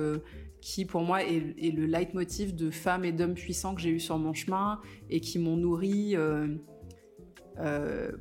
qui 0.61 0.85
pour 0.85 1.01
moi 1.01 1.23
est, 1.23 1.75
le 1.75 1.85
leitmotiv 1.85 2.55
de 2.55 2.71
femmes 2.71 3.03
et 3.03 3.11
d'hommes 3.11 3.33
puissants 3.33 3.75
que 3.75 3.81
j'ai 3.81 3.89
eu 3.89 3.99
sur 3.99 4.17
mon 4.17 4.33
chemin 4.33 4.79
et 5.09 5.19
qui 5.19 5.39
m'ont 5.39 5.57
nourri 5.57 6.15
euh, 6.15 6.55
euh, 7.59 8.13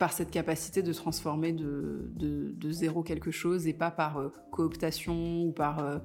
par 0.00 0.12
cette 0.12 0.32
capacité 0.32 0.82
de 0.82 0.92
transformer 0.92 1.52
de, 1.52 2.10
de, 2.16 2.70
zéro 2.72 3.02
quelque 3.04 3.30
chose 3.30 3.68
et 3.68 3.72
pas 3.72 3.92
par 3.92 4.18
euh, 4.18 4.32
cooptation 4.50 5.42
ou 5.42 5.52
par 5.52 6.00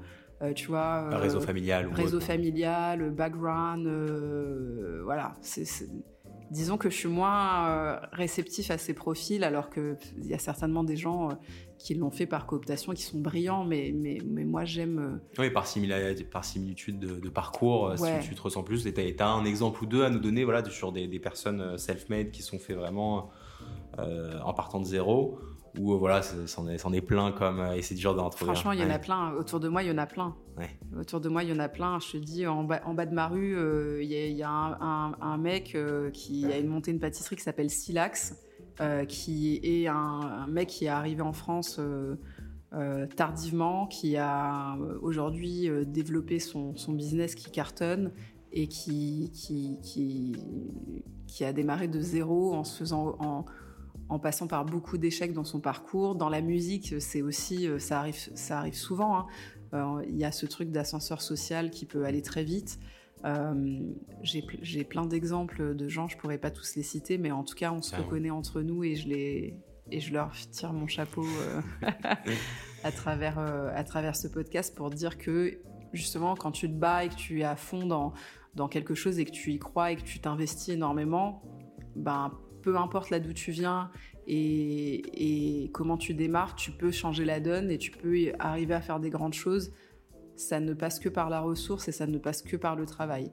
tu 0.53 0.67
vois 0.67 1.17
réseau 1.17 1.41
familial 1.41 1.89
réseau 1.91 2.19
familial 2.19 3.09
background 3.11 3.87
voilà 5.03 5.33
c'est 5.41 5.65
disons 6.51 6.77
que 6.77 6.89
je 6.89 6.95
suis 6.95 7.09
moins 7.09 7.99
réceptif 8.11 8.69
à 8.69 8.77
ces 8.77 8.93
profils 8.93 9.43
alors 9.43 9.69
qu'il 9.69 9.97
y 10.23 10.33
a 10.33 10.39
certainement 10.39 10.83
des 10.83 10.97
gens 10.97 11.29
qui 11.77 11.93
l'ont 11.93 12.11
fait 12.11 12.25
par 12.25 12.45
cooptation, 12.45 12.93
qui 12.93 13.03
sont 13.03 13.19
brillants, 13.19 13.63
mais, 13.63 13.93
mais, 13.93 14.17
mais 14.25 14.43
moi 14.43 14.65
j'aime. 14.65 15.21
Euh, 15.37 15.41
oui, 15.41 15.49
par, 15.49 15.65
par 16.31 16.45
similitude 16.45 16.99
de, 16.99 17.29
parcours, 17.29 17.89
euh, 17.89 17.95
si 17.97 18.27
tu 18.27 18.35
te 18.35 18.41
ressens 18.41 18.63
plus. 18.63 18.87
Et 18.87 18.93
tu 18.93 19.01
as, 19.19 19.27
un 19.27 19.45
exemple 19.45 19.83
ou 19.83 19.85
deux 19.85 20.03
à 20.03 20.09
nous 20.09 20.19
donner 20.19 20.43
voilà, 20.43 20.63
sur 20.69 20.91
des, 20.91 21.07
des 21.07 21.19
personnes 21.19 21.61
euh, 21.61 21.77
self-made 21.77 22.31
qui 22.31 22.41
sont 22.41 22.59
fait 22.59 22.73
vraiment 22.73 23.29
en 23.97 24.53
partant 24.53 24.79
de 24.79 24.85
zéro 24.85 25.39
ou 25.77 25.97
voilà, 25.97 26.21
c'en 26.21 26.67
est, 26.69 26.75
est, 26.75 27.01
plein 27.01 27.33
comme 27.33 27.59
et 27.75 27.81
c'est 27.81 27.95
dur 27.95 28.15
d'en 28.15 28.29
trouver. 28.29 28.53
Franchement, 28.53 28.71
il 28.71 28.79
y 28.79 28.83
en 28.83 28.89
a 28.89 28.99
plein. 28.99 29.33
Autour 29.33 29.59
de 29.59 29.67
moi, 29.67 29.83
il 29.83 29.89
y 29.89 29.91
en 29.91 29.97
a 29.97 30.05
plein. 30.05 30.33
Autour 30.97 31.19
de 31.19 31.27
moi, 31.27 31.43
il 31.43 31.49
y 31.49 31.53
en 31.53 31.59
a 31.59 31.67
plein. 31.67 31.99
Je 31.99 32.13
te 32.13 32.17
dis, 32.17 32.47
en 32.47 32.63
bas, 32.63 32.81
en 32.85 32.93
bas 32.93 33.05
de 33.05 33.13
ma 33.13 33.27
rue, 33.27 33.57
il 34.01 34.07
y, 34.09 34.43
a, 34.43 34.49
un, 34.49 35.15
un, 35.19 35.37
mec 35.37 35.77
qui 36.13 36.45
a 36.45 36.63
monté 36.63 36.91
une 36.91 36.99
pâtisserie 36.99 37.35
qui 37.35 37.43
s'appelle 37.43 37.69
Silax. 37.69 38.35
Euh, 38.81 39.05
qui 39.05 39.61
est 39.63 39.87
un, 39.87 40.47
mec 40.49 40.67
qui 40.67 40.85
est 40.85 40.89
arrivé 40.89 41.21
en 41.21 41.31
France 41.31 41.77
euh, 41.79 42.15
euh, 42.73 43.07
tardivement, 43.07 43.87
qui 43.87 44.17
a 44.17 44.77
aujourd'hui 45.01 45.69
développé 45.85 46.39
son, 46.39 46.75
son, 46.75 46.91
business 46.91 47.35
qui 47.35 47.49
cartonne 47.51 48.11
et 48.51 48.67
qui, 48.67 49.31
qui, 49.33 49.79
qui, 49.81 50.35
qui, 51.25 51.45
a 51.45 51.53
démarré 51.53 51.87
de 51.87 52.01
zéro 52.01 52.53
en 52.53 52.65
se 52.65 52.79
faisant 52.79 53.15
en, 53.19 53.45
en 54.09 54.19
passant 54.19 54.47
par 54.47 54.65
beaucoup 54.65 54.97
d'échecs 54.97 55.33
dans 55.33 55.43
son 55.43 55.59
parcours. 55.59 56.15
Dans 56.15 56.29
la 56.29 56.41
musique, 56.41 56.95
c'est 56.99 57.21
aussi, 57.21 57.67
ça 57.79 57.99
arrive, 57.99 58.15
ça 58.35 58.59
arrive 58.59 58.75
souvent. 58.75 59.27
Hein. 59.73 60.01
Il 60.07 60.15
y 60.15 60.23
a 60.23 60.31
ce 60.31 60.45
truc 60.45 60.71
d'ascenseur 60.71 61.21
social 61.21 61.69
qui 61.71 61.85
peut 61.85 62.05
aller 62.05 62.21
très 62.21 62.43
vite. 62.43 62.79
Euh, 63.23 63.79
j'ai 64.21 64.83
plein 64.83 65.05
d'exemples 65.05 65.75
de 65.75 65.87
gens, 65.87 66.07
je 66.07 66.17
pourrais 66.17 66.37
pas 66.37 66.51
tous 66.51 66.75
les 66.75 66.83
citer, 66.83 67.17
mais 67.17 67.31
en 67.31 67.43
tout 67.43 67.55
cas, 67.55 67.71
on 67.71 67.81
se 67.81 67.95
reconnaît 67.95 68.29
entre 68.29 68.61
nous 68.61 68.83
et 68.83 68.95
je, 68.95 69.07
les, 69.07 69.55
et 69.89 69.99
je 69.99 70.13
leur 70.13 70.31
tire 70.51 70.73
mon 70.73 70.87
chapeau 70.87 71.25
euh, 71.25 71.61
à, 72.83 72.91
travers, 72.91 73.39
euh, 73.39 73.71
à 73.73 73.83
travers 73.83 74.15
ce 74.15 74.27
podcast 74.27 74.75
pour 74.75 74.91
dire 74.91 75.17
que 75.17 75.59
justement, 75.91 76.35
quand 76.35 76.51
tu 76.51 76.67
te 76.67 76.75
bats 76.75 77.05
et 77.05 77.09
que 77.09 77.15
tu 77.15 77.39
es 77.39 77.43
à 77.43 77.55
fond 77.55 77.87
dans, 77.87 78.13
dans 78.53 78.67
quelque 78.67 78.93
chose 78.93 79.17
et 79.17 79.25
que 79.25 79.31
tu 79.31 79.53
y 79.53 79.59
crois 79.59 79.91
et 79.91 79.95
que 79.95 80.03
tu 80.03 80.19
t'investis 80.19 80.69
énormément, 80.69 81.41
ben, 81.95 82.31
peu 82.66 82.76
importe 82.78 83.11
là 83.11 83.20
d'où 83.20 83.32
tu 83.32 83.51
viens 83.51 83.91
et, 84.28 85.63
et, 85.63 85.70
comment 85.70 85.97
tu 85.97 86.16
démarres, 86.16 86.55
tu 86.55 86.72
peux 86.72 86.91
changer 86.91 87.26
la 87.26 87.39
donne 87.39 87.70
et 87.70 87.78
tu 87.78 87.91
peux 87.91 88.34
arriver 88.39 88.74
à 88.74 88.82
faire 88.82 88.99
des 88.99 89.11
grandes 89.11 89.36
choses 89.36 89.72
ça 90.36 90.59
ne 90.59 90.74
passe 90.74 90.99
que 90.99 91.09
par 91.09 91.30
la 91.30 91.39
ressource 91.39 91.88
et 91.88 91.91
ça 91.91 92.07
ne 92.07 92.18
passe 92.18 92.41
que 92.41 92.57
par 92.57 92.76
le 92.76 92.86
travail. 92.86 93.32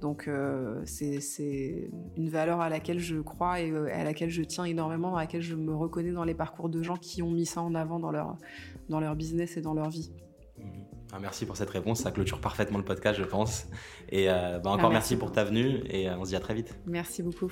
Donc 0.00 0.28
euh, 0.28 0.82
c'est 0.84 1.90
une 2.16 2.28
valeur 2.28 2.60
à 2.60 2.68
laquelle 2.68 2.98
je 2.98 3.16
crois 3.16 3.60
et 3.60 3.70
euh, 3.70 3.88
à 3.92 4.04
laquelle 4.04 4.28
je 4.28 4.42
tiens 4.42 4.64
énormément, 4.64 5.10
dans 5.10 5.16
laquelle 5.16 5.40
je 5.40 5.54
me 5.54 5.74
reconnais 5.74 6.12
dans 6.12 6.24
les 6.24 6.34
parcours 6.34 6.68
de 6.68 6.82
gens 6.82 6.96
qui 6.96 7.22
ont 7.22 7.30
mis 7.30 7.46
ça 7.46 7.62
en 7.62 7.74
avant 7.74 7.98
dans 7.98 8.10
leur, 8.10 8.36
dans 8.90 9.00
leur 9.00 9.16
business 9.16 9.56
et 9.56 9.62
dans 9.62 9.72
leur 9.72 9.88
vie. 9.88 10.12
Mmh. 10.58 10.62
Ah, 11.12 11.18
merci 11.18 11.46
pour 11.46 11.56
cette 11.56 11.70
réponse, 11.70 12.00
ça 12.00 12.10
clôture 12.10 12.40
parfaitement 12.40 12.78
le 12.78 12.84
podcast 12.84 13.18
je 13.18 13.24
pense. 13.24 13.68
Et 14.10 14.28
euh, 14.28 14.58
bah, 14.58 14.70
encore 14.70 14.90
merci. 14.90 15.14
merci 15.14 15.16
pour 15.16 15.32
ta 15.32 15.44
venue 15.44 15.80
et 15.88 16.10
on 16.10 16.24
se 16.24 16.30
dit 16.30 16.36
à 16.36 16.40
très 16.40 16.54
vite. 16.54 16.78
Merci 16.86 17.22
beaucoup. 17.22 17.50